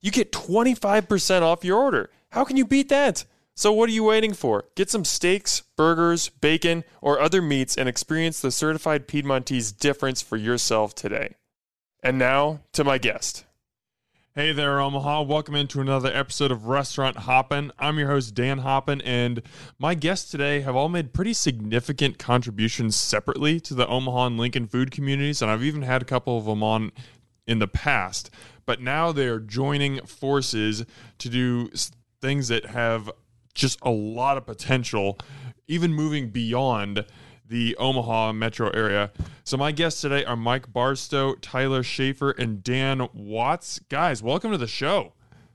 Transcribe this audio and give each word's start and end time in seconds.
you 0.00 0.10
get 0.10 0.32
25% 0.32 1.42
off 1.42 1.64
your 1.64 1.78
order. 1.78 2.10
How 2.30 2.44
can 2.44 2.56
you 2.56 2.64
beat 2.64 2.88
that? 2.88 3.24
So, 3.54 3.72
what 3.72 3.88
are 3.90 3.92
you 3.92 4.04
waiting 4.04 4.32
for? 4.32 4.64
Get 4.74 4.88
some 4.88 5.04
steaks, 5.04 5.62
burgers, 5.76 6.30
bacon, 6.30 6.84
or 7.02 7.20
other 7.20 7.42
meats 7.42 7.76
and 7.76 7.88
experience 7.88 8.40
the 8.40 8.50
certified 8.50 9.06
Piedmontese 9.06 9.72
difference 9.72 10.22
for 10.22 10.36
yourself 10.36 10.94
today. 10.94 11.34
And 12.02 12.18
now 12.18 12.60
to 12.72 12.84
my 12.84 12.96
guest. 12.96 13.44
Hey 14.32 14.52
there, 14.52 14.80
Omaha. 14.80 15.22
Welcome 15.22 15.56
into 15.56 15.80
another 15.80 16.10
episode 16.14 16.52
of 16.52 16.66
Restaurant 16.66 17.16
Hoppin'. 17.18 17.72
I'm 17.80 17.98
your 17.98 18.08
host, 18.08 18.32
Dan 18.32 18.58
Hoppin', 18.58 19.00
and 19.02 19.42
my 19.76 19.94
guests 19.94 20.30
today 20.30 20.60
have 20.60 20.76
all 20.76 20.88
made 20.88 21.12
pretty 21.12 21.32
significant 21.32 22.16
contributions 22.16 22.94
separately 22.94 23.58
to 23.60 23.74
the 23.74 23.88
Omaha 23.88 24.26
and 24.28 24.38
Lincoln 24.38 24.68
food 24.68 24.92
communities, 24.92 25.42
and 25.42 25.50
I've 25.50 25.64
even 25.64 25.82
had 25.82 26.00
a 26.00 26.06
couple 26.06 26.38
of 26.38 26.44
them 26.44 26.62
on 26.62 26.92
in 27.50 27.58
the 27.58 27.68
past 27.68 28.30
but 28.70 28.80
now 28.80 29.10
they're 29.10 29.40
joining 29.40 30.00
forces 30.06 30.84
to 31.18 31.28
do 31.28 31.68
things 32.20 32.46
that 32.46 32.66
have 32.66 33.10
just 33.52 33.80
a 33.82 33.90
lot 33.90 34.36
of 34.36 34.46
potential, 34.46 35.18
even 35.66 35.92
moving 35.92 36.30
beyond 36.30 37.04
the 37.48 37.74
Omaha 37.80 38.32
metro 38.32 38.70
area. 38.70 39.10
So 39.42 39.56
my 39.56 39.72
guests 39.72 40.00
today 40.00 40.24
are 40.24 40.36
Mike 40.36 40.72
Barstow, 40.72 41.34
Tyler 41.34 41.82
Schaefer, 41.82 42.30
and 42.30 42.62
Dan 42.62 43.08
Watts. 43.12 43.80
Guys, 43.88 44.22
welcome 44.22 44.52
to 44.52 44.58
the 44.58 44.68
show. 44.68 45.14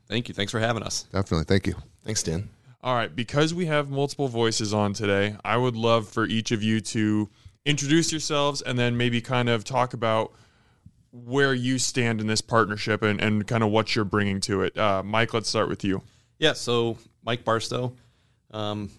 Thank 0.09 0.27
you. 0.27 0.35
Thanks 0.35 0.51
for 0.51 0.59
having 0.59 0.83
us. 0.83 1.03
Definitely. 1.03 1.45
Thank 1.45 1.67
you. 1.67 1.75
Thanks, 2.03 2.21
Dan. 2.21 2.49
All 2.83 2.95
right, 2.95 3.15
because 3.15 3.53
we 3.53 3.67
have 3.67 3.89
multiple 3.89 4.27
voices 4.27 4.73
on 4.73 4.91
today, 4.91 5.37
I 5.45 5.55
would 5.55 5.77
love 5.77 6.09
for 6.09 6.25
each 6.25 6.51
of 6.51 6.61
you 6.61 6.81
to 6.81 7.29
introduce 7.63 8.11
yourselves 8.11 8.61
and 8.61 8.77
then 8.77 8.97
maybe 8.97 9.21
kind 9.21 9.47
of 9.47 9.63
talk 9.63 9.93
about 9.93 10.33
where 11.23 11.53
you 11.53 11.79
stand 11.79 12.19
in 12.19 12.27
this 12.27 12.41
partnership 12.41 13.01
and, 13.01 13.21
and 13.21 13.47
kind 13.47 13.63
of 13.63 13.69
what 13.69 13.95
you're 13.95 14.05
bringing 14.05 14.41
to 14.41 14.63
it. 14.63 14.77
Uh, 14.77 15.01
Mike, 15.03 15.33
let's 15.33 15.47
start 15.47 15.69
with 15.69 15.83
you. 15.83 16.01
Yeah, 16.39 16.53
so 16.53 16.97
Mike 17.23 17.45
Barstow, 17.45 17.93
um, 18.51 18.91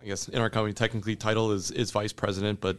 I 0.00 0.06
guess 0.06 0.28
in 0.28 0.40
our 0.40 0.48
company, 0.48 0.72
technically 0.72 1.14
title 1.14 1.52
is, 1.52 1.70
is 1.70 1.90
vice 1.90 2.12
president, 2.12 2.60
but 2.60 2.78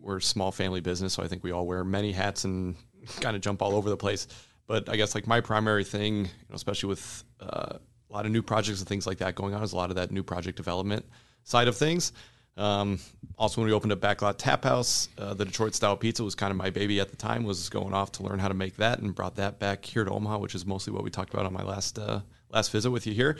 we're 0.00 0.18
a 0.18 0.22
small 0.22 0.52
family 0.52 0.80
business, 0.80 1.14
so 1.14 1.22
I 1.22 1.28
think 1.28 1.42
we 1.42 1.52
all 1.52 1.66
wear 1.66 1.84
many 1.84 2.12
hats 2.12 2.44
and 2.44 2.76
kind 3.20 3.34
of 3.34 3.40
jump 3.40 3.62
all 3.62 3.74
over 3.74 3.88
the 3.88 3.96
place. 3.96 4.28
But 4.66 4.88
I 4.88 4.96
guess 4.96 5.14
like 5.14 5.26
my 5.26 5.40
primary 5.40 5.84
thing, 5.84 6.16
you 6.16 6.30
know, 6.50 6.54
especially 6.54 6.88
with 6.88 7.24
uh, 7.40 7.78
a 7.78 8.12
lot 8.12 8.26
of 8.26 8.32
new 8.32 8.42
projects 8.42 8.80
and 8.80 8.88
things 8.88 9.06
like 9.06 9.18
that 9.18 9.34
going 9.34 9.54
on, 9.54 9.62
is 9.62 9.72
a 9.72 9.76
lot 9.76 9.90
of 9.90 9.96
that 9.96 10.10
new 10.10 10.22
project 10.22 10.56
development 10.56 11.04
side 11.44 11.66
of 11.66 11.76
things. 11.76 12.12
Um, 12.56 12.98
also, 13.38 13.60
when 13.60 13.68
we 13.68 13.74
opened 13.74 13.92
up 13.92 14.00
Backlot 14.00 14.34
Tap 14.36 14.64
House, 14.64 15.08
uh, 15.18 15.34
the 15.34 15.44
Detroit 15.44 15.74
style 15.74 15.96
pizza 15.96 16.22
was 16.22 16.34
kind 16.34 16.50
of 16.50 16.56
my 16.56 16.70
baby 16.70 17.00
at 17.00 17.10
the 17.10 17.16
time. 17.16 17.44
Was 17.44 17.68
going 17.68 17.94
off 17.94 18.12
to 18.12 18.22
learn 18.22 18.38
how 18.38 18.48
to 18.48 18.54
make 18.54 18.76
that, 18.76 18.98
and 18.98 19.14
brought 19.14 19.36
that 19.36 19.58
back 19.58 19.84
here 19.84 20.04
to 20.04 20.10
Omaha, 20.10 20.38
which 20.38 20.54
is 20.54 20.66
mostly 20.66 20.92
what 20.92 21.02
we 21.02 21.10
talked 21.10 21.32
about 21.32 21.46
on 21.46 21.52
my 21.52 21.62
last 21.62 21.98
uh, 21.98 22.20
last 22.50 22.70
visit 22.70 22.90
with 22.90 23.06
you 23.06 23.14
here. 23.14 23.38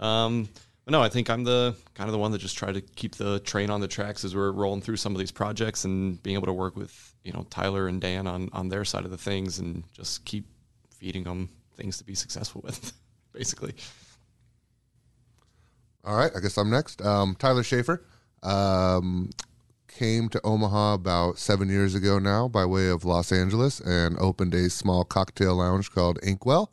Um, 0.00 0.48
but 0.84 0.92
no, 0.92 1.02
I 1.02 1.08
think 1.08 1.30
I'm 1.30 1.44
the 1.44 1.74
kind 1.94 2.08
of 2.08 2.12
the 2.12 2.18
one 2.18 2.32
that 2.32 2.38
just 2.38 2.56
try 2.56 2.72
to 2.72 2.80
keep 2.80 3.14
the 3.16 3.40
train 3.40 3.70
on 3.70 3.80
the 3.80 3.88
tracks 3.88 4.24
as 4.24 4.34
we're 4.34 4.50
rolling 4.50 4.80
through 4.80 4.96
some 4.96 5.12
of 5.12 5.18
these 5.18 5.32
projects 5.32 5.84
and 5.84 6.22
being 6.22 6.34
able 6.34 6.46
to 6.46 6.52
work 6.52 6.76
with 6.76 7.14
you 7.22 7.32
know 7.32 7.46
Tyler 7.50 7.86
and 7.86 8.00
Dan 8.00 8.26
on 8.26 8.48
on 8.52 8.68
their 8.68 8.84
side 8.84 9.04
of 9.04 9.10
the 9.10 9.18
things 9.18 9.58
and 9.58 9.84
just 9.92 10.24
keep 10.24 10.46
feeding 10.90 11.24
them 11.24 11.50
things 11.76 11.98
to 11.98 12.04
be 12.04 12.14
successful 12.14 12.62
with, 12.64 12.92
basically. 13.32 13.74
All 16.04 16.16
right, 16.16 16.30
I 16.36 16.40
guess 16.40 16.56
I'm 16.56 16.70
next. 16.70 17.02
Um, 17.02 17.34
Tyler 17.38 17.62
Schaefer. 17.62 18.04
Um, 18.44 19.30
came 19.88 20.28
to 20.28 20.40
Omaha 20.44 20.94
about 20.94 21.38
seven 21.38 21.68
years 21.68 21.94
ago 21.94 22.18
now 22.18 22.48
by 22.48 22.64
way 22.64 22.88
of 22.88 23.04
Los 23.04 23.30
Angeles 23.30 23.80
and 23.80 24.18
opened 24.18 24.52
a 24.52 24.68
small 24.68 25.04
cocktail 25.04 25.56
lounge 25.56 25.90
called 25.90 26.18
Inkwell. 26.22 26.70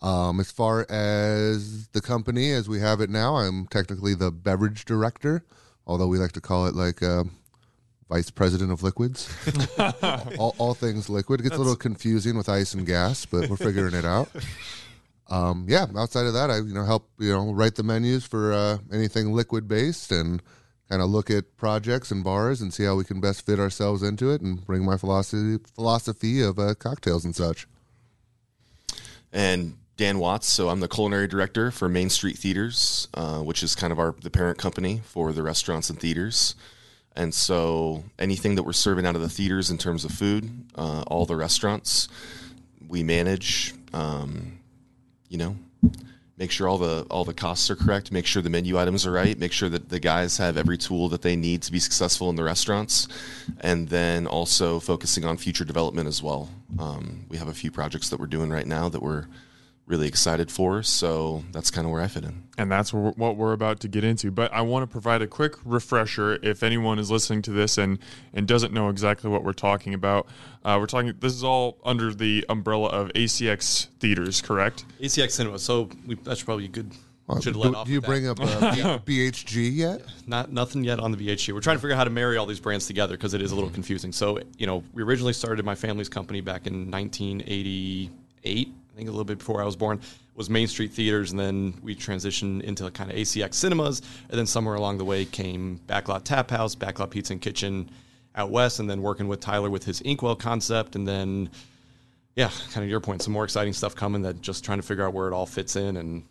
Um, 0.00 0.40
as 0.40 0.50
far 0.50 0.84
as 0.90 1.88
the 1.88 2.00
company 2.00 2.50
as 2.50 2.68
we 2.68 2.80
have 2.80 3.00
it 3.00 3.10
now, 3.10 3.36
I'm 3.36 3.66
technically 3.66 4.14
the 4.14 4.32
beverage 4.32 4.84
director, 4.84 5.44
although 5.86 6.08
we 6.08 6.18
like 6.18 6.32
to 6.32 6.40
call 6.40 6.66
it 6.66 6.74
like 6.74 7.02
uh, 7.02 7.24
vice 8.08 8.30
president 8.30 8.72
of 8.72 8.82
liquids. 8.82 9.32
all, 10.38 10.56
all, 10.58 10.74
things 10.74 11.08
liquid. 11.08 11.40
It 11.40 11.44
gets 11.44 11.50
That's... 11.50 11.58
a 11.58 11.62
little 11.62 11.76
confusing 11.76 12.36
with 12.36 12.48
ice 12.48 12.74
and 12.74 12.84
gas, 12.84 13.26
but 13.26 13.48
we're 13.48 13.56
figuring 13.56 13.94
it 13.94 14.04
out. 14.04 14.28
Um, 15.30 15.64
yeah, 15.66 15.86
outside 15.96 16.26
of 16.26 16.34
that, 16.34 16.50
I 16.50 16.58
you 16.58 16.74
know 16.74 16.84
help 16.84 17.08
you 17.18 17.32
know 17.32 17.54
write 17.54 17.76
the 17.76 17.82
menus 17.82 18.22
for 18.22 18.52
uh, 18.52 18.78
anything 18.92 19.32
liquid 19.32 19.66
based 19.66 20.12
and 20.12 20.42
kind 20.92 21.00
of 21.00 21.08
look 21.08 21.30
at 21.30 21.56
projects 21.56 22.10
and 22.10 22.22
bars 22.22 22.60
and 22.60 22.74
see 22.74 22.84
how 22.84 22.94
we 22.94 23.02
can 23.02 23.18
best 23.18 23.46
fit 23.46 23.58
ourselves 23.58 24.02
into 24.02 24.30
it 24.30 24.42
and 24.42 24.62
bring 24.66 24.84
my 24.84 24.98
philosophy 24.98 25.56
philosophy 25.74 26.42
of 26.42 26.58
uh, 26.58 26.74
cocktails 26.74 27.24
and 27.24 27.34
such. 27.34 27.66
And 29.32 29.78
Dan 29.96 30.18
Watts, 30.18 30.48
so 30.48 30.68
I'm 30.68 30.80
the 30.80 30.88
culinary 30.88 31.28
director 31.28 31.70
for 31.70 31.88
Main 31.88 32.10
Street 32.10 32.36
Theaters, 32.36 33.08
uh, 33.14 33.38
which 33.38 33.62
is 33.62 33.74
kind 33.74 33.90
of 33.90 33.98
our 33.98 34.14
the 34.20 34.28
parent 34.28 34.58
company 34.58 35.00
for 35.02 35.32
the 35.32 35.42
restaurants 35.42 35.88
and 35.88 35.98
theaters. 35.98 36.56
And 37.16 37.32
so 37.32 38.04
anything 38.18 38.56
that 38.56 38.64
we're 38.64 38.74
serving 38.74 39.06
out 39.06 39.16
of 39.16 39.22
the 39.22 39.30
theaters 39.30 39.70
in 39.70 39.78
terms 39.78 40.04
of 40.04 40.10
food, 40.10 40.50
uh, 40.74 41.04
all 41.06 41.24
the 41.24 41.36
restaurants 41.36 42.06
we 42.86 43.02
manage. 43.02 43.72
Um, 43.94 44.58
you 45.30 45.38
know, 45.38 45.56
make 46.42 46.50
sure 46.50 46.68
all 46.68 46.76
the 46.76 47.06
all 47.08 47.24
the 47.24 47.32
costs 47.32 47.70
are 47.70 47.76
correct, 47.76 48.10
make 48.10 48.26
sure 48.26 48.42
the 48.42 48.50
menu 48.50 48.76
items 48.76 49.06
are 49.06 49.12
right, 49.12 49.38
make 49.38 49.52
sure 49.52 49.68
that 49.68 49.90
the 49.90 50.00
guys 50.00 50.38
have 50.38 50.56
every 50.56 50.76
tool 50.76 51.08
that 51.08 51.22
they 51.22 51.36
need 51.36 51.62
to 51.62 51.70
be 51.70 51.78
successful 51.78 52.28
in 52.30 52.34
the 52.34 52.42
restaurants, 52.42 53.06
and 53.60 53.88
then 53.90 54.26
also 54.26 54.80
focusing 54.80 55.24
on 55.24 55.36
future 55.36 55.64
development 55.64 56.08
as 56.08 56.20
well. 56.20 56.50
Um, 56.80 57.26
we 57.28 57.36
have 57.36 57.46
a 57.46 57.54
few 57.54 57.70
projects 57.70 58.08
that 58.08 58.18
we're 58.18 58.26
doing 58.26 58.50
right 58.50 58.66
now 58.66 58.88
that 58.88 59.00
we're 59.00 59.26
really 59.86 60.06
excited 60.06 60.50
for. 60.50 60.82
So 60.82 61.44
that's 61.52 61.70
kind 61.70 61.86
of 61.86 61.92
where 61.92 62.00
I 62.00 62.08
fit 62.08 62.24
in. 62.24 62.44
And 62.56 62.70
that's 62.70 62.92
what 62.92 63.36
we're 63.36 63.52
about 63.52 63.80
to 63.80 63.88
get 63.88 64.04
into. 64.04 64.30
But 64.30 64.52
I 64.52 64.60
want 64.62 64.84
to 64.84 64.86
provide 64.86 65.22
a 65.22 65.26
quick 65.26 65.56
refresher 65.64 66.38
if 66.42 66.62
anyone 66.62 66.98
is 66.98 67.10
listening 67.10 67.42
to 67.42 67.50
this 67.50 67.78
and, 67.78 67.98
and 68.32 68.46
doesn't 68.46 68.72
know 68.72 68.88
exactly 68.88 69.28
what 69.28 69.44
we're 69.44 69.52
talking 69.52 69.94
about. 69.94 70.28
Uh, 70.64 70.76
we're 70.80 70.86
talking, 70.86 71.12
this 71.18 71.34
is 71.34 71.42
all 71.42 71.78
under 71.84 72.14
the 72.14 72.44
umbrella 72.48 72.88
of 72.88 73.08
ACX 73.14 73.88
Theaters, 73.98 74.40
correct? 74.40 74.84
ACX 75.00 75.32
Cinema. 75.32 75.58
So 75.58 75.90
we, 76.06 76.14
that's 76.16 76.42
probably 76.42 76.66
a 76.66 76.68
good. 76.68 76.92
Uh, 77.28 77.40
should 77.40 77.54
do, 77.54 77.84
do 77.84 77.92
you 77.92 78.00
bring 78.00 78.26
up 78.28 78.40
uh, 78.40 78.98
BHG 79.06 79.70
yet? 79.74 80.02
Not 80.26 80.52
nothing 80.52 80.84
yet 80.84 81.00
on 81.00 81.12
the 81.12 81.16
BHG. 81.16 81.54
We're 81.54 81.60
trying 81.60 81.76
to 81.76 81.80
figure 81.80 81.94
out 81.94 81.98
how 81.98 82.04
to 82.04 82.10
marry 82.10 82.36
all 82.36 82.46
these 82.46 82.60
brands 82.60 82.86
together 82.86 83.16
because 83.16 83.32
it 83.32 83.40
is 83.40 83.52
a 83.52 83.54
little 83.54 83.70
confusing. 83.70 84.12
So 84.12 84.40
you 84.58 84.66
know, 84.66 84.82
we 84.92 85.02
originally 85.02 85.32
started 85.32 85.64
my 85.64 85.76
family's 85.76 86.08
company 86.08 86.40
back 86.40 86.66
in 86.66 86.90
1988 86.90 88.72
I 88.92 88.96
think 88.96 89.08
a 89.08 89.12
little 89.12 89.24
bit 89.24 89.38
before 89.38 89.62
I 89.62 89.64
was 89.64 89.76
born, 89.76 90.00
was 90.34 90.50
Main 90.50 90.66
Street 90.66 90.92
Theaters, 90.92 91.30
and 91.30 91.40
then 91.40 91.74
we 91.82 91.94
transitioned 91.94 92.62
into 92.62 92.90
kind 92.90 93.10
of 93.10 93.16
ACX 93.16 93.54
Cinemas, 93.54 94.02
and 94.28 94.38
then 94.38 94.46
somewhere 94.46 94.74
along 94.74 94.98
the 94.98 95.04
way 95.04 95.24
came 95.24 95.80
Backlot 95.86 96.24
Tap 96.24 96.50
House, 96.50 96.74
Backlot 96.74 97.10
Pizza 97.10 97.32
and 97.32 97.40
Kitchen 97.40 97.90
out 98.34 98.50
west, 98.50 98.80
and 98.80 98.88
then 98.88 99.02
working 99.02 99.28
with 99.28 99.40
Tyler 99.40 99.70
with 99.70 99.84
his 99.84 100.00
Inkwell 100.02 100.36
concept, 100.36 100.96
and 100.96 101.06
then 101.06 101.50
yeah, 102.36 102.50
kind 102.72 102.82
of 102.82 102.88
your 102.88 103.00
point, 103.00 103.22
some 103.22 103.32
more 103.32 103.44
exciting 103.44 103.72
stuff 103.72 103.94
coming 103.94 104.22
that 104.22 104.40
just 104.40 104.64
trying 104.64 104.78
to 104.78 104.82
figure 104.82 105.06
out 105.06 105.12
where 105.12 105.28
it 105.28 105.34
all 105.34 105.46
fits 105.46 105.76
in, 105.76 105.96
and 105.96 106.24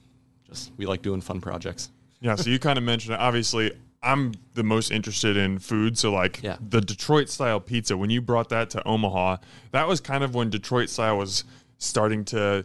just 0.48 0.72
we 0.78 0.86
like 0.86 1.02
doing 1.02 1.22
fun 1.22 1.42
projects. 1.42 1.90
Yeah, 2.22 2.36
so 2.36 2.50
you 2.50 2.60
kind 2.60 2.78
of 2.78 2.84
mentioned 2.84 3.16
it. 3.16 3.20
Obviously, 3.20 3.72
I'm 4.04 4.34
the 4.56 4.64
most 4.64 4.92
interested 4.92 5.38
in 5.38 5.60
food. 5.60 5.98
So, 5.98 6.12
like 6.12 6.42
yeah. 6.42 6.58
the 6.60 6.82
Detroit 6.82 7.30
style 7.30 7.60
pizza, 7.60 7.96
when 7.96 8.10
you 8.10 8.22
brought 8.22 8.50
that 8.50 8.72
to 8.72 8.88
Omaha, 8.88 9.38
that 9.72 9.88
was 9.88 10.02
kind 10.02 10.24
of 10.24 10.34
when 10.34 10.50
Detroit 10.50 10.90
style 10.90 11.18
was 11.18 11.44
starting 11.82 12.24
to 12.26 12.64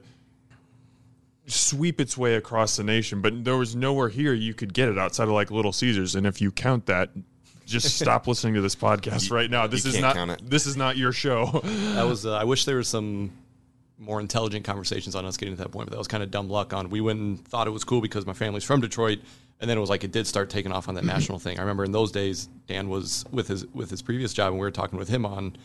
sweep 1.47 2.01
its 2.01 2.19
way 2.19 2.35
across 2.35 2.77
the 2.77 2.85
nation, 2.85 3.21
but 3.21 3.45
there 3.45 3.57
was 3.57 3.75
nowhere 3.75 4.09
here 4.09 4.35
you 4.35 4.55
could 4.55 4.75
get 4.75 4.89
it 4.89 4.99
outside 4.99 5.25
of 5.25 5.31
like 5.31 5.51
Little 5.51 5.73
Caesars. 5.73 6.15
And 6.15 6.27
if 6.27 6.41
you 6.41 6.51
count 6.51 6.87
that, 6.87 7.11
just 7.65 7.97
stop 8.01 8.27
listening 8.27 8.55
to 8.55 8.61
this 8.61 8.77
podcast 8.77 9.31
right 9.31 9.51
now. 9.51 9.67
This 9.67 9.85
is 9.85 9.99
not 9.99 10.41
this 10.43 10.67
is 10.67 10.77
not 10.77 10.97
your 10.97 11.13
show. 11.13 11.61
That 11.95 12.07
was. 12.07 12.27
Uh, 12.27 12.37
I 12.37 12.45
wish 12.45 12.65
there 12.65 12.77
was 12.77 12.89
some 12.89 13.33
more 13.99 14.21
intelligent 14.21 14.65
conversations 14.65 15.15
on 15.15 15.25
us 15.25 15.37
getting 15.37 15.57
to 15.57 15.63
that 15.63 15.71
point, 15.71 15.87
but 15.87 15.93
that 15.93 15.99
was 15.99 16.09
kind 16.09 16.23
of 16.23 16.31
dumb 16.31 16.51
luck. 16.51 16.73
On 16.73 16.91
we 16.91 17.01
went 17.01 17.21
and 17.21 17.49
thought 17.49 17.67
it 17.67 17.71
was 17.71 17.85
cool 17.85 18.01
because 18.01 18.27
my 18.27 18.33
family's 18.33 18.65
from 18.65 18.81
Detroit, 18.81 19.21
and 19.61 19.71
then 19.71 19.77
it 19.77 19.81
was 19.81 19.91
like 19.91 20.05
it 20.05 20.13
did 20.13 20.27
start 20.27 20.51
taking 20.51 20.73
off 20.73 20.89
on 20.89 20.95
that 20.97 21.05
national 21.17 21.39
thing. 21.39 21.59
I 21.59 21.63
remember 21.63 21.85
in 21.85 21.93
those 21.93 22.13
days, 22.13 22.49
Dan 22.67 22.89
was 22.89 23.25
with 23.31 23.49
his 23.49 23.67
with 23.69 23.91
his 23.91 24.03
previous 24.03 24.33
job, 24.33 24.49
and 24.49 24.57
we 24.57 24.67
were 24.67 24.71
talking 24.71 24.99
with 24.99 25.09
him 25.09 25.25
on, 25.25 25.57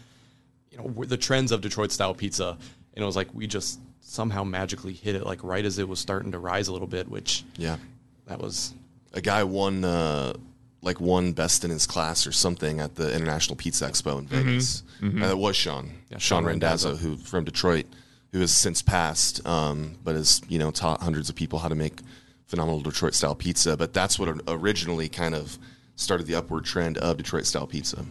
you 0.69 0.77
know, 0.77 1.03
the 1.03 1.17
trends 1.17 1.51
of 1.51 1.61
Detroit 1.61 1.91
style 1.91 2.13
pizza, 2.13 2.57
and 2.95 3.03
it 3.03 3.05
was 3.05 3.15
like 3.15 3.33
we 3.33 3.47
just 3.47 3.79
somehow 4.01 4.43
magically 4.43 4.93
hit 4.93 5.15
it 5.15 5.25
like 5.25 5.43
right 5.43 5.63
as 5.65 5.77
it 5.79 5.87
was 5.87 5.99
starting 5.99 6.31
to 6.31 6.39
rise 6.39 6.67
a 6.67 6.73
little 6.73 6.87
bit, 6.87 7.07
which 7.09 7.43
Yeah. 7.57 7.77
that 8.27 8.39
was 8.39 8.73
A 9.13 9.21
guy 9.21 9.43
won 9.43 9.83
uh, 9.85 10.33
like 10.81 10.99
won 10.99 11.33
best 11.33 11.63
in 11.63 11.69
his 11.71 11.85
class 11.85 12.25
or 12.25 12.31
something 12.31 12.79
at 12.79 12.95
the 12.95 13.13
International 13.13 13.55
Pizza 13.55 13.85
Expo 13.87 14.17
in 14.19 14.27
Vegas. 14.27 14.83
And 15.01 15.23
it 15.23 15.37
was 15.37 15.55
Shawn, 15.55 15.91
Yeah, 16.09 16.17
Shawn 16.17 16.19
Shawn 16.19 16.45
Randazzo, 16.45 16.89
Randazzo. 16.89 17.07
who 17.09 17.17
from 17.17 17.43
Detroit, 17.45 17.85
who 18.31 18.39
has 18.39 18.55
since 18.55 18.81
passed, 18.81 19.45
um, 19.47 19.97
but 20.03 20.15
has 20.15 20.41
you 20.49 20.57
know 20.59 20.71
taught 20.71 21.01
hundreds 21.01 21.29
of 21.29 21.35
people 21.35 21.59
how 21.59 21.67
to 21.67 21.75
make 21.75 21.99
phenomenal 22.47 22.81
Detroit 22.81 23.13
style 23.13 23.35
pizza. 23.35 23.77
But 23.77 23.93
that's 23.93 24.17
what 24.19 24.41
originally 24.47 25.07
kind 25.09 25.35
of 25.35 25.57
started 25.95 26.25
the 26.27 26.35
upward 26.35 26.65
trend 26.65 26.97
of 26.97 27.17
Detroit 27.17 27.45
style 27.45 27.67
pizza. 27.67 28.05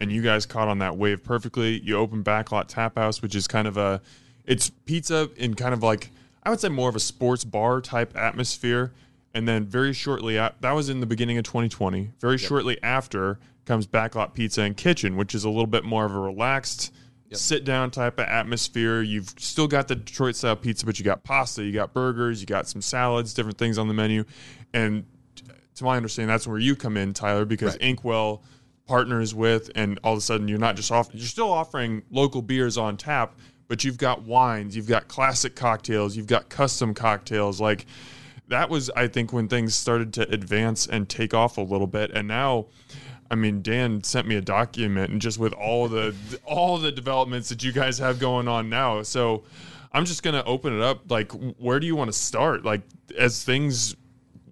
And 0.00 0.10
you 0.10 0.22
guys 0.22 0.46
caught 0.46 0.68
on 0.68 0.78
that 0.78 0.96
wave 0.96 1.22
perfectly. 1.22 1.80
You 1.80 1.96
opened 1.96 2.24
Backlot 2.24 2.66
Tap 2.68 2.96
House, 2.96 3.22
which 3.22 3.34
is 3.34 3.46
kind 3.46 3.68
of 3.68 3.76
a 3.76 4.00
it's 4.44 4.70
pizza 4.70 5.30
in 5.36 5.54
kind 5.54 5.72
of 5.74 5.82
like 5.82 6.10
I 6.42 6.50
would 6.50 6.60
say 6.60 6.68
more 6.68 6.88
of 6.88 6.96
a 6.96 7.00
sports 7.00 7.44
bar 7.44 7.80
type 7.80 8.16
atmosphere. 8.16 8.92
And 9.36 9.48
then 9.48 9.64
very 9.64 9.92
shortly 9.92 10.36
that 10.36 10.60
was 10.62 10.88
in 10.88 11.00
the 11.00 11.06
beginning 11.06 11.38
of 11.38 11.44
2020. 11.44 12.12
Very 12.20 12.38
shortly 12.38 12.80
after 12.82 13.38
comes 13.64 13.86
Backlot 13.86 14.34
Pizza 14.34 14.62
and 14.62 14.76
Kitchen, 14.76 15.16
which 15.16 15.34
is 15.34 15.44
a 15.44 15.48
little 15.48 15.66
bit 15.66 15.84
more 15.84 16.04
of 16.04 16.14
a 16.14 16.20
relaxed 16.20 16.92
sit 17.32 17.64
down 17.64 17.90
type 17.90 18.18
of 18.18 18.26
atmosphere. 18.26 19.02
You've 19.02 19.34
still 19.38 19.66
got 19.66 19.88
the 19.88 19.96
Detroit 19.96 20.36
style 20.36 20.56
pizza, 20.56 20.86
but 20.86 20.98
you 20.98 21.04
got 21.04 21.24
pasta, 21.24 21.64
you 21.64 21.72
got 21.72 21.92
burgers, 21.92 22.40
you 22.40 22.46
got 22.46 22.68
some 22.68 22.80
salads, 22.80 23.34
different 23.34 23.58
things 23.58 23.78
on 23.78 23.88
the 23.88 23.94
menu. 23.94 24.24
And 24.72 25.04
to 25.74 25.84
my 25.84 25.96
understanding, 25.96 26.28
that's 26.28 26.46
where 26.46 26.58
you 26.58 26.76
come 26.76 26.96
in, 26.96 27.12
Tyler, 27.12 27.44
because 27.44 27.72
Right. 27.72 27.82
Inkwell 27.82 28.42
partners 28.86 29.34
with, 29.34 29.70
and 29.74 29.98
all 30.04 30.12
of 30.12 30.18
a 30.18 30.22
sudden 30.22 30.48
you're 30.48 30.58
not 30.58 30.76
just 30.76 30.90
off, 30.90 31.08
you're 31.12 31.26
still 31.26 31.50
offering 31.50 32.02
local 32.10 32.42
beers 32.42 32.76
on 32.76 32.96
tap, 32.96 33.34
but 33.68 33.84
you've 33.84 33.98
got 33.98 34.22
wines, 34.22 34.76
you've 34.76 34.88
got 34.88 35.08
classic 35.08 35.56
cocktails, 35.56 36.16
you've 36.16 36.26
got 36.26 36.48
custom 36.48 36.94
cocktails. 36.94 37.60
Like 37.60 37.86
that 38.48 38.68
was, 38.68 38.90
I 38.90 39.08
think, 39.08 39.32
when 39.32 39.48
things 39.48 39.74
started 39.74 40.12
to 40.14 40.30
advance 40.30 40.86
and 40.86 41.08
take 41.08 41.32
off 41.34 41.56
a 41.56 41.62
little 41.62 41.86
bit. 41.86 42.10
And 42.10 42.28
now, 42.28 42.66
I 43.30 43.36
mean, 43.36 43.62
Dan 43.62 44.02
sent 44.02 44.28
me 44.28 44.36
a 44.36 44.42
document, 44.42 45.10
and 45.10 45.20
just 45.20 45.38
with 45.38 45.54
all 45.54 45.88
the 45.88 46.14
all 46.44 46.78
the 46.78 46.92
developments 46.92 47.48
that 47.48 47.64
you 47.64 47.72
guys 47.72 47.98
have 47.98 48.18
going 48.18 48.48
on 48.48 48.68
now, 48.68 49.02
so 49.02 49.44
I'm 49.92 50.04
just 50.04 50.22
gonna 50.22 50.42
open 50.44 50.76
it 50.76 50.82
up. 50.82 51.10
Like, 51.10 51.32
where 51.58 51.80
do 51.80 51.86
you 51.86 51.96
want 51.96 52.08
to 52.08 52.18
start? 52.18 52.64
Like, 52.64 52.82
as 53.18 53.42
things 53.42 53.96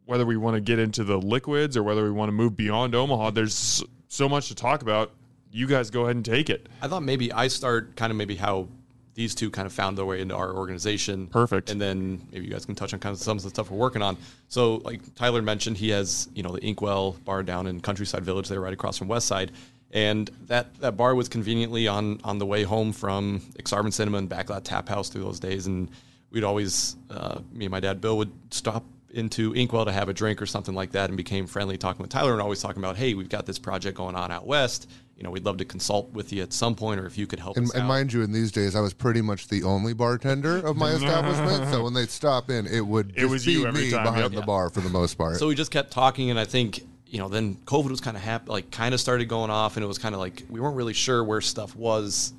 whether 0.04 0.26
we 0.26 0.36
want 0.36 0.54
to 0.54 0.60
get 0.60 0.78
into 0.78 1.04
the 1.04 1.16
liquids 1.16 1.76
or 1.76 1.82
whether 1.82 2.02
we 2.02 2.10
want 2.10 2.28
to 2.28 2.32
move 2.32 2.56
beyond 2.56 2.94
Omaha, 2.94 3.30
there's 3.30 3.84
so 4.12 4.28
much 4.28 4.48
to 4.48 4.54
talk 4.54 4.82
about. 4.82 5.10
You 5.50 5.66
guys 5.66 5.90
go 5.90 6.02
ahead 6.02 6.16
and 6.16 6.24
take 6.24 6.50
it. 6.50 6.68
I 6.82 6.88
thought 6.88 7.02
maybe 7.02 7.32
I 7.32 7.48
start 7.48 7.96
kind 7.96 8.10
of 8.10 8.16
maybe 8.16 8.36
how 8.36 8.68
these 9.14 9.34
two 9.34 9.50
kind 9.50 9.66
of 9.66 9.72
found 9.72 9.96
their 9.96 10.04
way 10.04 10.20
into 10.20 10.34
our 10.34 10.52
organization. 10.54 11.26
Perfect. 11.26 11.70
And 11.70 11.80
then 11.80 12.20
maybe 12.30 12.46
you 12.46 12.52
guys 12.52 12.66
can 12.66 12.74
touch 12.74 12.92
on 12.92 13.00
kind 13.00 13.14
of 13.14 13.20
some 13.20 13.38
of 13.38 13.42
the 13.42 13.48
stuff 13.48 13.70
we're 13.70 13.78
working 13.78 14.02
on. 14.02 14.16
So 14.48 14.76
like 14.76 15.14
Tyler 15.14 15.40
mentioned, 15.42 15.78
he 15.78 15.90
has, 15.90 16.28
you 16.34 16.42
know, 16.42 16.52
the 16.52 16.60
Inkwell 16.60 17.12
bar 17.24 17.42
down 17.42 17.66
in 17.66 17.80
Countryside 17.80 18.24
Village 18.24 18.48
there 18.48 18.60
right 18.60 18.72
across 18.72 18.98
from 18.98 19.08
Westside. 19.08 19.50
And 19.92 20.30
that, 20.46 20.74
that 20.76 20.96
bar 20.96 21.14
was 21.14 21.28
conveniently 21.28 21.88
on 21.88 22.20
on 22.24 22.38
the 22.38 22.46
way 22.46 22.62
home 22.62 22.92
from 22.92 23.40
Exarban 23.58 23.92
Cinema 23.92 24.18
and 24.18 24.28
Backlot 24.28 24.62
Tap 24.64 24.88
House 24.88 25.08
through 25.08 25.24
those 25.24 25.40
days. 25.40 25.66
And 25.66 25.90
we'd 26.30 26.44
always, 26.44 26.96
uh, 27.10 27.40
me 27.52 27.66
and 27.66 27.72
my 27.72 27.80
dad 27.80 28.00
Bill 28.00 28.16
would 28.18 28.32
stop 28.50 28.84
into 29.12 29.52
Inkwell 29.54 29.84
to 29.84 29.92
have 29.92 30.08
a 30.08 30.14
drink 30.14 30.40
or 30.40 30.46
something 30.46 30.74
like 30.74 30.92
that 30.92 31.10
and 31.10 31.16
became 31.16 31.46
friendly 31.46 31.76
talking 31.76 32.02
with 32.02 32.10
Tyler 32.10 32.32
and 32.32 32.40
always 32.40 32.60
talking 32.62 32.82
about, 32.82 32.96
hey, 32.96 33.14
we've 33.14 33.28
got 33.28 33.46
this 33.46 33.58
project 33.58 33.96
going 33.96 34.16
on 34.16 34.30
out 34.30 34.46
west. 34.46 34.88
You 35.16 35.22
know, 35.24 35.30
we'd 35.30 35.44
love 35.44 35.58
to 35.58 35.64
consult 35.64 36.10
with 36.12 36.32
you 36.32 36.42
at 36.42 36.52
some 36.52 36.74
point 36.74 36.98
or 36.98 37.06
if 37.06 37.16
you 37.16 37.26
could 37.26 37.38
help 37.38 37.56
And, 37.56 37.66
us 37.66 37.74
and 37.74 37.82
out. 37.84 37.88
mind 37.88 38.12
you, 38.12 38.22
in 38.22 38.32
these 38.32 38.50
days, 38.50 38.74
I 38.74 38.80
was 38.80 38.92
pretty 38.94 39.20
much 39.22 39.48
the 39.48 39.62
only 39.62 39.92
bartender 39.92 40.56
of 40.66 40.76
my 40.76 40.90
establishment. 40.94 41.70
So 41.70 41.84
when 41.84 41.94
they'd 41.94 42.10
stop 42.10 42.50
in, 42.50 42.66
it 42.66 42.80
would 42.80 43.10
It 43.10 43.20
just 43.20 43.30
was 43.30 43.46
be 43.46 43.52
you 43.52 43.66
every 43.66 43.84
me 43.84 43.90
time, 43.90 44.04
behind 44.04 44.32
yep. 44.32 44.40
the 44.40 44.46
bar 44.46 44.70
for 44.70 44.80
the 44.80 44.88
most 44.88 45.16
part. 45.18 45.36
So 45.36 45.46
we 45.48 45.54
just 45.54 45.70
kept 45.70 45.92
talking, 45.92 46.30
and 46.30 46.38
I 46.40 46.44
think 46.44 46.80
you 47.06 47.18
know 47.18 47.28
then 47.28 47.56
COVID 47.66 47.90
was 47.90 48.00
kind 48.00 48.16
of 48.16 48.22
hap- 48.22 48.48
like 48.48 48.70
kind 48.70 48.94
of 48.94 49.00
started 49.00 49.28
going 49.28 49.50
off, 49.50 49.76
and 49.76 49.84
it 49.84 49.86
was 49.86 49.98
kind 49.98 50.14
of 50.14 50.20
like 50.20 50.42
we 50.48 50.58
weren't 50.60 50.76
really 50.76 50.94
sure 50.94 51.22
where 51.22 51.40
stuff 51.42 51.76
was 51.76 52.32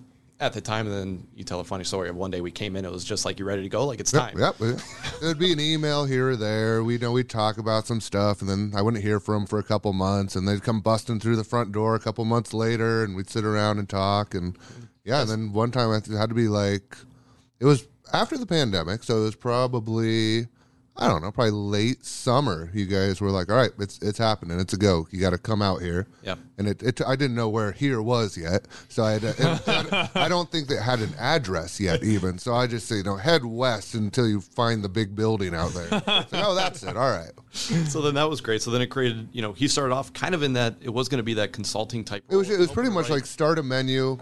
at 0.43 0.53
the 0.53 0.61
time. 0.61 0.87
And 0.87 0.95
then 0.95 1.27
you 1.35 1.43
tell 1.43 1.59
a 1.59 1.63
funny 1.63 1.83
story 1.83 2.09
of 2.09 2.15
one 2.15 2.31
day 2.31 2.41
we 2.41 2.51
came 2.51 2.75
in, 2.75 2.85
it 2.85 2.91
was 2.91 3.03
just 3.03 3.25
like 3.25 3.39
you're 3.39 3.47
ready 3.47 3.63
to 3.63 3.69
go, 3.69 3.85
like 3.85 3.99
it's 3.99 4.11
time. 4.11 4.37
Yep. 4.37 4.55
yep. 4.59 4.79
There'd 5.21 5.39
be 5.39 5.53
an 5.53 5.59
email 5.59 6.05
here 6.05 6.31
or 6.31 6.35
there. 6.35 6.83
We 6.83 6.97
know 6.97 7.11
we'd 7.11 7.29
talk 7.29 7.57
about 7.57 7.87
some 7.87 8.01
stuff, 8.01 8.41
and 8.41 8.49
then 8.49 8.73
I 8.75 8.81
wouldn't 8.81 9.03
hear 9.03 9.19
from 9.19 9.43
them 9.43 9.47
for 9.47 9.59
a 9.59 9.63
couple 9.63 9.93
months, 9.93 10.35
and 10.35 10.47
they'd 10.47 10.63
come 10.63 10.81
busting 10.81 11.19
through 11.19 11.35
the 11.35 11.43
front 11.43 11.71
door 11.71 11.95
a 11.95 11.99
couple 11.99 12.25
months 12.25 12.53
later, 12.53 13.03
and 13.03 13.15
we'd 13.15 13.29
sit 13.29 13.45
around 13.45 13.79
and 13.79 13.89
talk, 13.89 14.33
and 14.33 14.57
yeah. 15.03 15.21
And 15.21 15.29
then 15.29 15.53
one 15.53 15.71
time 15.71 15.89
I 15.89 16.17
had 16.17 16.29
to 16.29 16.35
be 16.35 16.47
like, 16.47 16.97
it 17.59 17.65
was 17.65 17.87
after 18.13 18.37
the 18.37 18.45
pandemic, 18.45 19.03
so 19.03 19.17
it 19.17 19.23
was 19.23 19.35
probably. 19.35 20.47
I 20.95 21.07
don't 21.07 21.23
know, 21.23 21.31
probably 21.31 21.51
late 21.51 22.05
summer. 22.05 22.69
You 22.71 22.85
guys 22.85 23.19
were 23.19 23.31
like, 23.31 23.49
"All 23.49 23.55
right, 23.55 23.71
it's 23.79 23.97
it's 23.99 24.19
happening. 24.19 24.59
It's 24.59 24.73
a 24.73 24.77
go. 24.77 25.07
You 25.09 25.19
got 25.19 25.31
to 25.31 25.39
come 25.39 25.61
out 25.61 25.81
here." 25.81 26.05
Yeah. 26.21 26.35
And 26.59 26.67
it, 26.67 26.83
it, 26.83 27.01
I 27.05 27.15
didn't 27.15 27.35
know 27.35 27.49
where 27.49 27.71
here 27.71 27.99
was 27.99 28.37
yet, 28.37 28.67
so 28.89 29.03
I 29.03 29.13
had. 29.13 29.21
To, 29.21 30.11
I 30.13 30.29
don't 30.29 30.51
think 30.51 30.67
they 30.67 30.75
had 30.75 30.99
an 30.99 31.13
address 31.17 31.79
yet, 31.79 32.03
even. 32.03 32.37
So 32.37 32.53
I 32.53 32.67
just 32.67 32.87
say, 32.87 32.97
you 32.97 33.03
know, 33.03 33.15
head 33.15 33.43
west 33.43 33.95
until 33.95 34.27
you 34.27 34.39
find 34.39 34.83
the 34.83 34.89
big 34.89 35.15
building 35.15 35.55
out 35.55 35.73
there. 35.73 35.87
It's 35.91 36.31
like, 36.31 36.45
oh, 36.45 36.53
that's 36.53 36.83
it. 36.83 36.95
All 36.95 37.09
right. 37.09 37.31
So 37.51 38.01
then 38.01 38.13
that 38.13 38.29
was 38.29 38.41
great. 38.41 38.61
So 38.61 38.69
then 38.69 38.81
it 38.81 38.87
created, 38.87 39.29
you 39.31 39.41
know, 39.41 39.53
he 39.53 39.67
started 39.67 39.95
off 39.95 40.13
kind 40.13 40.35
of 40.35 40.43
in 40.43 40.53
that 40.53 40.75
it 40.79 40.89
was 40.89 41.09
going 41.09 41.19
to 41.19 41.23
be 41.23 41.33
that 41.35 41.53
consulting 41.53 42.03
type. 42.03 42.23
It 42.29 42.35
was 42.35 42.49
it 42.49 42.59
was 42.59 42.71
pretty 42.71 42.89
much 42.91 43.09
right? 43.09 43.15
like 43.15 43.25
start 43.25 43.57
a 43.57 43.63
menu, 43.63 44.19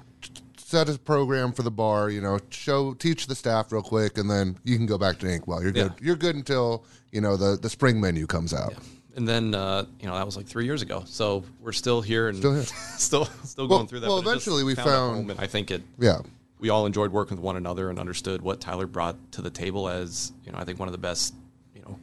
set 0.72 0.90
a 0.90 0.98
program 0.98 1.52
for 1.52 1.64
the 1.64 1.72
bar. 1.72 2.10
You 2.10 2.22
know, 2.22 2.40
show 2.50 2.94
teach 2.94 3.28
the 3.28 3.36
staff 3.36 3.72
real 3.72 3.82
quick, 3.84 4.18
and 4.18 4.30
then 4.30 4.58
you 4.64 4.78
can 4.78 4.86
go 4.86 4.98
back 4.98 5.20
to 5.20 5.28
Inkwell. 5.28 5.62
You're 5.62 5.72
good. 5.72 5.94
Yeah. 6.00 6.06
You're 6.08 6.16
good 6.16 6.36
until 6.36 6.86
you 7.12 7.22
know 7.22 7.38
the 7.38 7.58
the 7.62 7.70
spring 7.70 8.00
menu 8.02 8.26
comes 8.26 8.54
out. 8.54 8.74
And 9.16 9.28
then 9.28 9.54
uh, 9.54 9.86
you 10.00 10.08
know 10.08 10.16
that 10.16 10.26
was 10.26 10.38
like 10.38 10.48
three 10.48 10.64
years 10.66 10.82
ago. 10.82 11.04
So 11.06 11.44
we're 11.60 11.74
still 11.74 12.02
here 12.02 12.30
and 12.30 12.38
Still 12.38 12.54
here. 12.56 12.64
still 12.98 13.26
still 13.44 13.68
Well- 13.68 13.80
going 13.80 13.88
through 13.88 14.00
that. 14.02 14.08
well, 14.10 14.22
but 14.24 14.32
it 14.32 14.34
just 14.36 14.48
eventually 14.48 14.64
we 14.64 14.76
found- 14.76 15.28
home, 15.30 15.36
I 15.38 15.48
think 15.48 15.70
it 15.70 15.82
Yeah. 16.00 16.20
we 16.60 16.70
all 16.70 16.86
enjoyed 16.86 17.12
working 17.12 17.36
with 17.38 17.44
one 17.44 17.58
another 17.58 17.90
and 17.90 18.00
understood 18.00 18.42
what 18.42 18.62
Tyler 18.62 18.88
brought 18.88 19.18
to 19.34 19.42
the 19.42 19.50
table 19.50 19.90
as 19.90 20.32
you 20.46 20.52
know 20.54 20.58
I 20.58 20.64
think 20.64 20.80
one 20.80 20.88
of 20.88 20.94
the 20.94 20.98
best 20.98 21.34
you 21.76 21.82
know 21.82 22.00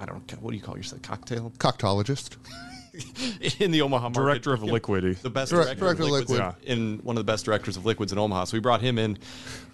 I 0.00 0.06
don't 0.06 0.26
know 0.32 0.38
what 0.40 0.50
do 0.50 0.56
you 0.56 0.62
call 0.62 0.76
yourself 0.76 1.02
cocktail 1.02 1.52
Coctologist. 1.58 2.36
in 3.60 3.70
the 3.70 3.82
Omaha 3.82 4.08
market. 4.10 4.20
Director 4.20 4.52
of 4.52 4.62
You 4.62 4.72
know, 4.72 4.78
Liquidy. 4.78 5.16
the 5.20 5.30
best 5.30 5.50
director, 5.50 5.74
director 5.74 6.04
of 6.04 6.08
of 6.08 6.12
liquids 6.12 6.30
Liquid. 6.30 6.54
in, 6.64 6.78
in 6.78 6.98
one 6.98 7.16
of 7.16 7.20
the 7.24 7.30
best 7.30 7.44
directors 7.44 7.76
of 7.76 7.86
liquids 7.86 8.12
in 8.12 8.18
Omaha. 8.18 8.44
So 8.44 8.56
we 8.56 8.60
brought 8.60 8.80
him 8.80 8.98
in 8.98 9.18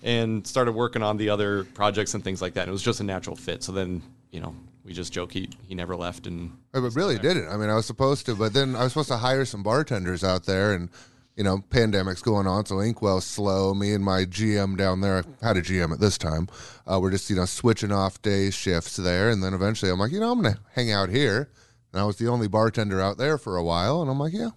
and 0.02 0.46
started 0.46 0.72
working 0.72 1.02
on 1.02 1.16
the 1.16 1.30
other 1.30 1.64
projects 1.64 2.14
and 2.14 2.22
things 2.22 2.42
like 2.42 2.54
that. 2.54 2.62
And 2.62 2.68
it 2.68 2.72
was 2.72 2.82
just 2.82 3.00
a 3.00 3.04
natural 3.04 3.36
fit. 3.36 3.62
So 3.62 3.72
then 3.72 4.02
you 4.30 4.40
know 4.40 4.54
we 4.84 4.92
just 4.92 5.12
joke 5.12 5.32
he 5.32 5.48
he 5.66 5.74
never 5.74 5.96
left 5.96 6.26
and 6.26 6.56
I 6.74 6.80
but 6.80 6.94
really 6.94 7.18
didn't. 7.18 7.48
I 7.48 7.56
mean, 7.56 7.70
I 7.70 7.74
was 7.74 7.86
supposed 7.86 8.26
to, 8.26 8.34
but 8.34 8.52
then 8.52 8.76
I 8.76 8.84
was 8.84 8.92
supposed 8.92 9.08
to 9.08 9.16
hire 9.16 9.44
some 9.44 9.62
bartenders 9.62 10.22
out 10.22 10.44
there, 10.44 10.72
and 10.72 10.90
you 11.36 11.44
know, 11.44 11.58
pandemic's 11.68 12.22
going 12.22 12.46
on, 12.46 12.64
so 12.64 12.80
Inkwell's 12.80 13.26
slow. 13.26 13.74
Me 13.74 13.92
and 13.92 14.02
my 14.02 14.24
GM 14.24 14.76
down 14.78 15.02
there 15.02 15.22
I 15.42 15.46
had 15.46 15.56
a 15.58 15.62
GM 15.62 15.92
at 15.92 16.00
this 16.00 16.16
time. 16.16 16.48
Uh, 16.86 16.98
we're 17.00 17.10
just 17.10 17.28
you 17.28 17.36
know 17.36 17.44
switching 17.44 17.92
off 17.92 18.22
day 18.22 18.50
shifts 18.50 18.96
there, 18.96 19.28
and 19.30 19.42
then 19.42 19.52
eventually 19.54 19.90
I'm 19.90 19.98
like, 19.98 20.12
you 20.12 20.20
know, 20.20 20.32
I'm 20.32 20.40
gonna 20.40 20.58
hang 20.74 20.92
out 20.92 21.08
here. 21.08 21.50
And 21.96 22.02
I 22.02 22.04
was 22.04 22.16
the 22.16 22.28
only 22.28 22.46
bartender 22.46 23.00
out 23.00 23.16
there 23.16 23.38
for 23.38 23.56
a 23.56 23.64
while, 23.64 24.02
and 24.02 24.10
I'm 24.10 24.18
like, 24.18 24.34
yeah, 24.34 24.50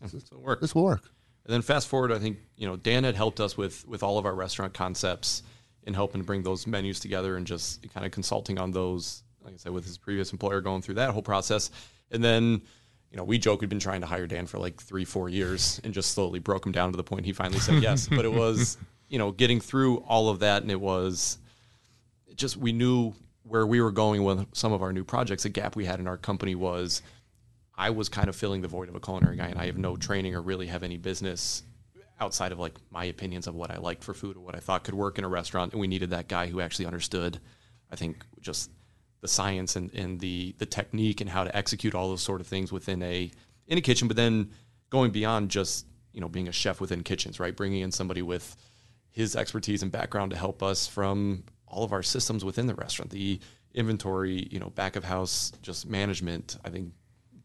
this 0.00 0.28
will 0.32 0.40
work." 0.40 0.60
this 0.60 0.74
will 0.74 0.82
work. 0.82 1.04
And 1.44 1.54
then 1.54 1.62
fast 1.62 1.86
forward, 1.86 2.10
I 2.10 2.18
think 2.18 2.38
you 2.56 2.66
know 2.66 2.74
Dan 2.74 3.04
had 3.04 3.14
helped 3.14 3.38
us 3.38 3.56
with 3.56 3.86
with 3.86 4.02
all 4.02 4.18
of 4.18 4.26
our 4.26 4.34
restaurant 4.34 4.74
concepts 4.74 5.44
in 5.84 5.94
helping 5.94 6.20
to 6.20 6.26
bring 6.26 6.42
those 6.42 6.66
menus 6.66 6.98
together 6.98 7.36
and 7.36 7.46
just 7.46 7.88
kind 7.94 8.04
of 8.04 8.10
consulting 8.10 8.58
on 8.58 8.72
those. 8.72 9.22
Like 9.40 9.54
I 9.54 9.56
said, 9.56 9.70
with 9.70 9.84
his 9.84 9.98
previous 9.98 10.32
employer, 10.32 10.60
going 10.60 10.82
through 10.82 10.96
that 10.96 11.10
whole 11.10 11.22
process, 11.22 11.70
and 12.10 12.24
then 12.24 12.60
you 13.12 13.16
know 13.16 13.22
we 13.22 13.38
joke 13.38 13.60
we'd 13.60 13.70
been 13.70 13.78
trying 13.78 14.00
to 14.00 14.08
hire 14.08 14.26
Dan 14.26 14.46
for 14.46 14.58
like 14.58 14.82
three 14.82 15.04
four 15.04 15.28
years 15.28 15.80
and 15.84 15.94
just 15.94 16.10
slowly 16.10 16.40
broke 16.40 16.66
him 16.66 16.72
down 16.72 16.90
to 16.90 16.96
the 16.96 17.04
point 17.04 17.24
he 17.24 17.32
finally 17.32 17.60
said 17.60 17.80
yes. 17.80 18.08
But 18.08 18.24
it 18.24 18.32
was 18.32 18.78
you 19.08 19.18
know 19.18 19.30
getting 19.30 19.60
through 19.60 19.98
all 19.98 20.28
of 20.28 20.40
that, 20.40 20.62
and 20.62 20.72
it 20.72 20.80
was 20.80 21.38
just 22.34 22.56
we 22.56 22.72
knew 22.72 23.14
where 23.50 23.66
we 23.66 23.80
were 23.80 23.90
going 23.90 24.22
with 24.22 24.46
some 24.54 24.72
of 24.72 24.80
our 24.80 24.92
new 24.92 25.02
projects. 25.02 25.44
A 25.44 25.48
gap 25.48 25.74
we 25.74 25.84
had 25.84 25.98
in 25.98 26.06
our 26.06 26.16
company 26.16 26.54
was 26.54 27.02
I 27.76 27.90
was 27.90 28.08
kind 28.08 28.28
of 28.28 28.36
filling 28.36 28.62
the 28.62 28.68
void 28.68 28.88
of 28.88 28.94
a 28.94 29.00
culinary 29.00 29.36
guy, 29.36 29.48
and 29.48 29.58
I 29.58 29.66
have 29.66 29.76
no 29.76 29.96
training 29.96 30.36
or 30.36 30.40
really 30.40 30.68
have 30.68 30.84
any 30.84 30.98
business 30.98 31.64
outside 32.20 32.52
of 32.52 32.58
like 32.58 32.74
my 32.90 33.06
opinions 33.06 33.46
of 33.46 33.54
what 33.54 33.70
I 33.70 33.78
liked 33.78 34.04
for 34.04 34.14
food 34.14 34.36
or 34.36 34.40
what 34.40 34.54
I 34.54 34.60
thought 34.60 34.84
could 34.84 34.94
work 34.94 35.18
in 35.18 35.24
a 35.24 35.28
restaurant. 35.28 35.72
And 35.72 35.80
we 35.80 35.88
needed 35.88 36.10
that 36.10 36.28
guy 36.28 36.46
who 36.46 36.60
actually 36.60 36.86
understood 36.86 37.40
I 37.90 37.96
think 37.96 38.24
just 38.40 38.70
the 39.20 39.28
science 39.28 39.74
and, 39.74 39.92
and 39.94 40.20
the 40.20 40.54
the 40.58 40.66
technique 40.66 41.20
and 41.20 41.28
how 41.28 41.42
to 41.42 41.54
execute 41.54 41.94
all 41.94 42.08
those 42.08 42.22
sort 42.22 42.40
of 42.40 42.46
things 42.46 42.70
within 42.70 43.02
a 43.02 43.30
in 43.66 43.78
a 43.78 43.80
kitchen, 43.80 44.06
but 44.06 44.16
then 44.16 44.50
going 44.90 45.10
beyond 45.10 45.50
just 45.50 45.86
you 46.12 46.20
know 46.20 46.28
being 46.28 46.46
a 46.46 46.52
chef 46.52 46.80
within 46.80 47.02
kitchens, 47.02 47.40
right? 47.40 47.56
Bringing 47.56 47.80
in 47.80 47.90
somebody 47.90 48.22
with 48.22 48.56
his 49.10 49.34
expertise 49.34 49.82
and 49.82 49.90
background 49.90 50.30
to 50.30 50.36
help 50.36 50.62
us 50.62 50.86
from 50.86 51.42
all 51.70 51.84
of 51.84 51.92
our 51.92 52.02
systems 52.02 52.44
within 52.44 52.66
the 52.66 52.74
restaurant, 52.74 53.10
the 53.10 53.40
inventory, 53.74 54.48
you 54.50 54.58
know, 54.58 54.70
back 54.70 54.96
of 54.96 55.04
house, 55.04 55.52
just 55.62 55.88
management. 55.88 56.58
I 56.64 56.70
think 56.70 56.92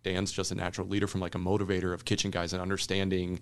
Dan's 0.03 0.31
just 0.31 0.51
a 0.51 0.55
natural 0.55 0.87
leader 0.87 1.07
from 1.07 1.21
like 1.21 1.35
a 1.35 1.39
motivator 1.39 1.93
of 1.93 2.05
kitchen 2.05 2.31
guys 2.31 2.53
and 2.53 2.61
understanding 2.61 3.39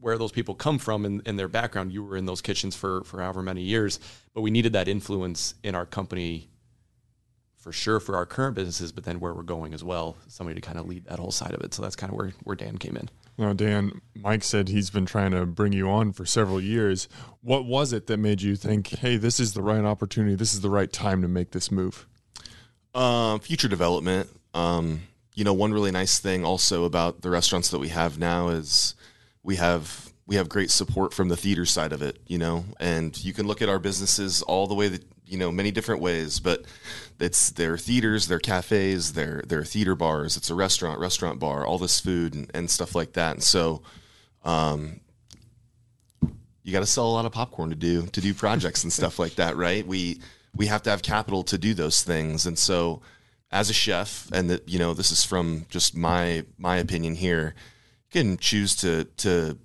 where 0.00 0.18
those 0.18 0.32
people 0.32 0.54
come 0.54 0.78
from 0.78 1.04
and, 1.04 1.22
and 1.26 1.38
their 1.38 1.48
background. 1.48 1.92
You 1.92 2.04
were 2.04 2.16
in 2.16 2.26
those 2.26 2.42
kitchens 2.42 2.76
for 2.76 3.04
for 3.04 3.20
however 3.22 3.42
many 3.42 3.62
years, 3.62 4.00
but 4.34 4.42
we 4.42 4.50
needed 4.50 4.72
that 4.74 4.88
influence 4.88 5.54
in 5.62 5.74
our 5.74 5.86
company 5.86 6.48
for 7.56 7.72
sure 7.72 7.98
for 7.98 8.16
our 8.16 8.26
current 8.26 8.54
businesses, 8.54 8.92
but 8.92 9.04
then 9.04 9.18
where 9.18 9.34
we're 9.34 9.42
going 9.42 9.74
as 9.74 9.82
well. 9.82 10.16
Somebody 10.28 10.60
to 10.60 10.66
kind 10.66 10.78
of 10.78 10.86
lead 10.86 11.06
that 11.06 11.18
whole 11.18 11.32
side 11.32 11.52
of 11.52 11.60
it. 11.62 11.74
So 11.74 11.82
that's 11.82 11.96
kind 11.96 12.12
of 12.12 12.18
where 12.18 12.32
where 12.44 12.56
Dan 12.56 12.78
came 12.78 12.96
in. 12.96 13.08
Now, 13.38 13.52
Dan, 13.52 14.00
Mike 14.14 14.42
said 14.42 14.68
he's 14.68 14.88
been 14.88 15.04
trying 15.04 15.32
to 15.32 15.44
bring 15.44 15.72
you 15.72 15.90
on 15.90 16.12
for 16.12 16.24
several 16.24 16.60
years. 16.60 17.06
What 17.42 17.66
was 17.66 17.92
it 17.92 18.06
that 18.06 18.16
made 18.16 18.40
you 18.40 18.56
think, 18.56 18.88
hey, 18.88 19.16
this 19.16 19.38
is 19.38 19.52
the 19.52 19.62
right 19.62 19.84
opportunity? 19.84 20.34
This 20.34 20.54
is 20.54 20.62
the 20.62 20.70
right 20.70 20.90
time 20.90 21.20
to 21.22 21.28
make 21.28 21.50
this 21.50 21.70
move? 21.70 22.06
Uh, 22.94 23.38
future 23.38 23.68
development. 23.68 24.30
Um, 24.54 25.02
you 25.34 25.44
know, 25.44 25.52
one 25.52 25.72
really 25.72 25.90
nice 25.90 26.18
thing 26.18 26.46
also 26.46 26.84
about 26.84 27.20
the 27.20 27.28
restaurants 27.28 27.68
that 27.70 27.78
we 27.78 27.88
have 27.88 28.18
now 28.18 28.48
is 28.48 28.94
we 29.42 29.56
have 29.56 30.12
we 30.26 30.36
have 30.36 30.48
great 30.48 30.70
support 30.70 31.14
from 31.14 31.28
the 31.28 31.36
theater 31.36 31.66
side 31.66 31.92
of 31.92 32.00
it. 32.00 32.18
You 32.26 32.38
know, 32.38 32.64
and 32.80 33.22
you 33.22 33.34
can 33.34 33.46
look 33.46 33.60
at 33.60 33.68
our 33.68 33.78
businesses 33.78 34.40
all 34.40 34.66
the 34.66 34.74
way 34.74 34.88
that 34.88 35.04
you 35.26 35.38
know 35.38 35.50
many 35.50 35.70
different 35.70 36.00
ways, 36.00 36.40
but 36.40 36.64
it's 37.18 37.50
their 37.50 37.76
theaters, 37.76 38.28
their 38.28 38.38
cafes, 38.38 39.12
their 39.12 39.42
their 39.46 39.64
theater 39.64 39.94
bars. 39.94 40.36
It's 40.36 40.50
a 40.50 40.54
restaurant, 40.54 41.00
restaurant 41.00 41.38
bar, 41.38 41.66
all 41.66 41.78
this 41.78 42.00
food 42.00 42.34
and, 42.34 42.50
and 42.54 42.70
stuff 42.70 42.94
like 42.94 43.14
that. 43.14 43.32
And 43.34 43.42
so, 43.42 43.82
um, 44.44 45.00
you 46.62 46.72
got 46.72 46.80
to 46.80 46.86
sell 46.86 47.06
a 47.06 47.10
lot 47.12 47.26
of 47.26 47.32
popcorn 47.32 47.70
to 47.70 47.76
do 47.76 48.06
to 48.06 48.20
do 48.20 48.34
projects 48.34 48.84
and 48.84 48.92
stuff 48.92 49.18
like 49.18 49.36
that, 49.36 49.56
right? 49.56 49.86
We 49.86 50.20
we 50.54 50.66
have 50.66 50.82
to 50.84 50.90
have 50.90 51.02
capital 51.02 51.42
to 51.44 51.58
do 51.58 51.74
those 51.74 52.02
things, 52.02 52.46
and 52.46 52.58
so 52.58 53.02
as 53.50 53.70
a 53.70 53.74
chef, 53.74 54.28
and 54.32 54.50
that 54.50 54.68
you 54.68 54.78
know 54.78 54.94
this 54.94 55.10
is 55.10 55.24
from 55.24 55.66
just 55.70 55.96
my 55.96 56.44
my 56.58 56.76
opinion 56.76 57.14
here, 57.14 57.54
you 58.12 58.20
can 58.20 58.36
choose 58.36 58.74
to 58.76 59.04
to 59.18 59.58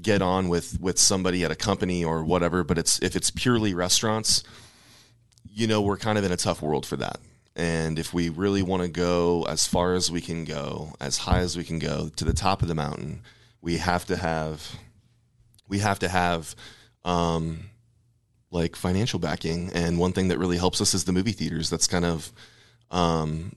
get 0.00 0.22
on 0.22 0.48
with 0.48 0.80
with 0.80 0.98
somebody 0.98 1.44
at 1.44 1.50
a 1.50 1.56
company 1.56 2.04
or 2.04 2.24
whatever, 2.24 2.64
but 2.64 2.78
it's 2.78 2.98
if 3.00 3.16
it's 3.16 3.30
purely 3.30 3.74
restaurants, 3.74 4.42
you 5.52 5.66
know 5.66 5.80
we're 5.80 5.96
kind 5.96 6.18
of 6.18 6.24
in 6.24 6.32
a 6.32 6.36
tough 6.36 6.62
world 6.62 6.86
for 6.86 6.96
that. 6.96 7.20
And 7.54 7.98
if 7.98 8.14
we 8.14 8.30
really 8.30 8.62
want 8.62 8.82
to 8.82 8.88
go 8.88 9.44
as 9.48 9.66
far 9.66 9.92
as 9.92 10.10
we 10.10 10.22
can 10.22 10.44
go, 10.44 10.94
as 11.00 11.18
high 11.18 11.40
as 11.40 11.56
we 11.56 11.64
can 11.64 11.78
go 11.78 12.08
to 12.16 12.24
the 12.24 12.32
top 12.32 12.62
of 12.62 12.68
the 12.68 12.74
mountain, 12.74 13.22
we 13.60 13.76
have 13.76 14.06
to 14.06 14.16
have 14.16 14.76
we 15.68 15.78
have 15.78 15.98
to 16.00 16.08
have 16.08 16.54
um, 17.04 17.70
like 18.50 18.76
financial 18.76 19.18
backing. 19.18 19.70
And 19.74 19.98
one 19.98 20.12
thing 20.12 20.28
that 20.28 20.38
really 20.38 20.56
helps 20.56 20.80
us 20.80 20.94
is 20.94 21.04
the 21.04 21.12
movie 21.12 21.32
theaters. 21.32 21.68
That's 21.68 21.86
kind 21.86 22.04
of 22.04 22.32
um, 22.90 23.52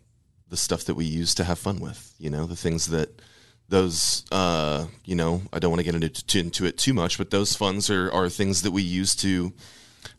the 0.49 0.57
stuff 0.57 0.85
that 0.85 0.95
we 0.95 1.05
use 1.05 1.35
to 1.35 1.43
have 1.45 1.59
fun 1.59 1.79
with. 1.79 2.13
You 2.17 2.29
know, 2.29 2.45
the 2.45 2.55
things 2.55 2.87
that 2.87 3.21
those 3.69 4.25
uh, 4.31 4.87
you 5.05 5.15
know 5.15 5.41
I 5.53 5.59
don't 5.59 5.71
want 5.71 5.79
to 5.79 5.91
get 5.91 5.95
into, 5.95 6.39
into 6.39 6.65
it 6.65 6.77
too 6.77 6.93
much, 6.93 7.17
but 7.17 7.31
those 7.31 7.55
funds 7.55 7.89
are 7.89 8.11
are 8.11 8.27
things 8.27 8.63
that 8.63 8.71
we 8.71 8.81
use 8.81 9.15
to 9.17 9.53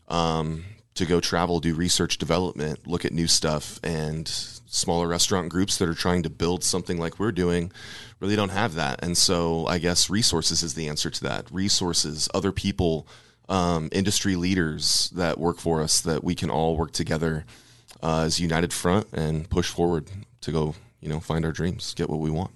um, 0.07 0.65
to 0.97 1.05
go 1.05 1.19
travel, 1.19 1.59
do 1.59 1.73
research 1.73 2.17
development, 2.17 2.87
look 2.87 3.05
at 3.05 3.13
new 3.13 3.27
stuff, 3.27 3.79
and 3.83 4.27
smaller 4.27 5.07
restaurant 5.07 5.49
groups 5.49 5.77
that 5.77 5.87
are 5.87 5.93
trying 5.93 6.23
to 6.23 6.29
build 6.29 6.63
something 6.63 6.97
like 6.97 7.19
we're 7.19 7.31
doing 7.31 7.71
really 8.19 8.35
don't 8.35 8.49
have 8.49 8.75
that. 8.75 9.03
And 9.03 9.17
so 9.17 9.67
I 9.67 9.77
guess 9.77 10.09
resources 10.09 10.63
is 10.63 10.73
the 10.73 10.87
answer 10.89 11.09
to 11.09 11.23
that. 11.23 11.51
Resources, 11.51 12.27
other 12.33 12.51
people, 12.51 13.07
um, 13.49 13.89
industry 13.91 14.35
leaders 14.35 15.11
that 15.15 15.39
work 15.39 15.59
for 15.59 15.81
us 15.81 16.01
that 16.01 16.23
we 16.23 16.35
can 16.35 16.49
all 16.49 16.75
work 16.75 16.91
together 16.91 17.45
uh, 18.01 18.21
as 18.21 18.39
united 18.39 18.73
front 18.73 19.07
and 19.13 19.49
push 19.49 19.69
forward 19.69 20.09
to 20.41 20.51
go, 20.51 20.75
you 20.99 21.09
know, 21.09 21.19
find 21.19 21.45
our 21.45 21.51
dreams, 21.51 21.93
get 21.93 22.09
what 22.09 22.19
we 22.19 22.29
want. 22.29 22.51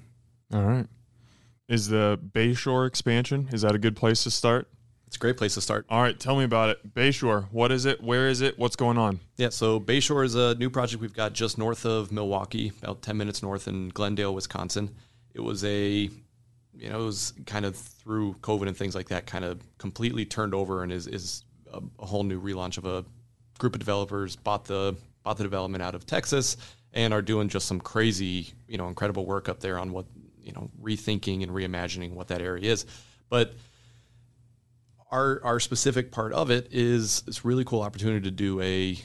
All 0.53 0.63
right. 0.63 0.87
Is 1.69 1.87
the 1.87 2.19
Bayshore 2.33 2.87
expansion, 2.87 3.47
is 3.53 3.61
that 3.61 3.75
a 3.75 3.79
good 3.79 3.95
place 3.95 4.23
to 4.23 4.31
start? 4.31 4.67
It's 5.11 5.17
a 5.17 5.19
great 5.19 5.35
place 5.35 5.55
to 5.55 5.61
start. 5.61 5.85
All 5.89 6.01
right, 6.01 6.17
tell 6.17 6.37
me 6.37 6.45
about 6.45 6.69
it. 6.69 6.95
Bayshore, 6.95 7.43
what 7.51 7.69
is 7.69 7.83
it? 7.83 8.01
Where 8.01 8.29
is 8.29 8.39
it? 8.39 8.57
What's 8.57 8.77
going 8.77 8.97
on? 8.97 9.19
Yeah, 9.35 9.49
so 9.49 9.77
Bayshore 9.77 10.23
is 10.23 10.35
a 10.35 10.55
new 10.55 10.69
project 10.69 11.01
we've 11.01 11.13
got 11.13 11.33
just 11.33 11.57
north 11.57 11.85
of 11.85 12.13
Milwaukee, 12.13 12.71
about 12.81 13.01
10 13.01 13.17
minutes 13.17 13.43
north 13.43 13.67
in 13.67 13.89
Glendale, 13.89 14.33
Wisconsin. 14.33 14.95
It 15.33 15.41
was 15.41 15.65
a, 15.65 16.09
you 16.77 16.89
know, 16.89 17.01
it 17.01 17.05
was 17.05 17.33
kind 17.45 17.65
of 17.65 17.75
through 17.75 18.35
COVID 18.35 18.69
and 18.69 18.77
things 18.77 18.95
like 18.95 19.09
that, 19.09 19.25
kind 19.25 19.43
of 19.43 19.59
completely 19.77 20.23
turned 20.23 20.53
over 20.53 20.81
and 20.81 20.93
is, 20.93 21.07
is 21.07 21.43
a, 21.73 21.81
a 21.99 22.05
whole 22.05 22.23
new 22.23 22.41
relaunch 22.41 22.77
of 22.77 22.85
a 22.85 23.03
group 23.59 23.75
of 23.75 23.79
developers 23.79 24.37
bought 24.37 24.63
the 24.63 24.95
bought 25.23 25.35
the 25.35 25.43
development 25.43 25.83
out 25.83 25.93
of 25.93 26.05
Texas 26.05 26.55
and 26.93 27.13
are 27.13 27.21
doing 27.21 27.49
just 27.49 27.67
some 27.67 27.81
crazy, 27.81 28.47
you 28.65 28.77
know, 28.77 28.87
incredible 28.87 29.25
work 29.25 29.49
up 29.49 29.59
there 29.59 29.77
on 29.77 29.91
what, 29.91 30.05
you 30.41 30.53
know, 30.53 30.71
rethinking 30.81 31.43
and 31.43 31.51
reimagining 31.51 32.13
what 32.13 32.29
that 32.29 32.41
area 32.41 32.71
is. 32.71 32.85
But 33.27 33.53
our 35.11 35.41
our 35.43 35.59
specific 35.59 36.11
part 36.11 36.33
of 36.33 36.49
it 36.49 36.67
is 36.71 37.21
this 37.21 37.43
really 37.43 37.65
cool 37.65 37.81
opportunity 37.81 38.21
to 38.21 38.31
do 38.31 38.61
a 38.61 38.97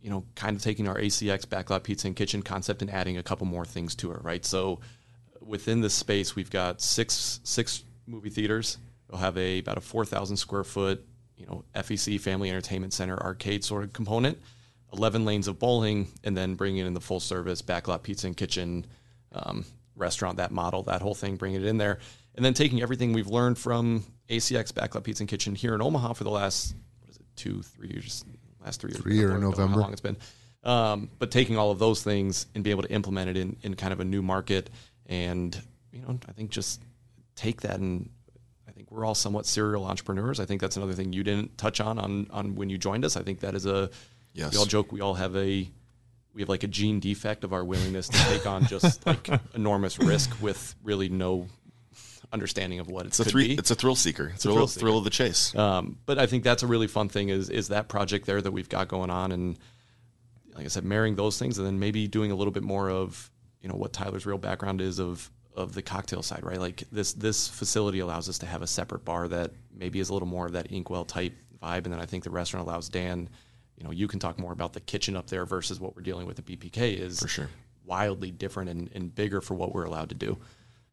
you 0.00 0.10
know 0.10 0.24
kind 0.34 0.56
of 0.56 0.62
taking 0.62 0.86
our 0.86 0.96
ACX 0.96 1.46
backlot 1.46 1.82
pizza 1.82 2.06
and 2.06 2.16
kitchen 2.16 2.42
concept 2.42 2.82
and 2.82 2.90
adding 2.90 3.16
a 3.16 3.22
couple 3.22 3.46
more 3.46 3.64
things 3.64 3.94
to 3.96 4.12
it 4.12 4.22
right? 4.22 4.44
So 4.44 4.80
within 5.40 5.80
this 5.80 5.94
space 5.94 6.36
we've 6.36 6.50
got 6.50 6.80
six 6.80 7.40
six 7.44 7.82
movie 8.06 8.30
theaters. 8.30 8.78
We'll 9.10 9.20
have 9.20 9.38
a 9.38 9.60
about 9.60 9.78
a 9.78 9.80
4000 9.80 10.36
square 10.36 10.64
foot 10.64 11.04
you 11.36 11.46
know 11.46 11.64
FEC 11.74 12.20
family 12.20 12.50
entertainment 12.50 12.92
center 12.92 13.18
arcade 13.18 13.64
sort 13.64 13.84
of 13.84 13.92
component 13.92 14.38
11 14.92 15.24
lanes 15.24 15.48
of 15.48 15.58
bowling 15.58 16.08
and 16.24 16.36
then 16.36 16.54
bringing 16.54 16.86
in 16.86 16.94
the 16.94 17.00
full 17.00 17.20
service 17.20 17.62
backlot 17.62 18.02
pizza 18.02 18.26
and 18.26 18.36
kitchen 18.36 18.86
um, 19.32 19.64
restaurant 19.96 20.36
that 20.36 20.50
model 20.50 20.82
that 20.82 21.00
whole 21.00 21.14
thing 21.14 21.36
bringing 21.36 21.62
it 21.62 21.66
in 21.66 21.78
there 21.78 21.98
and 22.38 22.44
then 22.44 22.54
taking 22.54 22.80
everything 22.80 23.12
we've 23.12 23.26
learned 23.26 23.58
from 23.58 24.04
ACX 24.30 24.72
Backlot 24.72 25.02
Pizza 25.02 25.22
and 25.24 25.28
Kitchen 25.28 25.56
here 25.56 25.74
in 25.74 25.82
Omaha 25.82 26.12
for 26.12 26.22
the 26.22 26.30
last 26.30 26.74
what 27.00 27.10
is 27.10 27.16
it 27.16 27.26
two 27.34 27.62
three 27.62 27.88
years 27.88 28.24
last 28.64 28.80
three 28.80 28.90
years 28.92 29.00
Three 29.02 29.16
year 29.16 29.36
November. 29.36 29.74
how 29.74 29.80
long 29.80 29.92
it's 29.92 30.00
been 30.00 30.16
um, 30.62 31.10
but 31.18 31.30
taking 31.32 31.58
all 31.58 31.70
of 31.72 31.78
those 31.80 32.02
things 32.02 32.46
and 32.54 32.62
be 32.62 32.70
able 32.70 32.82
to 32.82 32.90
implement 32.92 33.28
it 33.30 33.36
in, 33.36 33.56
in 33.62 33.74
kind 33.74 33.92
of 33.92 33.98
a 34.00 34.04
new 34.04 34.22
market 34.22 34.70
and 35.06 35.60
you 35.92 36.00
know 36.00 36.18
I 36.28 36.32
think 36.32 36.50
just 36.50 36.80
take 37.34 37.62
that 37.62 37.80
and 37.80 38.08
I 38.68 38.70
think 38.72 38.90
we're 38.92 39.04
all 39.04 39.14
somewhat 39.16 39.44
serial 39.44 39.84
entrepreneurs 39.84 40.38
I 40.38 40.44
think 40.44 40.60
that's 40.60 40.76
another 40.76 40.92
thing 40.92 41.12
you 41.12 41.24
didn't 41.24 41.58
touch 41.58 41.80
on 41.80 41.98
on 41.98 42.28
on 42.30 42.54
when 42.54 42.70
you 42.70 42.78
joined 42.78 43.04
us 43.04 43.16
I 43.16 43.22
think 43.22 43.40
that 43.40 43.54
is 43.56 43.66
a 43.66 43.90
Yes. 44.34 44.52
we 44.52 44.58
all 44.58 44.66
joke 44.66 44.92
we 44.92 45.00
all 45.00 45.14
have 45.14 45.34
a 45.34 45.68
we 46.34 46.42
have 46.42 46.48
like 46.48 46.62
a 46.62 46.68
gene 46.68 47.00
defect 47.00 47.42
of 47.42 47.52
our 47.52 47.64
willingness 47.64 48.08
to 48.08 48.18
take 48.26 48.46
on 48.46 48.64
just 48.66 49.04
like 49.06 49.28
enormous 49.54 49.98
risk 49.98 50.30
with 50.40 50.76
really 50.84 51.08
no 51.08 51.48
understanding 52.32 52.80
of 52.80 52.88
what 52.88 53.06
It's 53.06 53.20
a 53.20 53.24
three. 53.24 53.52
It's 53.52 53.70
a 53.70 53.74
thrill 53.74 53.96
seeker. 53.96 54.32
It's 54.34 54.44
a 54.44 54.48
thrill, 54.48 54.66
thrill 54.66 54.80
thrill, 54.80 54.98
of 54.98 55.04
the 55.04 55.10
chase. 55.10 55.54
Um, 55.54 55.98
but 56.06 56.18
I 56.18 56.26
think 56.26 56.44
that's 56.44 56.62
a 56.62 56.66
really 56.66 56.86
fun 56.86 57.08
thing 57.08 57.28
is 57.28 57.50
is 57.50 57.68
that 57.68 57.88
project 57.88 58.26
there 58.26 58.40
that 58.40 58.52
we've 58.52 58.68
got 58.68 58.88
going 58.88 59.10
on, 59.10 59.32
and 59.32 59.58
like 60.54 60.64
I 60.64 60.68
said, 60.68 60.84
marrying 60.84 61.16
those 61.16 61.38
things, 61.38 61.58
and 61.58 61.66
then 61.66 61.78
maybe 61.78 62.06
doing 62.06 62.30
a 62.30 62.34
little 62.34 62.52
bit 62.52 62.62
more 62.62 62.90
of 62.90 63.30
you 63.62 63.68
know 63.68 63.74
what 63.74 63.92
Tyler's 63.92 64.26
real 64.26 64.38
background 64.38 64.80
is 64.80 64.98
of 64.98 65.30
of 65.54 65.74
the 65.74 65.82
cocktail 65.82 66.22
side, 66.22 66.44
right? 66.44 66.60
Like 66.60 66.84
this 66.92 67.12
this 67.14 67.48
facility 67.48 67.98
allows 68.00 68.28
us 68.28 68.38
to 68.38 68.46
have 68.46 68.62
a 68.62 68.66
separate 68.66 69.04
bar 69.04 69.28
that 69.28 69.52
maybe 69.74 69.98
is 69.98 70.10
a 70.10 70.12
little 70.12 70.28
more 70.28 70.46
of 70.46 70.52
that 70.52 70.70
Inkwell 70.70 71.04
type 71.04 71.34
vibe, 71.62 71.84
and 71.84 71.92
then 71.92 72.00
I 72.00 72.06
think 72.06 72.24
the 72.24 72.30
restaurant 72.30 72.66
allows 72.66 72.88
Dan. 72.88 73.28
You 73.76 73.84
know, 73.84 73.92
you 73.92 74.08
can 74.08 74.18
talk 74.18 74.40
more 74.40 74.52
about 74.52 74.72
the 74.72 74.80
kitchen 74.80 75.16
up 75.16 75.28
there 75.28 75.46
versus 75.46 75.78
what 75.78 75.94
we're 75.94 76.02
dealing 76.02 76.26
with 76.26 76.38
at 76.40 76.44
BPK 76.44 76.98
is 76.98 77.20
For 77.20 77.28
sure. 77.28 77.48
wildly 77.84 78.32
different 78.32 78.70
and, 78.70 78.90
and 78.92 79.14
bigger 79.14 79.40
for 79.40 79.54
what 79.54 79.72
we're 79.72 79.84
allowed 79.84 80.08
to 80.08 80.16
do. 80.16 80.36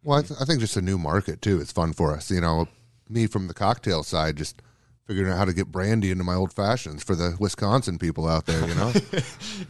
Well, 0.05 0.19
I, 0.19 0.21
th- 0.21 0.39
I 0.39 0.45
think 0.45 0.59
just 0.61 0.77
a 0.77 0.81
new 0.81 0.97
market 0.97 1.41
too. 1.41 1.59
It's 1.59 1.71
fun 1.71 1.91
for 1.93 2.13
us. 2.15 2.29
You 2.31 2.39
know, 2.39 2.67
me 3.09 3.27
from 3.27 3.47
the 3.47 3.53
cocktail 3.53 4.03
side, 4.03 4.37
just 4.37 4.61
figuring 5.07 5.31
out 5.31 5.37
how 5.37 5.45
to 5.45 5.53
get 5.53 5.67
brandy 5.71 6.11
into 6.11 6.23
my 6.23 6.35
old 6.35 6.53
fashions 6.53 7.03
for 7.03 7.15
the 7.15 7.35
Wisconsin 7.39 7.97
people 7.99 8.27
out 8.27 8.45
there. 8.45 8.67
You 8.67 8.75
know, 8.75 8.93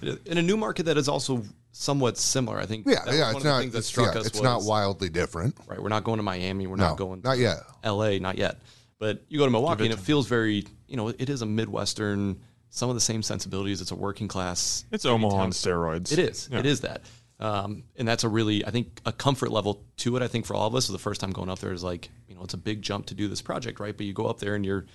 in 0.25 0.38
a 0.38 0.42
new 0.42 0.58
market 0.58 0.84
that 0.88 0.98
is 0.98 1.08
also 1.08 1.44
somewhat 1.72 2.18
similar. 2.18 2.58
I 2.60 2.65
think 2.65 2.86
yeah, 2.88 3.04
that 3.06 3.13
yeah. 3.15 3.27
one 3.27 3.36
It's 3.38 3.46
of 3.46 3.50
not. 3.51 3.62
things 3.62 3.75
It's, 3.75 3.88
struck 3.88 4.13
yeah, 4.13 4.20
us 4.22 4.27
it's 4.27 4.36
was, 4.39 4.44
not 4.44 4.63
wildly 4.63 5.10
different. 5.10 5.56
right. 5.68 5.82
We're 5.82 5.89
not 5.89 6.04
going 6.04 6.18
to 6.18 6.24
Miami. 6.24 6.68
We're 6.68 6.75
No, 6.75 6.89
not 6.89 6.98
going 6.98 7.22
not 7.24 7.38
yet. 7.38 7.58
L.A. 7.84 8.20
Not 8.20 8.38
yet. 8.38 8.60
But 9.00 9.24
you 9.27 9.38
go 9.39 9.46
to 9.46 9.51
Milwaukee 9.51 9.84
and 9.86 9.94
it 9.94 10.00
feels 10.00 10.27
very, 10.27 10.65
you 10.88 10.96
know, 10.96 11.10
it 11.10 11.30
is 11.30 11.42
a 11.42 11.46
Midwestern. 11.46 12.39
Some 12.70 12.89
of 12.89 12.96
the 12.96 13.01
same 13.01 13.22
sensibilities. 13.24 13.80
It's 13.82 13.92
a 13.92 13.96
working 13.96 14.27
class. 14.27 14.86
It's 14.92 15.06
Omaha 15.06 15.36
on 15.38 15.51
steroids. 15.51 16.12
It 16.12 16.20
is. 16.20 16.50
Yeah. 16.51 16.60
It 16.60 16.65
is 16.65 16.82
that. 16.82 17.04
Um, 17.46 17.84
and 17.96 18.08
that's 18.08 18.24
a 18.24 18.30
really, 18.30 18.66
I 18.66 18.72
think, 18.72 19.02
a 19.06 19.12
comfort 19.12 19.52
level 19.52 19.84
to 19.98 20.16
it. 20.18 20.24
I 20.24 20.28
think 20.28 20.46
for 20.46 20.56
all 20.56 20.68
of 20.68 20.74
us, 20.75 20.88
the 20.88 20.98
first 20.98 21.22
time 21.22 21.32
going 21.32 21.50
up 21.50 21.60
there 21.60 21.72
is 21.74 21.84
like, 21.84 22.10
you 22.28 22.36
know, 22.36 22.42
it's 22.44 22.54
a 22.54 22.58
big 22.58 22.82
jump 22.82 23.06
to 23.08 23.14
do 23.14 23.28
this 23.28 23.42
project, 23.42 23.80
right? 23.80 23.96
But 23.96 24.06
you 24.06 24.14
go 24.14 24.25
up 24.25 24.40
there 24.40 24.56
and 24.56 24.66
you're 24.66 24.86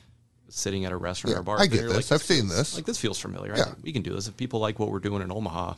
sitting 0.49 0.85
at 0.85 0.91
a 0.93 0.97
restaurant 0.97 1.37
or 1.37 1.39
Yeah, 1.41 1.43
bar. 1.45 1.61
I 1.61 1.67
get 1.67 1.83
this. 1.89 2.11
like, 2.11 2.13
I've 2.21 2.23
seen 2.27 2.43
feels- 2.47 2.57
this. 2.57 2.75
Like 2.77 2.87
this 2.87 2.99
feels 2.99 3.21
familiar. 3.21 3.55
Yeah. 3.57 3.65
I, 3.69 3.73
we 3.83 3.93
can 3.93 4.03
do 4.03 4.13
this. 4.15 4.27
If 4.27 4.37
people 4.37 4.59
like 4.61 4.79
what 4.81 4.91
we're 4.91 4.99
doing 4.99 5.23
in 5.23 5.31
Omaha, 5.31 5.75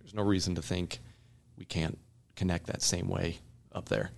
there's 0.00 0.14
no 0.14 0.22
reason 0.22 0.54
to 0.54 0.62
think 0.62 1.00
we 1.58 1.64
can't 1.66 1.98
connect 2.36 2.66
that 2.68 2.80
same 2.82 3.08
way 3.08 3.38
up 3.72 3.88
there. 3.90 4.10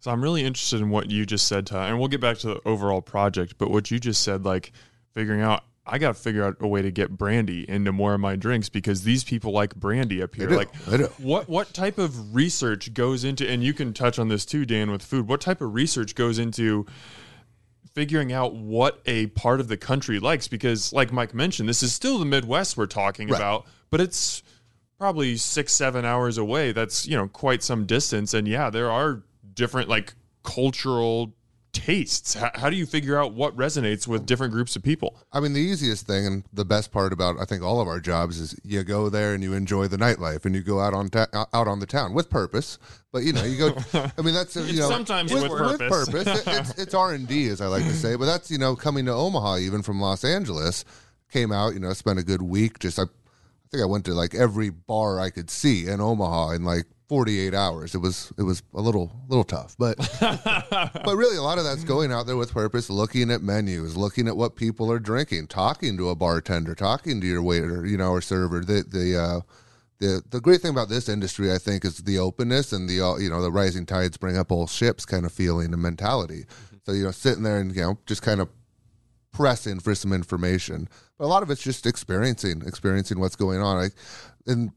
So 0.00 0.10
I'm 0.10 0.20
really 0.22 0.42
interested 0.42 0.80
in 0.80 0.90
what 0.90 1.10
you 1.10 1.24
just 1.24 1.46
said, 1.46 1.66
Ty, 1.66 1.88
and 1.88 1.98
we'll 2.00 2.08
get 2.08 2.20
back 2.20 2.38
to 2.38 2.48
the 2.48 2.60
overall 2.64 3.00
project. 3.02 3.54
But 3.56 3.70
what 3.70 3.88
you 3.92 4.00
just 4.00 4.22
said, 4.22 4.44
like 4.44 4.72
figuring 5.14 5.42
out, 5.42 5.62
I 5.84 5.98
got 5.98 6.08
to 6.08 6.14
figure 6.14 6.44
out 6.44 6.56
a 6.60 6.68
way 6.68 6.80
to 6.82 6.90
get 6.92 7.10
brandy 7.18 7.68
into 7.68 7.90
more 7.90 8.14
of 8.14 8.20
my 8.20 8.36
drinks 8.36 8.68
because 8.68 9.02
these 9.02 9.24
people 9.24 9.50
like 9.52 9.74
brandy 9.74 10.22
up 10.22 10.34
here. 10.36 10.48
Like, 10.50 10.72
what 11.18 11.48
what 11.48 11.74
type 11.74 11.98
of 11.98 12.34
research 12.34 12.94
goes 12.94 13.24
into? 13.24 13.48
And 13.48 13.64
you 13.64 13.74
can 13.74 13.92
touch 13.92 14.18
on 14.18 14.28
this 14.28 14.44
too, 14.46 14.64
Dan, 14.64 14.90
with 14.92 15.02
food. 15.02 15.26
What 15.26 15.40
type 15.40 15.60
of 15.60 15.74
research 15.74 16.14
goes 16.14 16.38
into? 16.38 16.86
figuring 17.94 18.32
out 18.32 18.54
what 18.54 19.02
a 19.04 19.26
part 19.26 19.60
of 19.60 19.68
the 19.68 19.76
country 19.76 20.18
likes 20.18 20.48
because 20.48 20.94
like 20.94 21.12
mike 21.12 21.34
mentioned 21.34 21.68
this 21.68 21.82
is 21.82 21.92
still 21.92 22.18
the 22.18 22.24
midwest 22.24 22.74
we're 22.74 22.86
talking 22.86 23.28
Right. 23.28 23.36
about 23.36 23.66
but 23.90 24.00
it's 24.00 24.42
probably 24.98 25.36
six 25.36 25.74
seven 25.74 26.02
hours 26.02 26.38
away 26.38 26.72
that's 26.72 27.06
you 27.06 27.14
know 27.18 27.28
quite 27.28 27.62
some 27.62 27.84
distance 27.84 28.32
and 28.32 28.48
yeah 28.48 28.70
there 28.70 28.90
are 28.90 29.22
different 29.52 29.90
like 29.90 30.14
cultural 30.42 31.34
tastes 31.72 32.34
how, 32.34 32.50
how 32.54 32.68
do 32.68 32.76
you 32.76 32.84
figure 32.84 33.18
out 33.18 33.32
what 33.32 33.56
resonates 33.56 34.06
with 34.06 34.26
different 34.26 34.52
groups 34.52 34.76
of 34.76 34.82
people 34.82 35.16
I 35.32 35.40
mean, 35.40 35.54
the 35.54 35.60
easiest 35.60 36.06
thing 36.06 36.26
and 36.26 36.44
the 36.52 36.64
best 36.66 36.92
part 36.92 37.12
about 37.12 37.36
I 37.40 37.46
think 37.46 37.62
all 37.62 37.80
of 37.80 37.88
our 37.88 37.98
jobs 38.00 38.38
is 38.38 38.54
you 38.62 38.82
go 38.84 39.08
there 39.08 39.32
and 39.32 39.42
you 39.42 39.54
enjoy 39.54 39.88
the 39.88 39.96
nightlife 39.96 40.44
and 40.44 40.54
you 40.54 40.60
go 40.62 40.80
out 40.80 40.92
on 40.92 41.08
ta- 41.08 41.28
uh, 41.32 41.46
out 41.54 41.68
on 41.68 41.80
the 41.80 41.86
town 41.86 42.12
with 42.12 42.28
purpose. 42.28 42.78
But 43.12 43.22
you 43.24 43.32
know, 43.32 43.44
you 43.44 43.56
go. 43.58 43.76
I 43.94 44.22
mean, 44.22 44.34
that's 44.34 44.54
you 44.56 44.78
know 44.80 44.88
Sometimes 44.90 45.32
with 45.32 45.48
purpose. 45.50 46.08
purpose. 46.08 46.46
It- 46.46 46.46
it's 46.46 46.78
it's 46.78 46.94
R 46.94 47.12
and 47.14 47.26
D, 47.26 47.48
as 47.48 47.60
I 47.62 47.66
like 47.66 47.84
to 47.84 47.94
say. 47.94 48.16
But 48.16 48.26
that's 48.26 48.50
you 48.50 48.58
know 48.58 48.76
coming 48.76 49.06
to 49.06 49.12
Omaha 49.12 49.56
even 49.58 49.82
from 49.82 50.00
Los 50.00 50.24
Angeles. 50.24 50.84
Came 51.32 51.50
out, 51.52 51.72
you 51.72 51.80
know, 51.80 51.92
spent 51.94 52.18
a 52.18 52.22
good 52.22 52.42
week. 52.42 52.78
Just 52.78 52.98
I, 52.98 53.02
I 53.04 53.06
think 53.70 53.82
I 53.82 53.86
went 53.86 54.04
to 54.04 54.12
like 54.12 54.34
every 54.34 54.68
bar 54.68 55.18
I 55.18 55.30
could 55.30 55.48
see 55.50 55.86
in 55.86 56.00
Omaha 56.00 56.50
in 56.50 56.64
like 56.64 56.84
48 57.12 57.52
hours. 57.52 57.94
It 57.94 57.98
was 57.98 58.32
it 58.38 58.42
was 58.42 58.62
a 58.72 58.80
little 58.80 59.12
little 59.28 59.44
tough, 59.44 59.76
but 59.78 59.98
but 60.18 61.14
really 61.14 61.36
a 61.36 61.42
lot 61.42 61.58
of 61.58 61.64
that's 61.64 61.84
going 61.84 62.10
out 62.10 62.24
there 62.24 62.38
with 62.38 62.54
purpose, 62.54 62.88
looking 62.88 63.30
at 63.30 63.42
menus, 63.42 63.98
looking 63.98 64.26
at 64.28 64.34
what 64.34 64.56
people 64.56 64.90
are 64.90 64.98
drinking, 64.98 65.48
talking 65.48 65.98
to 65.98 66.08
a 66.08 66.14
bartender, 66.14 66.74
talking 66.74 67.20
to 67.20 67.26
your 67.26 67.42
waiter, 67.42 67.84
you 67.84 67.98
know, 67.98 68.12
or 68.12 68.22
server. 68.22 68.60
The 68.60 68.84
the 68.88 69.20
uh, 69.20 69.40
the 69.98 70.22
the 70.30 70.40
great 70.40 70.62
thing 70.62 70.70
about 70.70 70.88
this 70.88 71.06
industry, 71.06 71.52
I 71.52 71.58
think, 71.58 71.84
is 71.84 71.98
the 71.98 72.18
openness 72.18 72.72
and 72.72 72.88
the 72.88 72.94
you 73.20 73.28
know 73.28 73.42
the 73.42 73.52
rising 73.52 73.84
tides 73.84 74.16
bring 74.16 74.38
up 74.38 74.50
all 74.50 74.66
ships 74.66 75.04
kind 75.04 75.26
of 75.26 75.32
feeling 75.32 75.74
and 75.74 75.82
mentality. 75.82 76.46
So 76.86 76.92
you 76.92 77.04
know, 77.04 77.10
sitting 77.10 77.42
there 77.42 77.58
and 77.58 77.76
you 77.76 77.82
know 77.82 77.98
just 78.06 78.22
kind 78.22 78.40
of 78.40 78.48
pressing 79.32 79.80
for 79.80 79.94
some 79.94 80.14
information, 80.14 80.88
but 81.18 81.26
a 81.26 81.28
lot 81.28 81.42
of 81.42 81.50
it's 81.50 81.62
just 81.62 81.84
experiencing, 81.84 82.62
experiencing 82.64 83.20
what's 83.20 83.36
going 83.36 83.60
on. 83.60 83.76
Like, 83.76 83.92
and 84.46 84.70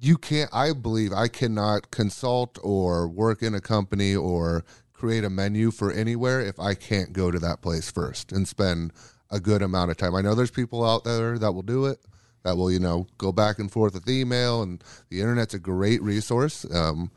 you 0.00 0.16
can't. 0.16 0.50
I 0.52 0.72
believe 0.72 1.12
I 1.12 1.28
cannot 1.28 1.90
consult 1.90 2.58
or 2.62 3.08
work 3.08 3.42
in 3.42 3.54
a 3.54 3.60
company 3.60 4.14
or 4.14 4.64
create 4.92 5.24
a 5.24 5.30
menu 5.30 5.70
for 5.70 5.92
anywhere 5.92 6.40
if 6.40 6.58
I 6.58 6.74
can't 6.74 7.12
go 7.12 7.30
to 7.30 7.38
that 7.38 7.62
place 7.62 7.90
first 7.90 8.32
and 8.32 8.46
spend 8.48 8.92
a 9.30 9.38
good 9.40 9.62
amount 9.62 9.90
of 9.90 9.96
time. 9.96 10.14
I 10.14 10.20
know 10.22 10.34
there's 10.34 10.50
people 10.50 10.84
out 10.84 11.04
there 11.04 11.38
that 11.38 11.52
will 11.52 11.62
do 11.62 11.86
it. 11.86 11.98
That 12.44 12.56
will, 12.56 12.70
you 12.70 12.78
know, 12.78 13.06
go 13.18 13.32
back 13.32 13.58
and 13.58 13.70
forth 13.70 13.94
with 13.94 14.08
email, 14.08 14.62
and 14.62 14.82
the 15.10 15.20
internet's 15.20 15.54
a 15.54 15.58
great 15.58 16.00
resource. 16.02 16.64
Um, 16.72 17.10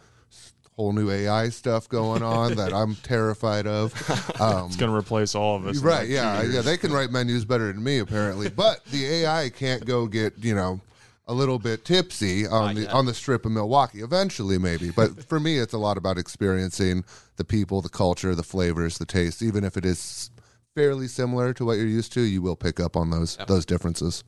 whole 0.76 0.94
new 0.94 1.12
AI 1.12 1.50
stuff 1.50 1.88
going 1.88 2.24
on 2.24 2.56
that 2.56 2.74
I'm 2.74 2.96
terrified 2.96 3.68
of. 3.68 3.94
Um, 4.42 4.66
it's 4.68 4.76
going 4.76 4.92
to 4.92 4.98
replace 4.98 5.36
all 5.36 5.56
of 5.56 5.68
us 5.68 5.78
Right? 5.78 6.10
Yeah, 6.10 6.42
years. 6.42 6.56
yeah. 6.56 6.62
They 6.62 6.76
can 6.76 6.92
write 6.92 7.12
menus 7.12 7.46
better 7.46 7.72
than 7.72 7.84
me, 7.84 8.00
apparently. 8.00 8.50
But 8.50 8.84
the 8.86 9.06
AI 9.06 9.50
can't 9.50 9.86
go 9.86 10.08
get 10.08 10.34
you 10.40 10.56
know 10.56 10.82
a 11.28 11.34
little 11.34 11.60
bit 11.60 11.86
tipsy 11.86 12.46
on 12.48 12.76
the 12.76 12.82
yet. 12.82 12.92
on 12.94 13.06
the 13.06 13.14
strip 13.14 13.46
of 13.46 13.52
Milwaukee. 13.52 14.02
Eventually, 14.02 14.58
maybe. 14.58 14.92
But 14.92 15.24
for 15.30 15.40
me, 15.40 15.58
it's 15.60 15.74
a 15.74 15.78
lot 15.78 15.98
about 15.98 16.18
experiencing 16.18 17.04
the 17.38 17.44
people, 17.46 17.82
the 17.82 17.90
culture, 17.90 18.36
the 18.36 18.44
flavors, 18.44 18.98
the 18.98 19.06
taste. 19.06 19.42
Even 19.42 19.64
if 19.64 19.78
it 19.78 19.86
is 19.86 20.30
fairly 20.76 21.08
similar 21.08 21.54
to 21.54 21.66
what 21.66 21.78
you're 21.78 21.86
used 21.88 22.14
to, 22.14 22.22
you 22.22 22.42
will 22.42 22.56
pick 22.56 22.80
up 22.80 22.96
on 22.96 23.10
those 23.10 23.38
those 23.48 23.66
differences. 23.66 24.24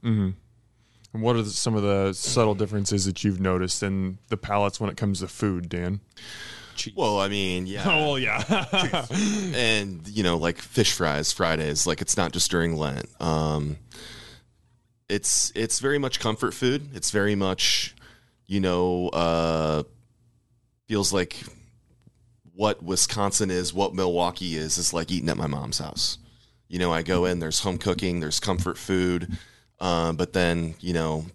And 1.13 1.21
what 1.21 1.35
are 1.35 1.43
the, 1.43 1.51
some 1.51 1.75
of 1.75 1.83
the 1.83 2.13
subtle 2.13 2.55
differences 2.55 3.05
that 3.05 3.23
you've 3.23 3.39
noticed 3.39 3.83
in 3.83 4.17
the 4.29 4.37
palates 4.37 4.79
when 4.79 4.89
it 4.89 4.97
comes 4.97 5.19
to 5.19 5.27
food 5.27 5.69
dan 5.69 5.99
Well, 6.95 7.19
I 7.19 7.27
mean, 7.27 7.67
yeah. 7.67 7.83
oh 7.87 8.13
well, 8.13 8.19
yeah 8.19 9.05
and 9.53 10.07
you 10.07 10.23
know 10.23 10.37
like 10.37 10.57
fish 10.57 10.91
fries 10.93 11.31
fridays 11.31 11.85
like 11.85 12.01
it's 12.01 12.17
not 12.17 12.31
just 12.31 12.49
during 12.49 12.75
lent 12.75 13.09
um 13.21 13.77
it's 15.09 15.51
it's 15.55 15.79
very 15.79 15.97
much 15.97 16.19
comfort 16.19 16.53
food 16.53 16.89
it's 16.93 17.11
very 17.11 17.35
much 17.35 17.95
you 18.47 18.59
know 18.59 19.09
uh 19.09 19.83
feels 20.87 21.13
like 21.13 21.37
what 22.55 22.83
wisconsin 22.83 23.49
is 23.49 23.73
what 23.73 23.93
milwaukee 23.93 24.55
is 24.55 24.77
is 24.77 24.93
like 24.93 25.11
eating 25.11 25.29
at 25.29 25.37
my 25.37 25.47
mom's 25.47 25.79
house 25.79 26.17
you 26.67 26.79
know 26.79 26.91
i 26.91 27.01
go 27.01 27.25
in 27.25 27.39
there's 27.39 27.59
home 27.59 27.77
cooking 27.77 28.19
there's 28.19 28.39
comfort 28.39 28.77
food 28.77 29.37
um, 29.79 30.15
but 30.15 30.33
then 30.33 30.75
you 30.79 30.93
know 30.93 31.25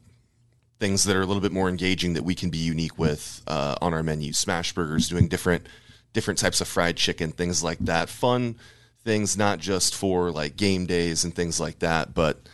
things 0.78 1.04
that 1.04 1.16
are 1.16 1.22
a 1.22 1.26
little 1.26 1.42
bit 1.42 1.52
more 1.52 1.68
engaging 1.68 2.14
that 2.14 2.22
we 2.22 2.35
can 2.35 2.50
be 2.50 2.59
unique 2.59 2.98
with 2.98 3.42
uh, 3.46 3.76
on 3.81 3.92
our 3.92 4.02
menu. 4.02 4.33
Smash 4.33 4.72
burgers, 4.72 5.09
doing 5.09 5.28
different 5.28 5.66
different 6.12 6.38
types 6.38 6.61
of 6.61 6.68
fried 6.68 6.96
chicken, 6.96 7.33
things 7.33 7.62
like 7.62 7.78
that. 7.81 8.09
Fun 8.09 8.57
things, 9.04 9.37
not 9.37 9.59
just 9.59 9.94
for 9.94 10.31
like 10.31 10.57
game 10.57 10.87
days 10.87 11.24
and 11.24 11.35
things 11.35 11.61
like 11.61 11.81
that, 11.81 12.14
but 12.14 12.48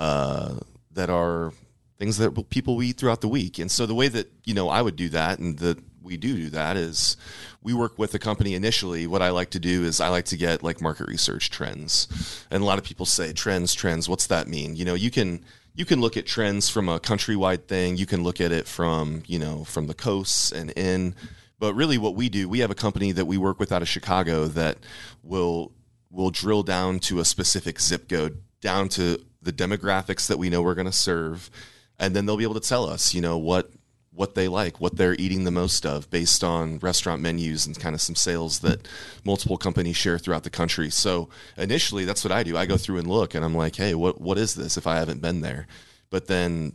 uh, 0.00 0.56
that 0.92 1.10
are 1.10 1.52
things 1.98 2.16
that 2.16 2.48
people 2.48 2.82
eat 2.82 2.96
throughout 2.96 3.20
the 3.20 3.28
week. 3.28 3.58
And 3.58 3.70
so 3.70 3.84
the 3.86 3.94
way 3.94 4.08
that 4.08 4.32
you 4.44 4.54
know 4.54 4.68
I 4.68 4.82
would 4.82 4.96
do 4.96 5.10
that, 5.10 5.38
and 5.38 5.58
that 5.58 5.78
we 6.02 6.16
do 6.16 6.34
do 6.34 6.50
that, 6.50 6.76
is 6.76 7.16
we 7.62 7.74
work 7.74 7.98
with 7.98 8.10
the 8.10 8.18
company 8.18 8.54
initially. 8.54 9.06
What 9.06 9.22
I 9.22 9.30
like 9.30 9.50
to 9.50 9.60
do 9.60 9.84
is 9.84 10.00
I 10.00 10.08
like 10.08 10.24
to 10.26 10.36
get 10.36 10.62
like 10.62 10.80
market 10.80 11.06
research 11.06 11.50
trends, 11.50 12.44
and 12.50 12.62
a 12.62 12.66
lot 12.66 12.78
of 12.78 12.84
people 12.84 13.06
say 13.06 13.32
trends, 13.32 13.74
trends. 13.74 14.08
What's 14.08 14.26
that 14.28 14.48
mean? 14.48 14.74
You 14.74 14.86
know, 14.86 14.94
you 14.94 15.10
can 15.10 15.44
you 15.74 15.84
can 15.84 16.00
look 16.00 16.16
at 16.16 16.26
trends 16.26 16.70
from 16.70 16.88
a 16.88 16.98
countrywide 16.98 17.66
thing. 17.66 17.98
You 17.98 18.06
can 18.06 18.24
look 18.24 18.40
at 18.40 18.52
it 18.52 18.66
from 18.66 19.22
you 19.26 19.38
know 19.38 19.64
from 19.64 19.86
the 19.86 19.94
coasts 19.94 20.50
and 20.50 20.70
in. 20.70 21.14
But 21.58 21.74
really, 21.74 21.98
what 21.98 22.14
we 22.14 22.30
do, 22.30 22.48
we 22.48 22.60
have 22.60 22.70
a 22.70 22.74
company 22.74 23.12
that 23.12 23.26
we 23.26 23.36
work 23.36 23.60
with 23.60 23.70
out 23.70 23.82
of 23.82 23.88
Chicago 23.88 24.46
that 24.46 24.78
will 25.22 25.72
will 26.10 26.30
drill 26.30 26.62
down 26.62 27.00
to 27.00 27.20
a 27.20 27.24
specific 27.26 27.78
zip 27.78 28.08
code, 28.08 28.40
down 28.62 28.88
to 28.88 29.20
the 29.42 29.52
demographics 29.52 30.26
that 30.26 30.38
we 30.38 30.50
know 30.50 30.62
we're 30.62 30.74
going 30.74 30.86
to 30.86 30.92
serve, 30.92 31.50
and 31.98 32.14
then 32.14 32.26
they'll 32.26 32.36
be 32.36 32.44
able 32.44 32.60
to 32.60 32.68
tell 32.68 32.88
us, 32.88 33.14
you 33.14 33.20
know, 33.20 33.38
what 33.38 33.70
what 34.12 34.34
they 34.34 34.48
like, 34.48 34.80
what 34.80 34.96
they're 34.96 35.14
eating 35.14 35.44
the 35.44 35.50
most 35.50 35.86
of, 35.86 36.10
based 36.10 36.42
on 36.42 36.78
restaurant 36.80 37.22
menus 37.22 37.64
and 37.64 37.78
kind 37.78 37.94
of 37.94 38.00
some 38.00 38.16
sales 38.16 38.58
that 38.58 38.86
multiple 39.24 39.56
companies 39.56 39.96
share 39.96 40.18
throughout 40.18 40.42
the 40.42 40.50
country. 40.50 40.90
So 40.90 41.28
initially, 41.56 42.04
that's 42.04 42.24
what 42.24 42.32
I 42.32 42.42
do. 42.42 42.56
I 42.56 42.66
go 42.66 42.76
through 42.76 42.98
and 42.98 43.06
look, 43.06 43.34
and 43.34 43.44
I'm 43.44 43.54
like, 43.54 43.76
hey, 43.76 43.94
what 43.94 44.20
what 44.20 44.36
is 44.36 44.54
this? 44.54 44.76
If 44.76 44.86
I 44.86 44.96
haven't 44.96 45.22
been 45.22 45.40
there, 45.40 45.66
but 46.10 46.26
then 46.26 46.74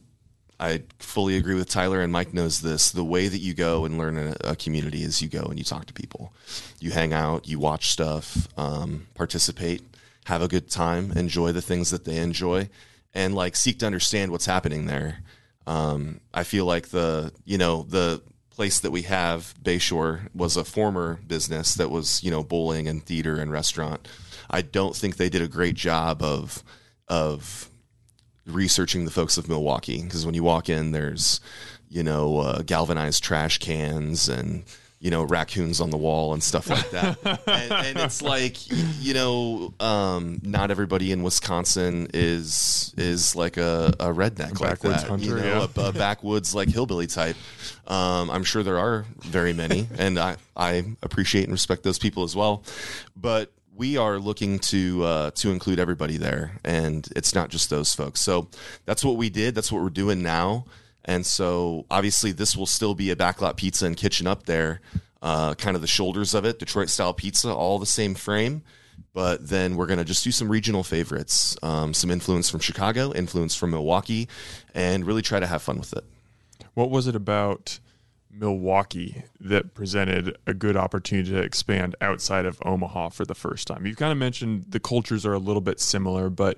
I 0.60 0.84
fully 1.00 1.36
agree 1.36 1.56
with 1.56 1.70
Tyler 1.70 2.02
and 2.02 2.12
Mike 2.12 2.34
knows 2.34 2.62
this. 2.62 2.92
The 2.92 3.04
way 3.04 3.28
that 3.28 3.40
you 3.40 3.54
go 3.54 3.86
and 3.86 3.98
learn 3.98 4.18
a, 4.18 4.36
a 4.52 4.56
community 4.56 5.04
is 5.04 5.22
you 5.22 5.28
go 5.28 5.44
and 5.44 5.58
you 5.60 5.66
talk 5.66 5.86
to 5.88 5.94
people, 5.94 6.34
you 6.80 6.92
hang 6.92 7.12
out, 7.12 7.48
you 7.48 7.60
watch 7.60 7.90
stuff, 7.90 8.48
um, 8.58 9.08
participate, 9.16 9.84
have 10.26 10.42
a 10.42 10.48
good 10.48 10.70
time, 10.70 11.12
enjoy 11.14 11.52
the 11.52 11.62
things 11.62 11.92
that 11.92 12.06
they 12.06 12.18
enjoy, 12.18 12.70
and 13.14 13.34
like 13.36 13.56
seek 13.56 13.80
to 13.80 13.86
understand 13.86 14.32
what's 14.32 14.46
happening 14.46 14.86
there. 14.86 15.20
Um, 15.68 16.20
I 16.34 16.44
feel 16.44 16.66
like 16.66 16.90
the 16.90 17.32
you 17.46 17.58
know 17.58 17.84
the 17.84 18.22
place 18.50 18.80
that 18.80 18.92
we 18.92 19.04
have 19.04 19.54
Bayshore 19.62 20.30
was 20.34 20.56
a 20.56 20.64
former 20.64 21.20
business 21.28 21.76
that 21.76 21.90
was 21.90 22.24
you 22.24 22.32
know 22.32 22.44
bowling 22.44 22.88
and 22.88 23.04
theater 23.04 23.38
and 23.38 23.52
restaurant. 23.52 24.08
I 24.50 24.62
don't 24.62 24.96
think 24.96 25.18
they 25.18 25.30
did 25.30 25.42
a 25.42 25.48
great 25.48 25.76
job 25.76 26.22
of 26.22 26.64
of 27.08 27.70
researching 28.46 29.06
the 29.06 29.12
folks 29.12 29.38
of 29.38 29.50
Milwaukee 29.50 30.04
because 30.04 30.26
when 30.26 30.36
you 30.36 30.44
walk 30.44 30.70
in, 30.70 30.92
there's 30.92 31.40
you 31.90 32.04
know 32.04 32.40
uh, 32.40 32.62
galvanized 32.64 33.24
trash 33.24 33.58
cans 33.60 34.28
and 34.30 34.64
you 35.06 35.12
know 35.12 35.24
raccoons 35.24 35.80
on 35.82 35.92
the 35.92 35.98
wall 35.98 36.34
and 36.34 36.42
stuff 36.42 36.68
like 36.68 36.90
that. 36.90 37.20
and, 37.48 37.72
and 37.72 38.00
it's 38.00 38.24
like 38.24 38.58
you 39.00 39.14
know, 39.14 39.72
um, 39.80 40.40
not 40.42 40.72
everybody 40.72 41.12
in 41.12 41.22
Wisconsin 41.22 42.08
is 42.12 42.92
is 42.98 43.36
like 43.36 43.58
a, 43.58 43.94
a 44.00 44.08
redneck 44.08 44.60
like 44.60 44.72
backwoods 44.72 45.04
that. 45.04 45.10
hunter, 45.10 45.26
you 45.26 45.36
know, 45.36 45.68
yeah. 45.78 45.84
a, 45.84 45.90
a 45.90 45.94
backwoods 45.94 46.56
like 46.56 46.70
hillbilly 46.70 47.06
type. 47.06 47.36
Um, 47.86 48.32
I'm 48.32 48.44
sure 48.44 48.64
there 48.64 48.80
are 48.80 49.06
very 49.20 49.54
many, 49.54 49.88
and 50.00 50.18
I 50.18 50.38
I 50.58 50.84
appreciate 51.04 51.44
and 51.44 51.52
respect 51.52 51.84
those 51.84 52.00
people 52.00 52.24
as 52.24 52.36
well. 52.36 52.64
But 53.16 53.52
we 53.76 53.98
are 53.98 54.18
looking 54.18 54.58
to 54.58 55.04
uh, 55.04 55.32
to 55.36 55.52
include 55.52 55.80
everybody 55.80 56.18
there, 56.18 56.54
and 56.64 57.08
it's 57.16 57.36
not 57.36 57.50
just 57.50 57.70
those 57.70 57.94
folks. 57.94 58.22
So 58.22 58.48
that's 58.86 59.06
what 59.06 59.18
we 59.18 59.30
did. 59.30 59.54
That's 59.54 59.72
what 59.72 59.84
we're 59.84 59.90
doing 59.92 60.24
now. 60.24 60.66
And 61.06 61.26
so 61.26 61.86
obviously 61.90 62.32
this 62.32 62.58
will 62.58 62.66
still 62.66 62.96
be 62.96 63.12
a 63.12 63.16
backlot 63.16 63.56
pizza 63.58 63.86
and 63.86 63.96
kitchen 63.96 64.26
up 64.28 64.48
there, 64.48 64.82
uh, 65.22 65.54
kind 65.54 65.76
of 65.76 65.82
the 65.82 65.88
shoulders 65.88 66.34
of 66.34 66.46
it, 66.46 66.60
Detroit 66.60 66.90
style 66.90 67.14
pizza, 67.14 67.54
all 67.54 67.80
the 67.80 67.86
same 67.86 68.16
frame. 68.16 68.64
but 69.14 69.48
then 69.48 69.78
we're 69.78 69.86
going 69.86 69.98
to 69.98 70.06
just 70.06 70.24
do 70.24 70.32
some 70.32 70.50
regional 70.50 70.84
favorites, 70.84 71.58
um, 71.64 71.94
some 71.94 72.12
influence 72.12 72.50
from 72.50 72.60
Chicago, 72.60 73.14
influence 73.14 73.56
from 73.56 73.72
Milwaukee, 73.72 74.28
and 74.74 75.06
really 75.06 75.22
try 75.22 75.40
to 75.40 75.48
have 75.48 75.62
fun 75.62 75.78
with 75.80 75.94
it. 75.94 76.04
What 76.74 76.90
was 76.90 77.08
it 77.08 77.16
about 77.16 77.80
Milwaukee 78.30 79.24
that 79.40 79.74
presented 79.74 80.38
a 80.46 80.54
good 80.54 80.76
opportunity 80.76 81.32
to 81.32 81.42
expand 81.42 81.96
outside 82.02 82.46
of 82.46 82.60
Omaha 82.66 83.10
for 83.10 83.26
the 83.26 83.36
first 83.36 83.68
time? 83.68 83.86
You've 83.86 83.98
kind 83.98 84.12
of 84.12 84.18
mentioned 84.18 84.66
the 84.70 84.82
cultures 84.82 85.26
are 85.26 85.34
a 85.34 85.40
little 85.40 85.62
bit 85.62 85.80
similar, 85.80 86.30
but 86.30 86.58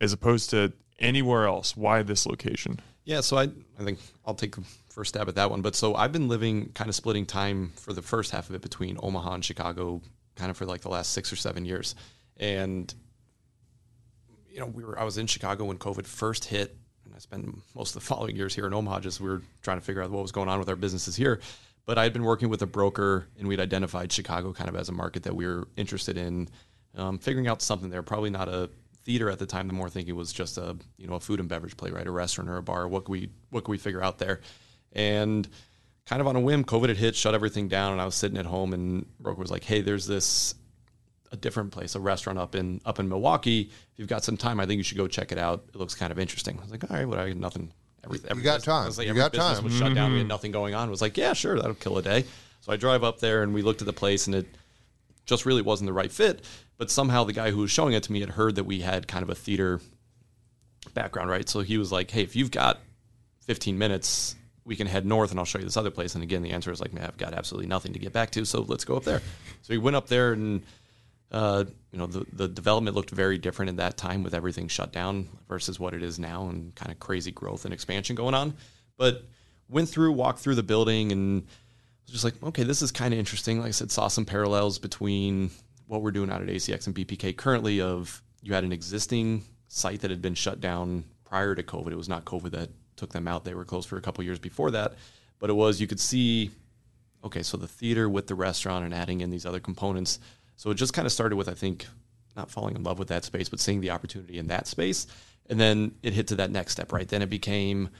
as 0.00 0.12
opposed 0.12 0.50
to 0.50 0.72
anywhere 0.98 1.46
else, 1.46 1.76
why 1.76 2.02
this 2.02 2.24
location? 2.26 2.80
Yeah, 3.04 3.20
so 3.20 3.36
I 3.36 3.44
I 3.78 3.84
think 3.84 3.98
I'll 4.24 4.34
take 4.34 4.56
the 4.56 4.62
first 4.88 5.10
stab 5.10 5.28
at 5.28 5.34
that 5.34 5.50
one. 5.50 5.60
But 5.62 5.74
so 5.74 5.94
I've 5.94 6.12
been 6.12 6.28
living 6.28 6.70
kind 6.72 6.88
of 6.88 6.94
splitting 6.94 7.26
time 7.26 7.72
for 7.76 7.92
the 7.92 8.02
first 8.02 8.30
half 8.30 8.48
of 8.48 8.54
it 8.54 8.62
between 8.62 8.98
Omaha 9.02 9.34
and 9.34 9.44
Chicago, 9.44 10.00
kind 10.36 10.50
of 10.50 10.56
for 10.56 10.64
like 10.64 10.80
the 10.80 10.88
last 10.88 11.12
six 11.12 11.32
or 11.32 11.36
seven 11.36 11.64
years. 11.64 11.94
And 12.38 12.92
you 14.50 14.60
know, 14.60 14.66
we 14.66 14.84
were 14.84 14.98
I 14.98 15.04
was 15.04 15.18
in 15.18 15.26
Chicago 15.26 15.64
when 15.64 15.78
COVID 15.78 16.06
first 16.06 16.44
hit, 16.44 16.76
and 17.04 17.14
I 17.14 17.18
spent 17.18 17.58
most 17.74 17.94
of 17.94 18.02
the 18.02 18.06
following 18.06 18.36
years 18.36 18.54
here 18.54 18.66
in 18.66 18.72
Omaha. 18.72 19.00
Just 19.00 19.20
we 19.20 19.28
were 19.28 19.42
trying 19.62 19.78
to 19.78 19.84
figure 19.84 20.02
out 20.02 20.10
what 20.10 20.22
was 20.22 20.32
going 20.32 20.48
on 20.48 20.58
with 20.58 20.68
our 20.68 20.76
businesses 20.76 21.16
here. 21.16 21.40
But 21.86 21.98
I 21.98 22.04
had 22.04 22.14
been 22.14 22.24
working 22.24 22.48
with 22.48 22.62
a 22.62 22.66
broker, 22.66 23.26
and 23.38 23.46
we'd 23.46 23.60
identified 23.60 24.10
Chicago 24.10 24.54
kind 24.54 24.70
of 24.70 24.76
as 24.76 24.88
a 24.88 24.92
market 24.92 25.24
that 25.24 25.36
we 25.36 25.46
were 25.46 25.68
interested 25.76 26.16
in 26.16 26.48
um, 26.96 27.18
figuring 27.18 27.46
out 27.46 27.60
something 27.60 27.90
there. 27.90 28.02
Probably 28.02 28.30
not 28.30 28.48
a 28.48 28.70
theater 29.04 29.30
at 29.30 29.38
the 29.38 29.46
time. 29.46 29.68
The 29.68 29.74
more 29.74 29.88
thinking 29.88 30.16
was 30.16 30.32
just 30.32 30.58
a 30.58 30.76
you 30.96 31.06
know 31.06 31.14
a 31.14 31.20
food 31.20 31.40
and 31.40 31.48
beverage 31.48 31.76
play, 31.76 31.90
right? 31.90 32.06
A 32.06 32.10
restaurant 32.10 32.50
or 32.50 32.56
a 32.56 32.62
bar. 32.62 32.88
What 32.88 33.04
could 33.04 33.12
we 33.12 33.30
what 33.50 33.64
could 33.64 33.70
we 33.70 33.78
figure 33.78 34.02
out 34.02 34.18
there? 34.18 34.40
And 34.92 35.48
kind 36.06 36.20
of 36.20 36.26
on 36.26 36.36
a 36.36 36.40
whim, 36.40 36.64
COVID 36.64 36.88
had 36.88 36.96
hit, 36.96 37.16
shut 37.16 37.34
everything 37.34 37.68
down, 37.68 37.92
and 37.92 38.00
I 38.00 38.04
was 38.04 38.14
sitting 38.14 38.38
at 38.38 38.46
home, 38.46 38.72
and 38.72 39.06
broker 39.20 39.40
was 39.40 39.50
like, 39.50 39.64
"Hey, 39.64 39.80
there's 39.80 40.06
this 40.06 40.54
a 41.32 41.36
different 41.36 41.72
place, 41.72 41.94
a 41.94 42.00
restaurant 42.00 42.38
up 42.38 42.54
in 42.54 42.80
up 42.84 42.98
in 42.98 43.08
Milwaukee. 43.08 43.62
If 43.62 43.98
you've 43.98 44.08
got 44.08 44.24
some 44.24 44.36
time, 44.36 44.60
I 44.60 44.66
think 44.66 44.78
you 44.78 44.84
should 44.84 44.98
go 44.98 45.08
check 45.08 45.32
it 45.32 45.38
out. 45.38 45.64
It 45.68 45.76
looks 45.76 45.94
kind 45.94 46.12
of 46.12 46.18
interesting." 46.18 46.58
I 46.58 46.62
was 46.62 46.70
like, 46.70 46.90
"All 46.90 46.96
right, 46.96 47.08
well, 47.08 47.20
I 47.20 47.28
had 47.28 47.36
nothing." 47.36 47.72
Every, 48.04 48.20
every 48.28 48.42
got 48.42 48.56
business- 48.56 48.64
time. 48.64 48.82
I 48.82 48.86
was 48.86 48.98
like, 48.98 49.06
You 49.06 49.12
every 49.12 49.22
got 49.22 49.32
business 49.32 49.54
time. 49.54 49.64
was 49.64 49.72
shut 49.78 49.94
down. 49.94 50.10
We 50.10 50.18
had 50.18 50.24
mm-hmm. 50.24 50.28
nothing 50.28 50.52
going 50.52 50.74
on. 50.74 50.88
I 50.88 50.90
was 50.90 51.00
like, 51.00 51.16
"Yeah, 51.16 51.32
sure, 51.32 51.56
that'll 51.56 51.74
kill 51.74 51.96
a 51.96 52.02
day." 52.02 52.24
So 52.60 52.72
I 52.72 52.76
drive 52.76 53.02
up 53.02 53.18
there, 53.18 53.42
and 53.42 53.54
we 53.54 53.62
looked 53.62 53.80
at 53.80 53.86
the 53.86 53.94
place, 53.94 54.26
and 54.26 54.34
it 54.34 54.46
just 55.26 55.46
really 55.46 55.62
wasn't 55.62 55.86
the 55.86 55.92
right 55.92 56.12
fit. 56.12 56.44
But 56.76 56.90
somehow 56.90 57.24
the 57.24 57.32
guy 57.32 57.50
who 57.50 57.58
was 57.58 57.70
showing 57.70 57.94
it 57.94 58.02
to 58.04 58.12
me 58.12 58.20
had 58.20 58.30
heard 58.30 58.56
that 58.56 58.64
we 58.64 58.80
had 58.80 59.06
kind 59.06 59.22
of 59.22 59.30
a 59.30 59.34
theater 59.34 59.80
background, 60.92 61.30
right? 61.30 61.48
So 61.48 61.60
he 61.60 61.78
was 61.78 61.92
like, 61.92 62.10
"Hey, 62.10 62.22
if 62.22 62.34
you've 62.36 62.50
got 62.50 62.80
15 63.42 63.78
minutes, 63.78 64.34
we 64.64 64.76
can 64.76 64.86
head 64.86 65.06
north, 65.06 65.30
and 65.30 65.38
I'll 65.38 65.46
show 65.46 65.58
you 65.58 65.64
this 65.64 65.76
other 65.76 65.90
place." 65.90 66.14
And 66.14 66.22
again, 66.22 66.42
the 66.42 66.50
answer 66.50 66.72
is 66.72 66.80
like, 66.80 66.92
"Man, 66.92 67.04
I've 67.04 67.16
got 67.16 67.32
absolutely 67.32 67.68
nothing 67.68 67.92
to 67.92 67.98
get 67.98 68.12
back 68.12 68.30
to, 68.32 68.44
so 68.44 68.62
let's 68.62 68.84
go 68.84 68.96
up 68.96 69.04
there." 69.04 69.20
So 69.62 69.70
we 69.72 69.78
went 69.78 69.96
up 69.96 70.08
there, 70.08 70.32
and 70.32 70.62
uh, 71.30 71.64
you 71.92 71.98
know, 71.98 72.06
the 72.06 72.26
the 72.32 72.48
development 72.48 72.96
looked 72.96 73.10
very 73.10 73.38
different 73.38 73.68
in 73.68 73.76
that 73.76 73.96
time 73.96 74.22
with 74.22 74.34
everything 74.34 74.68
shut 74.68 74.92
down 74.92 75.28
versus 75.48 75.78
what 75.78 75.94
it 75.94 76.02
is 76.02 76.18
now, 76.18 76.48
and 76.48 76.74
kind 76.74 76.90
of 76.90 76.98
crazy 76.98 77.30
growth 77.30 77.64
and 77.64 77.72
expansion 77.72 78.16
going 78.16 78.34
on. 78.34 78.54
But 78.96 79.24
went 79.68 79.88
through, 79.88 80.12
walked 80.12 80.40
through 80.40 80.56
the 80.56 80.62
building, 80.62 81.12
and 81.12 81.46
was 82.06 82.12
just 82.12 82.24
like, 82.24 82.34
okay, 82.42 82.62
this 82.62 82.82
is 82.82 82.92
kind 82.92 83.12
of 83.14 83.20
interesting. 83.20 83.60
Like 83.60 83.68
I 83.68 83.72
said, 83.72 83.90
saw 83.90 84.08
some 84.08 84.24
parallels 84.24 84.78
between 84.78 85.50
what 85.86 86.02
we're 86.02 86.10
doing 86.10 86.30
out 86.30 86.42
at 86.42 86.48
ACX 86.48 86.86
and 86.86 86.94
BPK 86.94 87.36
currently. 87.36 87.80
Of 87.80 88.22
you 88.42 88.54
had 88.54 88.64
an 88.64 88.72
existing 88.72 89.44
site 89.68 90.00
that 90.00 90.10
had 90.10 90.22
been 90.22 90.34
shut 90.34 90.60
down 90.60 91.04
prior 91.24 91.54
to 91.54 91.62
COVID. 91.62 91.92
It 91.92 91.96
was 91.96 92.08
not 92.08 92.24
COVID 92.24 92.52
that 92.52 92.70
took 92.96 93.12
them 93.12 93.26
out. 93.26 93.44
They 93.44 93.54
were 93.54 93.64
closed 93.64 93.88
for 93.88 93.96
a 93.96 94.00
couple 94.00 94.24
years 94.24 94.38
before 94.38 94.70
that, 94.72 94.94
but 95.38 95.50
it 95.50 95.54
was 95.54 95.80
you 95.80 95.86
could 95.86 96.00
see, 96.00 96.50
okay, 97.24 97.42
so 97.42 97.56
the 97.56 97.68
theater 97.68 98.08
with 98.08 98.26
the 98.26 98.34
restaurant 98.34 98.84
and 98.84 98.94
adding 98.94 99.20
in 99.20 99.30
these 99.30 99.46
other 99.46 99.60
components. 99.60 100.20
So 100.56 100.70
it 100.70 100.74
just 100.74 100.92
kind 100.92 101.06
of 101.06 101.12
started 101.12 101.36
with 101.36 101.48
I 101.48 101.54
think 101.54 101.86
not 102.36 102.50
falling 102.50 102.76
in 102.76 102.82
love 102.82 102.98
with 102.98 103.08
that 103.08 103.24
space, 103.24 103.48
but 103.48 103.60
seeing 103.60 103.80
the 103.80 103.90
opportunity 103.90 104.38
in 104.38 104.48
that 104.48 104.66
space, 104.66 105.06
and 105.48 105.60
then 105.60 105.94
it 106.02 106.12
hit 106.12 106.28
to 106.28 106.36
that 106.36 106.50
next 106.50 106.72
step. 106.72 106.92
Right 106.92 107.08
then 107.08 107.22
it 107.22 107.30
became 107.30 107.90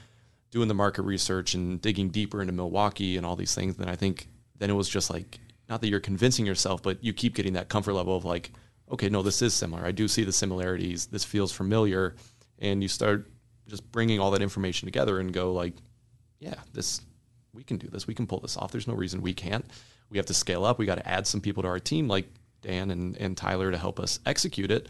doing 0.51 0.67
the 0.69 0.73
market 0.73 1.01
research 1.01 1.53
and 1.53 1.81
digging 1.81 2.09
deeper 2.09 2.41
into 2.41 2.53
Milwaukee 2.53 3.17
and 3.17 3.25
all 3.25 3.35
these 3.35 3.53
things, 3.53 3.75
then 3.75 3.89
I 3.89 3.95
think 3.97 4.27
then 4.57 4.69
it 4.69 4.73
was 4.73 4.87
just 4.87 5.09
like 5.09 5.39
not 5.69 5.81
that 5.81 5.87
you're 5.89 5.99
convincing 5.99 6.45
yourself, 6.45 6.83
but 6.83 7.03
you 7.03 7.13
keep 7.13 7.35
getting 7.35 7.53
that 7.53 7.69
comfort 7.69 7.93
level 7.93 8.15
of 8.15 8.25
like, 8.25 8.51
okay, 8.91 9.09
no, 9.09 9.21
this 9.21 9.41
is 9.41 9.53
similar. 9.53 9.85
I 9.85 9.91
do 9.91 10.07
see 10.07 10.23
the 10.23 10.31
similarities. 10.31 11.07
This 11.07 11.23
feels 11.23 11.51
familiar, 11.51 12.15
and 12.59 12.83
you 12.83 12.87
start 12.87 13.27
just 13.67 13.89
bringing 13.91 14.19
all 14.19 14.31
that 14.31 14.41
information 14.41 14.85
together 14.85 15.19
and 15.19 15.33
go 15.33 15.53
like, 15.53 15.73
yeah, 16.39 16.55
this 16.73 17.01
we 17.53 17.63
can 17.63 17.77
do 17.77 17.87
this. 17.87 18.05
We 18.05 18.13
can 18.13 18.27
pull 18.27 18.39
this 18.39 18.57
off. 18.57 18.71
There's 18.71 18.87
no 18.87 18.93
reason 18.93 19.21
we 19.21 19.33
can't. 19.33 19.65
We 20.09 20.17
have 20.17 20.25
to 20.27 20.33
scale 20.33 20.65
up. 20.65 20.77
We 20.77 20.85
got 20.85 20.95
to 20.95 21.07
add 21.07 21.25
some 21.25 21.41
people 21.41 21.63
to 21.63 21.69
our 21.69 21.79
team 21.79 22.07
like 22.07 22.27
Dan 22.61 22.91
and, 22.91 23.17
and 23.17 23.35
Tyler 23.35 23.71
to 23.71 23.77
help 23.77 23.99
us 23.99 24.19
execute 24.25 24.71
it. 24.71 24.87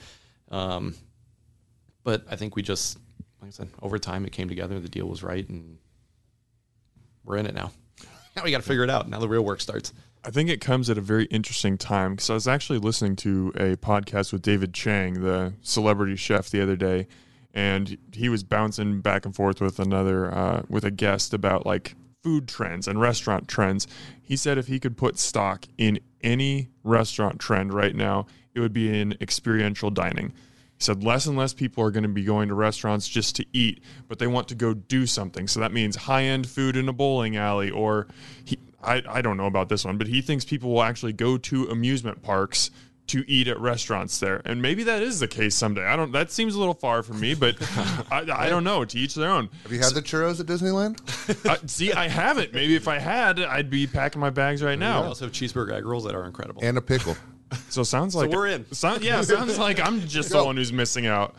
Um, 0.50 0.96
but 2.04 2.26
I 2.30 2.36
think 2.36 2.56
we 2.56 2.64
just, 2.64 2.98
like 3.42 3.50
I 3.50 3.52
said, 3.52 3.70
over 3.82 3.98
time 3.98 4.26
it 4.26 4.32
came 4.32 4.50
together. 4.50 4.80
The 4.80 4.90
deal 4.90 5.08
was 5.08 5.24
right, 5.24 5.48
and 5.48 5.78
we're 7.24 7.38
in 7.38 7.46
it 7.46 7.56
now. 7.56 7.72
Now 8.36 8.44
we 8.44 8.52
got 8.52 8.58
to 8.58 8.68
figure 8.68 8.84
it 8.84 8.90
out. 8.90 9.08
Now 9.08 9.20
the 9.20 9.30
real 9.30 9.46
work 9.46 9.62
starts. 9.62 9.94
I 10.26 10.32
think 10.32 10.50
it 10.50 10.60
comes 10.60 10.90
at 10.90 10.98
a 10.98 11.02
very 11.02 11.26
interesting 11.26 11.78
time 11.78 12.16
because 12.16 12.32
I 12.32 12.34
was 12.34 12.48
actually 12.48 12.80
listening 12.80 13.16
to 13.18 13.52
a 13.56 13.76
podcast 13.76 14.34
with 14.34 14.42
David 14.42 14.74
Chang, 14.74 15.22
the 15.22 15.54
celebrity 15.62 16.16
chef, 16.16 16.50
the 16.50 16.64
other 16.64 16.76
day, 16.76 17.06
and 17.54 17.96
he 18.12 18.28
was 18.28 18.44
bouncing 18.44 19.02
back 19.02 19.26
and 19.26 19.36
forth 19.36 19.62
with 19.62 19.80
another 19.80 20.34
uh, 20.34 20.64
with 20.68 20.84
a 20.84 20.90
guest 20.90 21.32
about 21.32 21.68
like 21.68 21.94
food 22.24 22.48
trends 22.48 22.88
and 22.88 23.00
restaurant 23.00 23.48
trends. 23.48 23.86
He 24.20 24.36
said 24.36 24.58
if 24.58 24.66
he 24.66 24.80
could 24.80 24.98
put 24.98 25.20
stock 25.20 25.68
in 25.78 26.00
any 26.24 26.70
restaurant 26.84 27.40
trend 27.40 27.72
right 27.72 27.96
now, 27.96 28.26
it 28.56 28.62
would 28.62 28.74
be 28.74 29.00
in 29.00 29.16
experiential 29.22 29.92
dining. 29.92 30.34
He 30.78 30.84
said 30.84 31.04
less 31.04 31.26
and 31.26 31.38
less 31.38 31.54
people 31.54 31.84
are 31.84 31.92
going 31.92 32.04
to 32.04 32.10
be 32.10 32.24
going 32.24 32.50
to 32.50 32.54
restaurants 32.54 33.08
just 33.08 33.36
to 33.38 33.46
eat, 33.54 33.82
but 34.08 34.20
they 34.20 34.28
want 34.28 34.48
to 34.50 34.56
go 34.56 34.74
do 34.74 35.06
something. 35.06 35.48
So 35.48 35.60
that 35.62 35.72
means 35.72 35.96
high 35.96 36.24
end 36.24 36.48
food 36.50 36.76
in 36.76 36.90
a 36.90 36.94
bowling 36.94 37.38
alley, 37.38 37.72
or 37.72 38.08
he, 38.44 38.58
I, 38.84 39.02
I 39.08 39.22
don't 39.22 39.38
know 39.38 39.46
about 39.48 39.70
this 39.70 39.86
one, 39.86 39.98
but 39.98 40.08
he 40.08 40.22
thinks 40.22 40.44
people 40.46 40.72
will 40.72 40.84
actually 40.84 41.14
go 41.14 41.38
to 41.38 41.70
amusement 41.70 42.22
parks 42.22 42.72
to 43.08 43.24
eat 43.30 43.48
at 43.48 43.60
restaurants 43.60 44.20
there. 44.20 44.42
And 44.46 44.62
maybe 44.64 44.84
that 44.84 45.04
is 45.04 45.20
the 45.20 45.28
case 45.28 45.54
someday. 45.54 45.86
I 45.86 45.96
don't, 45.96 46.12
that 46.14 46.32
seems 46.32 46.56
a 46.56 46.60
little 46.60 46.74
far 46.74 47.04
from 47.04 47.20
me, 47.20 47.36
but 47.36 47.56
I, 48.12 48.26
I 48.36 48.50
don't 48.50 48.64
know. 48.64 48.84
To 48.84 48.98
each 48.98 49.14
their 49.14 49.30
own. 49.30 49.48
Have 49.64 49.72
you 49.72 49.78
had 49.80 49.94
the 49.94 50.02
churros 50.02 50.40
at 50.40 50.48
Disneyland? 50.48 51.00
Uh, 51.48 51.58
see, 51.68 51.94
I 51.94 52.08
haven't. 52.08 52.54
Maybe 52.54 52.76
if 52.76 52.88
I 52.88 52.98
had, 52.98 53.40
I'd 53.40 53.70
be 53.70 53.86
packing 53.86 54.20
my 54.20 54.32
bags 54.32 54.64
right 54.64 54.72
We 54.72 54.78
now. 54.78 55.04
also 55.04 55.26
have 55.26 55.32
cheeseburger 55.32 55.74
egg 55.74 55.86
rolls 55.86 56.04
that 56.06 56.16
are 56.16 56.26
incredible. 56.26 56.64
And 56.64 56.78
a 56.78 56.82
pickle. 56.82 57.16
So 57.70 57.82
it 57.82 57.86
sounds 57.86 58.16
like 58.16 58.30
we're 58.32 58.48
in. 58.48 58.72
Sound, 58.74 59.04
yeah, 59.04 59.22
sounds 59.22 59.58
like 59.60 59.80
I'm 59.80 60.02
just 60.08 60.30
the 60.30 60.44
one 60.44 60.58
who's 60.58 60.74
missing 60.74 61.08
out. 61.08 61.36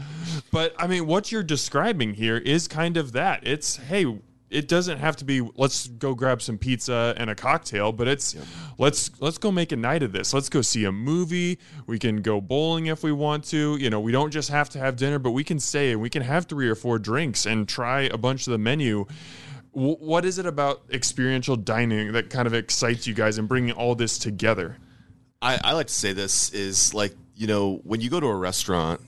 But 0.53 0.75
I 0.79 0.87
mean, 0.87 1.07
what 1.07 1.33
you're 1.33 1.42
describing 1.42 2.14
here 2.14 2.37
is 2.37 2.69
kind 2.69 2.97
of 2.97 3.12
that. 3.12 3.47
It's 3.47 3.77
hey, 3.77 4.21
it 4.49 4.69
doesn't 4.69 4.99
have 4.99 5.16
to 5.16 5.25
be 5.25 5.47
let's 5.57 5.88
go 5.88 6.14
grab 6.14 6.40
some 6.40 6.59
pizza 6.59 7.14
and 7.16 7.29
a 7.31 7.35
cocktail, 7.35 7.92
but 7.92 8.07
it's 8.07 8.37
let's 8.79 9.11
let's 9.21 9.38
go 9.38 9.51
make 9.51 9.73
a 9.73 9.77
night 9.77 10.03
of 10.03 10.12
this. 10.12 10.33
Let's 10.33 10.49
go 10.49 10.62
see 10.62 10.85
a 10.85 10.92
movie. 10.92 11.59
We 11.87 11.99
can 11.99 12.23
go 12.23 12.40
bowling 12.40 12.87
if 12.87 13.03
we 13.03 13.12
want 13.12 13.45
to. 13.47 13.77
You 13.77 13.90
know, 13.90 14.01
we 14.01 14.12
don't 14.12 14.31
just 14.31 14.51
have 14.51 14.69
to 14.71 14.79
have 14.79 14.97
dinner, 14.97 15.19
but 15.19 15.33
we 15.33 15.42
can 15.42 15.59
stay 15.59 15.92
and 15.92 16.01
we 16.01 16.11
can 16.11 16.23
have 16.23 16.47
three 16.47 16.69
or 16.69 16.75
four 16.75 16.99
drinks 16.99 17.47
and 17.47 17.69
try 17.69 18.03
a 18.03 18.16
bunch 18.16 18.47
of 18.47 18.53
the 18.53 18.59
menu. 18.59 19.07
What 19.73 20.25
is 20.25 20.38
it 20.38 20.47
about 20.47 20.83
experiential 20.90 21.57
dining 21.57 22.12
that 22.12 22.31
kind 22.31 22.47
of 22.47 22.55
excites 22.55 23.07
you 23.07 23.12
guys 23.12 23.37
and 23.37 23.47
bringing 23.47 23.75
all 23.75 23.95
this 23.95 24.16
together? 24.16 24.79
I, 25.47 25.61
I 25.63 25.73
like 25.75 25.87
to 25.87 25.93
say 25.93 26.13
this 26.13 26.51
is 26.51 26.93
like 26.93 27.15
you 27.37 27.47
know 27.47 27.77
when 27.85 28.01
you 28.01 28.11
go 28.11 28.19
to 28.19 28.27
a 28.27 28.35
restaurant 28.35 29.01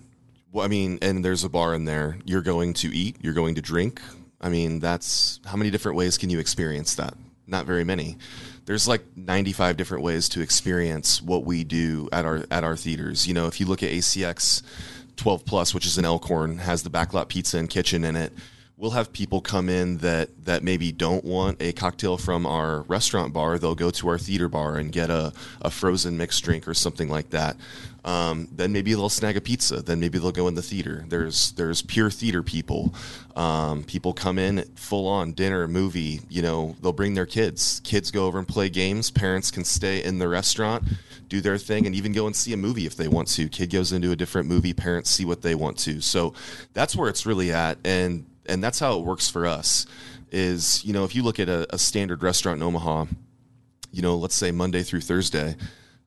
I 0.57 0.68
mean 0.68 1.01
and 1.03 1.24
there's 1.24 1.42
a 1.42 1.48
bar 1.48 1.74
in 1.74 1.85
there 1.85 2.16
you're 2.24 2.42
going 2.42 2.74
to 2.74 2.94
eat 2.94 3.16
you're 3.20 3.35
going 3.35 3.57
to 3.57 3.61
drink. 3.61 4.01
I 4.40 4.48
mean 4.48 4.79
that's 4.79 5.40
how 5.44 5.57
many 5.57 5.72
different 5.72 5.98
ways 5.98 6.16
can 6.16 6.31
you 6.31 6.38
experience 6.38 6.94
that? 6.94 7.14
Not 7.48 7.66
very 7.66 7.83
many. 7.83 8.18
There's 8.66 8.87
like 8.87 9.03
95 9.16 9.77
different 9.77 10.05
ways 10.05 10.29
to 10.31 10.40
experience 10.40 11.20
what 11.20 11.44
we 11.44 11.64
do 11.64 12.09
at 12.12 12.24
our 12.24 12.44
at 12.53 12.62
our 12.62 12.77
theaters. 12.77 13.27
You 13.27 13.35
know 13.35 13.48
if 13.48 13.59
you 13.59 13.66
look 13.66 13.83
at 13.83 13.90
ACX 13.90 14.62
12 15.16 15.44
plus 15.44 15.74
which 15.74 15.87
is 15.87 15.98
an 15.98 16.05
Elkhorn 16.05 16.59
has 16.59 16.85
the 16.85 16.90
backlot 16.90 17.27
pizza 17.27 17.59
and 17.59 17.68
kitchen 17.68 18.05
in 18.05 18.14
it 18.14 18.33
we'll 18.78 18.92
have 18.92 19.12
people 19.12 19.40
come 19.40 19.68
in 19.68 19.98
that 19.98 20.30
that 20.44 20.62
maybe 20.62 20.92
don't 20.92 21.24
want 21.24 21.60
a 21.60 21.72
cocktail 21.72 22.16
from 22.16 22.46
our 22.46 22.82
restaurant 22.82 23.32
bar. 23.32 23.58
They'll 23.58 23.74
go 23.74 23.90
to 23.90 24.08
our 24.08 24.18
theater 24.18 24.48
bar 24.48 24.76
and 24.76 24.92
get 24.92 25.10
a, 25.10 25.32
a 25.60 25.70
frozen 25.70 26.16
mixed 26.16 26.42
drink 26.44 26.66
or 26.68 26.74
something 26.74 27.08
like 27.08 27.30
that. 27.30 27.56
Um, 28.04 28.48
then 28.52 28.72
maybe 28.72 28.94
they'll 28.94 29.08
snag 29.08 29.36
a 29.36 29.40
pizza. 29.40 29.82
Then 29.82 30.00
maybe 30.00 30.18
they'll 30.18 30.32
go 30.32 30.48
in 30.48 30.54
the 30.54 30.62
theater. 30.62 31.04
There's 31.08 31.52
there's 31.52 31.82
pure 31.82 32.10
theater 32.10 32.42
people. 32.42 32.94
Um, 33.34 33.82
people 33.82 34.12
come 34.12 34.38
in 34.38 34.62
full 34.76 35.08
on 35.08 35.32
dinner, 35.32 35.66
movie. 35.66 36.20
You 36.30 36.42
know 36.42 36.76
they'll 36.80 36.92
bring 36.92 37.14
their 37.14 37.26
kids. 37.26 37.80
Kids 37.84 38.10
go 38.10 38.26
over 38.26 38.38
and 38.38 38.46
play 38.46 38.70
games. 38.70 39.10
Parents 39.10 39.50
can 39.50 39.64
stay 39.64 40.02
in 40.02 40.18
the 40.18 40.28
restaurant, 40.28 40.84
do 41.28 41.40
their 41.40 41.58
thing, 41.58 41.84
and 41.84 41.94
even 41.96 42.12
go 42.12 42.26
and 42.26 42.36
see 42.36 42.52
a 42.52 42.56
movie 42.56 42.86
if 42.86 42.94
they 42.94 43.08
want 43.08 43.26
to. 43.28 43.48
Kid 43.48 43.70
goes 43.70 43.92
into 43.92 44.12
a 44.12 44.16
different 44.16 44.48
movie. 44.48 44.72
Parents 44.72 45.10
see 45.10 45.24
what 45.24 45.42
they 45.42 45.56
want 45.56 45.76
to. 45.78 46.00
So 46.00 46.32
that's 46.74 46.94
where 46.94 47.08
it's 47.08 47.26
really 47.26 47.52
at. 47.52 47.78
And 47.84 48.24
and 48.48 48.62
that's 48.62 48.78
how 48.78 48.98
it 48.98 49.04
works 49.04 49.28
for 49.28 49.46
us 49.46 49.87
is 50.30 50.84
you 50.84 50.92
know 50.92 51.04
if 51.04 51.14
you 51.14 51.22
look 51.22 51.38
at 51.40 51.48
a, 51.48 51.66
a 51.74 51.78
standard 51.78 52.22
restaurant 52.22 52.58
in 52.58 52.62
omaha 52.62 53.06
you 53.92 54.02
know 54.02 54.16
let's 54.16 54.34
say 54.34 54.50
monday 54.50 54.82
through 54.82 55.00
thursday 55.00 55.54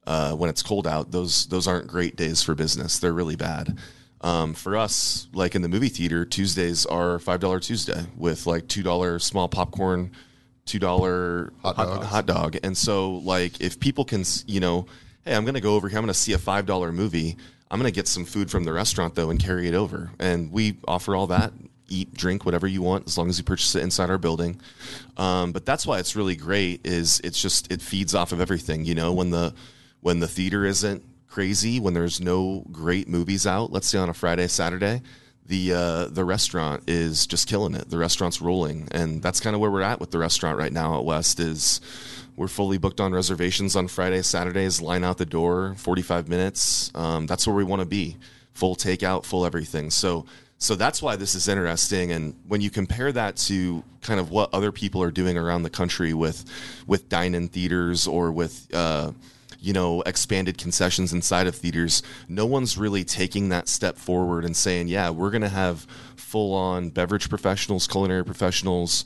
uh, 0.08 0.34
when 0.34 0.50
it's 0.50 0.64
cold 0.64 0.88
out, 0.88 1.12
those 1.12 1.46
those 1.48 1.68
aren't 1.68 1.88
great 1.88 2.16
days 2.16 2.42
for 2.42 2.56
business. 2.56 3.00
They're 3.00 3.14
really 3.14 3.36
bad. 3.36 3.78
Um, 4.22 4.54
for 4.54 4.78
us, 4.78 5.28
like 5.34 5.56
in 5.56 5.62
the 5.62 5.70
movie 5.70 5.90
theater, 5.90 6.26
Tuesdays 6.26 6.86
are 6.86 7.20
five 7.20 7.40
dollar 7.40 7.60
Tuesday 7.60 8.06
with 8.16 8.46
like 8.46 8.68
two 8.68 8.84
dollar 8.84 9.20
small 9.20 9.48
popcorn, 9.48 10.12
two 10.66 10.80
dollar 10.80 11.54
Hot 11.62 11.78
dogs. 11.78 12.08
hot 12.08 12.26
dog. 12.26 12.58
And 12.64 12.78
so, 12.78 13.14
like, 13.18 13.62
if 13.62 13.80
people 13.80 14.06
can, 14.06 14.24
you 14.48 14.60
know, 14.60 14.86
hey, 15.24 15.36
I'm 15.36 15.44
going 15.44 15.56
to 15.56 15.62
go 15.62 15.76
over 15.76 15.88
here, 15.88 15.98
I'm 15.98 16.04
going 16.04 16.14
to 16.14 16.20
see 16.20 16.34
a 16.34 16.40
five 16.40 16.66
dollar 16.66 16.92
movie. 16.92 17.38
I'm 17.70 17.80
going 17.80 17.92
to 17.92 17.96
get 17.96 18.08
some 18.08 18.26
food 18.26 18.52
from 18.52 18.64
the 18.66 18.74
restaurant 18.74 19.16
though 19.16 19.30
and 19.30 19.40
carry 19.40 19.68
it 19.68 19.74
over. 19.74 20.12
And 20.20 20.52
we 20.52 20.78
offer 20.88 21.16
all 21.16 21.28
that. 21.28 21.54
Eat, 21.92 22.14
drink, 22.14 22.46
whatever 22.46 22.68
you 22.68 22.82
want, 22.82 23.08
as 23.08 23.18
long 23.18 23.30
as 23.30 23.38
you 23.38 23.44
purchase 23.44 23.76
it 23.76 23.84
inside 23.84 24.10
our 24.10 24.18
building. 24.18 24.62
Um, 25.18 25.52
but 25.52 25.66
that's 25.66 25.86
why 25.86 26.00
it's 26.00 26.16
really 26.16 26.36
great. 26.36 26.88
Is 26.88 27.20
it's 27.24 27.42
just 27.42 27.72
it 27.72 27.82
feeds 27.82 28.16
off 28.16 28.32
of 28.32 28.40
everything. 28.40 28.86
You 28.86 28.96
know, 28.96 29.12
when 29.12 29.30
the 29.30 29.54
when 30.00 30.20
the 30.20 30.28
theater 30.28 30.66
isn't 30.66 31.04
crazy, 31.28 31.80
when 31.80 31.94
there's 31.94 32.20
no 32.20 32.64
great 32.72 33.08
movies 33.08 33.46
out, 33.46 33.72
let's 33.72 33.88
say 33.88 33.98
on 33.98 34.10
a 34.10 34.14
Friday, 34.14 34.48
Saturday, 34.48 35.02
the 35.46 35.74
uh, 35.74 36.06
the 36.08 36.24
restaurant 36.24 36.84
is 36.88 37.28
just 37.28 37.48
killing 37.48 37.76
it. 37.76 37.90
The 37.90 37.98
restaurant's 37.98 38.42
rolling, 38.42 38.88
and 38.92 39.22
that's 39.22 39.40
kind 39.42 39.54
of 39.56 39.60
where 39.60 39.72
we're 39.72 39.82
at 39.82 40.00
with 40.00 40.12
the 40.12 40.18
restaurant 40.18 40.58
right 40.58 40.72
now 40.72 40.98
at 40.98 41.04
West. 41.04 41.40
Is 41.40 41.82
we're 42.38 42.48
fully 42.48 42.78
booked 42.78 43.02
on 43.02 43.12
reservations 43.12 43.76
on 43.76 43.88
Fridays, 43.90 44.28
Saturdays. 44.28 44.82
Line 44.82 45.04
out 45.04 45.18
the 45.18 45.26
door, 45.26 45.76
forty 45.78 46.02
five 46.02 46.30
minutes. 46.30 46.92
Um, 46.96 47.28
that's 47.28 47.46
where 47.46 47.56
we 47.56 47.66
want 47.66 47.82
to 47.82 47.86
be. 47.86 48.18
Full 48.54 48.76
takeout, 48.76 49.26
full 49.26 49.46
everything. 49.46 49.92
So. 49.92 50.26
So 50.62 50.76
that's 50.76 51.02
why 51.02 51.16
this 51.16 51.34
is 51.34 51.48
interesting, 51.48 52.12
and 52.12 52.36
when 52.48 52.62
you 52.62 52.70
compare 52.70 53.12
that 53.12 53.36
to 53.48 53.84
kind 54.04 54.20
of 54.20 54.30
what 54.30 54.54
other 54.54 54.72
people 54.72 55.02
are 55.02 55.10
doing 55.10 55.36
around 55.36 55.64
the 55.64 55.72
country 55.72 56.14
with, 56.14 56.46
with 56.86 57.10
dine-in 57.10 57.48
theaters 57.48 58.06
or 58.06 58.32
with, 58.32 58.68
uh, 58.72 59.12
you 59.60 59.74
know, 59.74 60.04
expanded 60.04 60.60
concessions 60.60 61.14
inside 61.14 61.48
of 61.48 61.56
theaters, 61.56 62.04
no 62.28 62.46
one's 62.46 62.78
really 62.78 63.04
taking 63.04 63.50
that 63.50 63.70
step 63.70 63.98
forward 63.98 64.46
and 64.46 64.56
saying, 64.56 64.88
yeah, 64.88 65.10
we're 65.10 65.32
going 65.32 65.42
to 65.42 65.50
have 65.50 65.88
full 66.16 66.54
on 66.54 66.92
beverage 66.92 67.28
professionals, 67.28 67.88
culinary 67.88 68.24
professionals. 68.24 69.04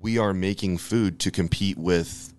We 0.00 0.18
are 0.18 0.34
making 0.34 0.78
food 0.78 1.20
to 1.20 1.30
compete 1.30 1.78
with 1.78 2.34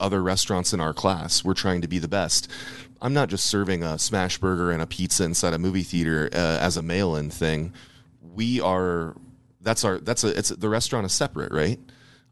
other 0.00 0.22
restaurants 0.22 0.72
in 0.72 0.80
our 0.80 0.94
class. 0.94 1.44
We're 1.44 1.52
trying 1.52 1.82
to 1.82 1.88
be 1.88 1.98
the 1.98 2.08
best. 2.08 2.50
I'm 3.00 3.12
not 3.12 3.28
just 3.28 3.46
serving 3.46 3.82
a 3.82 3.98
smash 3.98 4.38
burger 4.38 4.70
and 4.70 4.80
a 4.82 4.86
pizza 4.86 5.24
inside 5.24 5.54
a 5.54 5.58
movie 5.58 5.82
theater 5.82 6.28
uh, 6.32 6.58
as 6.60 6.76
a 6.76 6.82
mail-in 6.82 7.30
thing. 7.30 7.72
We 8.34 8.60
are 8.60 9.14
that's 9.60 9.84
our 9.84 9.98
that's 9.98 10.24
a 10.24 10.36
it's 10.38 10.50
the 10.50 10.68
restaurant 10.68 11.06
is 11.06 11.12
separate, 11.12 11.52
right? 11.52 11.78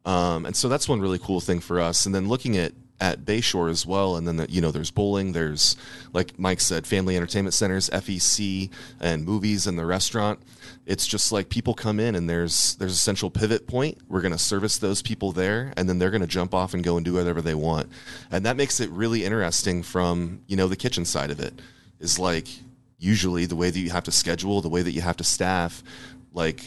Um, 0.05 0.46
and 0.46 0.57
so 0.57 0.68
that's 0.68 0.88
one 0.88 1.01
really 1.01 1.18
cool 1.18 1.40
thing 1.40 1.61
for 1.61 1.81
us. 1.81 2.07
And 2.07 2.14
then 2.14 2.29
looking 2.29 2.57
at 2.57 2.72
at 3.01 3.25
Bayshore 3.25 3.68
as 3.68 3.85
well, 3.85 4.16
and 4.16 4.29
then 4.29 4.37
the, 4.37 4.51
you 4.51 4.61
know 4.61 4.70
there's 4.70 4.90
bowling, 4.92 5.33
there's 5.33 5.77
like 6.12 6.38
Mike 6.38 6.61
said, 6.61 6.87
family 6.87 7.16
entertainment 7.16 7.55
centers, 7.55 7.90
FEC, 7.90 8.70
and 9.01 9.25
movies 9.25 9.66
and 9.66 9.79
the 9.79 9.85
restaurant. 9.85 10.40
It's 10.85 11.07
just 11.07 11.31
like 11.31 11.49
people 11.49 11.75
come 11.75 12.01
in 12.01 12.14
and 12.16 12.29
there's 12.29 12.75
there's 12.77 12.92
a 12.92 12.97
central 12.97 13.31
pivot 13.31 13.68
point. 13.68 13.99
We're 14.09 14.21
going 14.21 14.33
to 14.33 14.38
service 14.38 14.79
those 14.79 15.01
people 15.01 15.33
there, 15.33 15.73
and 15.77 15.88
then 15.88 15.99
they're 15.99 16.11
going 16.11 16.23
to 16.23 16.27
jump 16.27 16.55
off 16.55 16.75
and 16.75 16.83
go 16.83 16.97
and 16.97 17.05
do 17.05 17.14
whatever 17.14 17.40
they 17.40 17.55
want, 17.55 17.88
and 18.31 18.45
that 18.47 18.57
makes 18.57 18.81
it 18.81 18.90
really 18.90 19.25
interesting 19.25 19.83
from 19.83 20.40
you 20.49 20.57
know 20.57 20.68
the 20.68 20.77
kitchen 20.77 21.05
side 21.05 21.31
of 21.31 21.38
it. 21.38 21.61
Is 22.01 22.18
like 22.18 22.49
usually 22.99 23.47
the 23.47 23.55
way 23.57 23.71
that 23.71 23.79
you 23.79 23.90
have 23.90 24.05
to 24.05 24.12
schedule, 24.12 24.61
the 24.61 24.68
way 24.68 24.83
that 24.83 24.90
you 24.90 25.01
have 25.03 25.16
to 25.18 25.25
staff, 25.25 25.85
like 26.33 26.64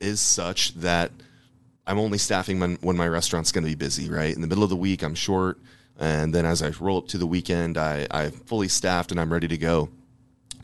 is 0.00 0.20
such 0.20 0.74
that 0.74 1.10
I'm 1.86 1.98
only 1.98 2.18
staffing 2.18 2.60
when, 2.60 2.76
when 2.76 2.96
my 2.96 3.08
restaurant's 3.08 3.52
going 3.52 3.64
to 3.64 3.70
be 3.70 3.74
busy, 3.74 4.08
right? 4.08 4.34
In 4.34 4.40
the 4.40 4.46
middle 4.46 4.64
of 4.64 4.70
the 4.70 4.76
week, 4.76 5.02
I'm 5.02 5.14
short. 5.14 5.58
And 5.98 6.34
then 6.34 6.46
as 6.46 6.62
I 6.62 6.70
roll 6.80 6.98
up 6.98 7.08
to 7.08 7.18
the 7.18 7.26
weekend, 7.26 7.78
I, 7.78 8.06
I'm 8.10 8.32
fully 8.32 8.68
staffed 8.68 9.10
and 9.10 9.20
I'm 9.20 9.32
ready 9.32 9.48
to 9.48 9.58
go. 9.58 9.90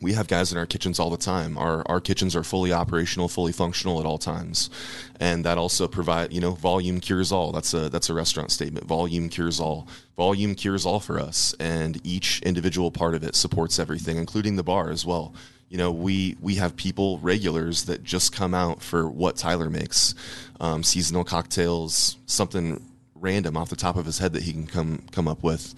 We 0.00 0.14
have 0.14 0.28
guys 0.28 0.50
in 0.50 0.58
our 0.58 0.66
kitchens 0.66 0.98
all 0.98 1.10
the 1.10 1.16
time. 1.16 1.58
Our, 1.58 1.82
our 1.86 2.00
kitchens 2.00 2.34
are 2.34 2.42
fully 2.42 2.72
operational, 2.72 3.28
fully 3.28 3.52
functional 3.52 4.00
at 4.00 4.06
all 4.06 4.18
times. 4.18 4.70
And 5.18 5.44
that 5.44 5.58
also 5.58 5.86
provide, 5.86 6.32
you 6.32 6.40
know, 6.40 6.52
volume 6.52 7.00
cures 7.00 7.30
all. 7.32 7.52
That's 7.52 7.74
a, 7.74 7.90
that's 7.90 8.08
a 8.08 8.14
restaurant 8.14 8.50
statement. 8.50 8.86
Volume 8.86 9.28
cures 9.28 9.60
all. 9.60 9.86
Volume 10.16 10.54
cures 10.54 10.86
all 10.86 11.00
for 11.00 11.18
us. 11.18 11.54
And 11.60 12.00
each 12.04 12.40
individual 12.42 12.90
part 12.90 13.14
of 13.14 13.22
it 13.22 13.34
supports 13.34 13.78
everything, 13.78 14.16
including 14.16 14.56
the 14.56 14.62
bar 14.62 14.90
as 14.90 15.04
well 15.04 15.34
you 15.70 15.78
know 15.78 15.90
we 15.90 16.36
we 16.40 16.56
have 16.56 16.76
people 16.76 17.18
regulars 17.20 17.84
that 17.84 18.02
just 18.02 18.34
come 18.34 18.52
out 18.52 18.82
for 18.82 19.08
what 19.08 19.36
tyler 19.36 19.70
makes 19.70 20.14
um, 20.60 20.82
seasonal 20.82 21.24
cocktails 21.24 22.16
something 22.26 22.84
random 23.14 23.56
off 23.56 23.70
the 23.70 23.76
top 23.76 23.96
of 23.96 24.04
his 24.04 24.18
head 24.18 24.32
that 24.32 24.42
he 24.42 24.52
can 24.52 24.66
come 24.66 25.02
come 25.12 25.28
up 25.28 25.42
with 25.42 25.74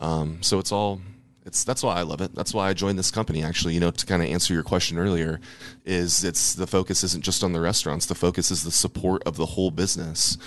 um, 0.00 0.38
so 0.42 0.58
it's 0.58 0.72
all 0.72 1.00
it's 1.44 1.64
that's 1.64 1.82
why 1.82 1.96
i 1.96 2.02
love 2.02 2.20
it. 2.20 2.34
That's 2.34 2.54
why 2.54 2.68
i 2.68 2.72
joined 2.72 2.98
this 2.98 3.10
company 3.10 3.42
actually 3.42 3.74
you 3.74 3.80
know 3.80 3.90
to 3.90 4.06
kind 4.06 4.22
of 4.22 4.28
answer 4.28 4.54
your 4.54 4.62
question 4.62 4.98
earlier 4.98 5.40
is 5.84 6.24
it's 6.24 6.54
the 6.54 6.66
focus 6.66 7.02
isn't 7.04 7.24
just 7.24 7.42
on 7.42 7.52
the 7.52 7.60
restaurants. 7.60 8.06
The 8.06 8.14
focus 8.14 8.50
is 8.50 8.62
the 8.62 8.70
support 8.70 9.22
of 9.24 9.36
the 9.36 9.46
whole 9.46 9.70
business. 9.70 10.38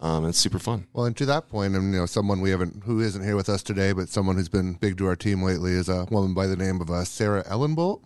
Um, 0.00 0.24
it's 0.26 0.38
super 0.38 0.58
fun. 0.58 0.86
Well, 0.94 1.04
and 1.04 1.16
to 1.18 1.26
that 1.26 1.48
point, 1.50 1.76
and 1.76 1.92
you 1.92 2.00
know, 2.00 2.06
someone 2.06 2.40
we 2.40 2.50
haven't 2.50 2.84
who 2.84 3.00
isn't 3.00 3.22
here 3.22 3.36
with 3.36 3.50
us 3.50 3.62
today, 3.62 3.92
but 3.92 4.08
someone 4.08 4.36
who's 4.36 4.48
been 4.48 4.74
big 4.74 4.96
to 4.98 5.06
our 5.06 5.16
team 5.16 5.42
lately 5.42 5.72
is 5.72 5.88
a 5.90 6.06
woman 6.10 6.32
by 6.32 6.46
the 6.46 6.56
name 6.56 6.80
of 6.80 6.90
uh, 6.90 7.04
Sarah 7.04 7.44
Ellenbolt, 7.44 8.00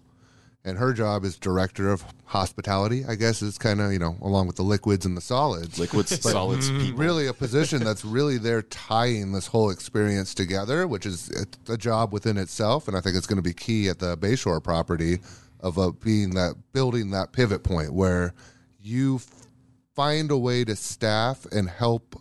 and 0.64 0.78
her 0.78 0.92
job 0.92 1.24
is 1.24 1.36
director 1.36 1.90
of 1.90 2.04
hospitality. 2.24 3.04
I 3.06 3.14
guess 3.14 3.42
is 3.42 3.58
kind 3.58 3.80
of 3.80 3.92
you 3.92 3.98
know 3.98 4.16
along 4.22 4.46
with 4.46 4.56
the 4.56 4.62
liquids 4.62 5.04
and 5.04 5.16
the 5.16 5.20
solids. 5.20 5.78
liquids 5.78 6.20
solids 6.20 6.70
people 6.70 6.98
really 6.98 7.26
a 7.26 7.34
position 7.34 7.84
that's 7.84 8.04
really 8.04 8.38
there 8.38 8.62
tying 8.62 9.32
this 9.32 9.48
whole 9.48 9.70
experience 9.70 10.34
together, 10.34 10.86
which 10.86 11.06
is 11.06 11.30
a 11.68 11.76
job 11.76 12.12
within 12.12 12.36
itself, 12.36 12.88
and 12.88 12.96
I 12.96 13.00
think 13.00 13.16
it's 13.16 13.26
going 13.26 13.36
to 13.36 13.42
be 13.42 13.54
key 13.54 13.88
at 13.88 13.98
the 13.98 14.16
Bayshore 14.16 14.62
property 14.62 15.18
of 15.60 15.78
uh, 15.78 15.92
being 15.92 16.30
that 16.30 16.54
building 16.72 17.10
that 17.10 17.32
pivot 17.32 17.62
point 17.62 17.92
where 17.92 18.34
you 18.80 19.16
f- 19.16 19.46
find 19.94 20.30
a 20.30 20.36
way 20.36 20.64
to 20.64 20.76
staff 20.76 21.46
and 21.46 21.70
help 21.70 22.16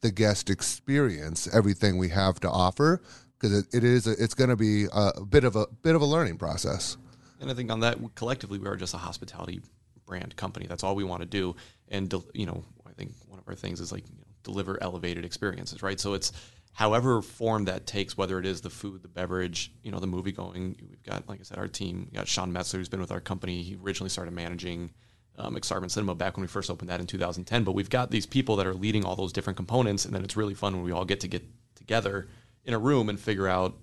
the 0.00 0.10
guest 0.10 0.50
experience 0.50 1.48
everything 1.52 1.98
we 1.98 2.08
have 2.08 2.40
to 2.40 2.50
offer 2.50 3.00
because 3.38 3.56
it, 3.56 3.66
it 3.72 3.84
is 3.84 4.06
a, 4.06 4.12
it's 4.22 4.34
going 4.34 4.50
to 4.50 4.56
be 4.56 4.86
a 4.92 5.24
bit 5.24 5.44
of 5.44 5.56
a 5.56 5.66
bit 5.82 5.94
of 5.94 6.02
a 6.02 6.06
learning 6.06 6.36
process. 6.36 6.96
And 7.40 7.50
I 7.50 7.54
think 7.54 7.70
on 7.70 7.80
that, 7.80 7.98
collectively, 8.14 8.58
we 8.58 8.68
are 8.68 8.76
just 8.76 8.94
a 8.94 8.98
hospitality 8.98 9.60
brand 10.06 10.36
company. 10.36 10.66
That's 10.66 10.84
all 10.84 10.94
we 10.94 11.04
want 11.04 11.22
to 11.22 11.26
do. 11.26 11.56
And, 11.88 12.12
you 12.34 12.46
know, 12.46 12.64
I 12.86 12.92
think 12.92 13.12
one 13.26 13.38
of 13.38 13.48
our 13.48 13.54
things 13.54 13.80
is 13.80 13.92
like 13.92 14.04
you 14.08 14.18
know, 14.18 14.26
deliver 14.42 14.82
elevated 14.82 15.24
experiences, 15.24 15.82
right? 15.82 15.98
So 15.98 16.14
it's 16.14 16.32
however 16.72 17.22
form 17.22 17.64
that 17.66 17.86
takes, 17.86 18.16
whether 18.16 18.38
it 18.38 18.46
is 18.46 18.60
the 18.60 18.70
food, 18.70 19.02
the 19.02 19.08
beverage, 19.08 19.72
you 19.82 19.90
know, 19.90 19.98
the 19.98 20.06
movie 20.06 20.32
going. 20.32 20.76
We've 20.88 21.02
got, 21.02 21.28
like 21.28 21.40
I 21.40 21.42
said, 21.42 21.58
our 21.58 21.68
team. 21.68 22.08
We 22.10 22.16
got 22.16 22.28
Sean 22.28 22.52
Metzler, 22.52 22.76
who's 22.76 22.88
been 22.88 23.00
with 23.00 23.12
our 23.12 23.20
company. 23.20 23.62
He 23.62 23.76
originally 23.76 24.10
started 24.10 24.32
managing 24.32 24.90
um, 25.38 25.58
Cinema 25.62 26.14
back 26.14 26.36
when 26.36 26.42
we 26.42 26.48
first 26.48 26.70
opened 26.70 26.90
that 26.90 27.00
in 27.00 27.06
2010. 27.06 27.64
But 27.64 27.72
we've 27.72 27.90
got 27.90 28.10
these 28.10 28.26
people 28.26 28.56
that 28.56 28.66
are 28.66 28.74
leading 28.74 29.04
all 29.04 29.16
those 29.16 29.32
different 29.32 29.56
components. 29.56 30.04
And 30.04 30.14
then 30.14 30.22
it's 30.22 30.36
really 30.36 30.54
fun 30.54 30.74
when 30.74 30.84
we 30.84 30.92
all 30.92 31.04
get 31.04 31.20
to 31.20 31.28
get 31.28 31.44
together 31.74 32.28
in 32.64 32.74
a 32.74 32.78
room 32.78 33.08
and 33.08 33.18
figure 33.18 33.48
out 33.48 33.76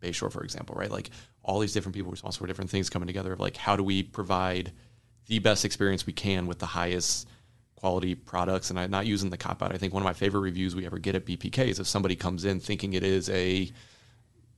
Bayshore, 0.00 0.32
for 0.32 0.42
example, 0.42 0.74
right? 0.76 0.90
Like 0.90 1.10
all 1.44 1.60
these 1.60 1.72
different 1.72 1.94
people 1.94 2.10
responsible 2.10 2.44
for 2.44 2.48
different 2.48 2.70
things 2.70 2.90
coming 2.90 3.06
together 3.06 3.32
of 3.32 3.40
like 3.40 3.56
how 3.56 3.76
do 3.76 3.84
we 3.84 4.02
provide 4.02 4.72
the 5.26 5.38
best 5.38 5.64
experience 5.64 6.06
we 6.06 6.12
can 6.12 6.46
with 6.46 6.58
the 6.58 6.66
highest 6.66 7.28
quality 7.76 8.14
products 8.14 8.70
and 8.70 8.78
I'm 8.78 8.90
not 8.90 9.06
using 9.06 9.30
the 9.30 9.36
cop 9.36 9.62
out. 9.62 9.74
I 9.74 9.78
think 9.78 9.92
one 9.92 10.02
of 10.02 10.04
my 10.04 10.12
favorite 10.14 10.40
reviews 10.40 10.74
we 10.74 10.86
ever 10.86 10.98
get 10.98 11.14
at 11.14 11.26
BPK 11.26 11.68
is 11.68 11.78
if 11.78 11.86
somebody 11.86 12.16
comes 12.16 12.44
in 12.44 12.60
thinking 12.60 12.94
it 12.94 13.02
is 13.02 13.28
a 13.30 13.70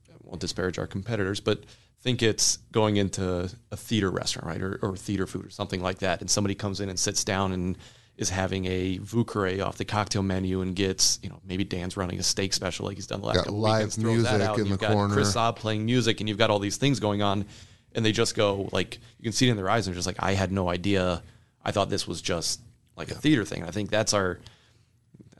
I 0.09 0.13
won't 0.23 0.41
disparage 0.41 0.79
our 0.79 0.87
competitors, 0.87 1.39
but 1.39 1.63
think 2.01 2.21
it's 2.21 2.57
going 2.71 2.97
into 2.97 3.49
a 3.71 3.77
theater 3.77 4.09
restaurant, 4.09 4.47
right? 4.47 4.61
Or, 4.61 4.79
or 4.81 4.95
theater 4.95 5.25
food 5.25 5.45
or 5.45 5.49
something 5.49 5.81
like 5.81 5.99
that. 5.99 6.21
And 6.21 6.29
somebody 6.29 6.55
comes 6.55 6.79
in 6.79 6.89
and 6.89 6.99
sits 6.99 7.23
down 7.23 7.51
and 7.51 7.77
is 8.17 8.29
having 8.31 8.65
a 8.65 8.97
Vieux 8.97 9.23
Carré 9.25 9.63
off 9.63 9.77
the 9.77 9.85
cocktail 9.85 10.23
menu 10.23 10.61
and 10.61 10.75
gets, 10.75 11.19
you 11.21 11.29
know, 11.29 11.39
maybe 11.45 11.63
Dan's 11.63 11.95
running 11.95 12.17
a 12.19 12.23
steak 12.23 12.51
special 12.53 12.85
like 12.87 12.95
he's 12.95 13.05
done 13.07 13.21
the 13.21 13.27
last 13.27 13.35
Got 13.35 13.45
couple 13.45 13.59
live 13.59 13.77
weekends. 13.77 13.95
throws 13.97 14.23
that 14.23 14.31
music 14.37 14.49
out, 14.49 14.59
in 14.59 14.65
you've 14.65 14.79
the 14.79 14.85
got 14.87 14.93
corner. 14.93 15.13
Chris 15.13 15.35
Saab 15.35 15.55
playing 15.55 15.85
music 15.85 16.19
and 16.19 16.27
you've 16.27 16.37
got 16.39 16.49
all 16.49 16.59
these 16.59 16.77
things 16.77 16.99
going 16.99 17.21
on 17.21 17.45
and 17.93 18.03
they 18.03 18.11
just 18.11 18.35
go 18.35 18.69
like 18.71 18.97
you 19.19 19.23
can 19.23 19.31
see 19.33 19.47
it 19.47 19.51
in 19.51 19.57
their 19.57 19.69
eyes 19.69 19.85
and 19.85 19.93
they're 19.93 19.99
just 19.99 20.07
like 20.07 20.21
I 20.23 20.33
had 20.33 20.51
no 20.51 20.67
idea. 20.69 21.21
I 21.63 21.71
thought 21.71 21.89
this 21.89 22.07
was 22.07 22.21
just 22.21 22.59
like 22.95 23.11
a 23.11 23.15
theater 23.15 23.45
thing. 23.45 23.63
I 23.63 23.71
think 23.71 23.91
that's 23.91 24.13
our 24.13 24.39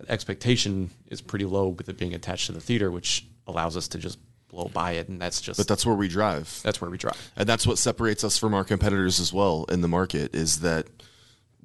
expectation 0.08 0.92
is 1.08 1.22
pretty 1.22 1.46
low 1.46 1.70
with 1.70 1.90
it 1.90 1.98
being 1.98 2.13
attached 2.13 2.48
to 2.48 2.52
the 2.52 2.62
theater, 2.62 2.92
which 2.92 3.26
allows 3.48 3.76
us 3.78 3.88
to 3.90 3.98
just 3.98 4.20
blow 4.50 4.70
by 4.74 4.92
it 4.94 5.10
and 5.10 5.20
that's 5.22 5.42
just 5.42 5.58
but 5.58 5.68
that's 5.68 5.86
where 5.86 5.96
we 5.96 6.08
drive 6.08 6.62
that's 6.63 6.80
where 6.80 6.90
we 6.90 6.98
drive. 6.98 7.32
and 7.36 7.50
that's 7.50 7.68
what 7.68 7.78
separates 7.78 8.24
us 8.24 8.38
from 8.38 8.54
our 8.54 8.63
competitors 8.63 9.20
as 9.20 9.34
well 9.34 9.66
in 9.68 9.82
the 9.82 9.90
market 9.90 10.34
is 10.34 10.62
that 10.62 10.88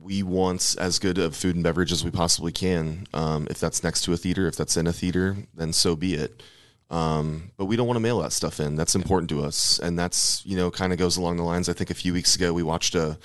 we 0.02 0.22
want 0.22 0.74
as 0.78 0.98
good 0.98 1.18
of 1.18 1.36
food 1.36 1.54
and 1.54 1.64
beverage 1.64 1.92
as 1.92 2.04
we 2.04 2.10
possibly 2.10 2.52
can. 2.52 3.06
Um, 3.14 3.46
if 3.50 3.60
that's 3.60 3.82
next 3.82 4.02
to 4.02 4.12
a 4.12 4.16
theater, 4.16 4.46
if 4.46 4.56
that's 4.56 4.76
in 4.76 4.86
a 4.86 4.92
theater, 4.92 5.36
then 5.54 5.72
so 5.72 5.96
be 5.96 6.14
it. 6.14 6.42
Um, 6.90 7.52
but 7.56 7.64
we 7.64 7.76
don't 7.76 7.86
want 7.86 7.96
to 7.96 8.00
mail 8.00 8.20
that 8.20 8.32
stuff 8.32 8.60
in. 8.60 8.76
That's 8.76 8.94
important 8.94 9.30
to 9.30 9.42
us, 9.42 9.78
and 9.78 9.98
that's 9.98 10.44
you 10.44 10.56
know 10.56 10.70
kind 10.70 10.92
of 10.92 10.98
goes 10.98 11.16
along 11.16 11.36
the 11.38 11.42
lines. 11.42 11.68
I 11.68 11.72
think 11.72 11.90
a 11.90 11.94
few 11.94 12.12
weeks 12.12 12.36
ago 12.36 12.52
we 12.52 12.62
watched 12.62 12.94
a 12.94 13.18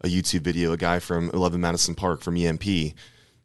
a 0.00 0.08
YouTube 0.08 0.40
video, 0.40 0.72
a 0.72 0.76
guy 0.76 0.98
from 0.98 1.30
11 1.30 1.60
Madison 1.60 1.94
Park 1.94 2.22
from 2.22 2.36
EMP 2.36 2.94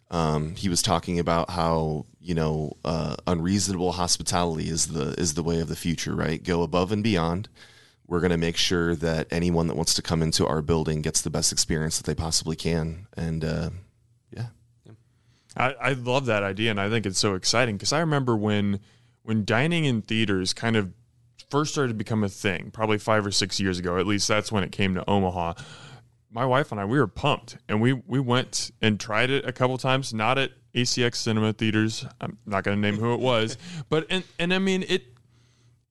Um, 0.09 0.55
he 0.55 0.69
was 0.69 0.81
talking 0.81 1.19
about 1.19 1.51
how 1.51 2.05
you 2.19 2.33
know 2.33 2.77
uh, 2.83 3.17
unreasonable 3.27 3.91
hospitality 3.91 4.69
is 4.69 4.87
the 4.87 5.13
is 5.19 5.35
the 5.35 5.43
way 5.43 5.59
of 5.59 5.67
the 5.67 5.75
future, 5.75 6.15
right? 6.15 6.43
Go 6.43 6.63
above 6.63 6.91
and 6.91 7.03
beyond. 7.03 7.49
We're 8.07 8.21
going 8.21 8.31
to 8.31 8.37
make 8.37 8.55
sure 8.55 8.95
that 8.95 9.27
anyone 9.31 9.67
that 9.67 9.75
wants 9.75 9.93
to 9.95 10.01
come 10.01 10.21
into 10.21 10.47
our 10.47 10.61
building 10.61 11.01
gets 11.01 11.21
the 11.21 11.29
best 11.29 11.51
experience 11.51 11.97
that 11.97 12.05
they 12.05 12.15
possibly 12.15 12.55
can, 12.55 13.07
and 13.17 13.43
uh, 13.43 13.69
yeah, 14.31 14.47
I, 15.57 15.73
I 15.73 15.93
love 15.93 16.25
that 16.27 16.43
idea, 16.43 16.71
and 16.71 16.79
I 16.79 16.89
think 16.89 17.05
it's 17.05 17.19
so 17.19 17.35
exciting 17.35 17.75
because 17.75 17.91
I 17.91 17.99
remember 17.99 18.35
when 18.35 18.79
when 19.23 19.43
dining 19.43 19.83
in 19.83 20.01
theaters 20.01 20.53
kind 20.53 20.77
of 20.77 20.93
first 21.49 21.73
started 21.73 21.89
to 21.89 21.95
become 21.95 22.23
a 22.23 22.29
thing, 22.29 22.71
probably 22.71 22.97
five 22.97 23.25
or 23.25 23.31
six 23.31 23.59
years 23.59 23.79
ago. 23.79 23.97
At 23.97 24.07
least 24.07 24.27
that's 24.27 24.51
when 24.51 24.63
it 24.63 24.71
came 24.71 24.95
to 24.95 25.09
Omaha. 25.09 25.53
My 26.31 26.45
wife 26.45 26.71
and 26.71 26.79
I, 26.79 26.85
we 26.85 26.99
were 26.99 27.07
pumped, 27.07 27.57
and 27.67 27.81
we 27.81 27.93
we 27.93 28.19
went 28.19 28.71
and 28.81 28.99
tried 28.99 29.29
it 29.29 29.45
a 29.45 29.51
couple 29.51 29.77
times. 29.77 30.13
Not 30.13 30.37
at 30.37 30.51
ACX 30.73 31.15
Cinema 31.15 31.53
theaters. 31.53 32.05
I'm 32.21 32.37
not 32.45 32.63
going 32.63 32.77
to 32.77 32.81
name 32.81 32.99
who 32.99 33.13
it 33.13 33.19
was, 33.19 33.57
but 33.89 34.05
and 34.09 34.23
and 34.37 34.53
I 34.53 34.59
mean 34.59 34.85
it 34.87 35.16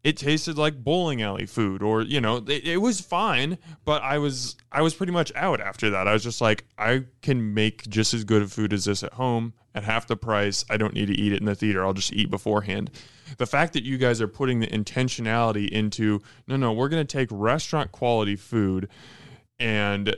it 0.06 0.16
tasted 0.16 0.56
like 0.56 0.84
bowling 0.84 1.20
alley 1.20 1.46
food 1.46 1.82
or 1.82 2.00
you 2.00 2.20
know 2.20 2.36
it, 2.36 2.64
it, 2.64 2.76
was 2.76 3.00
fine 3.00 3.58
but 3.84 4.00
i 4.02 4.16
was 4.18 4.54
i 4.70 4.80
was 4.80 4.94
pretty 4.94 5.10
much 5.10 5.32
out 5.34 5.60
after 5.60 5.90
that. 5.90 6.06
I 6.06 6.12
was 6.12 6.22
just 6.22 6.40
like 6.40 6.64
i 6.78 7.02
can 7.22 7.54
make 7.54 7.88
just 7.88 8.14
as 8.14 8.22
good 8.22 8.40
of 8.40 8.52
food 8.52 8.72
as 8.72 8.84
this 8.84 9.02
at 9.02 9.14
home 9.14 9.52
at 9.74 9.82
half 9.82 10.06
the 10.06 10.16
price. 10.16 10.64
I 10.70 10.76
don't 10.76 10.94
need 10.94 11.06
to 11.06 11.12
eat 11.12 11.32
it 11.32 11.40
in 11.40 11.44
the 11.44 11.56
theater. 11.56 11.84
I'll 11.84 11.92
just 11.92 12.12
eat 12.12 12.30
beforehand. 12.30 12.90
The 13.36 13.46
fact 13.46 13.72
that 13.72 13.82
you 13.82 13.98
guys 13.98 14.22
are 14.22 14.28
putting 14.28 14.60
the 14.60 14.68
intentionality 14.68 15.68
into 15.68 16.22
no 16.46 16.56
no 16.56 16.72
we're 16.72 16.88
going 16.88 17.04
to 17.04 17.16
take 17.16 17.28
restaurant 17.32 17.90
quality 17.90 18.36
food 18.36 18.88
and 19.58 20.14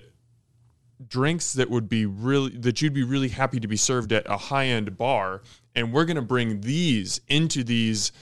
drinks 1.07 1.55
that 1.55 1.71
would 1.71 1.89
be 1.89 2.05
really 2.05 2.51
that 2.59 2.83
you'd 2.83 2.93
be 2.93 3.05
really 3.05 3.29
happy 3.29 3.59
to 3.59 3.69
be 3.69 3.77
served 3.77 4.13
at 4.13 4.29
a 4.29 4.37
high-end 4.37 4.99
bar 4.99 5.41
and 5.75 5.95
we're 5.95 6.05
going 6.05 6.17
to 6.17 6.23
bring 6.23 6.61
these 6.61 7.23
into 7.29 7.65
these 7.65 8.13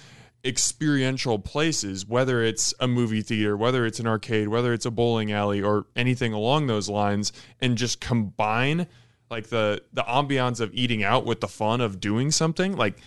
experiential 0.47 1.39
places, 1.39 2.07
whether 2.07 2.43
it's 2.43 2.73
a 2.81 2.87
movie 2.87 3.23
theater, 3.23 3.57
whether 3.57 3.85
it's 3.85 3.99
an 3.99 4.07
arcade, 4.07 4.49
whether 4.49 4.73
it's 4.73 4.87
a 4.87 4.91
bowling 4.91 5.33
alley 5.33 5.61
or 5.61 5.87
anything 5.97 6.33
along 6.33 6.67
those 6.67 6.89
lines, 6.89 7.33
and 7.61 7.77
just 7.77 8.01
combine 8.01 8.87
like 9.31 9.49
the 9.49 9.83
the 9.93 10.03
ambiance 10.03 10.61
of 10.61 10.73
eating 10.73 11.03
out 11.03 11.27
with 11.27 11.41
the 11.41 11.49
fun 11.49 11.81
of 11.81 12.01
doing 12.01 12.31
something, 12.31 12.77
like 12.77 12.99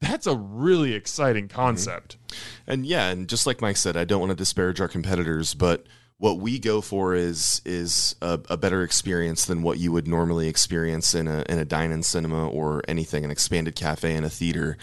that's 0.00 0.26
a 0.26 0.36
really 0.36 0.92
exciting 0.92 1.48
concept. 1.48 2.16
Mm-hmm. 2.28 2.70
And 2.70 2.86
yeah, 2.86 3.08
and 3.08 3.28
just 3.28 3.46
like 3.46 3.60
Mike 3.60 3.76
said, 3.76 3.96
I 3.96 4.04
don't 4.04 4.20
want 4.20 4.30
to 4.30 4.36
disparage 4.36 4.80
our 4.80 4.88
competitors, 4.88 5.54
but 5.54 5.86
what 6.18 6.38
we 6.38 6.58
go 6.58 6.80
for 6.80 7.14
is 7.14 7.60
is 7.64 8.16
a, 8.22 8.40
a, 8.48 8.56
better 8.56 8.82
experience 8.82 9.44
than 9.44 9.62
what 9.62 9.78
you 9.78 9.92
would 9.92 10.08
normally 10.08 10.48
experience 10.48 11.14
in 11.14 11.28
a 11.28 11.44
in 11.48 11.58
a 11.58 11.64
dine-in 11.64 12.02
cinema 12.02 12.48
or 12.48 12.82
anything, 12.88 13.24
an 13.24 13.30
expanded 13.30 13.76
cafe 13.76 14.14
in 14.14 14.24
a 14.24 14.30
theater. 14.30 14.78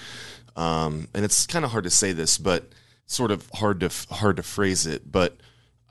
Um, 0.55 1.07
and 1.13 1.25
it's 1.25 1.45
kind 1.47 1.65
of 1.65 1.71
hard 1.71 1.83
to 1.85 1.89
say 1.89 2.11
this, 2.11 2.37
but 2.37 2.69
sort 3.05 3.31
of 3.31 3.49
hard 3.55 3.79
to 3.81 3.89
hard 4.13 4.37
to 4.37 4.43
phrase 4.43 4.85
it. 4.85 5.11
But 5.11 5.37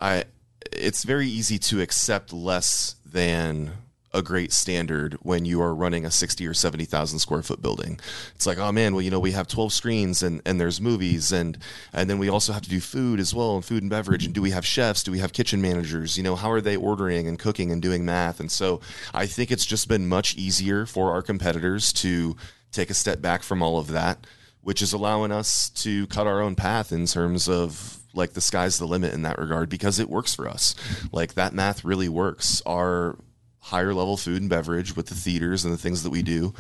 I, 0.01 0.25
it's 0.71 1.05
very 1.05 1.27
easy 1.29 1.59
to 1.59 1.81
accept 1.81 2.33
less 2.33 2.97
than 3.05 3.73
a 4.15 4.23
great 4.23 4.53
standard 4.53 5.15
when 5.23 5.45
you 5.45 5.63
are 5.63 5.75
running 5.75 6.05
a 6.05 6.11
60 6.11 6.47
or 6.47 6.55
70,000 6.55 7.19
square 7.19 7.43
foot 7.43 7.63
building. 7.63 7.99
It's 8.35 8.47
like, 8.47 8.59
oh 8.59 8.71
man, 8.71 8.95
well, 8.95 9.03
you 9.03 9.11
know, 9.11 9.21
we 9.21 9.33
have 9.33 9.49
12 9.49 9.73
screens 9.73 10.23
and, 10.23 10.43
and 10.45 10.61
there's 10.61 10.81
movies 10.81 11.33
and, 11.33 11.57
and 11.93 12.11
then 12.11 12.19
we 12.19 12.29
also 12.29 12.53
have 12.53 12.63
to 12.63 12.69
do 12.69 12.81
food 12.81 13.21
as 13.21 13.35
well 13.35 13.55
and 13.57 13.65
food 13.65 13.83
and 13.83 13.91
beverage. 13.91 14.27
And 14.27 14.35
do 14.35 14.43
we 14.43 14.51
have 14.51 14.67
chefs? 14.67 15.03
Do 15.03 15.13
we 15.13 15.19
have 15.21 15.33
kitchen 15.33 15.63
managers? 15.63 16.17
You 16.17 16.25
know, 16.25 16.37
how 16.37 16.51
are 16.51 16.61
they 16.61 16.77
ordering 16.77 17.27
and 17.27 17.39
cooking 17.39 17.73
and 17.73 17.81
doing 17.81 18.05
math? 18.05 18.39
And 18.39 18.51
so 18.51 18.81
I 19.15 19.27
think 19.27 19.51
it's 19.51 19.67
just 19.67 19.89
been 19.89 20.07
much 20.07 20.37
easier 20.37 20.85
for 20.85 21.13
our 21.13 21.23
competitors 21.23 21.93
to 21.95 22.37
take 22.71 22.91
a 22.91 22.95
step 22.95 23.23
back 23.23 23.43
from 23.43 23.63
all 23.63 23.79
of 23.79 23.89
that 23.89 24.27
which 24.63 24.81
is 24.83 24.93
allowing 24.93 25.33
us 25.33 25.71
to 25.71 26.07
cut 26.07 26.27
our 26.27 26.41
own 26.41 26.55
path 26.55 26.93
in 26.93 27.07
terms 27.07 27.49
of 27.49 27.99
like 28.15 28.33
the 28.33 28.41
sky's 28.41 28.79
the 28.79 28.87
limit 28.87 29.13
in 29.15 29.23
that 29.23 29.39
regard 29.39 29.69
because 29.69 29.99
it 29.99 30.09
works 30.09 30.35
for 30.35 30.49
us. 30.49 30.75
Like 31.13 31.35
that 31.35 31.53
math 31.53 31.85
really 31.85 32.09
works. 32.09 32.63
Our 32.67 33.17
higher 33.59 33.95
level 33.95 34.17
food 34.17 34.41
and 34.41 34.51
beverage 34.51 34.97
with 34.97 35.07
the 35.07 35.15
theaters 35.15 35.65
and 35.65 35.73
the 35.73 35.79
things 35.79 36.03
that 36.03 36.11
we 36.11 36.23
do. 36.23 36.55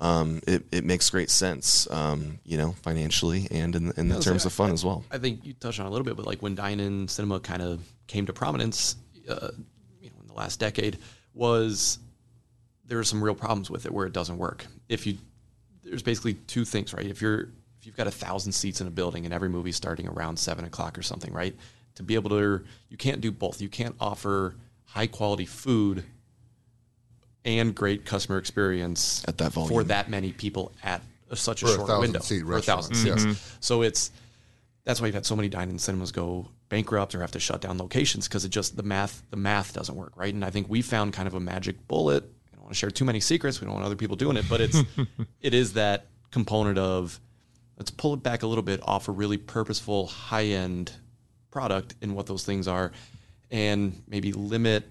Um, 0.00 0.40
it, 0.46 0.64
it 0.70 0.84
makes 0.84 1.10
great 1.10 1.28
sense, 1.28 1.90
um, 1.90 2.38
you 2.44 2.56
know, 2.56 2.72
financially 2.82 3.48
and 3.50 3.74
in, 3.74 3.92
in 3.96 4.08
the 4.08 4.20
terms 4.20 4.44
of 4.44 4.52
fun 4.52 4.70
I, 4.70 4.72
as 4.72 4.84
well. 4.84 5.04
I 5.10 5.18
think 5.18 5.44
you 5.44 5.54
touched 5.54 5.80
on 5.80 5.86
a 5.86 5.90
little 5.90 6.04
bit, 6.04 6.16
but 6.16 6.24
like 6.24 6.40
when 6.40 6.54
dine-in 6.54 7.08
cinema 7.08 7.40
kind 7.40 7.62
of 7.62 7.80
came 8.06 8.26
to 8.26 8.32
prominence, 8.32 8.94
uh, 9.28 9.50
you 10.00 10.10
know, 10.10 10.16
in 10.20 10.28
the 10.28 10.34
last 10.34 10.60
decade, 10.60 10.98
was 11.34 11.98
there 12.84 13.00
are 13.00 13.04
some 13.04 13.22
real 13.22 13.34
problems 13.34 13.70
with 13.70 13.86
it 13.86 13.92
where 13.92 14.06
it 14.06 14.12
doesn't 14.12 14.38
work. 14.38 14.66
If 14.88 15.04
you 15.04 15.18
there's 15.88 16.02
basically 16.02 16.34
two 16.34 16.64
things, 16.64 16.92
right? 16.94 17.06
If 17.06 17.20
you're 17.20 17.48
if 17.78 17.86
you've 17.86 17.96
got 17.96 18.06
a 18.06 18.12
thousand 18.12 18.52
seats 18.52 18.80
in 18.80 18.86
a 18.86 18.90
building 18.90 19.24
and 19.24 19.32
every 19.32 19.48
movie's 19.48 19.76
starting 19.76 20.08
around 20.08 20.38
seven 20.38 20.64
o'clock 20.64 20.98
or 20.98 21.02
something, 21.02 21.32
right? 21.32 21.54
To 21.96 22.02
be 22.02 22.14
able 22.14 22.30
to, 22.30 22.64
you 22.88 22.96
can't 22.96 23.20
do 23.20 23.32
both. 23.32 23.60
You 23.60 23.68
can't 23.68 23.94
offer 24.00 24.54
high 24.84 25.06
quality 25.06 25.46
food 25.46 26.04
and 27.44 27.74
great 27.74 28.04
customer 28.04 28.38
experience 28.38 29.24
at 29.28 29.38
that 29.38 29.52
volume 29.52 29.70
for 29.70 29.84
that 29.84 30.08
many 30.10 30.32
people 30.32 30.72
at 30.82 31.02
a, 31.30 31.36
such 31.36 31.62
a 31.62 31.66
for 31.66 31.74
short 31.74 31.90
a 31.90 32.00
window 32.00 32.20
seat 32.20 32.44
for 32.44 32.56
a 32.56 32.62
thousand 32.62 32.94
restaurant. 32.94 33.20
seats. 33.20 33.38
Mm-hmm. 33.38 33.56
So 33.60 33.82
it's 33.82 34.10
that's 34.84 35.00
why 35.00 35.06
you've 35.06 35.14
had 35.14 35.26
so 35.26 35.36
many 35.36 35.48
dine-in 35.48 35.78
cinemas 35.78 36.12
go 36.12 36.48
bankrupt 36.68 37.14
or 37.14 37.20
have 37.20 37.30
to 37.32 37.40
shut 37.40 37.60
down 37.60 37.78
locations 37.78 38.26
because 38.26 38.44
it 38.44 38.50
just 38.50 38.76
the 38.76 38.82
math 38.82 39.22
the 39.30 39.36
math 39.36 39.72
doesn't 39.72 39.94
work, 39.94 40.12
right? 40.16 40.32
And 40.32 40.44
I 40.44 40.50
think 40.50 40.68
we 40.68 40.82
found 40.82 41.12
kind 41.12 41.28
of 41.28 41.34
a 41.34 41.40
magic 41.40 41.86
bullet 41.88 42.24
want 42.68 42.74
to 42.74 42.78
share 42.78 42.90
too 42.90 43.06
many 43.06 43.18
secrets. 43.18 43.60
We 43.60 43.64
don't 43.64 43.72
want 43.72 43.86
other 43.86 43.96
people 43.96 44.16
doing 44.16 44.36
it, 44.36 44.44
but 44.48 44.60
it's 44.60 44.78
it 45.40 45.54
is 45.54 45.72
that 45.72 46.06
component 46.30 46.76
of 46.76 47.18
let's 47.78 47.90
pull 47.90 48.12
it 48.12 48.22
back 48.22 48.42
a 48.42 48.46
little 48.46 48.62
bit 48.62 48.80
off 48.82 49.08
a 49.08 49.12
really 49.12 49.38
purposeful 49.38 50.06
high 50.06 50.44
end 50.44 50.92
product 51.50 51.94
in 52.02 52.14
what 52.14 52.26
those 52.26 52.44
things 52.44 52.68
are, 52.68 52.92
and 53.50 54.02
maybe 54.06 54.32
limit. 54.32 54.86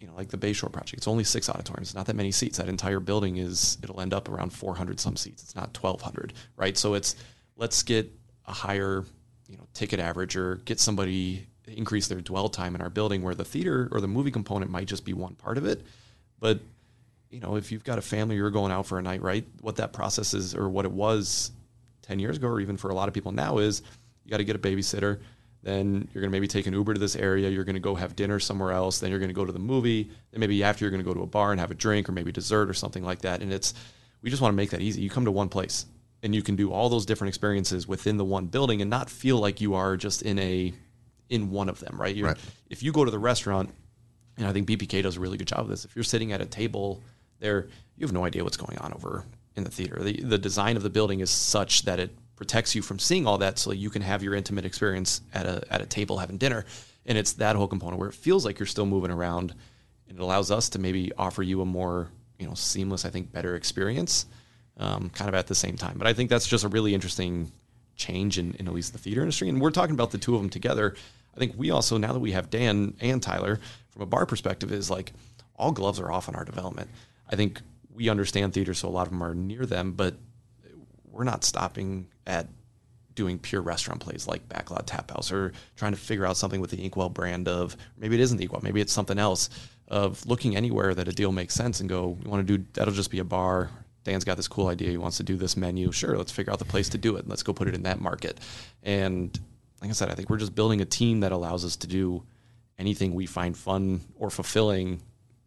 You 0.00 0.08
know, 0.08 0.16
like 0.16 0.28
the 0.28 0.36
Bayshore 0.36 0.70
project, 0.70 0.98
it's 0.98 1.08
only 1.08 1.24
six 1.24 1.48
auditoriums, 1.48 1.94
not 1.94 2.04
that 2.06 2.16
many 2.16 2.30
seats. 2.30 2.58
That 2.58 2.68
entire 2.68 3.00
building 3.00 3.38
is 3.38 3.78
it'll 3.82 4.02
end 4.02 4.12
up 4.12 4.28
around 4.28 4.52
400 4.52 5.00
some 5.00 5.16
seats. 5.16 5.42
It's 5.42 5.54
not 5.54 5.74
1,200, 5.80 6.34
right? 6.56 6.76
So 6.76 6.92
it's 6.92 7.16
let's 7.56 7.82
get 7.82 8.12
a 8.44 8.52
higher, 8.52 9.04
you 9.48 9.56
know, 9.56 9.66
ticket 9.72 9.98
average 9.98 10.36
or 10.36 10.56
get 10.66 10.78
somebody 10.78 11.46
increase 11.66 12.06
their 12.08 12.20
dwell 12.20 12.50
time 12.50 12.74
in 12.74 12.82
our 12.82 12.90
building 12.90 13.22
where 13.22 13.34
the 13.34 13.46
theater 13.46 13.88
or 13.92 14.02
the 14.02 14.08
movie 14.08 14.30
component 14.30 14.70
might 14.70 14.86
just 14.86 15.06
be 15.06 15.14
one 15.14 15.34
part 15.36 15.56
of 15.56 15.64
it, 15.64 15.80
but 16.38 16.60
you 17.34 17.40
know, 17.40 17.56
if 17.56 17.72
you've 17.72 17.82
got 17.82 17.98
a 17.98 18.02
family, 18.02 18.36
you're 18.36 18.50
going 18.50 18.70
out 18.70 18.86
for 18.86 18.96
a 18.96 19.02
night, 19.02 19.20
right? 19.20 19.44
What 19.60 19.76
that 19.76 19.92
process 19.92 20.34
is, 20.34 20.54
or 20.54 20.68
what 20.68 20.84
it 20.84 20.92
was 20.92 21.50
10 22.02 22.20
years 22.20 22.36
ago, 22.36 22.46
or 22.46 22.60
even 22.60 22.76
for 22.76 22.90
a 22.90 22.94
lot 22.94 23.08
of 23.08 23.14
people 23.14 23.32
now, 23.32 23.58
is 23.58 23.82
you 24.24 24.30
got 24.30 24.36
to 24.36 24.44
get 24.44 24.54
a 24.54 24.58
babysitter. 24.60 25.18
Then 25.64 26.08
you're 26.12 26.20
going 26.20 26.30
to 26.30 26.36
maybe 26.36 26.46
take 26.46 26.68
an 26.68 26.74
Uber 26.74 26.94
to 26.94 27.00
this 27.00 27.16
area. 27.16 27.50
You're 27.50 27.64
going 27.64 27.74
to 27.74 27.80
go 27.80 27.96
have 27.96 28.14
dinner 28.14 28.38
somewhere 28.38 28.70
else. 28.70 29.00
Then 29.00 29.10
you're 29.10 29.18
going 29.18 29.30
to 29.30 29.34
go 29.34 29.44
to 29.44 29.52
the 29.52 29.58
movie. 29.58 30.04
Then 30.30 30.40
maybe 30.40 30.62
after 30.62 30.84
you're 30.84 30.92
going 30.92 31.02
to 31.02 31.08
go 31.08 31.14
to 31.14 31.22
a 31.22 31.26
bar 31.26 31.50
and 31.50 31.58
have 31.58 31.72
a 31.72 31.74
drink 31.74 32.08
or 32.08 32.12
maybe 32.12 32.30
dessert 32.30 32.70
or 32.70 32.74
something 32.74 33.02
like 33.02 33.22
that. 33.22 33.42
And 33.42 33.52
it's, 33.52 33.74
we 34.22 34.30
just 34.30 34.40
want 34.40 34.52
to 34.52 34.56
make 34.56 34.70
that 34.70 34.80
easy. 34.80 35.00
You 35.00 35.10
come 35.10 35.24
to 35.24 35.32
one 35.32 35.48
place 35.48 35.86
and 36.22 36.34
you 36.34 36.42
can 36.42 36.54
do 36.54 36.70
all 36.70 36.88
those 36.88 37.04
different 37.04 37.30
experiences 37.30 37.88
within 37.88 38.16
the 38.16 38.24
one 38.24 38.46
building 38.46 38.80
and 38.80 38.90
not 38.90 39.10
feel 39.10 39.38
like 39.38 39.60
you 39.60 39.74
are 39.74 39.96
just 39.96 40.22
in 40.22 40.38
a, 40.38 40.72
in 41.30 41.50
one 41.50 41.68
of 41.68 41.80
them, 41.80 42.00
right? 42.00 42.16
right. 42.22 42.36
If 42.70 42.82
you 42.82 42.92
go 42.92 43.04
to 43.04 43.10
the 43.10 43.18
restaurant, 43.18 43.70
and 44.36 44.46
I 44.46 44.52
think 44.52 44.68
BPK 44.68 45.02
does 45.02 45.16
a 45.16 45.20
really 45.20 45.38
good 45.38 45.48
job 45.48 45.60
of 45.60 45.68
this. 45.68 45.84
If 45.84 45.96
you're 45.96 46.04
sitting 46.04 46.32
at 46.32 46.40
a 46.40 46.46
table 46.46 47.02
there 47.40 47.68
you 47.96 48.06
have 48.06 48.12
no 48.12 48.24
idea 48.24 48.42
what's 48.42 48.56
going 48.56 48.78
on 48.78 48.92
over 48.92 49.24
in 49.56 49.64
the 49.64 49.70
theater. 49.70 50.02
The, 50.02 50.20
the 50.20 50.38
design 50.38 50.76
of 50.76 50.82
the 50.82 50.90
building 50.90 51.20
is 51.20 51.30
such 51.30 51.82
that 51.82 52.00
it 52.00 52.16
protects 52.36 52.74
you 52.74 52.82
from 52.82 52.98
seeing 52.98 53.26
all 53.26 53.38
that 53.38 53.58
so 53.58 53.70
you 53.72 53.90
can 53.90 54.02
have 54.02 54.22
your 54.22 54.34
intimate 54.34 54.64
experience 54.64 55.20
at 55.32 55.46
a, 55.46 55.62
at 55.70 55.80
a 55.80 55.86
table 55.86 56.18
having 56.18 56.36
dinner. 56.36 56.64
And 57.06 57.16
it's 57.16 57.34
that 57.34 57.54
whole 57.54 57.68
component 57.68 58.00
where 58.00 58.08
it 58.08 58.14
feels 58.14 58.44
like 58.44 58.58
you're 58.58 58.66
still 58.66 58.86
moving 58.86 59.10
around 59.10 59.54
and 60.08 60.18
it 60.18 60.22
allows 60.22 60.50
us 60.50 60.70
to 60.70 60.78
maybe 60.78 61.12
offer 61.16 61.42
you 61.42 61.60
a 61.60 61.64
more, 61.64 62.08
you 62.38 62.46
know, 62.46 62.54
seamless, 62.54 63.04
I 63.04 63.10
think, 63.10 63.32
better 63.32 63.54
experience 63.54 64.26
um, 64.78 65.10
kind 65.10 65.28
of 65.28 65.34
at 65.34 65.46
the 65.46 65.54
same 65.54 65.76
time. 65.76 65.96
But 65.98 66.06
I 66.06 66.12
think 66.12 66.30
that's 66.30 66.48
just 66.48 66.64
a 66.64 66.68
really 66.68 66.94
interesting 66.94 67.52
change 67.96 68.38
in, 68.38 68.54
in 68.54 68.66
at 68.66 68.74
least 68.74 68.92
the 68.92 68.98
theater 68.98 69.20
industry. 69.20 69.48
And 69.48 69.60
we're 69.60 69.70
talking 69.70 69.94
about 69.94 70.10
the 70.10 70.18
two 70.18 70.34
of 70.34 70.40
them 70.40 70.50
together. 70.50 70.94
I 71.34 71.38
think 71.38 71.54
we 71.56 71.70
also, 71.70 71.96
now 71.98 72.12
that 72.12 72.20
we 72.20 72.32
have 72.32 72.50
Dan 72.50 72.94
and 73.00 73.22
Tyler, 73.22 73.60
from 73.90 74.02
a 74.02 74.06
bar 74.06 74.26
perspective, 74.26 74.72
is 74.72 74.90
like 74.90 75.12
all 75.56 75.72
gloves 75.72 76.00
are 76.00 76.10
off 76.10 76.28
on 76.28 76.34
our 76.34 76.44
development. 76.44 76.90
I 77.30 77.36
think 77.36 77.60
we 77.92 78.08
understand 78.08 78.52
theater, 78.52 78.74
so 78.74 78.88
a 78.88 78.90
lot 78.90 79.06
of 79.06 79.10
them 79.10 79.22
are 79.22 79.34
near 79.34 79.66
them, 79.66 79.92
but 79.92 80.16
we're 81.10 81.24
not 81.24 81.44
stopping 81.44 82.08
at 82.26 82.48
doing 83.14 83.38
pure 83.38 83.62
restaurant 83.62 84.00
plays 84.00 84.26
like 84.26 84.48
Backlot 84.48 84.82
Tap 84.86 85.10
House 85.10 85.30
or 85.30 85.52
trying 85.76 85.92
to 85.92 85.98
figure 85.98 86.26
out 86.26 86.36
something 86.36 86.60
with 86.60 86.70
the 86.70 86.82
Inkwell 86.82 87.08
brand 87.08 87.46
of 87.46 87.76
maybe 87.96 88.16
it 88.16 88.20
isn't 88.20 88.40
Inkwell, 88.40 88.62
maybe 88.62 88.80
it's 88.80 88.92
something 88.92 89.18
else 89.18 89.50
of 89.86 90.24
looking 90.26 90.56
anywhere 90.56 90.94
that 90.94 91.06
a 91.08 91.12
deal 91.12 91.30
makes 91.30 91.54
sense 91.54 91.80
and 91.80 91.88
go, 91.88 92.18
we 92.22 92.28
want 92.28 92.46
to 92.46 92.58
do 92.58 92.64
that'll 92.72 92.94
just 92.94 93.10
be 93.10 93.20
a 93.20 93.24
bar. 93.24 93.70
Dan's 94.02 94.24
got 94.24 94.36
this 94.36 94.48
cool 94.48 94.68
idea. 94.68 94.90
He 94.90 94.98
wants 94.98 95.16
to 95.18 95.22
do 95.22 95.36
this 95.36 95.56
menu. 95.56 95.92
Sure, 95.92 96.18
let's 96.18 96.32
figure 96.32 96.52
out 96.52 96.58
the 96.58 96.64
place 96.64 96.88
to 96.90 96.98
do 96.98 97.16
it. 97.16 97.28
Let's 97.28 97.42
go 97.42 97.52
put 97.52 97.68
it 97.68 97.74
in 97.74 97.84
that 97.84 98.00
market. 98.00 98.38
And 98.82 99.38
like 99.80 99.90
I 99.90 99.94
said, 99.94 100.10
I 100.10 100.14
think 100.14 100.28
we're 100.28 100.36
just 100.36 100.54
building 100.54 100.80
a 100.80 100.84
team 100.84 101.20
that 101.20 101.32
allows 101.32 101.64
us 101.64 101.76
to 101.76 101.86
do 101.86 102.22
anything 102.78 103.14
we 103.14 103.26
find 103.26 103.56
fun 103.56 104.00
or 104.16 104.30
fulfilling 104.30 105.00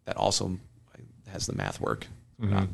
that 0.06 0.16
also 0.16 0.58
has 1.28 1.46
the 1.46 1.54
math 1.54 1.80
work. 1.80 2.06
Mm-hmm. 2.40 2.66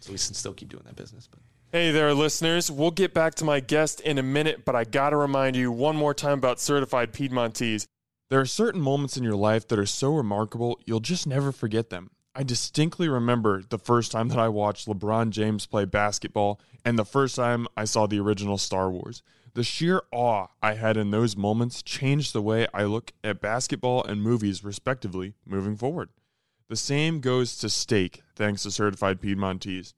so 0.00 0.10
we 0.10 0.18
can 0.18 0.34
still 0.34 0.52
keep 0.52 0.68
doing 0.68 0.82
that 0.86 0.96
business. 0.96 1.28
But 1.30 1.40
Hey 1.74 1.90
there, 1.90 2.14
listeners. 2.14 2.70
We'll 2.70 2.92
get 2.92 3.12
back 3.12 3.34
to 3.36 3.44
my 3.44 3.58
guest 3.58 4.00
in 4.00 4.18
a 4.18 4.22
minute, 4.22 4.64
but 4.64 4.76
I 4.76 4.84
got 4.84 5.10
to 5.10 5.16
remind 5.16 5.56
you 5.56 5.72
one 5.72 5.96
more 5.96 6.14
time 6.14 6.38
about 6.38 6.60
certified 6.60 7.12
Piedmontese. 7.12 7.86
There 8.30 8.40
are 8.40 8.46
certain 8.46 8.80
moments 8.80 9.16
in 9.16 9.24
your 9.24 9.34
life 9.34 9.66
that 9.66 9.78
are 9.78 9.86
so 9.86 10.14
remarkable, 10.14 10.78
you'll 10.84 11.00
just 11.00 11.26
never 11.26 11.50
forget 11.50 11.90
them. 11.90 12.10
I 12.32 12.42
distinctly 12.44 13.08
remember 13.08 13.62
the 13.68 13.78
first 13.78 14.12
time 14.12 14.28
that 14.28 14.38
I 14.38 14.48
watched 14.48 14.86
LeBron 14.86 15.30
James 15.30 15.66
play 15.66 15.84
basketball 15.84 16.60
and 16.84 16.98
the 16.98 17.04
first 17.04 17.34
time 17.34 17.66
I 17.76 17.84
saw 17.84 18.06
the 18.06 18.20
original 18.20 18.56
Star 18.56 18.88
Wars. 18.90 19.22
The 19.54 19.64
sheer 19.64 20.02
awe 20.12 20.48
I 20.62 20.74
had 20.74 20.96
in 20.96 21.10
those 21.10 21.36
moments 21.36 21.82
changed 21.82 22.32
the 22.32 22.42
way 22.42 22.66
I 22.72 22.84
look 22.84 23.12
at 23.24 23.40
basketball 23.40 24.04
and 24.04 24.22
movies, 24.22 24.62
respectively, 24.62 25.34
moving 25.44 25.76
forward. 25.76 26.10
The 26.68 26.76
same 26.76 27.20
goes 27.20 27.56
to 27.58 27.68
steak, 27.68 28.22
thanks 28.34 28.62
to 28.62 28.70
certified 28.70 29.20
Piedmontese. 29.20 29.94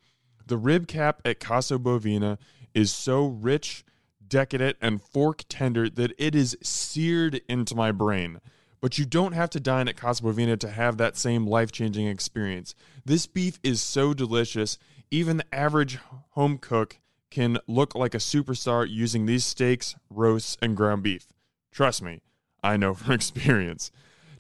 The 0.47 0.57
rib 0.57 0.89
cap 0.89 1.21
at 1.25 1.41
Casa 1.41 1.79
Bovina 1.79 2.39
is 2.75 2.93
so 2.93 3.27
rich, 3.27 3.85
decadent, 4.27 4.77
and 4.81 5.01
fork 5.01 5.43
tender 5.49 5.89
that 5.89 6.13
it 6.19 6.35
is 6.35 6.57
seared 6.63 7.41
into 7.49 7.75
my 7.75 7.93
brain. 7.93 8.41
But 8.81 8.99
you 8.99 9.07
don't 9.07 9.33
have 9.33 9.51
to 9.51 9.61
dine 9.61 9.89
at 9.89 9.97
Casa 9.97 10.23
Bovina 10.23 10.59
to 10.61 10.71
have 10.71 10.97
that 10.99 11.17
same 11.17 11.47
life 11.47 11.73
changing 11.73 12.07
experience. 12.07 12.75
This 13.05 13.27
beef 13.27 13.59
is 13.63 13.83
so 13.83 14.13
delicious, 14.13 14.79
even 15.11 15.39
the 15.39 15.55
average 15.55 15.99
home 16.31 16.59
cook 16.59 16.99
can 17.31 17.59
look 17.67 17.95
like 17.95 18.15
a 18.15 18.19
superstar 18.19 18.89
using 18.89 19.27
these 19.27 19.45
steaks, 19.45 19.97
roasts, 20.11 20.57
and 20.61 20.77
ground 20.77 21.03
beef. 21.03 21.27
Trust 21.73 22.03
me, 22.03 22.23
I 22.63 22.77
know 22.77 22.95
from 22.95 23.13
experience. 23.15 23.91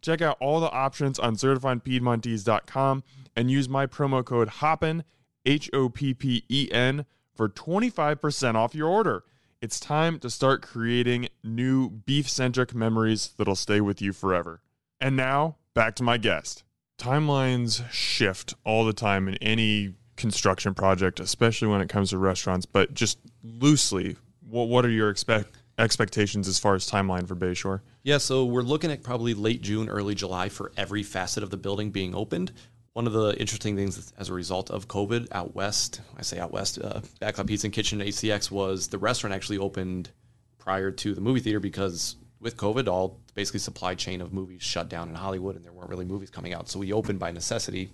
Check 0.07 0.23
out 0.23 0.37
all 0.39 0.61
the 0.61 0.71
options 0.71 1.19
on 1.19 1.35
certifiedpiedmontese.com 1.35 3.03
and 3.35 3.51
use 3.51 3.69
my 3.69 3.87
promo 3.87 4.25
code 4.25 4.47
HOPPEN, 4.47 5.03
H 5.45 5.69
O 5.73 5.89
P 5.89 6.15
P 6.15 6.45
E 6.49 6.69
N, 6.71 7.07
for 7.35 7.49
25% 7.49 8.55
off 8.55 8.73
your 8.73 8.89
order. 8.89 9.25
It's 9.61 9.81
time 9.81 10.21
to 10.21 10.31
start 10.31 10.63
creating 10.63 11.27
new 11.43 11.91
beef 11.91 12.29
centric 12.29 12.73
memories 12.73 13.33
that'll 13.37 13.57
stay 13.57 13.81
with 13.81 14.01
you 14.01 14.13
forever. 14.13 14.63
And 15.01 15.17
now, 15.17 15.57
back 15.75 15.97
to 15.97 16.05
my 16.05 16.19
guest. 16.19 16.63
Timelines 16.99 17.91
shift 17.91 18.55
all 18.63 18.85
the 18.85 18.93
time 18.93 19.27
in 19.27 19.35
any 19.39 19.95
construction 20.17 20.73
project, 20.73 21.19
especially 21.19 21.67
when 21.67 21.81
it 21.81 21.89
comes 21.89 22.11
to 22.11 22.19
restaurants, 22.19 22.65
but 22.65 22.95
just 22.95 23.19
loosely, 23.43 24.15
what, 24.49 24.69
what 24.69 24.85
are 24.85 24.91
your 24.91 25.11
expect, 25.11 25.51
expectations 25.79 26.49
as 26.49 26.59
far 26.59 26.75
as 26.75 26.89
timeline 26.89 27.27
for 27.27 27.37
Bayshore? 27.37 27.81
Yeah, 28.03 28.19
so 28.19 28.45
we're 28.45 28.63
looking 28.63 28.91
at 28.91 29.03
probably 29.03 29.35
late 29.35 29.63
June, 29.63 29.89
early 29.89 30.15
July 30.15 30.49
for 30.49 30.73
every 30.77 31.03
facet 31.03 31.43
of 31.43 31.51
the 31.51 31.57
building 31.57 31.91
being 31.91 32.15
opened. 32.15 32.53
One 32.93 33.07
of 33.07 33.13
the 33.13 33.39
interesting 33.39 33.77
things 33.77 34.13
as 34.17 34.31
a 34.31 34.33
result 34.33 34.71
of 34.71 34.89
COVID 34.89 35.29
out 35.33 35.55
west, 35.55 36.01
I 36.17 36.23
say 36.23 36.39
out 36.39 36.51
west, 36.51 36.79
uh, 36.83 37.01
Backlot 37.21 37.47
Pizza 37.47 37.67
and 37.67 37.75
Kitchen 37.75 38.01
ACX 38.01 38.51
was 38.51 38.89
the 38.89 38.99
restaurant 38.99 39.35
actually 39.35 39.59
opened 39.59 40.11
prior 40.59 40.91
to 40.91 41.15
the 41.15 41.21
movie 41.21 41.41
theater 41.41 41.61
because 41.61 42.17
with 42.41 42.57
COVID, 42.57 42.89
all 42.89 43.21
basically 43.35 43.61
supply 43.61 43.95
chain 43.95 44.23
of 44.23 44.33
movies 44.33 44.63
shut 44.63 44.89
down 44.89 45.09
in 45.11 45.15
Hollywood 45.15 45.57
and 45.57 45.65
there 45.65 45.73
weren't 45.73 45.91
really 45.91 46.05
movies 46.07 46.31
coming 46.31 46.55
out. 46.55 46.69
So 46.69 46.79
we 46.79 46.93
opened 46.93 47.19
by 47.19 47.33
necessity 47.33 47.91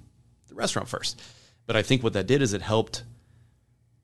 the 0.48 0.54
restaurant 0.54 0.88
first. 0.88 1.20
But 1.66 1.74
I 1.74 1.82
think 1.82 2.02
what 2.02 2.12
that 2.12 2.26
did 2.26 2.42
is 2.42 2.52
it 2.52 2.62
helped 2.62 3.02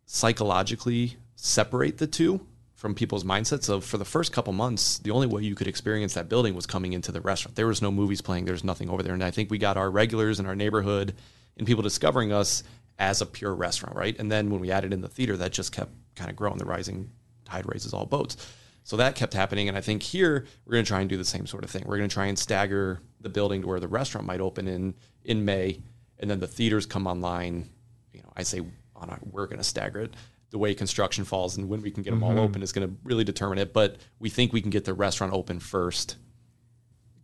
psychologically 0.06 1.16
separate 1.36 1.98
the 1.98 2.06
two 2.06 2.40
from 2.78 2.94
people's 2.94 3.24
mindsets. 3.24 3.68
Of 3.68 3.84
for 3.84 3.98
the 3.98 4.04
first 4.04 4.32
couple 4.32 4.52
months 4.52 4.98
the 4.98 5.10
only 5.10 5.26
way 5.26 5.42
you 5.42 5.56
could 5.56 5.66
experience 5.66 6.14
that 6.14 6.28
building 6.28 6.54
was 6.54 6.64
coming 6.64 6.92
into 6.92 7.10
the 7.10 7.20
restaurant. 7.20 7.56
There 7.56 7.66
was 7.66 7.82
no 7.82 7.90
movies 7.90 8.20
playing. 8.20 8.44
There's 8.44 8.62
nothing 8.62 8.88
over 8.88 9.02
there. 9.02 9.12
And 9.12 9.22
i 9.22 9.32
think 9.32 9.50
we 9.50 9.58
got 9.58 9.76
our 9.76 9.90
regulars 9.90 10.38
in 10.38 10.46
our 10.46 10.54
neighborhood 10.54 11.14
and 11.56 11.66
people 11.66 11.82
discovering 11.82 12.32
us 12.32 12.62
as 13.00 13.20
a 13.20 13.26
pure 13.26 13.54
restaurant 13.54 13.96
right? 13.96 14.16
And 14.18 14.30
then 14.30 14.48
when 14.48 14.60
we 14.60 14.70
added 14.70 14.92
in 14.92 15.00
the 15.00 15.08
theater 15.08 15.36
that 15.36 15.52
just 15.52 15.72
kept 15.72 15.90
kind 16.14 16.30
of 16.30 16.36
growing. 16.36 16.58
The 16.58 16.64
rising 16.64 17.10
tide 17.44 17.66
raises 17.66 17.92
all 17.92 18.06
boats. 18.06 18.36
So 18.84 18.96
that 18.96 19.16
kept 19.16 19.34
happening. 19.34 19.68
And 19.68 19.76
i 19.76 19.80
think 19.80 20.04
here 20.04 20.46
we're 20.64 20.74
going 20.74 20.84
to 20.84 20.88
try 20.88 21.00
and 21.00 21.10
do 21.10 21.16
the 21.16 21.24
same 21.24 21.46
sort 21.46 21.64
of 21.64 21.70
thing. 21.70 21.82
We're 21.84 21.98
going 21.98 22.08
to 22.08 22.14
try 22.14 22.26
and 22.26 22.38
stagger 22.38 23.00
the 23.20 23.28
building 23.28 23.62
to 23.62 23.66
where 23.66 23.80
the 23.80 23.88
restaurant 23.88 24.26
might 24.26 24.40
open 24.40 24.68
in 24.68 24.94
in 25.24 25.44
may. 25.44 25.82
And 26.20 26.30
then 26.30 26.38
the 26.38 26.46
theaters 26.46 26.86
come 26.86 27.08
online 27.08 27.70
you 28.12 28.22
know 28.22 28.32
i 28.36 28.42
say 28.44 28.60
on 28.94 29.10
a, 29.10 29.18
we're 29.30 29.46
going 29.46 29.58
to 29.58 29.64
stagger 29.64 30.00
it 30.00 30.14
the 30.50 30.58
way 30.58 30.74
construction 30.74 31.24
falls 31.24 31.56
and 31.56 31.68
when 31.68 31.82
we 31.82 31.90
can 31.90 32.02
get 32.02 32.10
them 32.10 32.22
all 32.22 32.30
mm-hmm. 32.30 32.40
open 32.40 32.62
is 32.62 32.72
going 32.72 32.88
to 32.88 32.94
really 33.04 33.24
determine 33.24 33.58
it. 33.58 33.72
But 33.72 33.96
we 34.18 34.30
think 34.30 34.52
we 34.52 34.62
can 34.62 34.70
get 34.70 34.84
the 34.84 34.94
restaurant 34.94 35.32
open 35.32 35.60
first, 35.60 36.16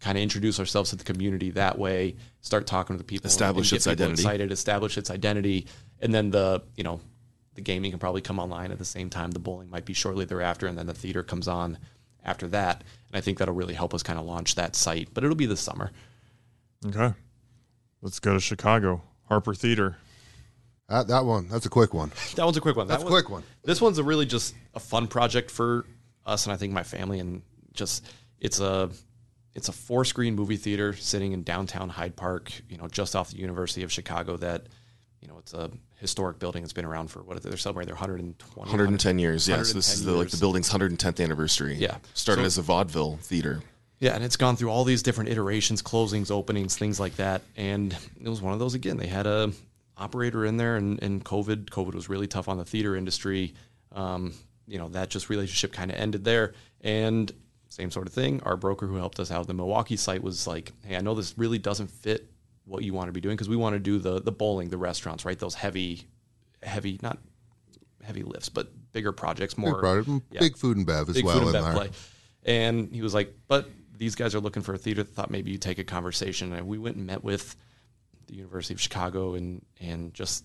kind 0.01 0.19
of 0.19 0.23
introduce 0.23 0.61
ourselves 0.61 0.91
to 0.91 0.97
the 0.97 1.05
community 1.05 1.51
that 1.53 1.79
way, 1.79 2.17
start 2.41 2.67
talking 2.67 2.95
to 2.95 2.99
the 2.99 3.05
people, 3.05 3.27
Establish 3.27 3.73
its 3.73 3.85
people 3.85 4.05
identity. 4.05 4.23
excited, 4.23 4.53
establish 4.53 4.99
its 4.99 5.11
identity, 5.11 5.67
and 6.01 6.15
then 6.15 6.31
the 6.31 6.63
you 6.77 6.85
know 6.85 7.01
the 7.55 7.63
gaming 7.63 7.91
can 7.91 8.01
probably 8.01 8.21
come 8.21 8.39
online 8.39 8.73
at 8.73 8.79
the 8.79 8.85
same 8.85 9.09
time. 9.09 9.31
The 9.31 9.39
bowling 9.39 9.71
might 9.71 9.85
be 9.85 9.95
shortly 9.95 10.25
thereafter, 10.25 10.67
and 10.67 10.77
then 10.77 10.87
the 10.87 10.95
theater 10.95 11.23
comes 11.23 11.49
on 11.49 11.79
after 12.25 12.49
that. 12.49 12.83
And 13.09 13.17
I 13.17 13.21
think 13.21 13.39
that'll 13.39 13.55
really 13.55 13.75
help 13.75 13.95
us 13.95 14.03
kind 14.03 14.19
of 14.19 14.27
launch 14.27 14.57
that 14.57 14.75
site. 14.75 15.11
But 15.15 15.25
it'll 15.25 15.37
be 15.37 15.47
this 15.47 15.61
summer. 15.61 15.93
Okay. 16.85 17.15
Let's 18.03 18.19
go 18.19 18.35
to 18.35 18.41
Chicago. 18.41 19.03
Harper 19.29 19.55
Theater. 19.55 19.97
That, 20.89 21.09
that 21.09 21.25
one, 21.25 21.49
that's 21.49 21.67
a 21.67 21.71
quick 21.71 21.95
one. 21.95 22.13
That 22.35 22.45
one's 22.45 22.57
a 22.57 22.61
quick 22.61 22.77
one. 22.77 22.87
That's 22.89 23.03
that 23.03 23.09
a 23.09 23.11
quick 23.11 23.31
one. 23.31 23.43
This 23.65 23.81
one's 23.81 23.99
a 23.99 24.05
really 24.05 24.27
just 24.27 24.55
a 24.75 24.81
fun 24.81 25.07
project 25.07 25.51
for 25.51 25.87
us 26.27 26.47
and 26.47 26.53
I 26.53 26.57
think 26.57 26.73
my 26.73 26.83
family 26.83 27.19
and 27.21 27.43
just 27.73 28.07
it's 28.41 28.61
a 28.61 28.91
it's 29.55 29.69
a 29.69 29.73
four 29.73 30.05
screen 30.05 30.35
movie 30.35 30.57
theater 30.57 30.95
sitting 30.95 31.33
in 31.33 31.43
downtown 31.43 31.89
Hyde 31.89 32.17
Park, 32.17 32.53
you 32.69 32.77
know, 32.77 32.89
just 32.89 33.15
off 33.15 33.31
the 33.31 33.39
University 33.39 33.83
of 33.83 33.93
Chicago 33.93 34.37
that 34.39 34.67
you 35.21 35.29
know, 35.29 35.39
it's 35.39 35.55
a 35.55 35.71
historic 35.97 36.39
building. 36.39 36.63
It's 36.63 36.73
been 36.75 36.85
around 36.85 37.09
for 37.09 37.23
what 37.23 37.43
they're 37.43 37.57
celebrating 37.57 37.87
their 37.87 37.95
120 37.95 38.61
110 38.61 39.19
years. 39.19 39.49
Yeah, 39.49 39.63
so 39.63 39.73
this 39.75 39.95
is 39.95 40.05
the, 40.05 40.13
like 40.13 40.29
the 40.29 40.37
building's 40.37 40.69
110th 40.69 41.23
anniversary. 41.23 41.77
Yeah. 41.77 41.97
started 42.13 42.43
So- 42.43 42.47
as 42.47 42.59
a 42.59 42.63
vaudeville 42.63 43.17
theater. 43.23 43.63
Yeah, 44.01 44.15
and 44.15 44.23
it's 44.23 44.37
gone 44.37 44.57
through 44.57 44.69
all 44.71 44.85
these 44.85 45.03
different 45.03 45.31
iterations, 45.31 45.81
closings, 45.81 46.31
openings, 46.31 46.77
things 46.77 47.01
like 47.01 47.17
that. 47.17 47.41
And 47.57 47.97
it 48.21 48.29
was 48.29 48.43
one 48.43 48.53
of 48.53 48.59
those 48.59 48.75
again. 48.75 48.99
They 48.99 49.07
had 49.07 49.27
a 49.27 49.53
operator 49.97 50.45
in 50.45 50.57
there, 50.57 50.77
and, 50.77 51.03
and 51.03 51.25
COVID, 51.25 51.67
COVID 51.67 51.95
was 51.95 52.09
really 52.09 52.27
tough 52.27 52.49
on 52.49 52.59
the 52.59 52.65
theater 52.65 52.97
industry. 52.97 53.55
Um, 53.93 54.35
you 54.67 54.79
know, 54.79 54.89
that 54.89 55.11
just 55.11 55.29
relationship 55.29 55.73
kind 55.73 55.91
of 55.91 55.97
ended 55.97 56.25
there. 56.25 56.55
And 56.81 57.31
same 57.69 57.91
sort 57.91 58.07
of 58.07 58.13
thing. 58.13 58.41
Our 58.45 58.57
broker 58.57 58.87
who 58.87 58.97
helped 58.97 59.21
us 59.21 59.31
out 59.31 59.47
the 59.47 59.55
Milwaukee 59.55 59.97
site 59.97 60.23
was 60.23 60.47
like, 60.47 60.73
"Hey, 60.85 60.97
I 60.97 61.01
know 61.01 61.15
this 61.15 61.37
really 61.37 61.59
doesn't 61.59 61.91
fit 61.91 62.31
what 62.67 62.83
you 62.83 62.95
want 62.95 63.09
to 63.09 63.13
be 63.13 63.21
doing 63.21 63.35
because 63.37 63.49
we 63.49 63.57
want 63.57 63.75
to 63.75 63.81
do 63.81 63.99
the 63.99 64.21
the 64.21 64.33
bowling, 64.33 64.69
the 64.69 64.79
restaurants, 64.79 65.25
right? 65.25 65.39
Those 65.39 65.55
heavy, 65.55 66.03
heavy, 66.63 66.99
not 67.03 67.19
heavy 68.03 68.23
lifts, 68.23 68.49
but 68.49 68.71
bigger 68.93 69.13
projects, 69.13 69.59
more 69.59 69.73
Big, 69.73 69.81
product, 69.81 70.11
yeah 70.31 70.41
big 70.41 70.57
food 70.57 70.77
and 70.77 70.87
bev 70.87 71.09
as 71.09 71.23
well 71.23 71.43
and 71.43 71.53
bev 71.53 71.75
play. 71.75 71.91
And 72.45 72.95
he 72.95 73.03
was 73.03 73.15
like, 73.15 73.35
but 73.49 73.69
these 73.97 74.15
guys 74.15 74.35
are 74.35 74.41
looking 74.41 74.63
for 74.63 74.75
a 74.75 74.79
theater. 74.79 75.03
Thought 75.03 75.31
maybe 75.31 75.51
you 75.51 75.59
take 75.59 75.79
a 75.79 75.85
conversation. 75.85 76.53
And 76.53 76.67
we 76.67 76.79
went 76.79 76.97
and 76.97 77.07
met 77.07 77.25
with 77.25 77.57
the 78.27 78.35
University 78.35 78.75
of 78.75 78.81
Chicago 78.81 79.35
and 79.35 79.65
and 79.81 80.15
just 80.15 80.45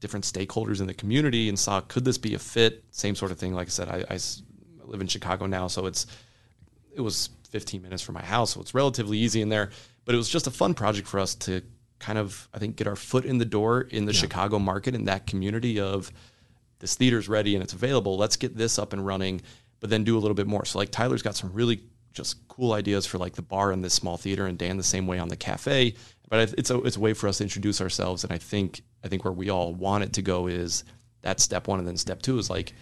different 0.00 0.24
stakeholders 0.24 0.80
in 0.80 0.86
the 0.86 0.94
community 0.94 1.48
and 1.48 1.58
saw 1.58 1.80
could 1.80 2.04
this 2.04 2.18
be 2.18 2.34
a 2.34 2.38
fit? 2.38 2.84
Same 2.90 3.14
sort 3.14 3.30
of 3.30 3.38
thing. 3.38 3.54
Like 3.54 3.68
I 3.68 3.70
said, 3.70 3.88
I 3.88 4.18
live 4.84 5.00
in 5.00 5.06
Chicago 5.06 5.46
now, 5.46 5.68
so 5.68 5.86
it's 5.86 6.06
it 6.94 7.00
was 7.00 7.30
15 7.50 7.82
minutes 7.82 8.02
from 8.02 8.14
my 8.14 8.24
house, 8.24 8.54
so 8.54 8.60
it's 8.60 8.74
relatively 8.74 9.18
easy 9.18 9.42
in 9.42 9.48
there. 9.48 9.70
But 10.04 10.14
it 10.14 10.18
was 10.18 10.28
just 10.28 10.46
a 10.46 10.50
fun 10.50 10.74
project 10.74 11.06
for 11.06 11.20
us 11.20 11.34
to 11.36 11.62
kind 11.98 12.18
of, 12.18 12.48
I 12.54 12.58
think, 12.58 12.76
get 12.76 12.86
our 12.86 12.96
foot 12.96 13.24
in 13.24 13.38
the 13.38 13.44
door 13.44 13.82
in 13.82 14.06
the 14.06 14.12
Chicago 14.12 14.58
market 14.58 14.94
in 14.94 15.04
that 15.04 15.26
community 15.26 15.78
of 15.78 16.10
this 16.78 16.94
theater's 16.94 17.28
ready 17.28 17.54
and 17.54 17.62
it's 17.62 17.74
available. 17.74 18.16
Let's 18.16 18.36
get 18.36 18.56
this 18.56 18.78
up 18.78 18.92
and 18.92 19.04
running, 19.06 19.42
but 19.80 19.90
then 19.90 20.02
do 20.02 20.16
a 20.16 20.20
little 20.20 20.34
bit 20.34 20.46
more. 20.46 20.64
So 20.64 20.78
like 20.78 20.90
Tyler's 20.90 21.22
got 21.22 21.36
some 21.36 21.52
really 21.52 21.82
just 22.12 22.46
cool 22.48 22.72
ideas 22.72 23.06
for 23.06 23.18
like 23.18 23.34
the 23.34 23.42
bar 23.42 23.72
in 23.72 23.82
this 23.82 23.94
small 23.94 24.16
theater, 24.16 24.46
and 24.46 24.58
Dan 24.58 24.76
the 24.76 24.82
same 24.82 25.06
way 25.06 25.18
on 25.18 25.28
the 25.28 25.36
cafe. 25.36 25.94
But 26.28 26.54
it's 26.56 26.70
a 26.70 26.80
it's 26.82 26.96
a 26.96 27.00
way 27.00 27.12
for 27.12 27.28
us 27.28 27.38
to 27.38 27.44
introduce 27.44 27.80
ourselves, 27.80 28.22
and 28.24 28.32
I 28.32 28.38
think 28.38 28.82
I 29.04 29.08
think 29.08 29.24
where 29.24 29.32
we 29.32 29.50
all 29.50 29.74
want 29.74 30.04
it 30.04 30.12
to 30.14 30.22
go 30.22 30.46
is 30.46 30.84
that 31.22 31.40
step 31.40 31.68
one, 31.68 31.78
and 31.78 31.88
then 31.88 31.96
step 31.96 32.22
two 32.22 32.38
is 32.38 32.48
like 32.48 32.72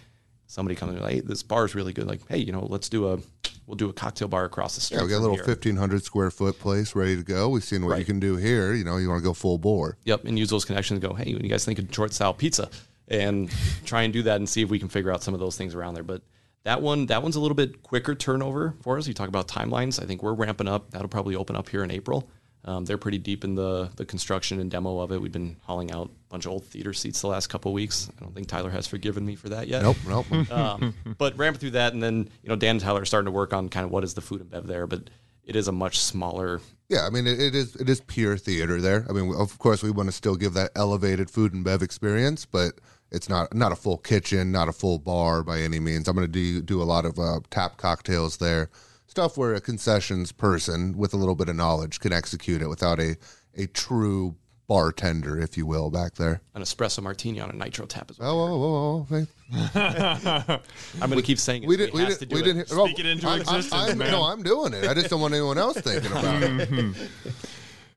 somebody 0.46 0.74
coming 0.74 0.96
and 0.96 1.04
like, 1.04 1.12
hey, 1.14 1.20
this 1.20 1.42
bar 1.42 1.64
is 1.64 1.74
really 1.74 1.92
good. 1.92 2.06
Like, 2.06 2.20
hey, 2.28 2.38
you 2.38 2.52
know, 2.52 2.66
let's 2.68 2.88
do 2.88 3.08
a 3.08 3.18
we'll 3.66 3.76
do 3.76 3.88
a 3.88 3.92
cocktail 3.92 4.28
bar 4.28 4.44
across 4.44 4.74
the 4.74 4.80
street. 4.80 4.98
Yeah, 4.98 5.04
we 5.04 5.10
got 5.10 5.18
a 5.18 5.20
little 5.20 5.36
here. 5.36 5.44
fifteen 5.44 5.76
hundred 5.76 6.04
square 6.04 6.30
foot 6.30 6.58
place 6.58 6.94
ready 6.94 7.16
to 7.16 7.22
go. 7.22 7.48
We've 7.48 7.64
seen 7.64 7.86
what 7.86 7.98
you 7.98 8.04
can 8.04 8.20
do 8.20 8.36
here. 8.36 8.74
You 8.74 8.84
know, 8.84 8.96
you 8.96 9.08
want 9.08 9.22
to 9.22 9.24
go 9.24 9.34
full 9.34 9.58
bore. 9.58 9.96
Yep, 10.04 10.24
and 10.24 10.38
use 10.38 10.50
those 10.50 10.64
connections. 10.64 11.00
Go, 11.00 11.14
hey, 11.14 11.32
when 11.32 11.42
you 11.42 11.50
guys 11.50 11.64
think 11.64 11.78
of 11.78 11.86
Detroit 11.86 12.12
style 12.12 12.34
pizza, 12.34 12.68
and 13.08 13.50
try 13.84 14.02
and 14.02 14.12
do 14.12 14.22
that 14.24 14.36
and 14.36 14.48
see 14.48 14.62
if 14.62 14.68
we 14.68 14.78
can 14.78 14.88
figure 14.88 15.10
out 15.10 15.22
some 15.22 15.32
of 15.32 15.40
those 15.40 15.56
things 15.56 15.74
around 15.74 15.94
there. 15.94 16.02
But 16.02 16.22
that 16.64 16.82
one, 16.82 17.06
that 17.06 17.22
one's 17.22 17.36
a 17.36 17.40
little 17.40 17.54
bit 17.54 17.82
quicker 17.82 18.14
turnover 18.14 18.74
for 18.82 18.98
us. 18.98 19.06
You 19.08 19.14
talk 19.14 19.28
about 19.28 19.48
timelines. 19.48 20.02
I 20.02 20.06
think 20.06 20.22
we're 20.22 20.34
ramping 20.34 20.68
up. 20.68 20.90
That'll 20.90 21.08
probably 21.08 21.36
open 21.36 21.56
up 21.56 21.68
here 21.68 21.84
in 21.84 21.90
April. 21.90 22.28
Um, 22.64 22.84
they're 22.84 22.98
pretty 22.98 23.18
deep 23.18 23.44
in 23.44 23.54
the 23.54 23.90
the 23.96 24.04
construction 24.04 24.60
and 24.60 24.70
demo 24.70 24.98
of 24.98 25.12
it. 25.12 25.22
We've 25.22 25.32
been 25.32 25.56
hauling 25.62 25.90
out 25.92 26.08
a 26.08 26.28
bunch 26.28 26.44
of 26.44 26.52
old 26.52 26.64
theater 26.64 26.92
seats 26.92 27.20
the 27.20 27.28
last 27.28 27.46
couple 27.46 27.70
of 27.70 27.74
weeks. 27.74 28.10
I 28.18 28.24
don't 28.24 28.34
think 28.34 28.48
Tyler 28.48 28.70
has 28.70 28.86
forgiven 28.86 29.24
me 29.24 29.36
for 29.36 29.48
that 29.50 29.68
yet. 29.68 29.82
Nope, 29.82 29.96
nope. 30.06 30.32
um, 30.52 30.94
but 31.16 31.38
ramping 31.38 31.60
through 31.60 31.70
that, 31.70 31.94
and 31.94 32.02
then 32.02 32.28
you 32.42 32.48
know 32.48 32.56
Dan 32.56 32.72
and 32.72 32.80
Tyler 32.80 33.02
are 33.02 33.06
starting 33.06 33.26
to 33.26 33.32
work 33.32 33.52
on 33.52 33.68
kind 33.68 33.84
of 33.84 33.90
what 33.90 34.04
is 34.04 34.14
the 34.14 34.20
food 34.20 34.40
and 34.40 34.50
bev 34.50 34.66
there. 34.66 34.86
But 34.86 35.08
it 35.44 35.56
is 35.56 35.68
a 35.68 35.72
much 35.72 35.98
smaller. 35.98 36.60
Yeah, 36.88 37.06
I 37.06 37.10
mean 37.10 37.26
it, 37.26 37.40
it 37.40 37.54
is 37.54 37.76
it 37.76 37.88
is 37.88 38.00
pure 38.02 38.36
theater 38.36 38.80
there. 38.80 39.06
I 39.08 39.12
mean, 39.12 39.32
of 39.34 39.58
course, 39.58 39.82
we 39.82 39.90
want 39.90 40.08
to 40.08 40.12
still 40.12 40.36
give 40.36 40.54
that 40.54 40.72
elevated 40.74 41.30
food 41.30 41.54
and 41.54 41.64
bev 41.64 41.80
experience, 41.80 42.44
but 42.44 42.80
it's 43.10 43.28
not 43.28 43.54
not 43.54 43.72
a 43.72 43.76
full 43.76 43.98
kitchen, 43.98 44.52
not 44.52 44.68
a 44.68 44.72
full 44.72 44.98
bar 44.98 45.42
by 45.42 45.60
any 45.60 45.80
means. 45.80 46.08
I'm 46.08 46.14
going 46.16 46.26
to 46.26 46.32
do 46.32 46.60
do 46.62 46.82
a 46.82 46.84
lot 46.84 47.04
of 47.04 47.18
uh, 47.18 47.40
tap 47.50 47.76
cocktails 47.76 48.36
there, 48.38 48.70
stuff 49.06 49.36
where 49.36 49.54
a 49.54 49.60
concessions 49.60 50.32
person 50.32 50.96
with 50.96 51.14
a 51.14 51.16
little 51.16 51.34
bit 51.34 51.48
of 51.48 51.56
knowledge 51.56 52.00
can 52.00 52.12
execute 52.12 52.62
it 52.62 52.68
without 52.68 53.00
a 53.00 53.16
a 53.56 53.66
true 53.66 54.36
bartender, 54.68 55.40
if 55.40 55.56
you 55.56 55.64
will, 55.64 55.90
back 55.90 56.14
there. 56.16 56.42
An 56.54 56.60
espresso 56.60 57.02
martini 57.02 57.40
on 57.40 57.48
a 57.48 57.54
nitro 57.54 57.86
tap 57.86 58.10
as 58.10 58.18
well. 58.18 58.38
Oh, 58.38 59.06
oh, 59.10 59.16
oh, 59.16 59.26
oh. 59.74 60.58
I'm 61.00 61.08
going 61.08 61.18
to 61.18 61.26
keep 61.26 61.38
saying 61.38 61.62
it. 61.62 61.68
we 61.68 61.76
so 61.78 61.80
he 61.80 61.86
didn't. 61.86 61.94
We 61.94 62.04
didn't. 62.04 62.32
We 62.32 62.40
it. 62.40 62.44
didn't. 62.44 62.68
oh, 62.72 62.84
Speak 62.86 62.98
it 62.98 63.06
into 63.06 63.26
I- 63.26 63.30
I- 63.32 63.36
existence, 63.38 63.72
I'm- 63.72 63.96
man. 63.98 64.10
No, 64.12 64.24
I'm 64.24 64.42
doing 64.42 64.74
it. 64.74 64.86
I 64.86 64.92
just 64.92 65.08
don't 65.08 65.22
want 65.22 65.32
anyone 65.32 65.56
else 65.56 65.80
thinking 65.80 66.10
about 66.12 66.42
it. 66.42 66.94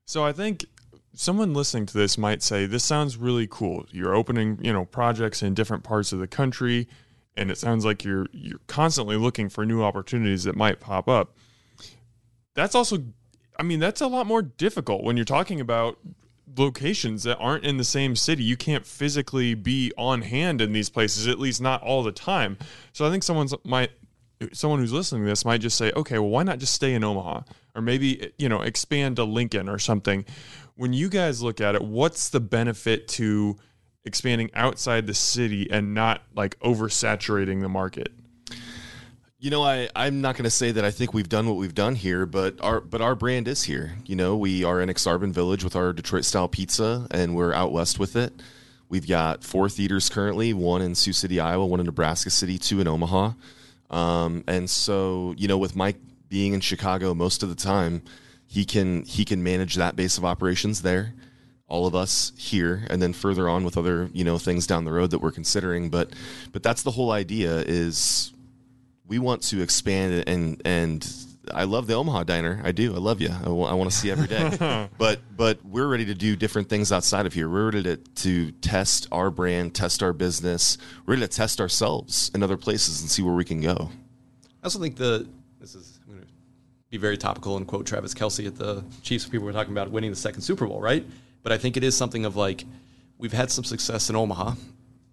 So 0.05 0.26
I 0.26 0.34
think 0.34 0.66
someone 1.14 1.53
listening 1.53 1.86
to 1.88 1.97
this 1.97 2.18
might 2.18 2.41
say 2.41 2.66
this 2.66 2.84
sounds 2.84 3.18
really 3.18 3.47
cool. 3.49 3.86
You're 3.91 4.16
opening, 4.16 4.59
you 4.62 4.74
know, 4.74 4.86
projects 4.86 5.41
in 5.43 5.53
different 5.53 5.84
parts 5.84 6.12
of 6.14 6.20
the 6.20 6.28
country 6.28 6.88
and 7.38 7.49
it 7.49 7.57
sounds 7.57 7.86
like 7.86 8.03
you're 8.03 8.28
you're 8.32 8.59
constantly 8.68 9.16
looking 9.16 9.49
for 9.49 9.66
new 9.66 9.84
opportunities 9.84 10.43
that 10.43 10.55
might 10.55 10.80
pop 10.80 11.07
up. 11.07 11.36
That's 12.53 12.76
also 12.76 13.03
I 13.57 13.64
mean, 13.64 13.80
that's 13.80 14.01
a 14.01 14.07
lot 14.07 14.26
more 14.26 14.41
difficult 14.41 15.03
when 15.03 15.18
you're 15.18 15.26
talking 15.26 15.62
about 15.62 15.97
locations 16.57 17.24
that 17.24 17.38
aren't 17.38 17.64
in 17.64 17.78
the 17.78 17.84
same 17.84 18.16
city. 18.16 18.43
You 18.43 18.57
can't 18.57 18.86
physically 18.86 19.53
be 19.53 19.93
on 19.97 20.24
hand 20.24 20.62
in 20.62 20.74
these 20.74 20.89
places, 20.89 21.28
at 21.28 21.39
least 21.39 21.62
not 21.62 21.82
all 21.84 22.03
the 22.03 22.12
time. 22.12 22.57
So 22.93 23.05
I 23.05 23.09
think 23.09 23.24
someone's 23.24 23.53
might 23.64 23.91
someone 24.53 24.80
who's 24.80 24.93
listening 24.93 25.24
to 25.24 25.30
this 25.30 25.45
might 25.45 25.62
just 25.62 25.78
say, 25.78 25.91
okay, 25.95 26.18
well, 26.18 26.30
why 26.30 26.43
not 26.43 26.59
just 26.59 26.74
stay 26.74 26.93
in 26.93 27.03
Omaha 27.03 27.41
or 27.76 27.82
maybe, 27.82 28.32
you 28.38 28.49
know, 28.49 28.62
expand 28.62 29.18
to 29.18 29.24
Lincoln 29.24 29.70
or 29.70 29.80
something. 29.80 30.26
When 30.82 30.93
you 30.93 31.09
guys 31.09 31.43
look 31.43 31.61
at 31.61 31.75
it, 31.75 31.84
what's 31.84 32.29
the 32.29 32.39
benefit 32.39 33.07
to 33.09 33.55
expanding 34.03 34.49
outside 34.55 35.05
the 35.05 35.13
city 35.13 35.69
and 35.69 35.93
not 35.93 36.23
like 36.34 36.57
oversaturating 36.57 37.61
the 37.61 37.69
market? 37.69 38.11
You 39.38 39.51
know, 39.51 39.61
I, 39.61 39.89
I'm 39.95 40.21
not 40.21 40.38
going 40.38 40.45
to 40.45 40.49
say 40.49 40.71
that 40.71 40.84
I 40.84 40.89
think 40.89 41.13
we've 41.13 41.29
done 41.29 41.47
what 41.47 41.57
we've 41.57 41.75
done 41.75 41.93
here, 41.93 42.25
but 42.25 42.59
our 42.61 42.82
but 42.82 42.99
our 42.99 43.13
brand 43.13 43.47
is 43.47 43.61
here. 43.61 43.95
You 44.07 44.15
know, 44.15 44.36
we 44.36 44.63
are 44.63 44.82
in 44.82 44.89
Aksarben 44.89 45.32
Village 45.32 45.63
with 45.63 45.75
our 45.75 45.93
Detroit 45.93 46.25
style 46.25 46.47
pizza, 46.47 47.05
and 47.11 47.36
we're 47.36 47.53
out 47.53 47.71
west 47.71 47.99
with 47.99 48.15
it. 48.15 48.34
We've 48.89 49.07
got 49.07 49.43
four 49.43 49.69
theaters 49.69 50.09
currently: 50.09 50.51
one 50.51 50.82
in 50.82 50.95
Sioux 50.95 51.13
City, 51.13 51.39
Iowa, 51.39 51.63
one 51.63 51.79
in 51.79 51.86
Nebraska 51.86 52.32
City, 52.32 52.57
two 52.57 52.82
in 52.82 52.88
Omaha. 52.88 53.34
Um, 53.91 54.43
and 54.47 54.67
so, 54.67 55.36
you 55.38 55.47
know, 55.47 55.59
with 55.59 55.75
Mike 55.75 55.97
being 56.27 56.55
in 56.55 56.59
Chicago 56.59 57.13
most 57.13 57.43
of 57.43 57.49
the 57.49 57.55
time, 57.55 58.01
he 58.52 58.66
can 58.66 59.04
he 59.04 59.24
can 59.24 59.41
manage 59.41 59.76
that 59.76 59.95
base 59.95 60.18
of 60.18 60.26
operations 60.26 60.82
there. 60.82 61.14
All 61.70 61.88
of 61.88 61.95
us 61.95 62.34
here, 62.38 62.86
and 62.89 63.02
then 63.02 63.14
further 63.14 63.47
on 63.47 63.64
with 63.64 63.78
other 63.78 64.10
you 64.12 64.26
know 64.26 64.38
things 64.38 64.68
down 64.68 64.84
the 64.84 64.91
road 64.91 65.12
that 65.12 65.20
we're 65.20 65.32
considering. 65.32 65.89
But 65.89 66.12
but 66.52 66.62
that's 66.62 66.84
the 66.84 66.91
whole 66.91 67.12
idea 67.12 67.60
is 67.60 68.34
we 69.08 69.20
want 69.20 69.41
to 69.43 69.62
expand 69.62 70.26
and 70.28 70.62
and 70.66 71.10
I 71.54 71.64
love 71.64 71.88
the 71.88 71.93
Omaha 71.93 72.24
diner. 72.24 72.62
I 72.66 72.74
do. 72.74 72.93
I 72.93 72.97
love 72.97 73.22
you. 73.22 73.30
I 73.30 73.47
want 73.49 73.89
to 73.89 73.95
see 73.95 74.10
you 74.10 74.14
every 74.16 74.28
day. 74.28 74.89
but 74.97 75.22
but 75.34 75.64
we're 75.64 75.88
ready 75.88 76.06
to 76.08 76.14
do 76.14 76.36
different 76.36 76.68
things 76.68 76.91
outside 76.91 77.26
of 77.26 77.32
here. 77.32 77.47
We're 77.47 77.68
ready 77.68 77.84
to, 77.84 77.95
to 77.95 78.52
test 78.52 79.08
our 79.14 79.32
brand, 79.32 79.74
test 79.74 80.04
our 80.04 80.12
business. 80.12 80.78
We're 81.06 81.14
ready 81.14 81.26
to 81.26 81.34
test 81.34 81.62
ourselves 81.62 82.32
in 82.36 82.43
other 82.43 82.58
places 82.58 82.99
and 82.99 83.10
see 83.10 83.22
where 83.22 83.34
we 83.34 83.45
can 83.45 83.62
go. 83.62 83.91
I 84.62 84.66
also 84.66 84.80
think 84.80 84.97
the 84.97 85.26
this 85.62 85.74
is 85.74 86.02
I'm 86.06 86.16
going 86.16 86.26
to 86.26 86.32
be 86.92 86.98
very 86.98 87.18
topical 87.18 87.58
and 87.58 87.66
quote 87.66 87.88
Travis 87.88 88.14
Kelce 88.14 88.46
at 88.46 88.58
the 88.58 88.84
Chiefs. 89.02 89.26
People 89.26 89.46
were 89.46 89.54
talking 89.54 89.72
about 89.72 89.89
winning 89.89 90.12
the 90.12 90.16
second 90.16 90.42
Super 90.42 90.68
Bowl, 90.68 90.82
right? 90.82 91.06
But 91.42 91.54
I 91.54 91.58
think 91.58 91.78
it 91.78 91.84
is 91.84 91.98
something 91.98 92.26
of 92.26 92.36
like 92.36 92.66
we've 93.18 93.34
had 93.34 93.50
some 93.50 93.64
success 93.64 94.10
in 94.10 94.16
Omaha 94.16 94.54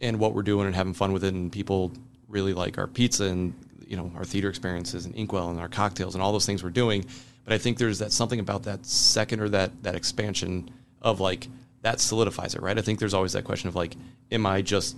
and 0.00 0.18
what 0.18 0.34
we're 0.34 0.42
doing 0.42 0.66
and 0.66 0.74
having 0.74 0.92
fun 0.92 1.12
with 1.12 1.24
it, 1.24 1.32
and 1.32 1.50
people 1.50 1.92
really 2.26 2.52
like 2.52 2.76
our 2.76 2.88
pizza 2.88 3.24
and 3.24 3.54
you 3.86 3.96
know 3.96 4.12
our 4.16 4.24
theater 4.24 4.50
experiences 4.50 5.06
and 5.06 5.14
Inkwell 5.14 5.50
and 5.50 5.60
our 5.60 5.68
cocktails 5.68 6.14
and 6.14 6.22
all 6.22 6.32
those 6.32 6.44
things 6.44 6.62
we're 6.62 6.70
doing. 6.70 7.06
But 7.44 7.54
I 7.54 7.58
think 7.58 7.78
there's 7.78 8.00
that 8.00 8.12
something 8.12 8.40
about 8.40 8.64
that 8.64 8.84
second 8.84 9.40
or 9.40 9.48
that 9.50 9.84
that 9.84 9.94
expansion 9.94 10.70
of 11.00 11.20
like 11.20 11.46
that 11.82 12.00
solidifies 12.00 12.56
it, 12.56 12.60
right? 12.60 12.76
I 12.76 12.82
think 12.82 12.98
there's 12.98 13.14
always 13.14 13.32
that 13.34 13.44
question 13.44 13.68
of 13.68 13.76
like, 13.76 13.94
am 14.32 14.46
I 14.46 14.62
just 14.62 14.96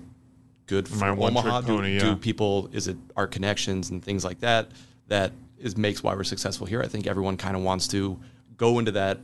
good 0.67 0.89
for 0.89 1.05
Omaha? 1.05 1.61
Do- 1.61 1.67
pony, 1.67 1.99
do 1.99 2.07
yeah. 2.07 2.15
people 2.19 2.71
is 2.73 2.89
it 2.89 2.97
our 3.17 3.27
connections 3.27 3.91
and 3.91 4.03
things 4.03 4.25
like 4.25 4.41
that 4.41 4.71
that 5.09 5.33
is 5.61 5.77
makes 5.77 6.03
why 6.03 6.15
we're 6.15 6.25
successful 6.25 6.67
here. 6.67 6.83
I 6.83 6.89
think 6.89 7.07
everyone 7.07 7.37
kind 7.37 7.57
of 7.57 7.63
wants 7.63 7.87
to 7.89 8.19
go 8.57 8.79
into 8.79 8.93
that 8.93 9.19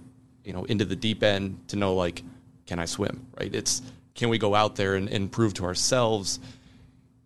you 0.44 0.52
know 0.52 0.64
into 0.64 0.84
the 0.84 0.96
deep 0.96 1.22
end 1.22 1.60
to 1.68 1.76
know 1.76 1.94
like 1.94 2.22
can 2.66 2.78
i 2.78 2.84
swim 2.84 3.26
right? 3.38 3.54
It's 3.54 3.82
can 4.14 4.30
we 4.30 4.38
go 4.38 4.54
out 4.54 4.76
there 4.76 4.94
and, 4.94 5.08
and 5.08 5.30
prove 5.30 5.52
to 5.54 5.64
ourselves 5.64 6.40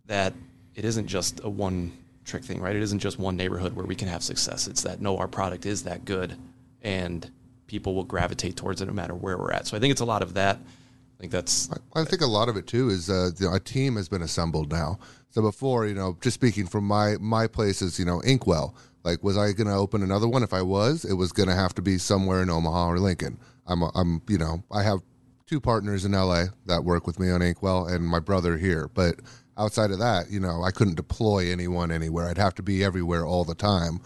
that 0.06 0.32
it 0.74 0.84
isn't 0.84 1.06
just 1.06 1.40
a 1.44 1.48
one 1.48 1.92
trick 2.24 2.44
thing 2.44 2.61
right? 2.61 2.74
It 2.74 2.82
isn't 2.82 2.98
just 2.98 3.18
one 3.18 3.36
neighborhood 3.36 3.74
where 3.74 3.86
we 3.86 3.94
can 3.94 4.08
have 4.08 4.22
success. 4.22 4.66
It's 4.66 4.82
that 4.82 5.00
no 5.00 5.18
our 5.18 5.28
product 5.28 5.66
is 5.66 5.84
that 5.84 6.04
good 6.04 6.36
and 6.82 7.30
people 7.66 7.94
will 7.94 8.04
gravitate 8.04 8.56
towards 8.56 8.80
it 8.80 8.86
no 8.86 8.92
matter 8.92 9.14
where 9.14 9.38
we're 9.38 9.52
at. 9.52 9.66
So 9.66 9.76
i 9.76 9.80
think 9.80 9.92
it's 9.92 10.00
a 10.00 10.06
lot 10.06 10.22
of 10.22 10.34
that. 10.34 10.56
I 10.56 11.20
think 11.20 11.32
that's 11.32 11.68
I 11.94 12.04
think 12.04 12.22
a 12.22 12.26
lot 12.26 12.48
of 12.48 12.56
it 12.56 12.66
too 12.66 12.88
is 12.88 13.11
uh, 13.11 13.30
you 13.38 13.46
know, 13.46 13.54
a 13.54 13.61
team 13.61 13.96
has 13.96 14.08
been 14.08 14.22
assembled 14.22 14.72
now. 14.72 14.98
So 15.28 15.42
before, 15.42 15.86
you 15.86 15.94
know, 15.94 16.16
just 16.22 16.34
speaking 16.34 16.66
from 16.66 16.84
my 16.84 17.16
my 17.20 17.46
places, 17.46 17.98
you 17.98 18.06
know, 18.06 18.20
Inkwell. 18.20 18.74
Like, 19.03 19.22
was 19.22 19.36
I 19.36 19.53
going 19.53 19.66
to 19.66 19.74
open 19.74 20.03
another 20.03 20.28
one? 20.28 20.42
If 20.42 20.53
I 20.53 20.62
was, 20.62 21.05
it 21.05 21.14
was 21.14 21.32
going 21.32 21.48
to 21.48 21.55
have 21.55 21.74
to 21.74 21.82
be 21.82 21.98
somewhere 21.98 22.42
in 22.42 22.51
Omaha 22.51 22.88
or 22.88 22.98
Lincoln. 22.98 23.38
I'm, 23.66 23.82
I'm, 23.94 24.22
you 24.28 24.38
know, 24.38 24.62
I 24.70 24.82
have 24.82 25.01
two 25.46 25.61
partners 25.61 26.05
in 26.05 26.12
LA 26.12 26.44
that 26.66 26.84
work 26.84 27.07
with 27.07 27.18
me 27.18 27.30
on 27.30 27.42
Inkwell, 27.42 27.86
and 27.86 28.07
my 28.07 28.20
brother 28.20 28.57
here. 28.57 28.88
But 28.92 29.16
outside 29.57 29.90
of 29.90 29.98
that, 29.98 30.30
you 30.30 30.38
know, 30.38 30.62
I 30.62 30.70
couldn't 30.70 30.94
deploy 30.96 31.51
anyone 31.51 31.90
anywhere. 31.90 32.28
I'd 32.28 32.38
have 32.38 32.55
to 32.57 32.62
be 32.62 32.84
everywhere 32.84 33.26
all 33.26 33.44
the 33.44 33.55
time. 33.55 34.01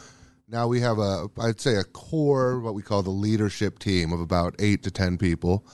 Now 0.48 0.68
we 0.68 0.80
have 0.80 0.98
a, 0.98 1.28
I'd 1.40 1.60
say 1.60 1.74
a 1.74 1.84
core, 1.84 2.60
what 2.60 2.74
we 2.74 2.82
call 2.82 3.02
the 3.02 3.10
leadership 3.10 3.78
team 3.78 4.12
of 4.12 4.20
about 4.20 4.54
eight 4.58 4.82
to 4.84 4.90
ten 4.90 5.18
people, 5.18 5.66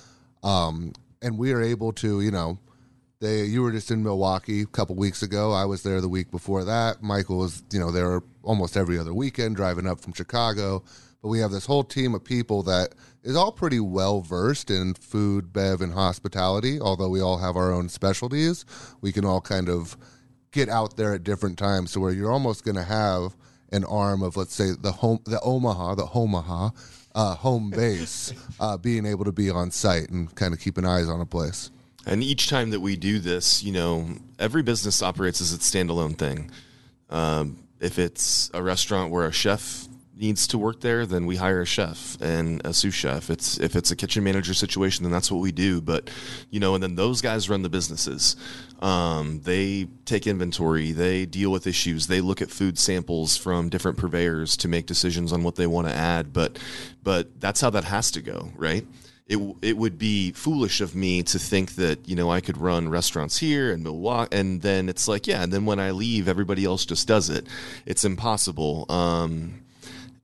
um, 0.43 0.93
and 1.23 1.37
we 1.37 1.53
are 1.53 1.61
able 1.61 1.93
to, 1.95 2.21
you 2.21 2.31
know, 2.31 2.59
they 3.21 3.45
you 3.45 3.63
were 3.63 3.71
just 3.71 3.91
in 3.91 4.03
Milwaukee 4.03 4.63
a 4.63 4.67
couple 4.67 4.97
weeks 4.97 5.23
ago. 5.23 5.53
I 5.53 5.67
was 5.67 5.83
there 5.83 6.01
the 6.01 6.09
week 6.09 6.31
before 6.31 6.65
that. 6.65 7.03
Michael 7.03 7.39
was, 7.39 7.63
you 7.71 7.79
know, 7.79 7.91
there 7.91 8.23
almost 8.43 8.77
every 8.77 8.99
other 8.99 9.15
weekend 9.15 9.57
driving 9.57 9.87
up 9.87 10.01
from 10.01 10.13
Chicago. 10.13 10.83
But 11.23 11.29
we 11.29 11.41
have 11.41 11.51
this 11.51 11.67
whole 11.67 11.85
team 11.85 12.15
of 12.15 12.25
people 12.25 12.63
that 12.63 12.95
is 13.23 13.37
all 13.37 13.53
pretty 13.53 13.79
well 13.79 14.23
versed 14.23 14.71
in 14.71 14.95
food, 14.95 15.53
bev, 15.53 15.83
and 15.83 15.93
hospitality. 15.93 16.81
Although 16.81 17.11
we 17.11 17.21
all 17.21 17.37
have 17.37 17.57
our 17.57 17.73
own 17.73 17.91
specialties, 17.91 18.65
we 19.03 19.13
can 19.13 19.27
all 19.27 19.43
kind 19.43 19.69
of 19.69 19.99
get 20.51 20.71
out 20.71 20.97
there 20.97 21.13
at 21.13 21.23
different 21.23 21.59
times. 21.59 21.91
So 21.91 22.01
where 22.01 22.13
you're 22.13 22.33
almost 22.33 22.65
going 22.65 22.77
to 22.77 22.85
have 22.85 23.37
an 23.71 23.85
arm 23.85 24.23
of, 24.23 24.39
let's 24.39 24.55
say, 24.55 24.71
the 24.81 24.93
home, 24.93 25.21
the 25.27 25.41
Omaha, 25.43 25.97
the 25.97 26.09
Omaha 26.15 26.71
uh, 27.15 27.35
home 27.35 27.71
base, 27.71 28.33
uh, 28.61 28.79
being 28.79 29.05
able 29.05 29.27
to 29.27 29.33
be 29.33 29.51
on 29.51 29.71
site 29.71 30.09
and 30.09 30.35
kind 30.35 30.55
of 30.55 30.61
keeping 30.61 30.87
eyes 30.87 31.09
on 31.09 31.21
a 31.21 31.27
place. 31.27 31.71
And 32.07 32.23
each 32.23 32.49
time 32.49 32.71
that 32.71 32.81
we 32.81 32.97
do 32.97 33.19
this, 33.19 33.63
you 33.63 33.73
know, 33.73 34.09
every 34.39 34.63
business 34.63 35.03
operates 35.03 35.41
as 35.41 35.53
its 35.53 35.71
standalone 35.71 36.17
thing. 36.17 36.51
Um, 37.11 37.65
if 37.81 37.99
it's 37.99 38.51
a 38.55 38.63
restaurant 38.63 39.11
where 39.11 39.27
a 39.27 39.33
chef 39.33 39.89
needs 40.21 40.47
to 40.49 40.59
work 40.59 40.81
there, 40.81 41.07
then 41.07 41.25
we 41.25 41.37
hire 41.37 41.63
a 41.63 41.67
chef 41.67 42.19
and 42.21 42.61
a 42.65 42.75
sous 42.75 42.95
chef. 42.95 43.31
It's 43.31 43.59
if 43.59 43.75
it's 43.75 43.91
a 43.91 43.97
kitchen 43.97 44.23
manager 44.23 44.53
situation, 44.53 45.03
then 45.03 45.13
that's 45.13 45.31
what 45.33 45.41
we 45.41 45.51
do. 45.51 45.81
But 45.81 46.11
you 46.51 46.61
know, 46.61 46.75
and 46.75 46.83
then 46.83 46.95
those 46.95 47.23
guys 47.23 47.49
run 47.49 47.63
the 47.63 47.71
businesses. 47.71 48.37
Um, 48.81 49.41
they 49.41 49.89
take 50.05 50.27
inventory, 50.27 50.93
they 50.93 51.27
deal 51.27 51.51
with 51.51 51.67
issues, 51.67 52.07
they 52.07 52.21
look 52.21 52.43
at 52.43 52.51
food 52.51 52.79
samples 52.79 53.37
from 53.37 53.69
different 53.69 53.99
purveyors 53.99 54.57
to 54.59 54.69
make 54.69 54.87
decisions 54.87 55.33
on 55.33 55.43
what 55.43 55.57
they 55.57 55.67
want 55.67 55.89
to 55.89 55.95
add. 55.95 56.33
But 56.33 56.59
but 57.03 57.41
that's 57.41 57.61
how 57.61 57.71
that 57.71 57.85
has 57.85 58.11
to 58.13 58.23
go, 58.23 58.51
right? 58.57 58.87
It 59.31 59.39
it 59.63 59.77
would 59.79 59.97
be 59.97 60.33
foolish 60.33 60.81
of 60.81 60.95
me 60.95 61.23
to 61.23 61.39
think 61.39 61.77
that 61.77 62.07
you 62.09 62.17
know 62.17 62.31
I 62.31 62.41
could 62.41 62.59
run 62.59 62.89
restaurants 62.89 63.39
here 63.39 63.73
in 63.73 63.83
Milwaukee, 63.83 64.37
and 64.37 64.61
then 64.61 64.89
it's 64.89 65.07
like 65.09 65.27
yeah, 65.27 65.43
and 65.43 65.53
then 65.53 65.65
when 65.65 65.79
I 65.81 65.93
leave, 65.93 66.29
everybody 66.29 66.65
else 66.65 66.85
just 66.85 67.07
does 67.09 67.31
it. 67.31 67.47
It's 67.87 68.05
impossible. 68.05 68.85
Um, 68.91 69.63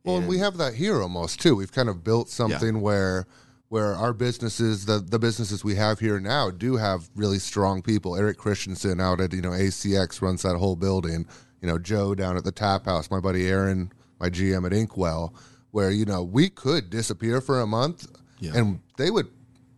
Well, 0.04 0.18
and 0.18 0.28
we 0.28 0.38
have 0.38 0.56
that 0.58 0.74
here 0.74 1.00
almost 1.02 1.40
too. 1.40 1.56
We've 1.56 1.72
kind 1.72 1.88
of 1.88 2.02
built 2.04 2.28
something 2.28 2.80
where 2.80 3.26
where 3.68 3.94
our 3.94 4.12
businesses, 4.12 4.86
the 4.86 4.98
the 4.98 5.18
businesses 5.18 5.64
we 5.64 5.76
have 5.76 5.98
here 6.00 6.20
now, 6.20 6.50
do 6.50 6.76
have 6.76 7.08
really 7.14 7.38
strong 7.38 7.82
people. 7.82 8.16
Eric 8.16 8.38
Christensen 8.38 9.00
out 9.00 9.20
at 9.20 9.32
you 9.32 9.40
know 9.42 9.50
ACX 9.50 10.20
runs 10.20 10.42
that 10.42 10.56
whole 10.56 10.76
building. 10.76 11.26
You 11.62 11.68
know 11.68 11.78
Joe 11.78 12.14
down 12.14 12.36
at 12.36 12.44
the 12.44 12.52
Tap 12.52 12.84
House, 12.86 13.10
my 13.10 13.20
buddy 13.20 13.48
Aaron, 13.48 13.92
my 14.20 14.30
GM 14.30 14.66
at 14.66 14.72
Inkwell, 14.72 15.32
where 15.70 15.90
you 15.90 16.04
know 16.04 16.22
we 16.22 16.48
could 16.50 16.90
disappear 16.90 17.40
for 17.40 17.60
a 17.60 17.66
month, 17.66 18.06
Yeah. 18.40 18.52
and 18.54 18.80
they 18.96 19.10
would 19.10 19.28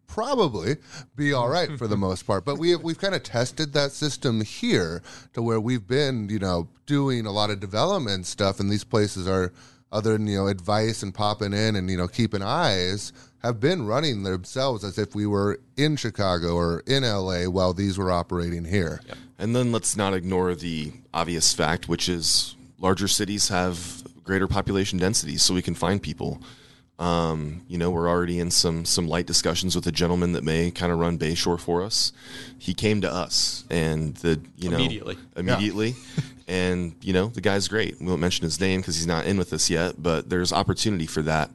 probably 0.06 0.76
be 1.14 1.32
all 1.32 1.48
right 1.58 1.78
for 1.78 1.86
the 1.86 1.96
most 1.96 2.26
part. 2.26 2.44
But 2.44 2.58
we 2.58 2.70
have, 2.70 2.82
we've 2.82 2.98
kind 2.98 3.14
of 3.14 3.22
tested 3.22 3.72
that 3.74 3.92
system 3.92 4.40
here 4.42 5.02
to 5.34 5.42
where 5.42 5.60
we've 5.60 5.86
been, 5.86 6.28
you 6.28 6.38
know, 6.38 6.68
doing 6.86 7.26
a 7.26 7.30
lot 7.32 7.50
of 7.50 7.60
development 7.60 8.26
stuff, 8.26 8.60
and 8.60 8.70
these 8.70 8.84
places 8.84 9.28
are 9.28 9.52
other 9.90 10.12
than 10.12 10.26
you 10.26 10.36
know 10.36 10.46
advice 10.48 11.02
and 11.02 11.14
popping 11.14 11.52
in 11.52 11.74
and 11.76 11.90
you 11.90 11.96
know 11.96 12.08
keeping 12.08 12.42
eyes, 12.42 13.12
have 13.42 13.60
been 13.60 13.86
running 13.86 14.22
themselves 14.22 14.84
as 14.84 14.98
if 14.98 15.14
we 15.14 15.26
were 15.26 15.60
in 15.76 15.96
Chicago 15.96 16.56
or 16.56 16.82
in 16.86 17.04
LA 17.04 17.44
while 17.44 17.72
these 17.72 17.96
were 17.96 18.10
operating 18.10 18.64
here. 18.64 19.00
And 19.38 19.54
then 19.54 19.70
let's 19.70 19.96
not 19.96 20.14
ignore 20.14 20.54
the 20.54 20.92
obvious 21.14 21.54
fact, 21.54 21.88
which 21.88 22.08
is 22.08 22.56
larger 22.78 23.08
cities 23.08 23.48
have 23.48 24.02
greater 24.24 24.48
population 24.48 24.98
densities, 24.98 25.42
so 25.42 25.54
we 25.54 25.62
can 25.62 25.74
find 25.74 26.02
people. 26.02 26.42
Um, 26.98 27.62
you 27.68 27.78
know, 27.78 27.90
we're 27.90 28.08
already 28.08 28.40
in 28.40 28.50
some 28.50 28.84
some 28.84 29.06
light 29.06 29.26
discussions 29.26 29.76
with 29.76 29.86
a 29.86 29.92
gentleman 29.92 30.32
that 30.32 30.42
may 30.42 30.70
kind 30.72 30.90
of 30.90 30.98
run 30.98 31.16
Bayshore 31.18 31.60
for 31.60 31.82
us. 31.82 32.12
He 32.58 32.74
came 32.74 33.00
to 33.02 33.12
us, 33.12 33.64
and 33.70 34.16
the 34.16 34.40
you 34.56 34.68
know 34.68 34.76
Immediately. 34.78 35.16
immediately, 35.36 35.94
and 36.48 36.94
you 37.00 37.12
know 37.12 37.28
the 37.28 37.40
guy's 37.40 37.68
great. 37.68 38.00
We 38.00 38.06
won't 38.06 38.20
mention 38.20 38.42
his 38.42 38.58
name 38.60 38.80
because 38.80 38.96
he's 38.96 39.06
not 39.06 39.26
in 39.26 39.38
with 39.38 39.52
us 39.52 39.70
yet, 39.70 40.02
but 40.02 40.28
there's 40.28 40.52
opportunity 40.52 41.06
for 41.06 41.22
that. 41.22 41.50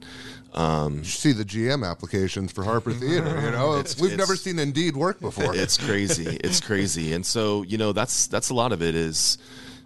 Um, 0.54 1.00
You 1.00 1.04
see 1.06 1.32
the 1.34 1.44
GM 1.44 1.84
applications 1.90 2.52
for 2.54 2.64
Harper 2.64 2.94
Theater. 2.94 3.42
You 3.42 3.52
know, 3.52 3.74
It's- 3.80 3.98
we've 4.00 4.14
it's- 4.14 4.18
never 4.18 4.38
seen 4.38 4.60
Indeed 4.60 4.96
work 4.96 5.20
before. 5.20 5.54
it's 5.56 5.78
crazy. 5.78 6.38
It's 6.44 6.62
crazy. 6.62 7.12
And 7.14 7.26
so, 7.26 7.64
you 7.64 7.78
know, 7.78 7.92
that's 7.92 8.28
that's 8.28 8.50
a 8.50 8.54
lot 8.54 8.72
of 8.72 8.82
it 8.82 8.94
is 8.96 9.38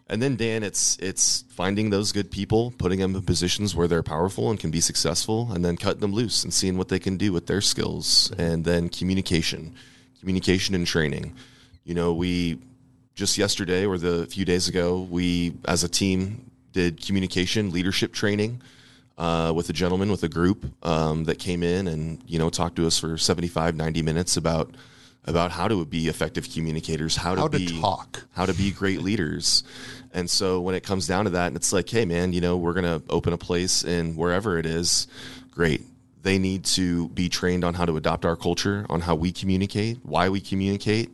and 0.10 0.22
then 0.22 0.36
Dan, 0.36 0.64
it's 0.64 0.98
it's 0.98 1.44
finding 1.50 1.90
those 1.90 2.12
good 2.12 2.32
people, 2.32 2.74
putting 2.78 3.00
them 3.00 3.16
in 3.16 3.22
positions 3.24 3.76
where 3.76 3.88
they're 3.88 4.04
powerful 4.04 4.50
and 4.50 4.60
can 4.60 4.72
be 4.72 4.82
successful, 4.82 5.52
and 5.52 5.64
then 5.64 5.78
cutting 5.78 6.02
them 6.02 6.14
loose 6.14 6.44
and 6.44 6.54
seeing 6.54 6.78
what 6.78 6.88
they 6.90 7.00
can 7.00 7.18
do 7.18 7.32
with 7.34 7.48
their 7.48 7.62
skills. 7.62 8.32
And 8.38 8.64
then 8.66 8.90
communication. 8.90 9.74
Communication 10.20 10.76
and 10.76 10.88
training. 10.88 11.36
You 11.84 11.94
know, 11.94 12.14
we 12.14 12.60
just 13.16 13.38
yesterday 13.38 13.86
or 13.86 13.98
the 13.98 14.26
few 14.28 14.46
days 14.46 14.68
ago, 14.68 15.02
we 15.10 15.54
as 15.66 15.84
a 15.84 15.90
team 15.90 16.52
did 16.72 17.04
communication 17.06 17.72
leadership 17.72 18.14
training 18.14 18.62
uh, 19.18 19.52
with 19.56 19.70
a 19.70 19.74
gentleman 19.74 20.12
with 20.12 20.24
a 20.24 20.30
group 20.30 20.66
um, 20.86 21.24
that 21.26 21.40
came 21.40 21.64
in 21.64 21.88
and 21.88 22.22
you 22.28 22.38
know 22.38 22.50
talked 22.50 22.76
to 22.76 22.86
us 22.86 23.00
for 23.00 23.18
75 23.18 23.76
90 23.76 24.02
minutes 24.04 24.38
about 24.38 24.76
about 25.26 25.52
how 25.52 25.68
to 25.68 25.84
be 25.86 26.08
effective 26.08 26.48
communicators 26.54 27.16
how 27.16 27.34
to 27.36 27.42
How 27.42 27.48
to 27.48 27.58
be 27.58 27.82
talk. 27.82 28.26
how 28.34 28.46
to 28.46 28.54
be 28.54 28.70
great 28.72 29.02
leaders 29.02 29.64
and 30.14 30.30
so 30.30 30.62
when 30.62 30.76
it 30.76 30.84
comes 30.84 31.08
down 31.08 31.26
to 31.26 31.32
that 31.32 31.48
and 31.48 31.56
it's 31.56 31.74
like 31.74 31.90
hey 31.90 32.06
man 32.06 32.34
you 32.34 32.42
know 32.42 32.58
we're 32.58 32.74
going 32.74 32.84
to 32.84 33.02
open 33.10 33.34
a 33.34 33.38
place 33.38 33.84
in 33.84 34.16
wherever 34.16 34.58
it 34.58 34.66
is 34.66 35.08
great 35.52 35.82
they 36.24 36.38
need 36.38 36.66
to 36.66 37.08
be 37.10 37.30
trained 37.30 37.64
on 37.64 37.74
how 37.74 37.86
to 37.86 37.96
adopt 37.98 38.26
our 38.26 38.36
culture 38.36 38.86
on 38.90 39.02
how 39.02 39.16
we 39.16 39.32
communicate 39.32 40.00
why 40.04 40.30
we 40.30 40.40
communicate 40.42 41.10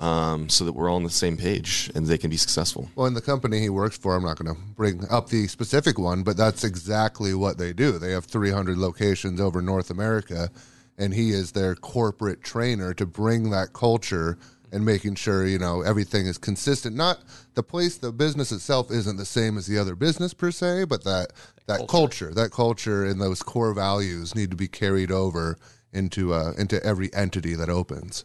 um, 0.00 0.48
so 0.48 0.64
that 0.64 0.72
we're 0.72 0.88
all 0.88 0.96
on 0.96 1.04
the 1.04 1.10
same 1.10 1.36
page 1.36 1.90
and 1.94 2.06
they 2.06 2.16
can 2.16 2.30
be 2.30 2.36
successful 2.38 2.88
Well, 2.96 3.06
in 3.06 3.14
the 3.14 3.20
company 3.20 3.60
he 3.60 3.68
works 3.68 3.98
for, 3.98 4.16
I'm 4.16 4.22
not 4.22 4.38
going 4.38 4.54
to 4.54 4.60
bring 4.74 5.04
up 5.10 5.28
the 5.28 5.46
specific 5.46 5.98
one, 5.98 6.22
but 6.22 6.38
that's 6.38 6.64
exactly 6.64 7.34
what 7.34 7.58
they 7.58 7.74
do. 7.74 7.98
They 7.98 8.12
have 8.12 8.24
300 8.24 8.78
locations 8.78 9.40
over 9.42 9.60
North 9.60 9.90
America, 9.90 10.48
and 10.96 11.12
he 11.12 11.32
is 11.32 11.52
their 11.52 11.74
corporate 11.74 12.42
trainer 12.42 12.94
to 12.94 13.04
bring 13.04 13.50
that 13.50 13.74
culture 13.74 14.38
and 14.72 14.84
making 14.84 15.16
sure 15.16 15.46
you 15.46 15.58
know 15.58 15.82
everything 15.82 16.26
is 16.26 16.38
consistent. 16.38 16.96
Not 16.96 17.20
the 17.54 17.62
place, 17.62 17.98
the 17.98 18.12
business 18.12 18.52
itself 18.52 18.90
isn't 18.90 19.16
the 19.16 19.24
same 19.24 19.58
as 19.58 19.66
the 19.66 19.78
other 19.78 19.94
business 19.94 20.34
per 20.34 20.50
se, 20.50 20.84
but 20.84 21.04
that 21.04 21.32
that 21.66 21.88
culture, 21.88 22.32
that 22.34 22.50
culture, 22.50 23.04
and 23.04 23.20
those 23.20 23.42
core 23.42 23.72
values 23.72 24.34
need 24.34 24.50
to 24.50 24.56
be 24.56 24.68
carried 24.68 25.10
over 25.10 25.56
into 25.92 26.32
uh, 26.32 26.52
into 26.58 26.82
every 26.84 27.12
entity 27.14 27.54
that 27.54 27.68
opens. 27.68 28.24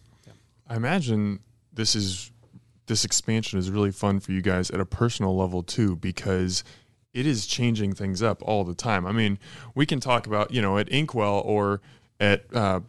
I 0.67 0.75
imagine 0.75 1.39
this 1.73 1.95
is 1.95 2.31
this 2.87 3.05
expansion 3.05 3.59
is 3.59 3.69
really 3.69 3.91
fun 3.91 4.19
for 4.19 4.31
you 4.31 4.41
guys 4.41 4.69
at 4.71 4.79
a 4.79 4.85
personal 4.85 5.35
level 5.35 5.63
too 5.63 5.95
because 5.95 6.63
it 7.13 7.25
is 7.25 7.45
changing 7.47 7.93
things 7.93 8.21
up 8.21 8.41
all 8.43 8.63
the 8.63 8.75
time. 8.75 9.05
I 9.05 9.11
mean, 9.11 9.39
we 9.73 9.85
can 9.85 9.99
talk 9.99 10.27
about 10.27 10.51
you 10.51 10.61
know 10.61 10.77
at 10.77 10.87
Inkwell 10.89 11.41
or 11.45 11.81
at 12.19 12.45
uh, 12.53 12.81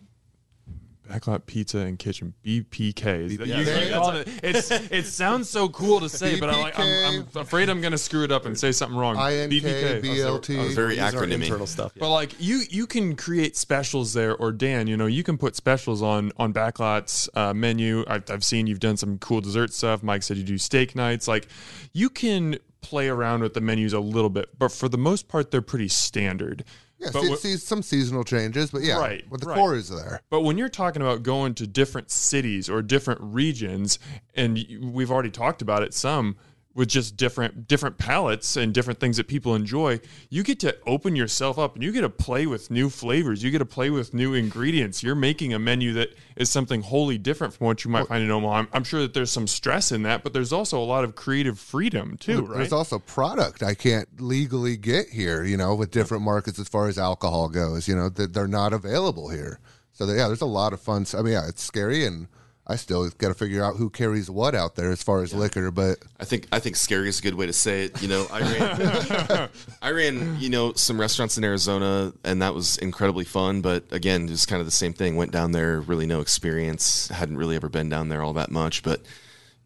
Backlot 1.09 1.47
Pizza 1.47 1.79
and 1.79 1.99
Kitchen 1.99 2.35
BPK. 2.45 3.27
Is 3.27 3.39
that, 3.39 3.47
you, 3.47 3.57
you 3.57 3.93
call 3.93 4.11
it, 4.11 4.29
it's 4.43 4.71
it 4.71 5.07
sounds 5.07 5.49
so 5.49 5.69
cool 5.69 6.01
to 6.01 6.09
say, 6.09 6.39
but 6.39 6.51
I'm 6.51 6.61
like 6.61 6.79
I'm, 6.79 7.27
I'm 7.35 7.41
afraid 7.41 7.69
I'm 7.69 7.81
going 7.81 7.93
to 7.93 7.99
screw 7.99 8.25
it 8.25 8.33
up 8.33 8.47
and 8.47 8.59
say 8.59 8.73
something 8.73 8.97
wrong. 8.97 9.17
INK, 9.17 10.03
BLT. 10.03 10.75
very 10.75 10.91
These 10.91 11.01
are 11.01 11.13
acronymy 11.13 11.47
internal 11.47 11.67
stuff. 11.67 11.93
But 11.99 12.11
like 12.11 12.35
you, 12.39 12.63
you 12.69 12.87
can 12.87 13.17
create 13.17 13.57
specials 13.57 14.13
there, 14.13 14.37
or 14.37 14.53
Dan, 14.53 14.87
you 14.87 14.97
know, 14.97 15.07
you 15.07 15.23
can 15.23 15.39
put 15.39 15.57
specials 15.57 16.03
on 16.03 16.33
on 16.37 16.53
Backlot's 16.53 17.29
uh, 17.35 17.55
menu. 17.55 18.05
I've, 18.09 18.31
I've 18.31 18.45
seen 18.45 18.67
you've 18.67 18.81
done 18.81 18.97
some 18.97 19.19
cool 19.19 19.41
dessert 19.41 19.73
stuff. 19.73 20.03
Mike 20.03 20.23
said 20.23 20.37
you 20.37 20.45
do 20.45 20.59
steak 20.59 20.95
nights. 20.97 21.29
Like 21.29 21.49
you 21.93 22.11
can 22.11 22.59
play 22.83 23.09
around 23.09 23.43
with 23.43 23.55
the 23.55 23.61
menus 23.61 23.93
a 23.93 24.01
little 24.01 24.31
bit, 24.31 24.49
but 24.59 24.71
for 24.71 24.89
the 24.89 24.99
most 24.99 25.29
part, 25.29 25.51
they're 25.51 25.63
pretty 25.63 25.89
standard. 25.89 26.65
Yeah, 26.99 27.11
but, 27.13 27.23
see, 27.23 27.33
wh- 27.33 27.37
see 27.37 27.57
some 27.57 27.83
seasonal 27.83 28.25
changes, 28.25 28.71
but 28.71 28.83
yeah, 28.83 28.99
Right, 28.99 29.25
but 29.31 29.41
the 29.41 29.49
right. 29.49 29.57
core 29.59 29.75
is 29.75 29.89
there. 29.91 30.23
but 30.31 30.41
when 30.43 30.57
you're 30.57 30.69
talking 30.71 31.03
about 31.03 31.23
going 31.23 31.55
to 31.57 31.67
different 31.67 32.11
cities 32.11 32.71
or 32.71 32.81
different 32.81 33.21
regions, 33.23 33.99
and 34.35 34.59
we've 34.81 35.11
already 35.11 35.31
talked 35.31 35.61
about 35.61 35.83
it 35.83 35.93
some 35.93 36.37
with 36.77 36.89
just 36.89 37.17
different 37.17 37.67
different 37.67 37.97
palettes 37.97 38.57
and 38.57 38.73
different 38.73 39.01
things 39.01 39.17
that 39.17 39.27
people 39.27 39.55
enjoy, 39.55 39.99
you 40.29 40.43
get 40.43 40.61
to 40.61 40.77
open 40.87 41.17
yourself 41.17 41.59
up 41.59 41.75
and 41.75 41.83
you 41.83 41.91
get 41.91 42.03
to 42.03 42.11
play 42.11 42.47
with 42.47 42.71
new 42.71 42.91
flavors. 42.91 43.43
You 43.43 43.51
get 43.51 43.59
to 43.59 43.65
play 43.65 43.89
with 43.89 44.13
new 44.13 44.35
ingredients. 44.35 45.03
You're 45.03 45.15
making 45.15 45.55
a 45.55 45.59
menu 45.59 45.95
that 45.95 46.11
is 46.37 46.51
something 46.51 46.83
wholly 46.83 47.17
different 47.17 47.55
from 47.55 47.67
what 47.67 47.83
you 47.83 47.91
might 47.91 48.07
find 48.07 48.23
in 48.23 48.31
Omaha. 48.31 48.55
I'm, 48.55 48.69
I'm 48.75 48.85
sure 48.85 49.01
that 49.01 49.15
there's 49.15 49.33
some 49.33 49.47
stress 49.47 49.91
in 49.91 50.03
that, 50.03 50.23
but 50.23 50.35
there's 50.35 50.53
also 50.53 50.79
a 50.79 50.85
lot 50.85 51.03
of 51.03 51.17
creative 51.17 51.59
freedom 51.59 52.19
too, 52.19 52.43
right? 52.43 52.59
There's 52.59 52.73
also 52.75 52.99
product 52.99 53.63
I 53.63 53.75
can't 53.75 54.21
legally 54.21 54.77
get 54.77 55.09
here, 55.09 55.43
you 55.43 55.57
know, 55.57 55.75
with 55.75 55.91
different 55.91 56.25
markets 56.25 56.59
as 56.59 56.69
far 56.69 56.89
as 56.89 56.99
alcohol 56.99 57.49
goes, 57.49 57.89
you 57.89 57.97
know, 57.97 58.11
that 58.11 58.35
they're 58.35 58.47
not 58.47 58.75
available 58.75 59.31
here. 59.31 59.59
So 59.93 60.05
yeah, 60.05 60.27
there's 60.27 60.43
a 60.43 60.47
lot 60.47 60.75
of 60.75 60.81
fun. 60.81 61.07
I 61.17 61.23
mean, 61.23 61.33
yeah, 61.33 61.49
it's 61.49 61.63
scary, 61.63 62.05
and 62.05 62.29
I 62.69 62.77
still 62.77 63.09
got 63.11 63.29
to 63.29 63.35
figure 63.35 63.63
out 63.63 63.77
who 63.77 63.91
carries 63.91 64.29
what 64.29 64.55
out 64.55 64.75
there 64.75 64.91
as 64.91 65.03
far 65.03 65.23
as 65.23 65.33
liquor. 65.33 65.71
But 65.71 65.99
I 66.19 66.25
think 66.25 66.49
I 66.51 66.59
think 66.59 66.77
scary 66.77 67.09
is 67.09 67.21
a 67.21 67.23
good 67.23 67.35
way 67.35 67.47
to 67.47 67.53
say 67.53 67.85
it. 67.85 68.03
You 68.03 68.09
know, 68.09 68.27
I 68.31 68.41
ran 68.41 69.49
I 69.83 69.91
ran, 69.91 70.41
you 70.41 70.51
know, 70.51 70.73
some 70.73 71.01
restaurants 71.01 71.39
in 71.39 71.45
Arizona 71.45 72.13
and 72.25 72.43
that 72.43 72.55
was 72.55 72.77
incredibly 72.79 73.25
fun, 73.25 73.61
but 73.61 73.85
again, 73.93 74.27
just 74.27 74.49
kind 74.49 74.61
of 74.61 74.67
the 74.67 74.73
same 74.73 74.93
thing. 74.93 75.15
Went 75.17 75.31
down 75.31 75.53
there, 75.53 75.81
really 75.81 76.07
no 76.07 76.21
experience, 76.21 77.09
hadn't 77.09 77.37
really 77.37 77.55
ever 77.55 77.69
been 77.69 77.89
down 77.89 78.09
there 78.09 78.23
all 78.23 78.33
that 78.33 78.51
much, 78.51 78.83
but 78.83 79.01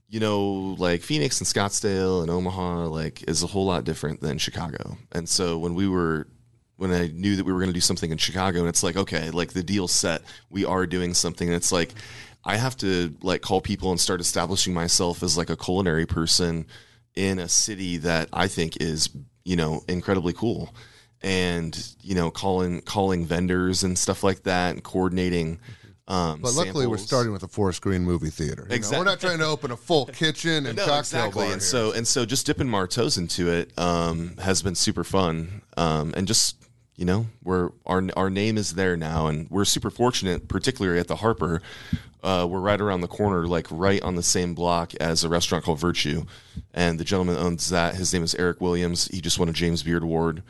you 0.09 0.20
know, 0.20 0.76
like 0.78 1.03
Phoenix 1.03 1.40
and 1.40 1.48
Scottsdale 1.48 2.20
and 2.20 2.30
Omaha 2.30 2.86
like 2.86 3.26
is 3.28 3.42
a 3.42 3.46
whole 3.46 3.64
lot 3.64 3.84
different 3.84 4.20
than 4.20 4.36
Chicago. 4.36 4.98
And 5.12 5.26
so 5.28 5.57
when 5.57 5.74
we 5.74 5.88
were 5.88 6.26
when 6.80 6.92
I 6.92 7.09
knew 7.09 7.36
that 7.36 7.44
we 7.44 7.53
were 7.53 7.59
going 7.59 7.68
to 7.68 7.74
do 7.74 7.80
something 7.80 8.11
in 8.11 8.16
Chicago, 8.16 8.61
and 8.61 8.68
it's 8.68 8.82
like, 8.82 8.96
okay, 8.96 9.28
like 9.28 9.53
the 9.53 9.62
deal's 9.62 9.92
set. 9.92 10.22
We 10.48 10.64
are 10.64 10.86
doing 10.86 11.12
something. 11.12 11.46
And 11.46 11.55
it's 11.55 11.70
like, 11.70 11.92
I 12.45 12.57
have 12.57 12.76
to 12.78 13.14
like 13.22 13.43
call 13.43 13.61
people 13.61 13.91
and 13.91 14.01
start 14.01 14.20
establishing 14.20 14.72
myself 14.72 15.22
as 15.22 15.36
like 15.36 15.51
a 15.51 15.57
culinary 15.57 16.07
person 16.07 16.66
in 17.14 17.38
a 17.38 17.49
city 17.49 17.99
that 17.99 18.28
I 18.32 18.49
think 18.49 18.80
is, 18.80 19.11
you 19.45 19.57
know, 19.57 19.82
incredibly 19.88 20.32
cool. 20.32 20.74
And, 21.22 21.76
you 22.01 22.14
know, 22.14 22.30
calling 22.30 22.80
calling 22.80 23.26
vendors 23.26 23.82
and 23.82 23.99
stuff 23.99 24.24
like 24.24 24.45
that 24.45 24.74
and 24.74 24.82
coordinating. 24.82 25.61
Um, 26.09 26.41
but 26.41 26.55
luckily, 26.55 26.86
we're 26.86 26.97
starting 26.97 27.32
with 27.32 27.43
a 27.43 27.49
four 27.49 27.72
screen 27.72 28.03
movie 28.03 28.30
theater. 28.30 28.62
You 28.62 28.68
know, 28.70 28.74
Exactly. 28.74 28.99
We're 28.99 29.05
not 29.05 29.20
trying 29.20 29.38
to 29.38 29.45
open 29.45 29.70
a 29.70 29.76
full 29.76 30.07
kitchen 30.07 30.66
and 30.66 30.76
no, 30.76 30.86
cocktail 30.86 30.97
exactly. 31.26 31.45
bar. 31.45 31.53
And 31.53 31.61
here. 31.61 31.68
so 31.68 31.93
and 31.93 32.09
so 32.09 32.24
just 32.24 32.47
dipping 32.47 32.72
our 32.74 32.86
toes 32.86 33.18
into 33.18 33.51
it 33.51 33.78
um, 33.78 34.36
has 34.38 34.62
been 34.62 34.74
super 34.74 35.05
fun. 35.05 35.62
Um, 35.76 36.14
and 36.16 36.26
just 36.26 36.57
you 37.01 37.07
know, 37.07 37.26
we're 37.42 37.70
our 37.86 38.07
our 38.14 38.28
name 38.28 38.59
is 38.59 38.74
there 38.74 38.94
now, 38.94 39.26
and 39.26 39.48
we're 39.48 39.64
super 39.64 39.88
fortunate, 39.88 40.48
particularly 40.48 41.01
at 41.01 41.09
the 41.09 41.16
Harper. 41.16 41.62
Uh, 42.22 42.46
we're 42.48 42.61
right 42.61 42.78
around 42.78 43.01
the 43.01 43.09
corner, 43.09 43.46
like 43.46 43.66
right 43.70 44.03
on 44.03 44.16
the 44.16 44.22
same 44.22 44.55
block 44.55 44.92
as 44.96 45.24
a 45.24 45.28
restaurant 45.30 45.64
called 45.64 45.80
Virtue, 45.80 46.26
and 46.74 47.01
the 47.01 47.05
gentleman 47.05 47.38
owns 47.38 47.70
that. 47.70 47.94
His 47.94 48.12
name 48.12 48.22
is 48.22 48.34
Erick 48.34 48.61
Williams. 48.61 49.07
He 49.07 49.22
just 49.22 49.38
won 49.38 49.48
a 49.48 49.53
James 49.53 49.82
Beard 49.82 50.03
Award 50.03 50.42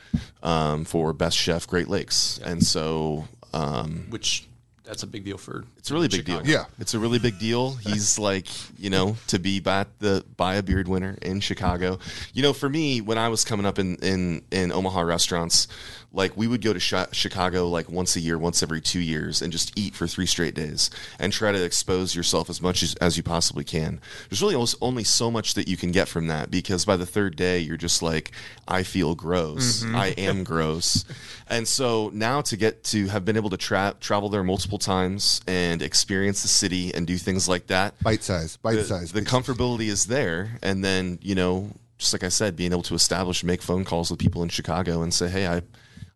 um, 0.42 0.84
for 0.84 1.12
Best 1.12 1.36
Chef 1.36 1.68
Great 1.68 1.86
Lakes, 1.86 2.40
and 2.44 2.66
so 2.66 3.28
um, 3.54 4.06
which 4.10 4.48
that's 4.90 5.04
a 5.04 5.06
big 5.06 5.24
deal 5.24 5.38
for. 5.38 5.64
it's 5.78 5.92
a 5.92 5.94
really 5.94 6.08
big 6.08 6.26
Chicago. 6.26 6.42
deal. 6.42 6.52
Yeah. 6.52 6.64
It's 6.80 6.94
a 6.94 6.98
really 6.98 7.20
big 7.20 7.38
deal. 7.38 7.74
He's 7.86 8.18
like, 8.18 8.48
you 8.76 8.90
know, 8.90 9.16
to 9.28 9.38
be 9.38 9.60
by 9.60 9.86
the 10.00 10.24
by 10.36 10.56
a 10.56 10.64
beard 10.64 10.88
winner 10.88 11.16
in 11.22 11.38
Chicago. 11.38 12.00
You 12.34 12.42
know, 12.42 12.52
for 12.52 12.68
me, 12.68 13.00
when 13.00 13.16
I 13.16 13.28
was 13.28 13.44
coming 13.44 13.66
up 13.66 13.78
in 13.78 13.94
in 14.02 14.42
in 14.50 14.72
Omaha 14.72 15.02
restaurants, 15.02 15.68
like 16.12 16.36
we 16.36 16.48
would 16.48 16.60
go 16.60 16.72
to 16.72 16.80
Chi- 16.80 17.06
Chicago 17.12 17.68
like 17.68 17.88
once 17.88 18.16
a 18.16 18.20
year, 18.20 18.36
once 18.36 18.64
every 18.64 18.80
two 18.80 18.98
years, 18.98 19.42
and 19.42 19.52
just 19.52 19.78
eat 19.78 19.94
for 19.94 20.08
three 20.08 20.26
straight 20.26 20.54
days 20.56 20.90
and 21.20 21.32
try 21.32 21.52
to 21.52 21.64
expose 21.64 22.16
yourself 22.16 22.50
as 22.50 22.60
much 22.60 22.82
as, 22.82 22.96
as 22.96 23.16
you 23.16 23.22
possibly 23.22 23.62
can. 23.62 24.00
There's 24.28 24.42
really 24.42 24.56
only 24.80 25.04
so 25.04 25.30
much 25.30 25.54
that 25.54 25.68
you 25.68 25.76
can 25.76 25.92
get 25.92 26.08
from 26.08 26.26
that 26.26 26.50
because 26.50 26.84
by 26.84 26.96
the 26.96 27.06
third 27.06 27.36
day, 27.36 27.60
you're 27.60 27.76
just 27.76 28.02
like, 28.02 28.32
I 28.66 28.82
feel 28.82 29.14
gross. 29.14 29.84
Mm-hmm. 29.84 29.94
I 29.94 30.06
am 30.18 30.42
gross. 30.42 31.04
And 31.46 31.66
so 31.68 32.10
now 32.12 32.40
to 32.42 32.56
get 32.56 32.82
to 32.84 33.06
have 33.08 33.24
been 33.24 33.36
able 33.36 33.50
to 33.50 33.56
tra- 33.56 33.94
travel 34.00 34.28
there 34.28 34.42
multiple 34.42 34.78
times 34.80 35.40
and 35.46 35.82
experience 35.82 36.42
the 36.42 36.48
city 36.48 36.94
and 36.94 37.06
do 37.06 37.16
things 37.16 37.48
like 37.48 37.66
that, 37.68 38.00
bite 38.02 38.22
size, 38.22 38.56
bite 38.56 38.76
the, 38.76 38.84
size. 38.84 39.12
the 39.12 39.22
comfortability 39.22 39.88
is 39.88 40.06
there. 40.06 40.58
And 40.62 40.84
then, 40.84 41.18
you 41.22 41.34
know, 41.34 41.70
just 41.98 42.12
like 42.12 42.24
I 42.24 42.28
said, 42.28 42.56
being 42.56 42.72
able 42.72 42.82
to 42.84 42.94
establish, 42.94 43.44
make 43.44 43.62
phone 43.62 43.84
calls 43.84 44.10
with 44.10 44.18
people 44.18 44.42
in 44.42 44.48
Chicago 44.48 45.02
and 45.02 45.12
say, 45.12 45.28
hey, 45.28 45.46
I, 45.46 45.62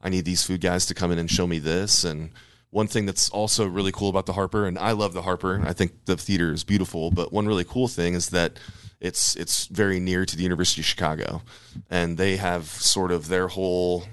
I 0.03 0.09
need 0.09 0.25
these 0.25 0.43
food 0.43 0.61
guys 0.61 0.87
to 0.87 0.95
come 0.95 1.12
in 1.12 1.19
and 1.19 1.31
show 1.31 1.47
me 1.47 1.59
this. 1.59 2.05
And 2.05 2.31
one 2.71 2.89
thing 2.89 3.07
that's 3.07 3.29
also 3.29 3.67
really 3.67 3.93
cool 3.93 4.09
about 4.09 4.27
the 4.27 4.33
Harper, 4.33 4.67
and 4.67 4.79
I 4.79 4.93
love 4.93 5.12
the 5.12 5.23
Harper. 5.23 5.62
I 5.65 5.73
think 5.73 6.07
the 6.07 6.17
theater 6.17 6.53
is 6.53 6.65
beautiful, 6.65 7.11
but 7.11 7.33
one 7.33 7.47
really 7.47 7.65
cool 7.65 7.87
thing 7.87 8.15
is 8.15 8.31
that 8.31 8.59
it's 9.01 9.37
it's 9.37 9.67
very 9.67 10.01
near 10.01 10.25
to 10.25 10.37
the 10.37 10.43
University 10.43 10.81
of 10.81 10.87
Chicago, 10.87 11.43
and 11.91 12.17
they 12.17 12.37
have 12.37 12.67
sort 12.67 13.12
of 13.12 13.29
their 13.29 13.49
whole 13.49 14.05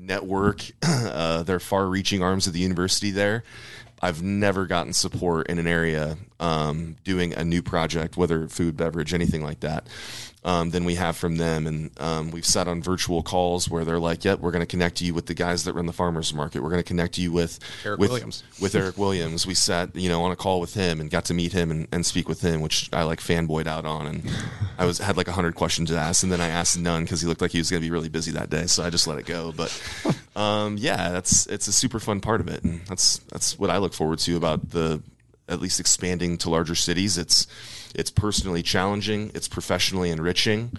network, 0.00 0.62
uh, 0.82 1.42
their 1.42 1.60
far-reaching 1.60 2.22
arms 2.22 2.46
of 2.46 2.52
the 2.52 2.60
university 2.60 3.10
there. 3.10 3.44
I've 4.02 4.22
never 4.22 4.66
gotten 4.66 4.92
support 4.92 5.48
in 5.48 5.58
an 5.58 5.66
area 5.66 6.16
um, 6.40 6.96
doing 7.04 7.34
a 7.34 7.44
new 7.44 7.62
project, 7.62 8.16
whether 8.16 8.48
food, 8.48 8.76
beverage, 8.76 9.14
anything 9.14 9.44
like 9.44 9.60
that, 9.60 9.86
um, 10.42 10.70
than 10.70 10.84
we 10.86 10.94
have 10.94 11.16
from 11.16 11.36
them. 11.36 11.66
And 11.66 11.90
um, 12.00 12.30
we've 12.30 12.46
sat 12.46 12.66
on 12.66 12.82
virtual 12.82 13.22
calls 13.22 13.68
where 13.68 13.84
they're 13.84 14.00
like, 14.00 14.24
"Yep, 14.24 14.40
we're 14.40 14.50
going 14.50 14.62
to 14.62 14.66
connect 14.66 15.02
you 15.02 15.12
with 15.12 15.26
the 15.26 15.34
guys 15.34 15.64
that 15.64 15.74
run 15.74 15.84
the 15.86 15.92
farmers 15.92 16.32
market. 16.32 16.62
We're 16.62 16.70
going 16.70 16.82
to 16.82 16.88
connect 16.88 17.18
you 17.18 17.30
with 17.30 17.60
Erick 17.84 18.00
with, 18.00 18.10
Williams." 18.10 18.42
with 18.60 18.74
Erick 18.74 18.96
Williams." 18.96 19.46
We 19.46 19.54
sat, 19.54 19.94
you 19.94 20.08
know, 20.08 20.22
on 20.22 20.32
a 20.32 20.36
call 20.36 20.60
with 20.60 20.74
him 20.74 21.00
and 21.00 21.10
got 21.10 21.26
to 21.26 21.34
meet 21.34 21.52
him 21.52 21.70
and, 21.70 21.86
and 21.92 22.06
speak 22.06 22.28
with 22.28 22.40
him, 22.40 22.62
which 22.62 22.88
I 22.92 23.02
like 23.02 23.20
fanboyed 23.20 23.66
out 23.66 23.84
on. 23.84 24.06
And 24.06 24.30
I 24.78 24.86
was 24.86 24.98
had 24.98 25.18
like 25.18 25.28
hundred 25.28 25.54
questions 25.54 25.90
to 25.90 25.98
ask, 25.98 26.22
and 26.22 26.32
then 26.32 26.40
I 26.40 26.48
asked 26.48 26.78
none 26.78 27.02
because 27.02 27.20
he 27.20 27.26
looked 27.26 27.42
like 27.42 27.52
he 27.52 27.58
was 27.58 27.70
going 27.70 27.82
to 27.82 27.86
be 27.86 27.90
really 27.92 28.08
busy 28.08 28.32
that 28.32 28.48
day, 28.48 28.66
so 28.66 28.82
I 28.82 28.88
just 28.88 29.06
let 29.06 29.18
it 29.18 29.26
go. 29.26 29.52
But 29.52 29.70
um, 30.36 30.78
yeah, 30.78 31.10
that's 31.10 31.46
it's 31.46 31.66
a 31.68 31.72
super 31.72 32.00
fun 32.00 32.20
part 32.20 32.40
of 32.40 32.48
it, 32.48 32.64
and 32.64 32.80
that's 32.86 33.18
that's 33.30 33.58
what 33.58 33.68
I 33.68 33.76
look 33.76 33.92
forward 33.92 34.20
to 34.20 34.36
about 34.38 34.70
the 34.70 35.02
at 35.50 35.60
least 35.60 35.80
expanding 35.80 36.38
to 36.38 36.48
larger 36.50 36.74
cities. 36.74 37.18
It's 37.18 37.46
it's 37.94 38.10
personally 38.10 38.62
challenging, 38.62 39.32
it's 39.34 39.48
professionally 39.48 40.10
enriching, 40.10 40.72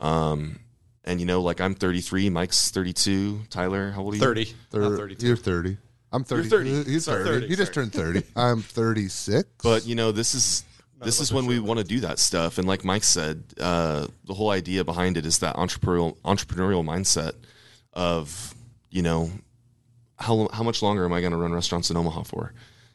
um, 0.00 0.60
and 1.04 1.20
you 1.20 1.26
know, 1.26 1.42
like 1.42 1.60
I'm 1.60 1.74
33, 1.74 2.30
Mike's 2.30 2.70
32, 2.70 3.42
Tyler, 3.50 3.90
how 3.90 4.02
old 4.02 4.14
are 4.14 4.16
you? 4.16 4.22
30, 4.22 4.44
Thir- 4.70 4.80
not 4.90 4.96
32. 4.96 5.26
You're 5.26 5.36
30. 5.36 5.76
I'm 6.12 6.24
30. 6.24 6.42
You're 6.42 6.50
30. 6.50 6.84
He's 6.90 7.04
Sorry, 7.04 7.24
30. 7.24 7.34
30, 7.40 7.48
He 7.48 7.56
just 7.56 7.74
turned 7.74 7.92
30. 7.92 8.22
I'm 8.36 8.62
36. 8.62 9.48
But 9.62 9.86
you 9.86 9.94
know, 9.94 10.12
this 10.12 10.34
is 10.34 10.64
this 11.04 11.20
is 11.20 11.32
when 11.32 11.46
we 11.46 11.58
want 11.58 11.78
to 11.78 11.84
do 11.84 12.00
that 12.00 12.20
stuff. 12.20 12.58
And 12.58 12.68
like 12.68 12.84
Mike 12.84 13.02
said, 13.02 13.42
uh, 13.60 14.06
the 14.24 14.34
whole 14.34 14.50
idea 14.50 14.84
behind 14.84 15.16
it 15.16 15.26
is 15.26 15.40
that 15.40 15.56
entrepreneurial 15.56 16.16
entrepreneurial 16.18 16.84
mindset 16.84 17.32
of 17.92 18.54
you 18.90 19.02
know 19.02 19.30
how 20.18 20.48
how 20.52 20.62
much 20.62 20.82
longer 20.82 21.04
am 21.04 21.12
I 21.12 21.20
going 21.20 21.32
to 21.32 21.38
run 21.38 21.52
restaurants 21.52 21.90
in 21.90 21.96
Omaha 21.96 22.22
for? 22.22 22.52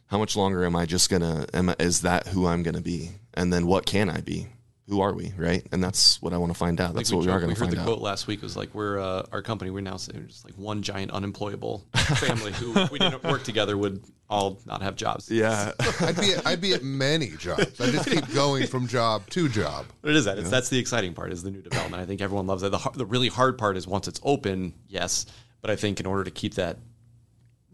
How 0.08 0.18
much 0.18 0.36
longer 0.36 0.64
am 0.66 0.76
I 0.76 0.86
just 0.86 1.10
gonna? 1.10 1.46
Am 1.54 1.70
I, 1.70 1.76
is 1.80 2.02
that 2.02 2.28
who 2.28 2.48
I'm 2.48 2.64
going 2.64 2.76
to 2.76 2.82
be? 2.82 3.12
And 3.34 3.52
then 3.52 3.68
what 3.68 3.86
can 3.86 4.10
I 4.10 4.22
be? 4.22 4.48
Who 4.88 5.02
are 5.02 5.14
we? 5.14 5.34
Right? 5.38 5.68
And 5.74 5.84
that's 5.84 6.22
what 6.22 6.32
I 6.32 6.38
want 6.38 6.54
to 6.54 6.58
find 6.58 6.80
out. 6.80 6.94
That's 6.96 7.12
Like 7.12 7.18
what 7.18 7.26
we 7.26 7.32
are 7.32 7.36
joked- 7.36 7.42
going 7.42 7.50
we 7.50 7.54
to 7.56 7.60
heard 7.60 7.66
find 7.66 7.78
the 7.78 7.82
out. 7.82 7.86
quote 7.88 8.00
last 8.00 8.26
week 8.26 8.40
It 8.40 8.44
was 8.44 8.56
like 8.56 8.74
we're 8.74 9.00
uh, 9.00 9.24
our 9.34 9.42
company 9.42 9.70
we're 9.70 9.82
now 9.82 9.98
just 9.98 10.46
like 10.46 10.54
one 10.58 10.82
giant 10.82 11.12
unemployable 11.12 11.86
family 11.94 12.54
who 12.54 12.74
if 12.80 12.90
we 12.90 13.00
didn't 13.00 13.22
work 13.26 13.44
together 13.44 13.78
would 13.78 14.02
all 14.30 14.62
not 14.66 14.82
have 14.82 14.96
jobs 14.96 15.30
Yeah. 15.30 15.74
I'd 16.00 16.16
be 16.20 16.32
at, 16.34 16.48
I'd 16.48 16.62
be 16.62 16.74
at 16.74 16.84
many 16.84 17.32
jobs. 17.32 17.82
I 17.82 17.92
just 17.92 18.10
keep 18.10 18.34
going 18.34 18.66
from 18.68 18.88
job 18.88 19.30
to 19.32 19.50
job. 19.50 19.88
But 20.02 20.12
it 20.12 20.16
is 20.16 20.24
that 20.24 20.40
it's, 20.40 20.50
that's 20.50 20.70
the 20.70 20.80
exciting 20.80 21.14
part 21.14 21.34
is 21.34 21.44
the 21.44 21.52
new 21.52 21.62
development 21.62 22.02
I 22.02 22.06
think 22.06 22.22
everyone 22.22 22.48
loves 22.48 22.62
that 22.62 22.70
the, 22.72 22.92
the 22.96 23.06
really 23.06 23.28
hard 23.28 23.58
part 23.58 23.76
is 23.76 23.86
once 23.86 24.08
it's 24.08 24.22
open 24.24 24.74
yes 24.88 25.26
but 25.60 25.70
I 25.70 25.76
think 25.76 26.00
in 26.00 26.06
order 26.06 26.24
to 26.24 26.32
keep 26.32 26.54
that 26.54 26.78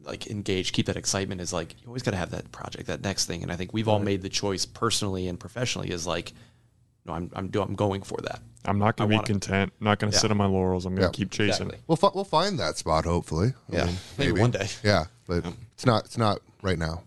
like 0.06 0.28
engaged 0.28 0.74
keep 0.74 0.86
that 0.88 0.98
excitement 0.98 1.42
is 1.42 1.54
like 1.54 1.76
you 1.82 1.88
always 1.88 2.04
got 2.04 2.12
to 2.12 2.18
have 2.18 2.32
that 2.32 2.52
project 2.52 2.88
that 2.88 3.02
next 3.04 3.26
thing 3.26 3.44
and 3.44 3.52
I 3.52 3.56
think 3.56 3.74
we've 3.74 3.88
all 3.88 4.00
made 4.00 4.22
the 4.22 4.30
choice 4.30 4.66
personally 4.66 5.28
and 5.28 5.40
professionally 5.40 5.90
is 5.90 6.06
like 6.08 6.34
no 7.06 7.14
I'm 7.14 7.30
I'm, 7.34 7.48
do, 7.50 7.62
I'm 7.62 7.76
going 7.76 8.02
for 8.04 8.18
that 8.24 8.42
I'm 8.66 8.80
not 8.80 8.96
going 8.96 9.10
to 9.10 9.12
be 9.12 9.16
want 9.18 9.30
it. 9.30 9.32
content. 9.34 9.74
I'm 9.82 9.86
not 9.86 10.00
going 10.00 10.10
to 10.12 10.16
Yeah. 10.16 10.22
sit 10.22 10.32
on 10.32 10.38
my 10.38 10.46
laurels. 10.46 10.86
I'm 10.86 10.96
going 10.96 11.02
to 11.02 11.08
Yeah. 11.08 11.26
keep 11.26 11.32
chasing. 11.32 11.50
Exactly. 11.68 11.80
We'll 11.88 11.98
fi- 11.98 12.12
we'll 12.16 12.24
find 12.24 12.58
that 12.60 12.78
spot 12.78 13.04
hopefully. 13.04 13.54
I 13.72 13.76
Yeah. 13.76 13.86
mean, 13.88 13.96
Maybe 14.18 14.40
one 14.40 14.52
day. 14.52 14.68
Yeah, 14.84 15.06
but 15.28 15.44
it's 15.74 15.86
not 15.86 16.06
it's 16.06 16.18
not 16.18 16.40
right 16.62 16.78
now. 16.80 17.04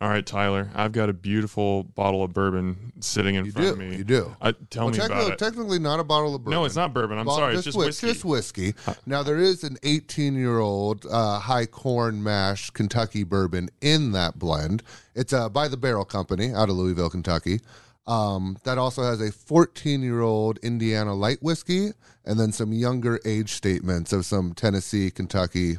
All 0.00 0.08
right, 0.08 0.24
Tyler. 0.24 0.70
I've 0.76 0.92
got 0.92 1.08
a 1.08 1.12
beautiful 1.12 1.82
bottle 1.82 2.22
of 2.22 2.32
bourbon 2.32 2.92
sitting 3.00 3.34
in 3.34 3.44
You 3.46 3.50
front 3.50 3.66
do. 3.66 3.72
of 3.72 3.78
me. 3.80 3.96
You 3.96 4.04
do. 4.04 4.36
I, 4.40 4.52
tell 4.70 4.84
Well, 4.84 4.92
me 4.92 4.98
technically, 4.98 5.24
about 5.24 5.32
it. 5.32 5.38
technically 5.40 5.78
not 5.80 5.98
a 5.98 6.04
bottle 6.04 6.36
of 6.36 6.44
bourbon. 6.44 6.52
No, 6.60 6.64
it's 6.66 6.76
not 6.76 6.94
bourbon. 6.94 7.18
I'm 7.18 7.26
Bottle- 7.26 7.40
sorry. 7.40 7.54
It's 7.56 7.64
just 7.64 7.76
whiskey. 7.76 8.06
Just 8.06 8.24
whiskey. 8.24 8.74
Now 9.06 9.24
there 9.24 9.38
is 9.38 9.64
an 9.64 9.76
18 9.82 10.34
year 10.36 10.60
old 10.60 11.04
uh, 11.10 11.40
high 11.40 11.66
corn 11.66 12.22
mash 12.22 12.70
Kentucky 12.70 13.24
bourbon 13.24 13.70
in 13.80 14.12
that 14.12 14.38
blend. 14.38 14.84
It's 15.16 15.32
uh, 15.32 15.48
by 15.48 15.66
the 15.66 15.76
Barrel 15.76 16.04
Company 16.04 16.52
out 16.52 16.68
of 16.70 16.76
Louisville, 16.76 17.10
Kentucky. 17.10 17.58
Um, 18.06 18.56
that 18.64 18.78
also 18.78 19.02
has 19.02 19.20
a 19.20 19.32
14 19.32 20.00
year 20.00 20.20
old 20.20 20.58
Indiana 20.58 21.12
light 21.12 21.42
whiskey, 21.42 21.90
and 22.24 22.38
then 22.38 22.52
some 22.52 22.72
younger 22.72 23.18
age 23.24 23.52
statements 23.52 24.12
of 24.12 24.24
some 24.24 24.54
Tennessee, 24.54 25.10
Kentucky, 25.10 25.78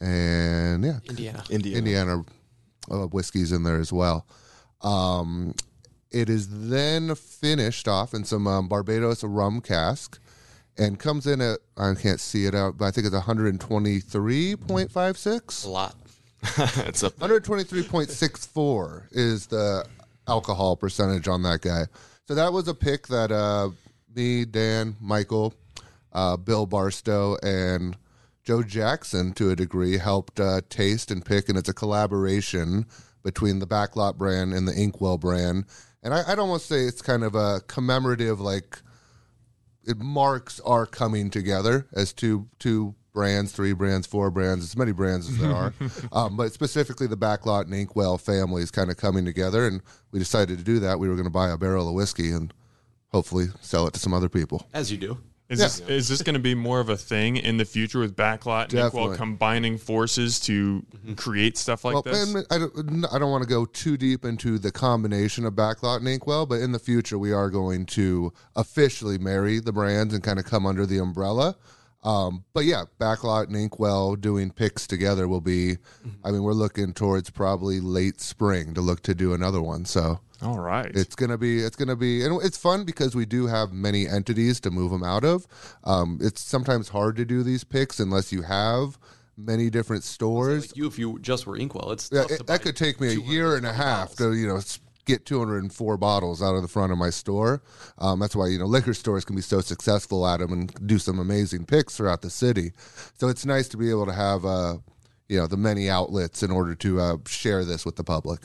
and 0.00 0.84
yeah, 0.84 0.98
Indiana 1.08 1.44
India. 1.50 1.76
Indiana 1.78 2.24
uh, 2.90 3.06
whiskeys 3.06 3.52
in 3.52 3.62
there 3.62 3.78
as 3.78 3.92
well. 3.92 4.26
Um, 4.82 5.54
it 6.10 6.28
is 6.28 6.68
then 6.68 7.14
finished 7.14 7.86
off 7.88 8.12
in 8.14 8.24
some 8.24 8.46
um, 8.46 8.68
Barbados 8.68 9.24
rum 9.24 9.60
cask 9.60 10.20
and 10.78 10.98
comes 10.98 11.26
in 11.26 11.40
at, 11.40 11.60
I 11.76 11.94
can't 11.94 12.20
see 12.20 12.44
it 12.46 12.54
out, 12.54 12.78
but 12.78 12.84
I 12.86 12.90
think 12.90 13.06
it's 13.06 13.16
123.56. 13.16 15.64
a 15.64 15.68
lot 15.68 15.94
it's 16.86 17.02
a 17.02 17.10
123.64 17.10 19.08
is 19.10 19.46
the 19.46 19.84
alcohol 20.28 20.76
percentage 20.76 21.28
on 21.28 21.42
that 21.42 21.62
guy. 21.62 21.86
So 22.28 22.34
that 22.34 22.52
was 22.52 22.68
a 22.68 22.74
pick 22.74 23.06
that 23.08 23.32
uh, 23.32 23.70
me, 24.14 24.44
Dan, 24.44 24.96
Michael, 25.00 25.54
uh, 26.12 26.36
Bill 26.36 26.66
Barstow, 26.66 27.38
and 27.42 27.96
Joe 28.46 28.62
Jackson, 28.62 29.32
to 29.32 29.50
a 29.50 29.56
degree, 29.56 29.98
helped 29.98 30.38
uh, 30.38 30.60
taste 30.68 31.10
and 31.10 31.24
pick, 31.24 31.48
and 31.48 31.58
it's 31.58 31.68
a 31.68 31.74
collaboration 31.74 32.86
between 33.24 33.58
the 33.58 33.66
Backlot 33.66 34.16
brand 34.16 34.54
and 34.54 34.68
the 34.68 34.72
Inkwell 34.72 35.18
brand. 35.18 35.64
And 36.00 36.14
I, 36.14 36.22
I'd 36.28 36.38
almost 36.38 36.66
say 36.66 36.82
it's 36.82 37.02
kind 37.02 37.24
of 37.24 37.34
a 37.34 37.60
commemorative, 37.66 38.40
like 38.40 38.78
it 39.84 39.98
marks 39.98 40.60
our 40.60 40.86
coming 40.86 41.28
together 41.28 41.88
as 41.92 42.12
two 42.12 42.48
two 42.60 42.94
brands, 43.12 43.50
three 43.50 43.72
brands, 43.72 44.06
four 44.06 44.30
brands, 44.30 44.62
as 44.62 44.76
many 44.76 44.92
brands 44.92 45.28
as 45.28 45.38
there 45.38 45.52
are. 45.52 45.74
um, 46.12 46.36
but 46.36 46.52
specifically, 46.52 47.08
the 47.08 47.16
Backlot 47.16 47.64
and 47.64 47.74
Inkwell 47.74 48.16
families 48.16 48.70
kind 48.70 48.92
of 48.92 48.96
coming 48.96 49.24
together, 49.24 49.66
and 49.66 49.82
we 50.12 50.20
decided 50.20 50.56
to 50.58 50.64
do 50.64 50.78
that. 50.78 51.00
We 51.00 51.08
were 51.08 51.16
going 51.16 51.24
to 51.24 51.30
buy 51.30 51.50
a 51.50 51.58
barrel 51.58 51.88
of 51.88 51.96
whiskey 51.96 52.30
and 52.30 52.54
hopefully 53.08 53.46
sell 53.60 53.88
it 53.88 53.94
to 53.94 54.00
some 54.00 54.14
other 54.14 54.28
people. 54.28 54.68
as 54.72 54.92
you 54.92 54.98
do 54.98 55.18
Is 55.48 55.60
this 55.60 55.80
is 55.80 56.08
this 56.08 56.22
going 56.22 56.34
to 56.34 56.40
be 56.40 56.56
more 56.56 56.80
of 56.80 56.88
a 56.88 56.96
thing 56.96 57.36
in 57.36 57.56
the 57.56 57.64
future 57.64 58.00
with 58.00 58.16
Backlot 58.16 58.70
and 58.70 58.80
Inkwell 58.80 59.14
combining 59.14 59.78
forces 59.78 60.40
to 60.40 60.82
mm-hmm. 60.82 61.14
create 61.14 61.56
stuff 61.56 61.84
like 61.84 61.94
well, 61.94 62.02
this? 62.02 62.44
I 62.50 62.58
don't, 62.58 63.06
I 63.12 63.18
don't 63.18 63.30
want 63.30 63.44
to 63.44 63.48
go 63.48 63.64
too 63.64 63.96
deep 63.96 64.24
into 64.24 64.58
the 64.58 64.72
combination 64.72 65.44
of 65.44 65.54
Backlot 65.54 65.98
and 65.98 66.08
Inkwell, 66.08 66.46
but 66.46 66.60
in 66.60 66.72
the 66.72 66.80
future, 66.80 67.16
we 67.16 67.32
are 67.32 67.48
going 67.48 67.86
to 67.86 68.32
officially 68.56 69.18
marry 69.18 69.60
the 69.60 69.72
brands 69.72 70.12
and 70.12 70.22
kind 70.22 70.40
of 70.40 70.44
come 70.44 70.66
under 70.66 70.84
the 70.84 70.98
umbrella. 70.98 71.56
Um, 72.06 72.44
but 72.54 72.64
yeah, 72.64 72.84
Backlot 73.00 73.48
and 73.48 73.56
Inkwell 73.56 74.14
doing 74.14 74.50
picks 74.52 74.86
together 74.86 75.26
will 75.26 75.40
be, 75.40 75.76
I 76.24 76.30
mean, 76.30 76.42
we're 76.44 76.52
looking 76.52 76.92
towards 76.94 77.30
probably 77.30 77.80
late 77.80 78.20
spring 78.20 78.74
to 78.74 78.80
look 78.80 79.02
to 79.02 79.14
do 79.14 79.34
another 79.34 79.60
one. 79.60 79.84
So 79.86 80.20
All 80.40 80.60
right. 80.60 80.90
it's 80.94 81.16
gonna 81.16 81.36
be 81.36 81.58
it's 81.60 81.74
gonna 81.76 81.96
be 81.96 82.24
and 82.24 82.40
it's 82.44 82.56
fun 82.56 82.84
because 82.84 83.16
we 83.16 83.26
do 83.26 83.48
have 83.48 83.72
many 83.72 84.06
entities 84.06 84.60
to 84.60 84.70
move 84.70 84.92
them 84.92 85.02
out 85.02 85.24
of. 85.24 85.46
Um, 85.82 86.18
it's 86.22 86.40
sometimes 86.40 86.90
hard 86.90 87.16
to 87.16 87.24
do 87.24 87.42
these 87.42 87.64
picks 87.64 87.98
unless 87.98 88.32
you 88.32 88.42
have 88.42 88.98
many 89.36 89.68
different 89.68 90.04
stores. 90.04 90.68
like 90.68 90.76
you 90.76 90.86
if 90.86 90.98
you 90.98 91.18
just 91.18 91.46
were 91.46 91.56
Inkwell 91.56 91.90
it's 91.90 92.08
Yeah, 92.12 92.20
tough 92.20 92.28
to 92.28 92.34
it, 92.34 92.38
that 92.38 92.46
buy 92.46 92.58
could 92.58 92.76
take 92.76 93.00
me 93.00 93.08
a 93.08 93.18
year 93.20 93.56
and 93.56 93.66
a 93.66 93.72
half 93.72 94.14
to 94.16 94.32
you 94.32 94.46
know 94.46 94.56
s- 94.58 94.78
get 95.06 95.24
204 95.24 95.96
bottles 95.96 96.42
out 96.42 96.54
of 96.54 96.62
the 96.62 96.68
front 96.68 96.92
of 96.92 96.98
my 96.98 97.08
store. 97.10 97.62
Um, 97.98 98.18
that's 98.18 98.36
why 98.36 98.48
you 98.48 98.58
know 98.58 98.66
liquor 98.66 98.92
stores 98.92 99.24
can 99.24 99.34
be 99.36 99.42
so 99.42 99.60
successful 99.60 100.26
at 100.26 100.40
them 100.40 100.52
and 100.52 100.86
do 100.86 100.98
some 100.98 101.18
amazing 101.18 101.64
picks 101.64 101.96
throughout 101.96 102.20
the 102.20 102.30
city. 102.30 102.72
So 103.18 103.28
it's 103.28 103.46
nice 103.46 103.68
to 103.68 103.76
be 103.78 103.88
able 103.88 104.06
to 104.06 104.12
have 104.12 104.44
uh, 104.44 104.76
you 105.28 105.38
know 105.38 105.46
the 105.46 105.56
many 105.56 105.88
outlets 105.88 106.42
in 106.42 106.50
order 106.50 106.74
to 106.74 107.00
uh, 107.00 107.16
share 107.26 107.64
this 107.64 107.86
with 107.86 107.96
the 107.96 108.04
public. 108.04 108.40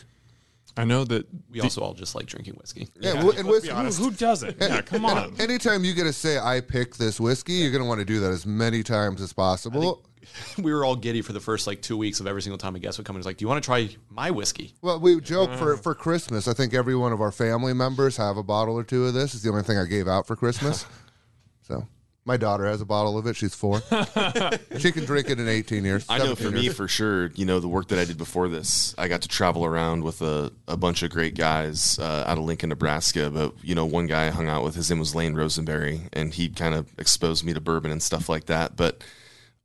I 0.77 0.85
know 0.85 1.03
that. 1.03 1.27
we 1.49 1.59
also 1.59 1.81
all 1.81 1.93
just 1.93 2.15
like 2.15 2.27
drinking 2.27 2.53
whiskey 2.53 2.87
Yeah, 2.97 3.15
w- 3.15 3.37
and 3.37 3.45
with, 3.45 3.67
Who, 3.67 4.05
who 4.05 4.11
doesn't? 4.11 4.55
Yeah, 4.57 4.81
come 4.81 5.03
on. 5.05 5.35
anytime 5.37 5.83
you 5.83 5.93
get 5.93 6.03
to 6.05 6.13
say 6.13 6.39
I 6.39 6.61
pick 6.61 6.95
this 6.95 7.19
whiskey, 7.19 7.53
you're 7.55 7.71
going 7.71 7.83
to 7.83 7.87
want 7.89 7.99
to 7.99 8.05
do 8.05 8.21
that 8.21 8.31
as 8.31 8.45
many 8.45 8.81
times 8.81 9.21
as 9.21 9.33
possible. 9.33 10.05
we 10.57 10.73
were 10.73 10.83
all 10.85 10.95
giddy 10.95 11.21
for 11.21 11.33
the 11.33 11.39
first 11.39 11.67
like 11.67 11.81
two 11.81 11.97
weeks 11.97 12.19
of 12.19 12.27
every 12.27 12.41
single 12.41 12.57
time 12.57 12.75
a 12.75 12.79
guest 12.79 12.97
would 12.97 13.05
come 13.05 13.15
in. 13.15 13.19
It's 13.19 13.25
like, 13.25 13.37
do 13.37 13.43
you 13.43 13.47
want 13.47 13.63
to 13.63 13.65
try 13.65 13.89
my 14.09 14.31
whiskey? 14.31 14.73
Well, 14.81 14.99
we 14.99 15.19
joke 15.21 15.51
for 15.55 15.77
for 15.77 15.93
Christmas. 15.95 16.47
I 16.47 16.53
think 16.53 16.73
every 16.73 16.95
one 16.95 17.11
of 17.13 17.21
our 17.21 17.31
family 17.31 17.73
members 17.73 18.17
have 18.17 18.37
a 18.37 18.43
bottle 18.43 18.75
or 18.77 18.83
two 18.83 19.05
of 19.05 19.13
this. 19.13 19.33
It's 19.33 19.43
the 19.43 19.49
only 19.49 19.63
thing 19.63 19.77
I 19.77 19.85
gave 19.85 20.07
out 20.07 20.27
for 20.27 20.35
Christmas. 20.35 20.85
so 21.61 21.87
My 22.25 22.37
daughter 22.37 22.65
has 22.65 22.81
a 22.81 22.85
bottle 22.85 23.17
of 23.17 23.25
it. 23.25 23.35
She's 23.35 23.55
four. 23.55 23.81
she 24.77 24.91
can 24.91 25.05
drink 25.05 25.29
it 25.29 25.39
in 25.39 25.47
18 25.47 25.83
years. 25.83 26.05
I 26.07 26.19
know 26.19 26.35
17 26.35 26.45
for 26.45 26.51
me, 26.51 26.69
for 26.69 26.87
sure, 26.87 27.27
you 27.35 27.45
know, 27.45 27.59
the 27.59 27.67
work 27.67 27.87
that 27.87 27.97
I 27.97 28.05
did 28.05 28.17
before 28.17 28.47
this, 28.47 28.93
I 28.97 29.07
got 29.07 29.23
to 29.23 29.27
travel 29.27 29.65
around 29.65 30.03
with 30.03 30.21
a, 30.21 30.51
a 30.67 30.77
bunch 30.77 31.01
of 31.01 31.09
great 31.09 31.35
guys 31.35 31.97
uh, 31.97 32.23
out 32.27 32.37
of 32.37 32.43
Lincoln, 32.43 32.69
Nebraska. 32.69 33.31
But, 33.31 33.55
you 33.63 33.73
know, 33.73 33.85
one 33.85 34.05
guy 34.05 34.27
I 34.27 34.29
hung 34.29 34.47
out 34.47 34.63
with, 34.63 34.75
his 34.75 34.89
name 34.91 34.99
was 34.99 35.15
Lane 35.15 35.33
Rosenberry, 35.33 36.01
and 36.13 36.31
he 36.33 36.47
kind 36.49 36.75
of 36.75 36.87
exposed 36.99 37.43
me 37.43 37.53
to 37.53 37.61
bourbon 37.61 37.91
and 37.91 38.03
stuff 38.03 38.29
like 38.29 38.45
that. 38.45 38.75
But, 38.75 39.03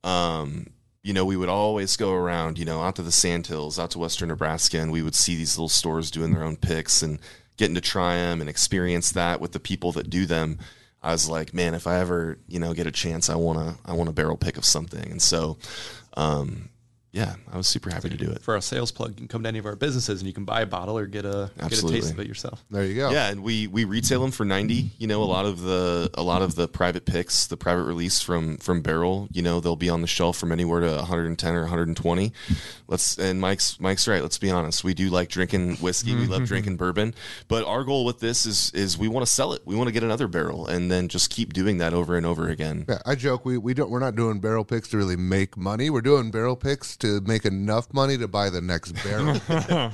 um, 0.07 0.67
you 1.03 1.13
know, 1.13 1.25
we 1.25 1.35
would 1.35 1.49
always 1.49 1.97
go 1.97 2.13
around, 2.13 2.57
you 2.57 2.65
know, 2.65 2.81
out 2.81 2.95
to 2.95 3.01
the 3.01 3.11
Sandhills, 3.11 3.77
out 3.77 3.91
to 3.91 3.99
Western 3.99 4.29
Nebraska, 4.29 4.79
and 4.79 4.91
we 4.91 5.01
would 5.01 5.15
see 5.15 5.35
these 5.35 5.57
little 5.57 5.69
stores 5.69 6.09
doing 6.09 6.33
their 6.33 6.43
own 6.43 6.55
picks 6.55 7.01
and 7.01 7.19
getting 7.57 7.75
to 7.75 7.81
try 7.81 8.15
them 8.15 8.39
and 8.39 8.49
experience 8.49 9.11
that 9.11 9.41
with 9.41 9.51
the 9.51 9.59
people 9.59 9.91
that 9.91 10.09
do 10.09 10.25
them. 10.25 10.59
I 11.03 11.11
was 11.11 11.29
like, 11.29 11.53
man, 11.53 11.73
if 11.73 11.87
I 11.87 11.99
ever, 11.99 12.39
you 12.47 12.59
know, 12.59 12.73
get 12.73 12.87
a 12.87 12.91
chance, 12.91 13.29
I 13.29 13.35
want 13.35 13.59
to, 13.59 13.81
I 13.85 13.93
want 13.93 14.09
a 14.09 14.13
barrel 14.13 14.37
pick 14.37 14.57
of 14.57 14.65
something. 14.65 15.11
And 15.11 15.21
so, 15.21 15.57
um, 16.15 16.69
yeah, 17.11 17.35
I 17.51 17.57
was 17.57 17.67
super 17.67 17.89
happy 17.89 18.09
to 18.09 18.17
do 18.17 18.29
it. 18.29 18.41
For 18.41 18.53
our 18.53 18.61
sales 18.61 18.91
plug, 18.91 19.11
you 19.11 19.15
can 19.15 19.27
come 19.27 19.43
to 19.43 19.49
any 19.49 19.59
of 19.59 19.65
our 19.65 19.75
businesses 19.75 20.21
and 20.21 20.27
you 20.27 20.33
can 20.33 20.45
buy 20.45 20.61
a 20.61 20.65
bottle 20.65 20.97
or 20.97 21.05
get 21.05 21.25
a 21.25 21.49
get 21.57 21.83
a 21.83 21.87
taste 21.87 22.11
of 22.13 22.19
it 22.19 22.27
yourself. 22.27 22.63
There 22.69 22.83
you 22.83 22.95
go. 22.95 23.11
Yeah, 23.11 23.29
and 23.29 23.43
we 23.43 23.67
we 23.67 23.85
retail 23.85 24.21
them 24.21 24.31
for 24.31 24.45
ninety. 24.45 24.91
You 24.97 25.07
know, 25.07 25.23
a 25.23 25.25
lot 25.25 25.45
of 25.45 25.61
the 25.61 26.09
a 26.13 26.21
lot 26.21 26.41
of 26.41 26.55
the 26.55 26.67
private 26.67 27.05
picks, 27.05 27.47
the 27.47 27.57
private 27.57 27.83
release 27.83 28.21
from 28.21 28.57
from 28.57 28.81
Barrel. 28.81 29.29
You 29.31 29.41
know, 29.41 29.59
they'll 29.59 29.75
be 29.75 29.89
on 29.89 30.01
the 30.01 30.07
shelf 30.07 30.37
from 30.37 30.51
anywhere 30.51 30.81
to 30.81 30.95
one 30.95 31.05
hundred 31.05 31.27
and 31.27 31.39
ten 31.39 31.55
or 31.55 31.61
one 31.61 31.69
hundred 31.69 31.87
and 31.87 31.97
twenty. 31.97 32.33
Let's 32.87 33.17
and 33.17 33.39
Mike's 33.39 33.79
Mike's 33.79 34.07
right. 34.07 34.21
Let's 34.21 34.37
be 34.37 34.51
honest. 34.51 34.83
We 34.83 34.93
do 34.93 35.09
like 35.09 35.29
drinking 35.29 35.77
whiskey. 35.77 36.13
We 36.13 36.27
love 36.27 36.41
mm-hmm. 36.41 36.45
drinking 36.45 36.77
bourbon. 36.77 37.15
But 37.47 37.65
our 37.65 37.83
goal 37.83 38.05
with 38.05 38.19
this 38.19 38.45
is 38.45 38.71
is 38.71 38.97
we 38.97 39.07
want 39.07 39.25
to 39.25 39.31
sell 39.31 39.53
it. 39.53 39.61
We 39.65 39.75
want 39.75 39.87
to 39.87 39.93
get 39.93 40.03
another 40.03 40.27
barrel 40.27 40.67
and 40.67 40.91
then 40.91 41.07
just 41.07 41.29
keep 41.31 41.53
doing 41.53 41.77
that 41.79 41.93
over 41.93 42.15
and 42.15 42.25
over 42.25 42.47
again. 42.49 42.85
Yeah, 42.87 42.99
I 43.05 43.15
joke 43.15 43.45
we, 43.45 43.57
we 43.57 43.73
don't 43.73 43.89
we're 43.89 43.99
not 43.99 44.15
doing 44.15 44.39
barrel 44.39 44.65
picks 44.65 44.89
to 44.89 44.97
really 44.97 45.15
make 45.15 45.57
money. 45.57 45.89
We're 45.89 46.01
doing 46.01 46.31
barrel 46.31 46.55
picks 46.55 46.95
to 46.97 47.06
make 47.25 47.45
enough 47.45 47.93
money 47.93 48.17
to 48.17 48.27
buy 48.27 48.49
the 48.49 48.61
next 48.61 48.93
barrel. 49.03 49.39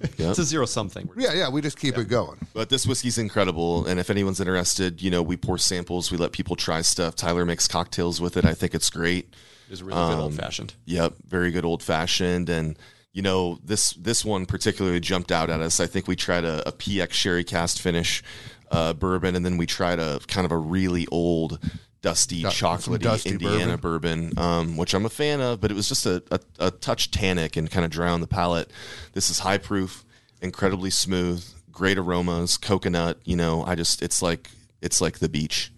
It's 0.18 0.38
a 0.38 0.44
zero 0.44 0.64
sum 0.64 0.88
thing. 0.88 1.10
yeah, 1.16 1.34
yeah, 1.34 1.50
we 1.50 1.60
just 1.60 1.78
keep 1.78 1.98
it 1.98 2.08
going. 2.08 2.38
But 2.54 2.70
this 2.70 2.86
whiskey's 2.86 3.18
incredible, 3.18 3.86
and 3.86 4.00
if 4.00 4.08
anyone's 4.08 4.40
interested, 4.40 5.02
you 5.02 5.10
know, 5.10 5.22
we 5.22 5.36
pour 5.36 5.58
samples, 5.58 6.10
we 6.10 6.16
let 6.16 6.32
people 6.32 6.56
try 6.56 6.80
stuff. 6.80 7.16
Tyler 7.16 7.44
makes 7.44 7.68
cocktails 7.68 8.20
with 8.20 8.36
it. 8.36 8.44
I 8.44 8.54
think 8.54 8.74
it's 8.74 8.88
great. 8.88 9.34
It's 9.70 9.82
really 9.82 9.98
good 9.98 10.18
old 10.18 10.34
fashioned. 10.34 10.74
Yep, 10.86 11.14
very 11.28 11.50
good 11.50 11.64
old 11.64 11.82
fashioned, 11.82 12.48
and 12.48 12.78
you 13.12 13.22
know 13.22 13.58
this 13.62 13.92
this 13.92 14.24
one 14.24 14.46
particularly 14.46 15.00
jumped 15.00 15.30
out 15.30 15.50
at 15.50 15.60
us. 15.60 15.80
I 15.80 15.86
think 15.86 16.08
we 16.08 16.16
tried 16.16 16.44
a, 16.44 16.66
a 16.66 16.72
PX 16.72 17.12
sherry 17.12 17.44
cask 17.44 17.78
finish 17.78 18.22
uh, 18.70 18.94
bourbon, 18.94 19.36
and 19.36 19.44
then 19.44 19.58
we 19.58 19.66
tried 19.66 19.98
a 19.98 20.20
kind 20.26 20.44
of 20.44 20.52
a 20.52 20.58
really 20.58 21.06
old. 21.10 21.58
Dusty, 22.02 22.42
some 22.42 22.50
chocolatey 22.50 23.00
dusty 23.00 23.30
Indiana 23.30 23.76
bourbon, 23.76 24.32
um, 24.38 24.76
which 24.78 24.94
I'm 24.94 25.04
a 25.04 25.10
fan 25.10 25.42
of, 25.42 25.60
but 25.60 25.70
it 25.70 25.74
was 25.74 25.86
just 25.86 26.06
a, 26.06 26.22
a, 26.30 26.40
a 26.58 26.70
touch 26.70 27.10
tannic 27.10 27.56
and 27.56 27.70
kind 27.70 27.84
of 27.84 27.90
drowned 27.90 28.22
the 28.22 28.26
palate. 28.26 28.70
This 29.12 29.28
is 29.28 29.40
high 29.40 29.58
proof, 29.58 30.04
incredibly 30.40 30.88
smooth, 30.88 31.44
great 31.70 31.98
aromas, 31.98 32.56
coconut. 32.56 33.18
You 33.24 33.36
know, 33.36 33.64
I 33.64 33.74
just 33.74 34.00
it's 34.00 34.22
like 34.22 34.50
it's 34.80 35.00
like 35.00 35.18
the 35.18 35.28
beach. 35.28 35.72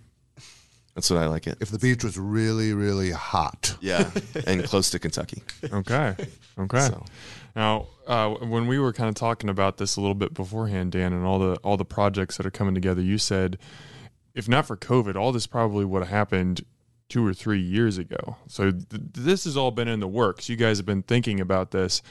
That's 0.95 1.11
what 1.11 1.21
I 1.21 1.27
like 1.27 1.47
it. 1.47 1.59
If 1.61 1.71
the 1.71 1.79
beach 1.79 2.05
was 2.05 2.19
really, 2.19 2.73
really 2.75 3.11
hot. 3.11 3.77
Yeah, 3.81 4.11
and 4.47 4.63
close 4.63 4.91
to 4.91 4.99
Kentucky. 4.99 5.43
Okay. 5.73 6.15
Okay. 6.59 6.81
So. 6.81 7.05
Now, 7.57 7.87
uh, 8.07 8.31
when 8.31 8.67
we 8.67 8.79
were 8.79 8.93
kind 8.93 9.09
of 9.09 9.15
talking 9.15 9.51
about 9.51 9.77
this 9.77 9.97
a 9.97 10.01
little 10.01 10.15
bit 10.15 10.35
beforehand, 10.35 10.93
Dan, 10.93 11.13
and 11.13 11.25
all 11.25 11.39
the 11.39 11.57
all 11.57 11.77
the 11.77 11.85
projects 11.85 12.37
that 12.37 12.47
are 12.47 12.51
coming 12.51 12.75
together, 12.75 13.03
you 13.03 13.19
said, 13.19 13.59
if 14.35 14.49
not 14.49 14.67
for 14.67 14.77
COVID, 14.77 15.17
all 15.17 15.33
this 15.33 15.47
probably 15.47 15.85
would 15.85 16.03
have 16.03 16.11
happened 16.11 16.65
two 17.09 17.27
or 17.27 17.35
three 17.35 17.61
years 17.61 17.99
ago. 17.99 18.37
So 18.47 18.71
th- 18.71 18.85
this 18.91 19.45
has 19.45 19.57
all 19.57 19.71
been 19.71 19.89
in 19.89 20.01
the 20.01 20.09
works. 20.09 20.49
You 20.49 20.57
guys 20.57 20.79
have 20.79 20.87
been 20.87 21.03
thinking 21.03 21.41
about 21.41 21.71
this. 21.71 22.03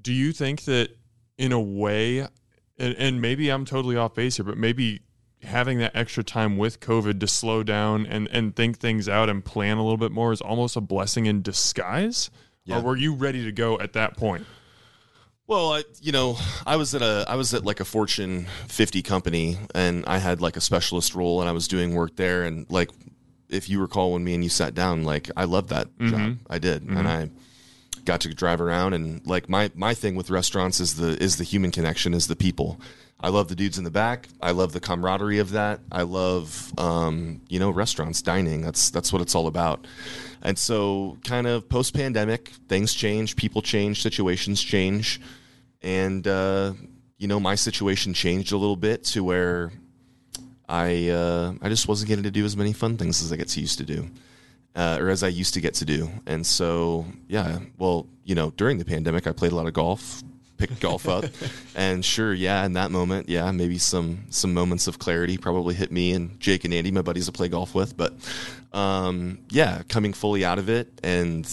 Do 0.00 0.12
you 0.12 0.32
think 0.32 0.64
that, 0.64 0.90
in 1.38 1.52
a 1.52 1.60
way, 1.60 2.20
and, 2.20 2.94
and 2.98 3.20
maybe 3.20 3.50
I'm 3.50 3.64
totally 3.64 3.96
off 3.96 4.14
base 4.14 4.36
here, 4.36 4.44
but 4.44 4.58
maybe 4.58 5.00
having 5.42 5.78
that 5.78 5.94
extra 5.94 6.24
time 6.24 6.56
with 6.56 6.80
COVID 6.80 7.20
to 7.20 7.26
slow 7.26 7.62
down 7.62 8.06
and, 8.06 8.28
and 8.32 8.56
think 8.56 8.78
things 8.78 9.08
out 9.08 9.28
and 9.28 9.44
plan 9.44 9.76
a 9.76 9.82
little 9.82 9.98
bit 9.98 10.12
more 10.12 10.32
is 10.32 10.40
almost 10.40 10.76
a 10.76 10.80
blessing 10.80 11.26
in 11.26 11.42
disguise? 11.42 12.30
Yeah. 12.64 12.78
Or 12.78 12.82
were 12.82 12.96
you 12.96 13.14
ready 13.14 13.44
to 13.44 13.52
go 13.52 13.78
at 13.78 13.92
that 13.92 14.16
point? 14.16 14.46
Well, 15.48 15.74
I, 15.74 15.84
you 16.00 16.10
know, 16.10 16.38
I 16.66 16.76
was 16.76 16.94
at 16.94 17.02
a 17.02 17.24
I 17.28 17.36
was 17.36 17.54
at 17.54 17.64
like 17.64 17.78
a 17.78 17.84
Fortune 17.84 18.46
50 18.66 19.02
company, 19.02 19.58
and 19.74 20.04
I 20.06 20.18
had 20.18 20.40
like 20.40 20.56
a 20.56 20.60
specialist 20.60 21.14
role, 21.14 21.40
and 21.40 21.48
I 21.48 21.52
was 21.52 21.68
doing 21.68 21.94
work 21.94 22.16
there, 22.16 22.42
and 22.42 22.66
like, 22.68 22.90
if 23.48 23.68
you 23.68 23.80
recall 23.80 24.12
when 24.12 24.24
me 24.24 24.34
and 24.34 24.42
you 24.42 24.50
sat 24.50 24.74
down, 24.74 25.04
like 25.04 25.30
I 25.36 25.44
loved 25.44 25.68
that 25.68 25.86
mm-hmm. 25.98 26.10
job, 26.10 26.38
I 26.50 26.58
did, 26.58 26.82
mm-hmm. 26.82 26.96
and 26.96 27.08
I 27.08 27.30
got 28.04 28.22
to 28.22 28.34
drive 28.34 28.60
around, 28.60 28.94
and 28.94 29.24
like 29.24 29.48
my 29.48 29.70
my 29.76 29.94
thing 29.94 30.16
with 30.16 30.30
restaurants 30.30 30.80
is 30.80 30.96
the 30.96 31.22
is 31.22 31.36
the 31.36 31.44
human 31.44 31.70
connection, 31.70 32.12
is 32.12 32.26
the 32.26 32.36
people. 32.36 32.80
I 33.18 33.30
love 33.30 33.48
the 33.48 33.54
dudes 33.54 33.78
in 33.78 33.84
the 33.84 33.90
back. 33.90 34.28
I 34.42 34.50
love 34.50 34.72
the 34.72 34.80
camaraderie 34.80 35.38
of 35.38 35.50
that. 35.52 35.80
I 35.90 36.02
love, 36.02 36.72
um, 36.78 37.40
you 37.48 37.58
know, 37.58 37.70
restaurants, 37.70 38.20
dining. 38.20 38.60
That's 38.60 38.90
that's 38.90 39.12
what 39.12 39.22
it's 39.22 39.34
all 39.34 39.46
about. 39.46 39.86
And 40.42 40.58
so, 40.58 41.16
kind 41.24 41.46
of 41.46 41.68
post 41.68 41.94
pandemic, 41.94 42.50
things 42.68 42.92
change, 42.92 43.34
people 43.36 43.62
change, 43.62 44.02
situations 44.02 44.62
change, 44.62 45.20
and 45.80 46.26
uh, 46.26 46.74
you 47.18 47.26
know, 47.26 47.40
my 47.40 47.54
situation 47.54 48.12
changed 48.12 48.52
a 48.52 48.56
little 48.56 48.76
bit 48.76 49.04
to 49.04 49.24
where 49.24 49.72
I 50.68 51.08
uh, 51.08 51.54
I 51.62 51.68
just 51.70 51.88
wasn't 51.88 52.08
getting 52.08 52.24
to 52.24 52.30
do 52.30 52.44
as 52.44 52.56
many 52.56 52.72
fun 52.72 52.98
things 52.98 53.22
as 53.22 53.32
I 53.32 53.36
get 53.36 53.48
to 53.48 53.60
used 53.60 53.78
to 53.78 53.84
do, 53.84 54.10
uh, 54.74 54.98
or 55.00 55.08
as 55.08 55.22
I 55.22 55.28
used 55.28 55.54
to 55.54 55.60
get 55.60 55.74
to 55.74 55.86
do. 55.86 56.10
And 56.26 56.46
so, 56.46 57.06
yeah, 57.28 57.60
well, 57.78 58.06
you 58.24 58.34
know, 58.34 58.50
during 58.50 58.78
the 58.78 58.84
pandemic, 58.84 59.26
I 59.26 59.32
played 59.32 59.52
a 59.52 59.54
lot 59.54 59.66
of 59.66 59.72
golf, 59.72 60.22
picked 60.58 60.80
golf 60.80 61.08
up, 61.08 61.24
and 61.74 62.04
sure, 62.04 62.32
yeah, 62.32 62.64
in 62.64 62.74
that 62.74 62.90
moment, 62.90 63.28
yeah, 63.28 63.50
maybe 63.52 63.78
some 63.78 64.24
some 64.30 64.54
moments 64.54 64.86
of 64.86 64.98
clarity 64.98 65.38
probably 65.38 65.74
hit 65.74 65.90
me 65.90 66.12
and 66.12 66.38
Jake 66.40 66.64
and 66.64 66.72
Andy, 66.74 66.90
my 66.90 67.02
buddies 67.02 67.28
I 67.28 67.32
play 67.32 67.48
golf 67.48 67.74
with, 67.74 67.96
but 67.96 68.14
um, 68.72 69.38
yeah, 69.50 69.82
coming 69.88 70.12
fully 70.12 70.44
out 70.44 70.58
of 70.58 70.68
it 70.68 70.88
and 71.02 71.46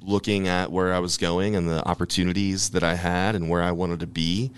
looking 0.00 0.48
at 0.48 0.70
where 0.70 0.94
I 0.94 1.00
was 1.00 1.16
going 1.16 1.56
and 1.56 1.68
the 1.68 1.86
opportunities 1.86 2.70
that 2.70 2.84
I 2.84 2.94
had 2.94 3.34
and 3.34 3.50
where 3.50 3.62
I 3.62 3.72
wanted 3.72 4.00
to 4.00 4.06
be. 4.06 4.52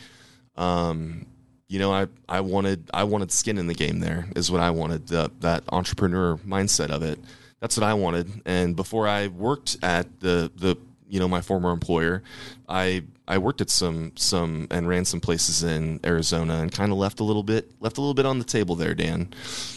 Um, 0.56 1.26
you 1.68 1.78
know, 1.78 1.92
I, 1.92 2.06
I 2.28 2.40
wanted 2.40 2.90
I 2.94 3.04
wanted 3.04 3.30
skin 3.30 3.58
in 3.58 3.66
the 3.66 3.74
game. 3.74 4.00
There 4.00 4.28
is 4.36 4.50
what 4.50 4.60
I 4.60 4.70
wanted. 4.70 5.08
The, 5.08 5.30
that 5.40 5.64
entrepreneur 5.70 6.36
mindset 6.38 6.90
of 6.90 7.02
it. 7.02 7.18
That's 7.60 7.76
what 7.76 7.84
I 7.84 7.94
wanted. 7.94 8.42
And 8.46 8.76
before 8.76 9.06
I 9.08 9.28
worked 9.28 9.76
at 9.82 10.20
the 10.20 10.50
the 10.56 10.76
you 11.08 11.18
know 11.20 11.28
my 11.28 11.40
former 11.40 11.70
employer, 11.72 12.22
I 12.68 13.04
I 13.26 13.38
worked 13.38 13.60
at 13.60 13.70
some 13.70 14.12
some 14.16 14.66
and 14.70 14.88
ran 14.88 15.04
some 15.04 15.20
places 15.20 15.62
in 15.62 16.00
Arizona 16.04 16.56
and 16.58 16.70
kind 16.72 16.92
of 16.92 16.98
left 16.98 17.20
a 17.20 17.24
little 17.24 17.42
bit 17.42 17.70
left 17.80 17.98
a 17.98 18.00
little 18.00 18.14
bit 18.14 18.26
on 18.26 18.38
the 18.38 18.44
table 18.44 18.74
there, 18.74 18.94
Dan. 18.94 19.28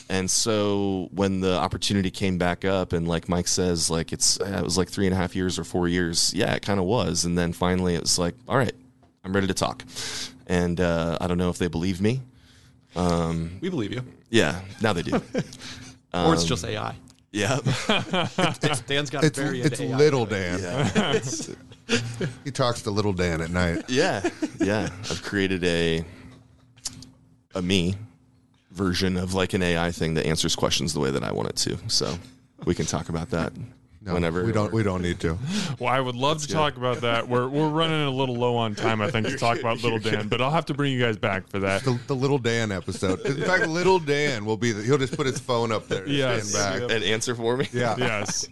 And 0.10 0.30
so 0.30 1.10
when 1.12 1.40
the 1.42 1.58
opportunity 1.58 2.12
came 2.12 2.38
back 2.38 2.66
up, 2.66 2.94
and 2.94 3.08
like 3.08 3.30
Mike 3.30 3.48
says, 3.48 3.90
like 3.90 4.12
it's 4.14 4.38
it 4.38 4.64
was 4.64 4.78
like 4.78 4.90
three 4.90 5.06
and 5.08 5.14
a 5.14 5.18
half 5.18 5.36
years 5.36 5.58
or 5.60 5.64
four 5.64 5.88
years. 5.88 6.34
Yeah, 6.34 6.54
it 6.54 6.62
kind 6.62 6.80
of 6.80 6.86
was. 6.86 7.26
And 7.26 7.38
then 7.38 7.54
finally, 7.54 7.96
it 7.96 8.02
was 8.02 8.18
like, 8.20 8.36
all 8.48 8.58
right, 8.58 8.74
I'm 9.24 9.34
ready 9.34 9.48
to 9.48 9.54
talk. 9.54 9.84
And 10.48 10.82
uh, 10.82 11.18
I 11.22 11.28
don't 11.28 11.38
know 11.38 11.50
if 11.50 11.58
they 11.58 11.68
believe 11.70 12.02
me. 12.02 12.22
um, 12.96 13.58
We 13.62 13.70
believe 13.70 13.94
you. 13.94 14.04
Yeah, 14.30 14.60
now 14.82 14.92
they 14.94 15.02
do. 15.02 15.14
or 16.14 16.34
it's 16.34 16.44
just 16.46 16.66
AI. 16.66 16.96
Yeah, 17.32 17.58
Dan's 18.88 19.10
got 19.10 19.24
It's, 19.24 19.38
very 19.38 19.62
it's 19.62 19.80
into 19.80 19.94
AI. 19.94 19.98
little 19.98 20.26
Dan. 20.26 20.60
he 22.44 22.52
talks 22.52 22.82
to 22.84 22.92
little 22.92 23.14
Dan 23.14 23.42
at 23.42 23.50
night. 23.52 23.84
yeah, 23.88 24.28
yeah. 24.60 24.90
I've 25.10 25.24
created 25.24 25.64
a 25.64 26.04
a 27.56 27.62
me 27.62 27.96
version 28.72 29.18
of 29.18 29.34
like 29.34 29.54
an 29.54 29.62
AI 29.64 29.92
thing 29.92 30.14
that 30.16 30.26
answers 30.26 30.56
questions 30.56 30.94
the 30.94 31.00
way 31.00 31.12
that 31.12 31.24
I 31.24 31.32
want 31.32 31.50
it 31.50 31.56
to. 31.58 31.78
So 31.88 32.18
we 32.66 32.76
can 32.76 32.86
talk 32.86 33.10
about 33.10 33.30
that 33.32 33.52
No, 34.04 34.16
whenever 34.16 34.44
we 34.44 34.52
don't 34.52 34.74
we 34.74 34.82
don't 34.82 35.04
need 35.04 35.20
to. 35.20 35.38
Well, 35.80 35.94
I 35.94 36.00
would 36.00 36.16
love 36.16 36.42
to 36.42 36.48
talk 36.48 36.76
about 36.76 37.02
that. 37.02 37.28
We're, 37.30 37.48
we're 37.48 37.70
running 37.70 38.02
a 38.02 38.10
little 38.10 38.36
low 38.36 38.56
on 38.58 38.74
time, 38.74 39.00
I 39.00 39.12
think, 39.12 39.28
to 39.28 39.38
talk 39.38 39.60
about 39.60 39.84
Little 39.84 40.00
Dan, 40.00 40.28
but 40.28 40.42
I'll 40.42 40.50
have 40.50 40.66
to 40.66 40.74
bring 40.74 40.92
you 40.92 41.00
guys 41.00 41.18
back 41.18 41.48
for 41.48 41.60
that. 41.60 41.84
The, 41.84 42.00
the 42.08 42.16
little 42.16 42.40
Dan 42.40 42.72
episode. 42.72 43.20
In 43.28 43.42
fact, 43.44 43.68
little 43.68 44.00
Dan 44.00 44.44
will 44.44 44.58
be. 44.58 44.72
The, 44.72 44.82
he'll 44.82 44.98
just 44.98 45.16
put 45.16 45.28
his 45.28 45.40
phone 45.40 45.72
up 45.72 45.88
there. 45.88 46.02
and 46.04 46.12
Yes. 46.12 46.50
stand 46.50 46.88
back. 46.88 46.96
and 46.96 47.04
answer 47.04 47.36
for 47.36 47.56
me. 47.58 47.68
Yeah. 47.72 47.96
yes. 47.98 48.48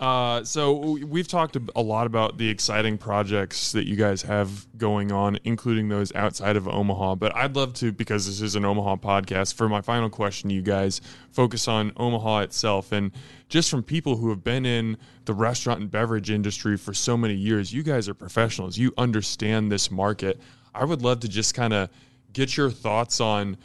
Uh, 0.00 0.42
so 0.42 0.98
we've 1.06 1.28
talked 1.28 1.56
a 1.76 1.80
lot 1.80 2.06
about 2.06 2.36
the 2.36 2.48
exciting 2.48 2.98
projects 2.98 3.72
that 3.72 3.86
you 3.86 3.94
guys 3.94 4.22
have 4.22 4.66
going 4.76 5.12
on, 5.12 5.38
including 5.44 5.88
those 5.88 6.12
outside 6.14 6.56
of 6.56 6.66
Omaha. 6.66 7.14
But 7.14 7.36
I'd 7.36 7.54
love 7.54 7.72
to, 7.74 7.92
because 7.92 8.26
this 8.26 8.40
is 8.40 8.56
an 8.56 8.64
Omaha 8.64 8.96
podcast, 8.96 9.54
for 9.54 9.68
my 9.68 9.80
final 9.80 10.10
question, 10.10 10.50
you 10.50 10.62
guys 10.62 11.00
focus 11.30 11.68
on 11.68 11.92
Omaha 11.96 12.40
itself. 12.40 12.90
And 12.90 13.12
just 13.52 13.68
from 13.68 13.82
people 13.82 14.16
who 14.16 14.30
have 14.30 14.42
been 14.42 14.64
in 14.64 14.96
the 15.26 15.34
restaurant 15.34 15.78
and 15.78 15.90
beverage 15.90 16.30
industry 16.30 16.78
for 16.78 16.94
so 16.94 17.18
many 17.18 17.34
years, 17.34 17.70
you 17.70 17.82
guys 17.82 18.08
are 18.08 18.14
professionals. 18.14 18.78
You 18.78 18.94
understand 18.96 19.70
this 19.70 19.90
market. 19.90 20.40
I 20.74 20.86
would 20.86 21.02
love 21.02 21.20
to 21.20 21.28
just 21.28 21.54
kind 21.54 21.74
of 21.74 21.90
get 22.32 22.56
your 22.56 22.70
thoughts 22.70 23.20
on 23.20 23.58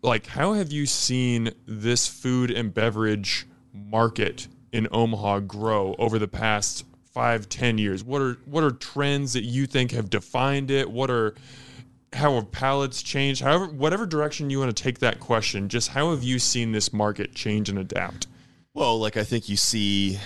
like 0.00 0.26
how 0.26 0.52
have 0.52 0.70
you 0.70 0.86
seen 0.86 1.50
this 1.66 2.06
food 2.06 2.52
and 2.52 2.72
beverage 2.72 3.48
market 3.74 4.46
in 4.70 4.86
Omaha 4.92 5.40
grow 5.40 5.96
over 5.98 6.20
the 6.20 6.28
past 6.28 6.84
five, 7.10 7.48
ten 7.48 7.78
years? 7.78 8.04
What 8.04 8.22
are 8.22 8.34
what 8.44 8.62
are 8.62 8.70
trends 8.70 9.32
that 9.32 9.42
you 9.42 9.66
think 9.66 9.90
have 9.90 10.08
defined 10.08 10.70
it? 10.70 10.88
What 10.88 11.10
are 11.10 11.34
how 12.12 12.36
have 12.36 12.52
palates 12.52 13.02
changed? 13.02 13.42
However, 13.42 13.66
whatever 13.66 14.06
direction 14.06 14.50
you 14.50 14.60
want 14.60 14.76
to 14.76 14.80
take 14.80 15.00
that 15.00 15.18
question, 15.18 15.68
just 15.68 15.88
how 15.88 16.12
have 16.12 16.22
you 16.22 16.38
seen 16.38 16.70
this 16.70 16.92
market 16.92 17.34
change 17.34 17.68
and 17.68 17.80
adapt? 17.80 18.28
Well, 18.78 19.00
like 19.00 19.16
I 19.16 19.24
think 19.24 19.48
you 19.48 19.56
see 19.56 20.20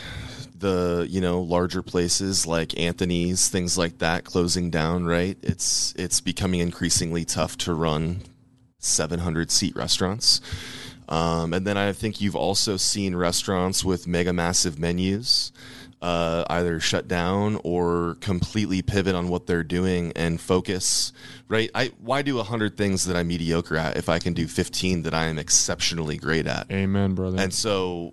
the 0.54 1.06
you 1.08 1.22
know 1.22 1.40
larger 1.40 1.80
places 1.80 2.46
like 2.46 2.78
Anthony's, 2.78 3.48
things 3.48 3.78
like 3.78 3.96
that, 4.00 4.24
closing 4.24 4.68
down. 4.70 5.06
Right? 5.06 5.38
It's 5.42 5.94
it's 5.96 6.20
becoming 6.20 6.60
increasingly 6.60 7.24
tough 7.24 7.56
to 7.58 7.72
run 7.72 8.20
700 8.78 9.50
seat 9.50 9.74
restaurants. 9.74 10.42
Um, 11.08 11.54
and 11.54 11.66
then 11.66 11.78
I 11.78 11.92
think 11.92 12.20
you've 12.20 12.36
also 12.36 12.76
seen 12.76 13.16
restaurants 13.16 13.86
with 13.86 14.06
mega 14.06 14.34
massive 14.34 14.78
menus 14.78 15.50
uh, 16.02 16.44
either 16.50 16.78
shut 16.78 17.08
down 17.08 17.58
or 17.64 18.18
completely 18.20 18.82
pivot 18.82 19.14
on 19.14 19.28
what 19.28 19.46
they're 19.46 19.64
doing 19.64 20.12
and 20.14 20.38
focus. 20.38 21.14
Right? 21.48 21.70
I 21.74 21.92
why 22.02 22.20
do 22.20 22.36
hundred 22.42 22.76
things 22.76 23.06
that 23.06 23.16
I'm 23.16 23.28
mediocre 23.28 23.78
at 23.78 23.96
if 23.96 24.10
I 24.10 24.18
can 24.18 24.34
do 24.34 24.46
15 24.46 25.04
that 25.04 25.14
I 25.14 25.24
am 25.24 25.38
exceptionally 25.38 26.18
great 26.18 26.46
at? 26.46 26.70
Amen, 26.70 27.14
brother. 27.14 27.40
And 27.40 27.54
so 27.54 28.12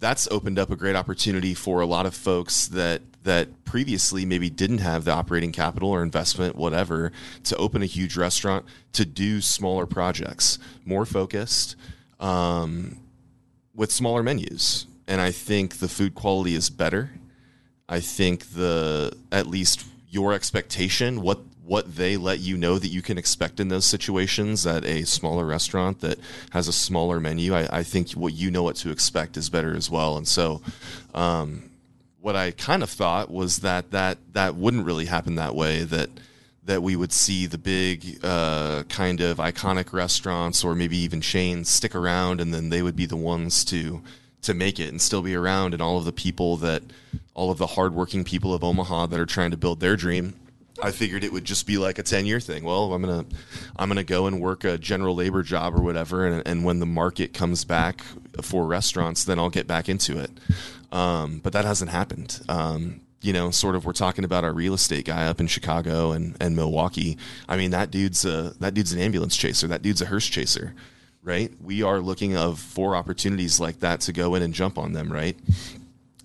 that's 0.00 0.26
opened 0.30 0.58
up 0.58 0.70
a 0.70 0.76
great 0.76 0.96
opportunity 0.96 1.54
for 1.54 1.80
a 1.80 1.86
lot 1.86 2.06
of 2.06 2.14
folks 2.14 2.66
that 2.68 3.02
that 3.22 3.64
previously 3.66 4.24
maybe 4.24 4.48
didn't 4.48 4.78
have 4.78 5.04
the 5.04 5.12
operating 5.12 5.52
capital 5.52 5.90
or 5.90 6.02
investment 6.02 6.56
whatever 6.56 7.12
to 7.44 7.54
open 7.56 7.82
a 7.82 7.86
huge 7.86 8.16
restaurant 8.16 8.64
to 8.94 9.04
do 9.04 9.42
smaller 9.42 9.84
projects 9.84 10.58
more 10.86 11.04
focused 11.04 11.76
um, 12.18 12.96
with 13.74 13.92
smaller 13.92 14.22
menus. 14.22 14.86
And 15.06 15.20
i 15.20 15.30
think 15.30 15.78
the 15.78 15.88
food 15.88 16.14
quality 16.14 16.54
is 16.54 16.70
better. 16.70 17.10
I 17.88 18.00
think 18.00 18.52
the 18.52 19.12
at 19.30 19.46
least 19.46 19.84
your 20.08 20.32
expectation 20.32 21.20
what 21.20 21.40
what 21.70 21.94
they 21.94 22.16
let 22.16 22.40
you 22.40 22.56
know 22.56 22.80
that 22.80 22.88
you 22.88 23.00
can 23.00 23.16
expect 23.16 23.60
in 23.60 23.68
those 23.68 23.84
situations 23.84 24.66
at 24.66 24.84
a 24.84 25.04
smaller 25.04 25.46
restaurant 25.46 26.00
that 26.00 26.18
has 26.50 26.66
a 26.66 26.72
smaller 26.72 27.20
menu. 27.20 27.54
I, 27.54 27.78
I 27.78 27.82
think 27.84 28.10
what 28.10 28.32
you 28.32 28.50
know 28.50 28.64
what 28.64 28.74
to 28.76 28.90
expect 28.90 29.36
is 29.36 29.48
better 29.48 29.76
as 29.76 29.88
well. 29.88 30.16
And 30.16 30.26
so, 30.26 30.62
um, 31.14 31.70
what 32.20 32.34
I 32.34 32.50
kind 32.50 32.82
of 32.82 32.90
thought 32.90 33.30
was 33.30 33.60
that 33.60 33.92
that 33.92 34.18
that 34.32 34.56
wouldn't 34.56 34.84
really 34.84 35.04
happen 35.04 35.36
that 35.36 35.54
way. 35.54 35.84
That 35.84 36.10
that 36.64 36.82
we 36.82 36.96
would 36.96 37.12
see 37.12 37.46
the 37.46 37.56
big 37.56 38.18
uh, 38.24 38.82
kind 38.88 39.20
of 39.20 39.36
iconic 39.36 39.92
restaurants 39.92 40.64
or 40.64 40.74
maybe 40.74 40.96
even 40.96 41.20
chains 41.20 41.68
stick 41.68 41.94
around, 41.94 42.40
and 42.40 42.52
then 42.52 42.70
they 42.70 42.82
would 42.82 42.96
be 42.96 43.06
the 43.06 43.14
ones 43.14 43.64
to 43.66 44.02
to 44.42 44.54
make 44.54 44.80
it 44.80 44.88
and 44.88 45.00
still 45.00 45.22
be 45.22 45.36
around, 45.36 45.72
and 45.72 45.80
all 45.80 45.98
of 45.98 46.04
the 46.04 46.10
people 46.10 46.56
that 46.56 46.82
all 47.32 47.52
of 47.52 47.58
the 47.58 47.68
hardworking 47.78 48.24
people 48.24 48.52
of 48.52 48.64
Omaha 48.64 49.06
that 49.06 49.20
are 49.20 49.24
trying 49.24 49.52
to 49.52 49.56
build 49.56 49.78
their 49.78 49.94
dream 49.94 50.34
I 50.82 50.90
figured 50.90 51.24
it 51.24 51.32
would 51.32 51.44
just 51.44 51.66
be 51.66 51.78
like 51.78 51.98
a 51.98 52.02
10 52.02 52.26
year 52.26 52.40
thing. 52.40 52.64
Well, 52.64 52.92
I'm 52.92 53.02
going 53.02 53.24
to, 53.24 53.36
I'm 53.76 53.88
going 53.88 53.96
to 53.96 54.04
go 54.04 54.26
and 54.26 54.40
work 54.40 54.64
a 54.64 54.78
general 54.78 55.14
labor 55.14 55.42
job 55.42 55.74
or 55.74 55.82
whatever. 55.82 56.26
And, 56.26 56.46
and, 56.46 56.64
when 56.64 56.78
the 56.78 56.86
market 56.86 57.32
comes 57.32 57.64
back 57.64 58.02
for 58.42 58.66
restaurants, 58.66 59.24
then 59.24 59.38
I'll 59.38 59.50
get 59.50 59.66
back 59.66 59.88
into 59.88 60.18
it. 60.18 60.30
Um, 60.92 61.40
but 61.42 61.52
that 61.52 61.64
hasn't 61.64 61.90
happened. 61.90 62.40
Um, 62.48 63.00
you 63.22 63.32
know, 63.32 63.50
sort 63.50 63.74
of, 63.76 63.84
we're 63.84 63.92
talking 63.92 64.24
about 64.24 64.44
our 64.44 64.52
real 64.52 64.74
estate 64.74 65.04
guy 65.04 65.26
up 65.26 65.40
in 65.40 65.46
Chicago 65.46 66.12
and, 66.12 66.36
and 66.40 66.56
Milwaukee. 66.56 67.18
I 67.48 67.56
mean, 67.56 67.70
that 67.72 67.90
dude's 67.90 68.24
a, 68.24 68.54
that 68.60 68.74
dude's 68.74 68.92
an 68.92 69.00
ambulance 69.00 69.36
chaser. 69.36 69.66
That 69.68 69.82
dude's 69.82 70.00
a 70.00 70.06
hearse 70.06 70.26
chaser, 70.26 70.74
right? 71.22 71.52
We 71.62 71.82
are 71.82 72.00
looking 72.00 72.36
of 72.36 72.58
for 72.58 72.96
opportunities 72.96 73.60
like 73.60 73.80
that 73.80 74.00
to 74.02 74.12
go 74.12 74.34
in 74.34 74.42
and 74.42 74.54
jump 74.54 74.78
on 74.78 74.92
them, 74.92 75.12
right? 75.12 75.36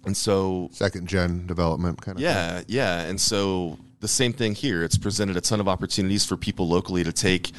And 0.06 0.16
so 0.16 0.70
second 0.72 1.08
gen 1.08 1.48
development 1.48 2.02
kind 2.02 2.18
of 2.18 2.22
yeah, 2.22 2.58
thing. 2.58 2.66
yeah. 2.70 3.02
And 3.02 3.20
so 3.20 3.78
the 4.06 4.10
same 4.10 4.34
thing 4.34 4.54
here. 4.54 4.84
It's 4.84 5.00
presented 5.00 5.36
a 5.36 5.42
ton 5.42 5.60
of 5.60 5.68
opportunities 5.68 6.24
for 6.24 6.38
people 6.38 6.68
locally 6.68 7.04
to 7.04 7.12
take 7.12 7.52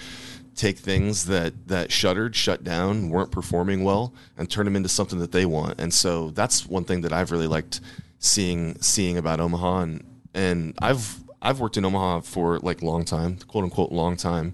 take 0.54 0.78
things 0.78 1.26
that 1.26 1.66
that 1.66 1.90
shuttered, 1.90 2.36
shut 2.36 2.62
down, 2.62 3.10
weren't 3.10 3.32
performing 3.32 3.82
well, 3.82 4.14
and 4.38 4.48
turn 4.48 4.64
them 4.64 4.76
into 4.76 4.88
something 4.88 5.18
that 5.18 5.32
they 5.32 5.44
want. 5.44 5.80
And 5.80 5.92
so 5.92 6.30
that's 6.30 6.64
one 6.64 6.84
thing 6.84 7.00
that 7.00 7.12
I've 7.12 7.32
really 7.32 7.48
liked 7.48 7.80
seeing 8.20 8.80
seeing 8.80 9.18
about 9.18 9.40
Omaha. 9.40 9.78
And 9.80 10.04
and 10.34 10.74
I've 10.80 11.18
I've 11.42 11.58
worked 11.58 11.76
in 11.78 11.84
Omaha 11.84 12.20
for 12.20 12.60
like 12.60 12.80
long 12.80 13.04
time, 13.04 13.38
quote 13.48 13.64
unquote 13.64 13.90
long 13.90 14.16
time, 14.16 14.52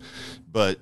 but 0.51 0.79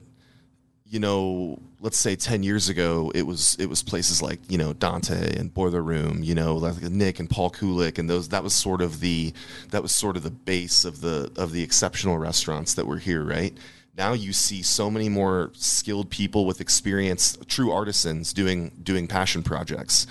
you 0.91 0.99
know, 0.99 1.57
let's 1.80 1.97
say 1.97 2.16
10 2.16 2.43
years 2.43 2.68
ago, 2.68 3.12
it 3.14 3.22
was 3.22 3.57
it 3.61 3.66
was 3.66 3.80
places 3.80 4.20
like, 4.20 4.41
you 4.49 4.59
know, 4.59 4.72
Dante 4.72 5.38
and 5.38 5.55
Boiler 5.55 5.82
Room, 5.82 6.24
you 6.24 6.34
know, 6.34 6.57
like 6.57 6.82
Nick 6.82 7.20
and 7.20 7.30
Paul 7.30 7.51
Kulik 7.51 7.97
and 7.97 8.11
those 8.11 8.28
that 8.30 8.43
was 8.43 8.53
sort 8.53 8.82
of 8.82 8.99
the 8.99 9.32
that 9.70 9.82
was 9.82 9.95
sort 9.95 10.16
of 10.16 10.24
the 10.24 10.30
base 10.30 10.84
of 10.84 11.01
the 11.01 11.30
of 11.36 11.53
the 11.53 11.62
exceptional 11.62 12.18
restaurants 12.18 12.74
that 12.74 12.86
were 12.86 12.99
here, 12.99 13.22
right? 13.22 13.57
Now 13.97 14.14
you 14.14 14.32
see 14.32 14.62
so 14.62 14.91
many 14.91 15.09
more 15.09 15.53
skilled 15.55 16.11
people 16.11 16.45
with 16.45 16.61
experience, 16.61 17.38
true 17.47 17.70
artisans 17.70 18.32
doing 18.32 18.72
doing 18.82 19.07
passion 19.07 19.45
projects. 19.45 20.09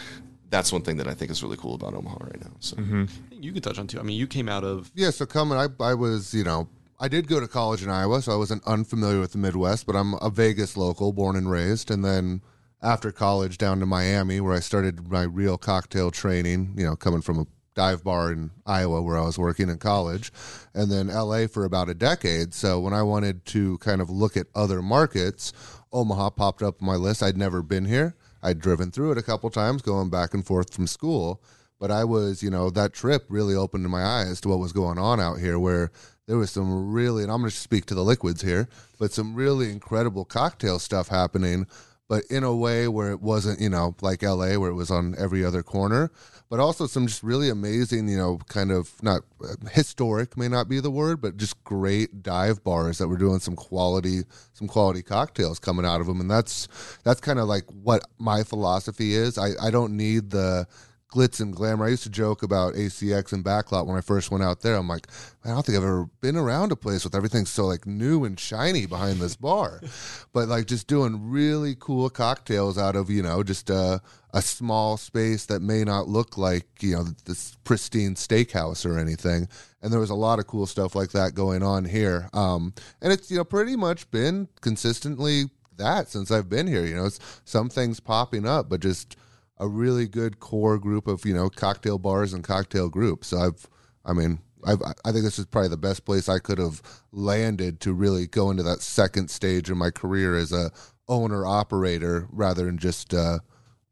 That's 0.50 0.72
one 0.72 0.82
thing 0.82 0.96
that 0.98 1.08
I 1.08 1.14
think 1.14 1.30
is 1.30 1.44
really 1.44 1.58
cool 1.58 1.76
about 1.76 1.94
Omaha 1.94 2.18
right 2.22 2.42
now. 2.42 2.52
So 2.60 2.78
mm-hmm. 2.78 3.06
you 3.32 3.52
could 3.52 3.64
touch 3.64 3.78
on 3.78 3.88
too. 3.88 4.00
I 4.00 4.04
mean, 4.04 4.18
you 4.18 4.28
came 4.28 4.48
out 4.48 4.64
of 4.64 4.92
yeah. 4.96 5.10
So 5.10 5.26
coming, 5.26 5.58
I 5.58 5.68
I 5.84 5.94
was 5.94 6.34
you 6.34 6.46
know 6.46 6.70
I 7.02 7.08
did 7.08 7.30
go 7.30 7.40
to 7.40 7.48
college 7.48 7.82
in 7.82 7.90
Iowa, 7.90 8.22
so 8.22 8.34
I 8.34 8.36
wasn't 8.36 8.68
unfamiliar 8.68 9.22
with 9.22 9.32
the 9.32 9.38
Midwest, 9.38 9.86
but 9.86 9.96
I'm 9.96 10.16
a 10.16 10.30
Vegas 10.30 10.76
local, 10.76 11.14
born 11.14 11.38
and 11.38 11.50
raised. 11.50 11.90
And 11.90 12.04
then 12.04 12.42
after 12.82 13.14
college, 13.14 13.58
down 13.58 13.80
to 13.80 13.86
Miami, 13.86 14.42
where 14.42 14.54
I 14.54 14.60
started 14.60 15.10
my 15.10 15.24
real 15.24 15.58
cocktail 15.58 16.12
training, 16.12 16.74
you 16.76 16.84
know, 16.84 16.98
coming 16.98 17.22
from 17.22 17.40
a 17.40 17.48
dive 17.74 18.04
bar 18.04 18.34
in 18.34 18.52
Iowa 18.66 19.02
where 19.02 19.18
I 19.18 19.22
was 19.22 19.40
working 19.40 19.70
in 19.70 19.78
college, 19.78 20.34
and 20.74 20.92
then 20.92 21.08
LA 21.08 21.48
for 21.48 21.64
about 21.64 21.88
a 21.88 21.94
decade. 21.94 22.54
So 22.54 22.82
when 22.82 22.94
I 22.94 23.04
wanted 23.04 23.46
to 23.46 23.78
kind 23.78 24.02
of 24.02 24.10
look 24.10 24.36
at 24.36 24.48
other 24.54 24.82
markets, 24.82 25.54
Omaha 25.94 26.32
popped 26.32 26.62
up 26.62 26.82
on 26.82 26.86
my 26.86 26.96
list. 26.96 27.24
I'd 27.24 27.38
never 27.38 27.62
been 27.62 27.86
here. 27.86 28.16
I'd 28.44 28.60
driven 28.60 28.92
through 28.92 29.14
it 29.14 29.18
a 29.18 29.24
couple 29.24 29.50
times 29.50 29.82
going 29.82 30.10
back 30.10 30.34
and 30.34 30.46
forth 30.46 30.74
from 30.74 30.86
school. 30.86 31.42
But 31.80 31.92
I 31.92 32.04
was, 32.04 32.44
you 32.44 32.50
know, 32.50 32.70
that 32.72 32.94
trip 32.94 33.26
really 33.30 33.56
opened 33.56 33.88
my 33.90 34.04
eyes 34.04 34.42
to 34.42 34.50
what 34.50 34.60
was 34.60 34.74
going 34.74 34.98
on 34.98 35.20
out 35.20 35.40
here, 35.40 35.58
where 35.58 35.92
there 36.28 36.38
was 36.38 36.52
some 36.52 36.92
really, 36.92 37.24
and 37.24 37.32
I'm 37.32 37.40
going 37.40 37.50
to 37.50 37.56
speak 37.56 37.86
to 37.88 37.96
the 37.96 38.04
liquids 38.04 38.42
here, 38.42 38.68
but 39.00 39.12
some 39.12 39.34
really 39.34 39.72
incredible 39.72 40.26
cocktail 40.26 40.78
stuff 40.78 41.08
happening, 41.08 41.66
but 42.08 42.24
in 42.30 42.44
a 42.44 42.56
way 42.56 42.88
where 42.88 43.12
it 43.12 43.22
wasn't, 43.22 43.62
you 43.62 43.70
know, 43.70 43.96
like 44.02 44.22
LA 44.22 44.58
where 44.60 44.70
it 44.70 44.76
was 44.76 44.92
on 44.92 45.16
every 45.18 45.44
other 45.46 45.64
corner, 45.64 46.12
but 46.50 46.60
also 46.60 46.88
some 46.88 47.08
just 47.08 47.24
really 47.24 47.50
amazing, 47.50 48.10
you 48.10 48.18
know, 48.18 48.40
kind 48.48 48.72
of 48.72 48.92
not 49.04 49.22
uh, 49.44 49.54
historic 49.72 50.36
may 50.36 50.48
not 50.48 50.68
be 50.68 50.80
the 50.80 50.92
word, 50.92 51.22
but 51.22 51.38
just 51.38 51.64
great 51.64 52.24
dive 52.24 52.64
bars 52.64 52.98
that 52.98 53.08
were 53.08 53.18
doing 53.18 53.40
some 53.40 53.56
quality, 53.56 54.22
some 54.54 54.68
quality 54.68 55.04
cocktails 55.04 55.60
coming 55.60 55.86
out 55.86 56.02
of 56.02 56.08
them, 56.08 56.20
and 56.20 56.30
that's 56.30 56.68
that's 57.04 57.22
kind 57.22 57.40
of 57.40 57.48
like 57.48 57.66
what 57.66 58.04
my 58.18 58.44
philosophy 58.44 59.14
is. 59.14 59.38
I 59.38 59.52
I 59.62 59.70
don't 59.70 59.96
need 59.96 60.32
the 60.32 60.68
glitz 61.12 61.40
and 61.40 61.56
glamour. 61.56 61.86
I 61.86 61.90
used 61.90 62.04
to 62.04 62.10
joke 62.10 62.44
about 62.44 62.76
ACX 62.76 63.34
and 63.34 63.44
Backlot 63.44 63.88
when 63.88 63.98
I 63.98 64.02
first 64.02 64.30
went 64.30 64.44
out 64.44 64.62
there. 64.62 64.76
I'm 64.76 64.88
like, 64.88 65.08
I 65.44 65.50
don't 65.50 65.66
think 65.66 65.78
I've 65.78 65.84
ever 65.84 66.10
been 66.22 66.36
around 66.36 66.72
a 66.72 66.76
place 66.76 67.04
with 67.04 67.16
everything 67.16 67.46
so 67.46 67.66
like 67.66 67.88
new 67.88 68.26
and 68.26 68.40
shiny 68.40 68.86
behind 68.86 69.20
this 69.20 69.36
bar, 69.36 69.82
but 70.34 70.48
like 70.48 70.68
just 70.68 70.88
doing 70.88 71.30
really 71.30 71.76
cool 71.80 72.10
cocktails 72.10 72.78
out 72.78 72.96
of 72.96 73.10
you 73.10 73.24
know 73.24 73.44
just 73.44 73.70
a, 73.70 74.02
a 74.34 74.42
small 74.42 74.98
space 74.98 75.48
that 75.48 75.62
may 75.62 75.84
not 75.84 76.08
look 76.08 76.38
like 76.38 76.68
you 76.82 76.96
know 76.96 77.06
this 77.26 77.56
pristine 77.64 78.16
steakhouse 78.16 78.86
or 78.86 79.00
anything. 79.00 79.48
And 79.82 79.94
there 79.94 80.00
was 80.00 80.10
a 80.10 80.16
lot 80.16 80.40
of 80.40 80.48
cool 80.48 80.66
stuff 80.66 80.94
like 80.94 81.12
that 81.12 81.34
going 81.34 81.64
on 81.64 81.86
here. 81.86 82.30
Um, 82.34 82.74
and 83.02 83.12
it's 83.12 83.32
you 83.32 83.38
know 83.38 83.46
pretty 83.46 83.76
much 83.76 84.10
been 84.12 84.48
consistently 84.62 85.46
that 85.78 86.10
since 86.10 86.30
I've 86.30 86.50
been 86.50 86.68
here. 86.68 86.86
You 86.86 86.96
know, 86.96 87.06
it's 87.06 87.42
some 87.46 87.70
things 87.70 88.00
popping 88.00 88.46
up, 88.46 88.70
but 88.70 88.82
just 88.82 89.16
a 89.60 89.68
really 89.68 90.08
good 90.08 90.40
core 90.40 90.78
group 90.78 91.08
of 91.08 91.26
you 91.26 91.34
know 91.34 91.50
cocktail 91.50 91.98
bars 91.98 92.34
and 92.34 92.44
cocktail 92.44 92.90
groups. 92.90 93.30
So 93.30 93.38
I've, 93.40 93.68
I 94.06 94.14
mean, 94.14 94.40
I've, 94.66 94.82
I 94.82 95.12
think 95.12 95.24
this 95.24 95.40
is 95.40 95.46
probably 95.46 95.70
the 95.70 95.78
best 95.78 96.06
place 96.06 96.30
I 96.30 96.40
could 96.40 96.58
have 96.58 96.82
landed 97.12 97.80
to 97.82 97.94
really 97.94 98.28
go 98.28 98.52
into 98.52 98.64
that 98.64 98.82
second 98.82 99.30
stage 99.30 99.70
of 99.70 99.78
my 99.78 99.92
career 99.92 100.38
as 100.38 100.52
a 100.52 100.72
owner 101.08 101.46
operator 101.46 102.28
rather 102.32 102.66
than 102.66 102.78
just 102.78 103.14
a 103.14 103.42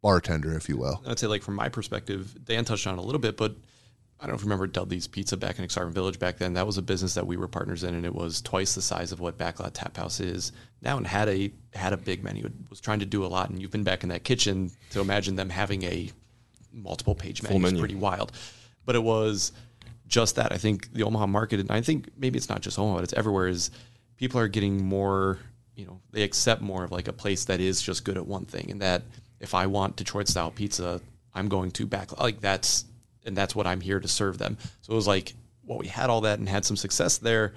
bartender, 0.02 0.56
if 0.56 0.70
you 0.70 0.78
will. 0.78 1.02
I'd 1.06 1.20
say, 1.20 1.28
like 1.28 1.44
from 1.44 1.56
my 1.56 1.70
perspective, 1.70 2.36
Dan 2.46 2.66
touched 2.66 2.88
on 2.88 2.98
it 2.98 3.02
a 3.02 3.06
little 3.06 3.20
bit, 3.20 3.38
but 3.38 3.56
I 4.20 4.24
don't 4.24 4.32
know 4.32 4.36
if 4.36 4.42
you 4.42 4.46
remember 4.46 4.68
Dudley's 4.68 5.08
Pizza 5.08 5.38
back 5.38 5.60
in 5.60 5.66
Aksarben 5.66 5.92
Village 5.92 6.18
back 6.18 6.38
then. 6.38 6.54
That 6.54 6.66
was 6.66 6.78
a 6.78 6.82
business 6.82 7.14
that 7.14 7.28
we 7.28 7.38
were 7.38 7.48
partners 7.48 7.84
in, 7.84 7.94
and 7.94 8.06
it 8.06 8.16
was 8.16 8.42
twice 8.42 8.74
the 8.74 8.82
size 8.82 9.12
of 9.12 9.20
what 9.20 9.38
Backlot 9.38 9.72
Tap 9.74 9.96
House 9.96 10.20
is 10.20 10.52
now, 10.82 10.98
and 10.98 11.06
had 11.06 11.30
a 11.30 11.52
had 11.74 11.94
a 11.94 11.98
big 11.98 12.24
menu. 12.24 12.46
It 12.46 12.54
was 12.70 12.82
trying 12.82 13.00
to 13.00 13.06
do 13.06 13.24
a 13.24 13.28
lot, 13.28 13.50
and 13.50 13.62
you've 13.62 13.72
been 13.72 13.84
back 13.84 14.02
in 14.02 14.10
that 14.10 14.24
kitchen 14.24 14.72
to 14.92 15.02
imagine 15.02 15.36
them 15.36 15.50
having 15.50 15.84
a 15.84 16.10
multiple 16.74 17.14
page 17.14 17.44
menu, 17.44 17.60
menu. 17.60 17.76
is 17.76 17.80
pretty 17.80 17.96
wild. 17.96 18.32
But 18.86 18.96
it 18.96 19.04
was 19.04 19.52
just 20.08 20.36
that. 20.38 20.52
I 20.52 20.58
think 20.58 20.94
the 20.94 21.04
Omaha 21.04 21.28
market, 21.28 21.60
and 21.60 21.70
I 21.70 21.82
think 21.82 22.10
maybe 22.18 22.38
it's 22.38 22.50
not 22.50 22.62
just 22.62 22.80
Omaha, 22.80 22.96
but 22.96 23.04
it's 23.04 23.14
everywhere. 23.14 23.48
Is 23.48 23.70
people 24.18 24.40
are 24.40 24.48
getting 24.48 24.84
more 24.84 25.38
you 25.76 25.86
know 25.86 26.02
they 26.12 26.24
accept 26.24 26.62
more 26.62 26.84
of 26.84 26.92
like 26.92 27.08
a 27.08 27.14
place 27.14 27.46
that 27.46 27.60
is 27.60 27.82
just 27.82 28.04
good 28.04 28.18
at 28.18 28.26
one 28.26 28.46
thing, 28.46 28.72
and 28.72 28.82
that 28.82 29.04
if 29.40 29.54
I 29.54 29.68
want 29.68 29.96
Detroit 29.96 30.28
style 30.28 30.50
pizza, 30.50 31.02
I'm 31.36 31.48
going 31.48 31.70
to 31.72 31.86
back 31.86 32.20
like 32.20 32.42
that's 32.42 32.86
and 33.28 33.38
that's 33.38 33.56
what 33.56 33.68
I'm 33.68 33.82
here 33.82 34.00
to 34.00 34.08
serve 34.08 34.38
them. 34.38 34.58
So 34.82 34.94
it 34.94 34.96
was 34.96 35.08
like, 35.08 35.36
well, 35.66 35.78
we 35.78 35.88
had 35.88 36.10
all 36.10 36.22
that 36.22 36.40
and 36.40 36.48
had 36.48 36.66
some 36.66 36.78
success 36.78 37.18
there. 37.18 37.54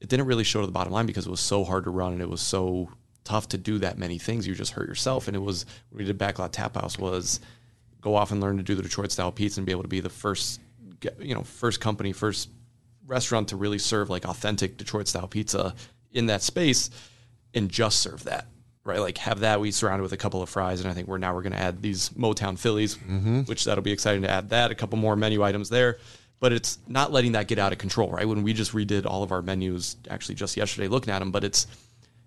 It 0.00 0.08
didn't 0.08 0.26
really 0.26 0.44
show 0.44 0.60
to 0.60 0.66
the 0.66 0.72
bottom 0.72 0.92
line 0.92 1.06
because 1.06 1.26
it 1.26 1.30
was 1.30 1.40
so 1.40 1.64
hard 1.64 1.84
to 1.84 1.90
run 1.90 2.12
and 2.12 2.20
it 2.20 2.28
was 2.28 2.40
so 2.40 2.90
tough 3.24 3.48
to 3.50 3.58
do 3.58 3.78
that 3.78 3.98
many 3.98 4.18
things. 4.18 4.46
You 4.46 4.54
just 4.54 4.72
hurt 4.72 4.88
yourself. 4.88 5.28
And 5.28 5.36
it 5.36 5.40
was 5.40 5.64
when 5.90 5.98
we 5.98 6.04
did 6.04 6.18
Backlot 6.18 6.50
Tap 6.50 6.74
House 6.74 6.98
was 6.98 7.40
go 8.00 8.16
off 8.16 8.32
and 8.32 8.40
learn 8.40 8.56
to 8.56 8.64
do 8.64 8.74
the 8.74 8.82
Detroit 8.82 9.12
style 9.12 9.30
pizza 9.30 9.60
and 9.60 9.66
be 9.66 9.70
able 9.70 9.82
to 9.82 9.88
be 9.88 10.00
the 10.00 10.10
first, 10.10 10.60
you 11.20 11.34
know, 11.34 11.42
first 11.42 11.80
company, 11.80 12.12
first 12.12 12.50
restaurant 13.06 13.48
to 13.48 13.56
really 13.56 13.78
serve 13.78 14.10
like 14.10 14.24
authentic 14.24 14.76
Detroit 14.76 15.06
style 15.06 15.28
pizza 15.28 15.74
in 16.12 16.26
that 16.26 16.42
space 16.42 16.90
and 17.54 17.68
just 17.68 18.00
serve 18.00 18.24
that 18.24 18.46
right? 18.84 19.00
Like 19.00 19.18
have 19.18 19.40
that 19.40 19.60
we 19.60 19.70
surrounded 19.70 20.02
with 20.02 20.12
a 20.12 20.16
couple 20.16 20.42
of 20.42 20.48
fries, 20.48 20.80
and 20.80 20.90
I 20.90 20.94
think 20.94 21.08
we're 21.08 21.18
now 21.18 21.34
we're 21.34 21.42
going 21.42 21.52
to 21.52 21.58
add 21.58 21.82
these 21.82 22.08
Motown 22.10 22.58
Phillies, 22.58 22.96
mm-hmm. 22.96 23.42
which 23.42 23.64
that'll 23.64 23.82
be 23.82 23.92
exciting 23.92 24.22
to 24.22 24.30
add 24.30 24.50
that 24.50 24.70
a 24.70 24.74
couple 24.74 24.98
more 24.98 25.16
menu 25.16 25.42
items 25.42 25.68
there. 25.68 25.98
But 26.40 26.52
it's 26.52 26.78
not 26.88 27.12
letting 27.12 27.32
that 27.32 27.46
get 27.46 27.60
out 27.60 27.72
of 27.72 27.78
control, 27.78 28.10
right? 28.10 28.26
When 28.26 28.42
we 28.42 28.52
just 28.52 28.72
redid 28.72 29.06
all 29.06 29.22
of 29.22 29.30
our 29.30 29.42
menus, 29.42 29.96
actually 30.10 30.34
just 30.34 30.56
yesterday, 30.56 30.88
looking 30.88 31.12
at 31.12 31.20
them, 31.20 31.30
but 31.30 31.44
it's 31.44 31.68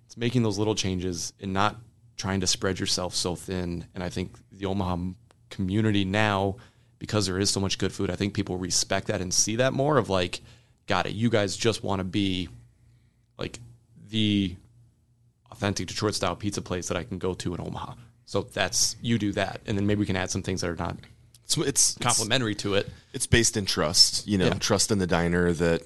it's 0.06 0.16
making 0.16 0.42
those 0.42 0.58
little 0.58 0.74
changes 0.74 1.34
and 1.40 1.52
not 1.52 1.76
trying 2.16 2.40
to 2.40 2.46
spread 2.46 2.80
yourself 2.80 3.14
so 3.14 3.34
thin. 3.34 3.84
And 3.94 4.02
I 4.02 4.08
think 4.08 4.32
the 4.50 4.66
Omaha 4.66 4.96
community 5.50 6.04
now, 6.04 6.56
because 6.98 7.26
there 7.26 7.38
is 7.38 7.50
so 7.50 7.60
much 7.60 7.76
good 7.76 7.92
food, 7.92 8.10
I 8.10 8.16
think 8.16 8.32
people 8.32 8.56
respect 8.56 9.08
that 9.08 9.20
and 9.20 9.34
see 9.34 9.56
that 9.56 9.74
more 9.74 9.98
of 9.98 10.08
like, 10.08 10.40
got 10.86 11.06
it. 11.06 11.12
You 11.12 11.28
guys 11.28 11.56
just 11.56 11.84
want 11.84 12.00
to 12.00 12.04
be 12.04 12.48
like 13.38 13.58
the 14.08 14.56
authentic 15.56 15.88
Detroit 15.88 16.14
style 16.14 16.36
pizza 16.36 16.62
place 16.62 16.88
that 16.88 16.96
I 16.96 17.04
can 17.04 17.18
go 17.18 17.34
to 17.34 17.54
in 17.54 17.60
Omaha. 17.60 17.94
So 18.26 18.42
that's 18.42 18.96
you 19.00 19.18
do 19.18 19.32
that, 19.32 19.60
and 19.66 19.78
then 19.78 19.86
maybe 19.86 20.00
we 20.00 20.06
can 20.06 20.16
add 20.16 20.30
some 20.30 20.42
things 20.42 20.60
that 20.60 20.70
are 20.70 20.76
not 20.76 20.96
it's 21.44 21.56
it's 21.58 21.94
complementary 21.98 22.52
it's, 22.52 22.62
to 22.62 22.74
it. 22.74 22.88
It's 23.12 23.26
based 23.26 23.56
in 23.56 23.66
trust, 23.66 24.26
you 24.26 24.36
know, 24.36 24.46
Yeah. 24.46 24.54
trust 24.54 24.90
in 24.90 24.98
the 24.98 25.06
diner 25.06 25.52
that, 25.52 25.82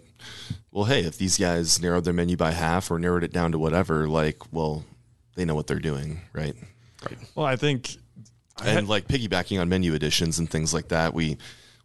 well, 0.70 0.86
hey, 0.86 1.04
if 1.04 1.18
these 1.18 1.36
guys 1.36 1.80
narrowed 1.82 2.04
their 2.04 2.14
menu 2.14 2.36
by 2.36 2.52
half 2.52 2.90
or 2.90 2.98
narrowed 2.98 3.24
it 3.24 3.32
down 3.32 3.52
to 3.52 3.58
whatever, 3.58 4.08
like, 4.08 4.38
well, 4.52 4.84
they 5.34 5.44
know 5.44 5.54
what 5.54 5.66
they're 5.66 5.78
doing, 5.78 6.22
right? 6.32 6.56
Well, 7.34 7.44
I 7.46 7.56
think 7.56 7.96
and 8.64 8.88
like 8.88 9.06
piggybacking 9.06 9.60
on 9.60 9.68
menu 9.68 9.94
additions 9.94 10.38
and 10.38 10.50
things 10.50 10.72
like 10.72 10.88
that. 10.88 11.14
We 11.14 11.36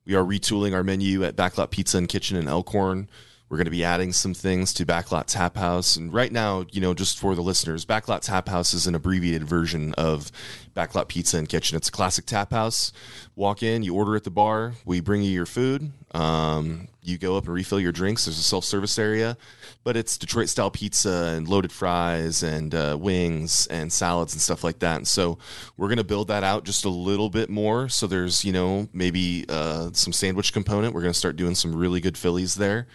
we 0.06 0.16
are 0.16 0.24
retooling 0.24 0.74
our 0.74 0.84
menu 0.84 1.24
at 1.24 1.36
Backlot 1.36 1.72
Pizza 1.72 1.98
and 1.98 2.08
Kitchen 2.08 2.38
in 2.38 2.48
Elkhorn. 2.48 3.10
We're 3.56 3.60
going 3.60 3.68
to 3.68 3.72
be 3.72 3.86
adding 3.86 4.12
some 4.12 4.34
things 4.34 4.74
to 4.74 4.86
Backlot 4.86 5.28
Tap 5.28 5.56
House. 5.56 5.96
And 5.96 6.14
right 6.14 6.30
now, 6.30 6.66
you 6.74 6.82
know, 6.82 6.94
just 6.94 7.18
for 7.18 7.36
the 7.36 7.42
listeners, 7.42 7.86
Backlot 7.86 8.20
Tap 8.20 8.50
House 8.50 8.74
is 8.74 8.86
an 8.86 8.96
abbreviated 8.96 9.48
version 9.48 9.94
of 9.94 10.30
Backlot 10.76 11.08
Pizza 11.08 11.38
and 11.38 11.48
Kitchen. 11.48 11.78
It's 11.78 11.88
a 11.88 11.92
classic 11.92 12.26
tap 12.26 12.52
house. 12.52 12.92
Walk 13.38 13.64
in, 13.64 13.82
you 13.82 13.96
order 13.96 14.18
at 14.18 14.26
the 14.26 14.30
bar, 14.30 14.74
we 14.84 15.00
bring 15.00 15.22
you 15.22 15.32
your 15.32 15.46
food. 15.46 15.94
Um, 16.14 16.90
you 17.02 17.18
go 17.18 17.38
up 17.38 17.46
and 17.46 17.54
refill 17.54 17.80
your 17.80 17.94
drinks. 17.94 18.26
There's 18.26 18.38
a 18.38 18.44
self 18.44 18.66
service 18.66 19.00
area, 19.00 19.38
but 19.86 19.96
it's 19.96 20.18
Detroit 20.18 20.50
style 20.50 20.70
pizza 20.70 21.34
and 21.38 21.48
loaded 21.48 21.72
fries 21.72 22.44
and 22.44 22.76
uh, 22.76 22.98
wings 23.00 23.68
and 23.68 23.92
salads 23.92 24.34
and 24.34 24.42
stuff 24.42 24.66
like 24.66 24.80
that. 24.80 24.98
And 24.98 25.08
so 25.08 25.38
we're 25.78 25.88
going 25.88 25.98
to 25.98 26.04
build 26.04 26.28
that 26.28 26.44
out 26.44 26.66
just 26.66 26.84
a 26.84 26.90
little 26.90 27.30
bit 27.30 27.50
more. 27.50 27.88
So 27.88 28.06
there's, 28.06 28.44
you 28.44 28.52
know, 28.52 28.90
maybe 28.92 29.46
uh, 29.48 29.92
some 29.94 30.12
sandwich 30.12 30.52
component. 30.52 30.94
We're 30.94 31.04
going 31.04 31.14
to 31.14 31.18
start 31.18 31.38
doing 31.38 31.56
some 31.56 31.74
really 31.74 32.02
good 32.02 32.18
Phillies 32.18 32.56
there 32.56 32.88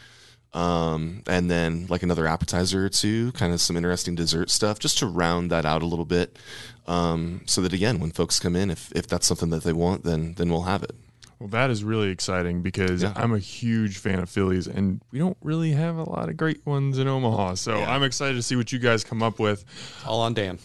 um, 0.53 1.23
and 1.27 1.51
then 1.51 1.87
like 1.89 2.03
another 2.03 2.27
appetizer 2.27 2.85
or 2.85 2.89
two, 2.89 3.33
kind 3.33 3.53
of 3.53 3.61
some 3.61 3.77
interesting 3.77 4.15
dessert 4.15 4.51
stuff, 4.51 4.79
just 4.79 4.99
to 4.99 5.07
round 5.07 5.51
that 5.51 5.65
out 5.65 5.83
a 5.83 5.87
little 5.87 6.05
bit. 6.05 6.39
Um, 6.87 7.43
so 7.47 7.61
that 7.63 7.73
again, 7.73 8.01
when 8.01 8.11
folks 8.11 8.41
come 8.41 8.57
in, 8.57 8.71
if 8.71 8.91
if 8.97 9.07
that's 9.07 9.27
something 9.27 9.51
that 9.51 9.63
they 9.63 9.73
want, 9.73 10.05
then 10.05 10.35
then 10.35 10.51
we'll 10.51 10.63
have 10.63 10.83
it. 10.83 10.93
Well, 11.39 11.49
that 11.51 11.71
is 11.71 11.83
really 11.85 12.11
exciting 12.11 12.61
because 12.61 13.03
Yeah. 13.03 13.15
I'm 13.17 13.33
a 13.33 13.39
huge 13.39 13.97
fan 13.99 14.19
of 14.19 14.29
Phillies, 14.29 14.67
and 14.67 15.01
we 15.11 15.19
don't 15.19 15.39
really 15.43 15.71
have 15.73 15.97
a 15.97 16.03
lot 16.03 16.29
of 16.29 16.37
great 16.37 16.67
ones 16.67 16.99
in 16.99 17.09
Omaha. 17.09 17.55
So 17.55 17.79
Yeah. 17.79 17.91
I'm 17.95 18.03
excited 18.03 18.35
to 18.35 18.43
see 18.43 18.57
what 18.57 18.73
you 18.73 18.79
guys 18.79 19.05
come 19.05 19.23
up 19.23 19.39
with. 19.39 19.65
All 20.07 20.21
on 20.21 20.35
Dan. 20.35 20.59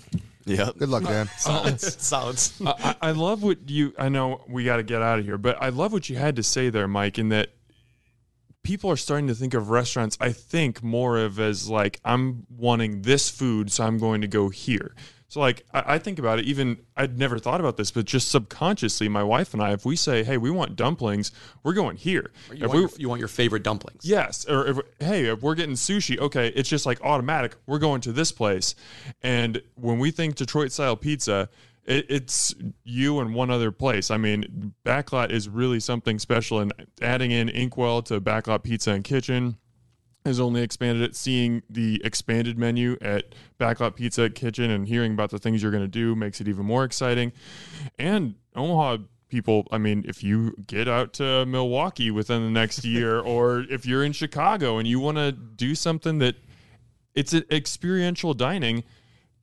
Yeah. 0.45 0.71
Good 0.77 0.89
luck, 0.89 1.03
Dan. 1.03 1.29
Solids. 1.37 2.03
Solids. 2.03 2.61
I, 2.65 2.73
I 3.01 3.09
I 3.09 3.11
love 3.11 3.41
what 3.41 3.69
you. 3.69 3.93
I 3.97 4.09
know 4.09 4.43
we 4.49 4.65
got 4.65 4.77
to 4.77 4.83
get 4.83 5.01
out 5.01 5.17
of 5.19 5.25
here, 5.25 5.37
but 5.37 5.61
I 5.61 5.69
love 5.69 5.93
what 5.93 6.09
you 6.09 6.17
had 6.17 6.35
to 6.35 6.43
say 6.43 6.69
there, 6.69 6.87
Mike. 6.89 7.17
In 7.19 7.29
that 7.29 7.49
people 8.65 8.91
are 8.91 8.97
starting 8.97 9.27
to 9.27 9.35
think 9.35 9.53
of 9.53 9.69
restaurants. 9.69 10.17
I 10.19 10.31
think 10.33 10.83
more 10.83 11.17
of 11.17 11.39
as 11.39 11.69
like 11.69 12.01
I'm 12.03 12.45
wanting 12.49 13.03
this 13.03 13.29
food, 13.29 13.71
so 13.71 13.85
I'm 13.85 13.97
going 13.97 14.19
to 14.21 14.27
go 14.27 14.49
here. 14.49 14.93
So 15.27 15.39
like 15.39 15.65
I, 15.73 15.95
I 15.95 15.99
think 15.99 16.19
about 16.19 16.39
it. 16.39 16.45
Even 16.45 16.77
I'd 16.97 17.17
never 17.17 17.39
thought 17.39 17.59
about 17.59 17.77
this, 17.77 17.91
but 17.91 18.05
just 18.05 18.29
subconsciously, 18.29 19.07
my 19.09 19.23
wife 19.23 19.53
and 19.53 19.61
I, 19.63 19.71
if 19.73 19.85
we 19.85 19.95
say, 19.95 20.23
"Hey, 20.23 20.37
we 20.37 20.51
want 20.51 20.75
dumplings," 20.75 21.31
we're 21.63 21.73
going 21.73 21.97
here. 21.97 22.31
You 22.53 22.55
If 22.55 22.61
want, 22.67 22.73
we- 22.73 22.79
your, 22.81 22.89
you 22.97 23.09
want 23.09 23.19
your 23.19 23.27
favorite 23.27 23.63
dumplings. 23.63 24.01
Yes, 24.03 24.45
or 24.47 24.67
if, 24.67 24.77
hey, 24.99 25.25
if 25.25 25.41
we're 25.41 25.55
getting 25.55 25.75
sushi, 25.75 26.17
okay, 26.19 26.49
it's 26.49 26.69
just 26.69 26.85
like 26.85 27.01
automatic. 27.01 27.55
We're 27.65 27.79
going 27.79 28.01
to 28.01 28.11
this 28.11 28.31
place, 28.31 28.75
and 29.23 29.61
when 29.75 29.99
we 29.99 30.11
think 30.11 30.35
Detroit 30.35 30.71
style 30.71 30.95
pizza, 30.95 31.49
it, 31.85 32.05
it's 32.09 32.53
you 32.83 33.19
and 33.19 33.33
one 33.33 33.49
other 33.49 33.71
place. 33.71 34.11
I 34.11 34.17
mean, 34.17 34.73
Backlot 34.85 35.31
is 35.31 35.47
really 35.47 35.79
something 35.79 36.19
special, 36.19 36.59
and 36.59 36.73
adding 37.01 37.31
in 37.31 37.49
Inkwell 37.49 38.01
to 38.03 38.19
Backlot 38.19 38.63
Pizza 38.63 38.91
and 38.91 39.03
Kitchen 39.03 39.57
has 40.25 40.39
only 40.39 40.61
expanded 40.61 41.03
it. 41.03 41.15
Seeing 41.15 41.61
the 41.69 42.01
expanded 42.03 42.57
menu 42.57 42.97
at 43.01 43.35
Backlot 43.59 43.95
Pizza 43.95 44.29
Kitchen 44.29 44.71
and 44.71 44.87
hearing 44.87 45.13
about 45.13 45.29
the 45.29 45.39
things 45.39 45.61
you're 45.61 45.71
going 45.71 45.83
to 45.83 45.87
do 45.87 46.15
makes 46.15 46.41
it 46.41 46.47
even 46.47 46.65
more 46.65 46.83
exciting. 46.83 47.31
And 47.99 48.35
Omaha 48.55 48.97
people, 49.29 49.67
I 49.71 49.77
mean, 49.77 50.05
if 50.07 50.23
you 50.23 50.55
get 50.65 50.87
out 50.87 51.13
to 51.13 51.45
Milwaukee 51.45 52.09
within 52.09 52.43
the 52.43 52.49
next 52.49 52.83
year, 52.85 53.19
or 53.19 53.59
if 53.69 53.85
you're 53.85 54.03
in 54.03 54.13
Chicago 54.13 54.77
and 54.77 54.87
you 54.87 54.99
want 54.99 55.17
to 55.17 55.31
do 55.31 55.75
something 55.75 56.19
that 56.19 56.35
it's 57.15 57.33
an 57.33 57.45
experiential 57.49 58.33
dining. 58.33 58.83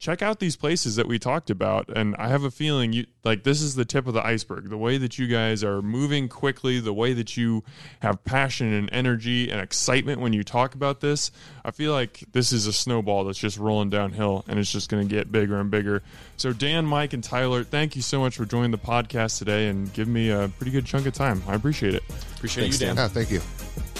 Check 0.03 0.21
out 0.21 0.41
these 0.41 0.57
places 0.57 0.97
that 0.97 1.07
we 1.07 1.17
talked 1.17 1.49
about, 1.49 1.87
and 1.87 2.13
I 2.17 2.27
have 2.27 2.43
a 2.43 2.51
feeling 2.51 2.91
you 2.91 3.05
like 3.23 3.45
this 3.45 3.61
is 3.61 3.75
the 3.75 3.85
tip 3.85 4.05
of 4.05 4.13
the 4.13 4.21
iceberg. 4.21 4.69
The 4.69 4.77
way 4.77 4.97
that 4.97 5.17
you 5.17 5.27
guys 5.27 5.63
are 5.63 5.81
moving 5.81 6.27
quickly, 6.27 6.81
the 6.81 6.91
way 6.91 7.13
that 7.13 7.37
you 7.37 7.63
have 8.01 8.21
passion 8.25 8.73
and 8.73 8.89
energy 8.91 9.49
and 9.49 9.61
excitement 9.61 10.19
when 10.19 10.33
you 10.33 10.43
talk 10.43 10.75
about 10.75 10.99
this, 10.99 11.31
I 11.63 11.71
feel 11.71 11.93
like 11.93 12.21
this 12.33 12.51
is 12.51 12.67
a 12.67 12.73
snowball 12.73 13.23
that's 13.23 13.39
just 13.39 13.57
rolling 13.57 13.89
downhill, 13.89 14.43
and 14.49 14.59
it's 14.59 14.69
just 14.69 14.89
going 14.89 15.07
to 15.07 15.15
get 15.15 15.31
bigger 15.31 15.57
and 15.57 15.71
bigger. 15.71 16.03
So, 16.35 16.51
Dan, 16.51 16.85
Mike, 16.85 17.13
and 17.13 17.23
Tyler, 17.23 17.63
thank 17.63 17.95
you 17.95 18.01
so 18.01 18.19
much 18.19 18.35
for 18.35 18.43
joining 18.43 18.71
the 18.71 18.77
podcast 18.77 19.37
today 19.37 19.69
and 19.69 19.93
giving 19.93 20.13
me 20.13 20.31
a 20.31 20.51
pretty 20.57 20.71
good 20.73 20.85
chunk 20.85 21.05
of 21.05 21.13
time. 21.13 21.41
I 21.47 21.55
appreciate 21.55 21.95
it. 21.95 22.03
Appreciate 22.35 22.63
Thanks, 22.63 22.81
you, 22.81 22.87
Dan. 22.87 22.97
Yeah, 22.97 23.07
thank 23.07 23.31
you. 23.31 23.39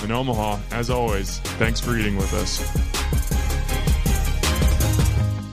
In 0.03 0.11
Omaha, 0.11 0.59
as 0.71 0.89
always, 0.89 1.39
thanks 1.39 1.79
for 1.79 1.95
eating 1.95 2.17
with 2.17 2.33
us. 2.33 3.42